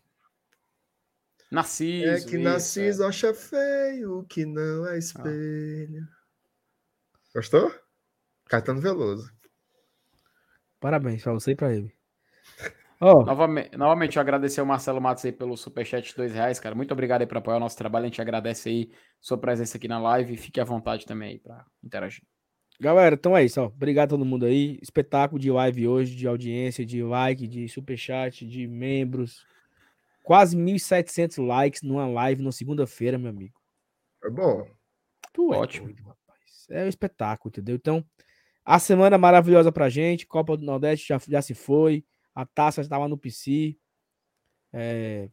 [1.51, 2.07] Narciso.
[2.09, 6.07] é que isso, Narciso acha feio que não é espelho.
[7.35, 7.75] Gostou?
[8.49, 9.29] Caetano Veloso.
[10.79, 11.93] Parabéns pra você e pra ele.
[13.01, 16.75] Ó, Novamente, novamente, eu agradecer ao Marcelo Matos aí pelo superchat de dois reais, cara.
[16.75, 18.05] Muito obrigado aí por apoiar o nosso trabalho.
[18.05, 20.37] A gente agradece aí sua presença aqui na live.
[20.37, 22.23] Fique à vontade também aí pra interagir.
[22.79, 23.67] galera, então é isso, ó.
[23.67, 24.79] Obrigado a todo mundo aí.
[24.83, 29.47] Espetáculo de live hoje, de audiência, de like, de superchat, de membros.
[30.23, 33.59] Quase 1.700 likes numa live na segunda-feira, meu amigo.
[34.23, 34.67] É bom.
[35.33, 35.87] Tu é Ótimo.
[35.87, 36.67] doido, rapaz.
[36.71, 37.77] É um espetáculo, entendeu?
[37.77, 38.05] Então,
[38.63, 40.27] a semana maravilhosa pra gente.
[40.27, 42.05] Copa do Nordeste já, já se foi.
[42.35, 43.77] A taça estava no PC.
[44.73, 45.29] É,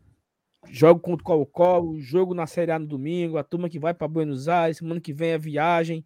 [0.69, 1.99] jogo contra o Colo-Colo.
[1.99, 3.37] Jogo na Série A no domingo.
[3.37, 4.77] A turma que vai para Buenos Aires.
[4.77, 6.05] Semana que vem é viagem.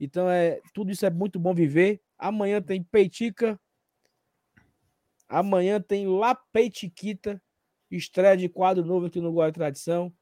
[0.00, 2.00] Então, é, tudo isso é muito bom viver.
[2.18, 3.58] Amanhã tem Peitica.
[5.28, 7.40] Amanhã tem La Peitiquita.
[7.90, 10.12] Estreia de quadro novo aqui no Guarda Tradição.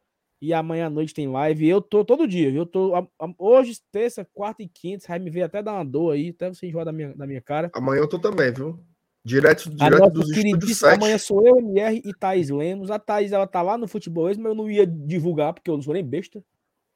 [0.40, 1.66] E amanhã à noite tem live.
[1.66, 2.50] Eu tô todo dia.
[2.50, 5.00] Eu tô a- a- hoje, terça, quarta e quinta.
[5.02, 7.26] Você vai me ver até dar uma dor aí, até você enjoar da minha, da
[7.26, 7.70] minha cara.
[7.74, 8.78] Amanhã eu tô também, viu?
[9.26, 11.02] Direto, direto dos estúdios queridíssima 7.
[11.02, 12.92] amanhã sou eu, MR e Thaís Lemos.
[12.92, 15.82] A Thaís, ela tá lá no futebol, mas eu não ia divulgar, porque eu não
[15.82, 16.40] sou nem besta.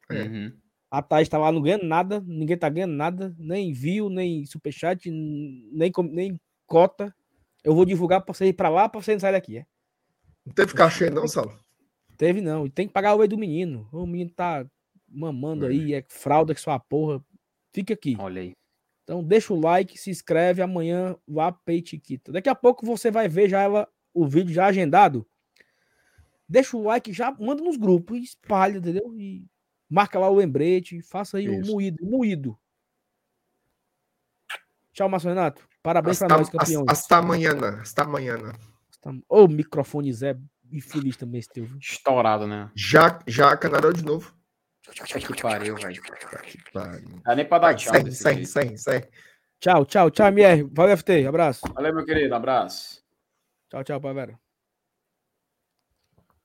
[0.09, 0.23] É.
[0.23, 0.53] Uhum.
[0.89, 5.11] A Thaís tá lá não ganhando nada, ninguém tá ganhando nada, nem view, nem superchat,
[5.11, 7.13] nem, nem cota.
[7.65, 9.67] Eu vou divulgar pra você ir pra lá, pra você não sair daqui, é?
[10.47, 11.59] Não teve cachê, não, Sala?
[12.17, 13.89] Teve não, e tem que pagar o whey do menino.
[13.91, 14.65] O menino tá
[15.09, 17.21] mamando aí, é fralda que sua porra.
[17.73, 18.15] Fica aqui.
[18.21, 18.53] Olha aí.
[19.11, 22.31] Então deixa o like, se inscreve, amanhã vá Peitiquita.
[22.31, 25.27] Daqui a pouco você vai ver já ela, o vídeo já agendado.
[26.49, 29.13] Deixa o like, já manda nos grupos, e espalha, entendeu?
[29.19, 29.45] E
[29.89, 31.73] marca lá o lembrete, faça aí o Isso.
[31.73, 32.57] moído, moído.
[34.93, 35.69] Tchau, Márcio Renato.
[35.83, 36.87] Parabéns Hasta, pra nós, campeões.
[36.89, 38.37] hasta amanhã, hasta amanhã.
[39.29, 40.39] Ô, microfone Zé,
[40.71, 41.65] infeliz também esse teu.
[41.65, 41.79] viu?
[41.79, 42.71] Estourado, né?
[42.77, 44.33] Já, já canarou de novo.
[44.95, 46.03] Que pariu, velho.
[46.73, 47.23] Pariu.
[47.25, 47.95] Dá nem pra dar tchau.
[47.95, 49.09] Sai, sai, sai, sai.
[49.61, 50.63] Tchau, tchau, tchau, MR.
[50.73, 51.27] Valeu, FT.
[51.27, 51.61] Abraço.
[51.75, 52.35] Valeu, meu querido.
[52.35, 53.03] Abraço.
[53.69, 54.39] Tchau, tchau, Pavera.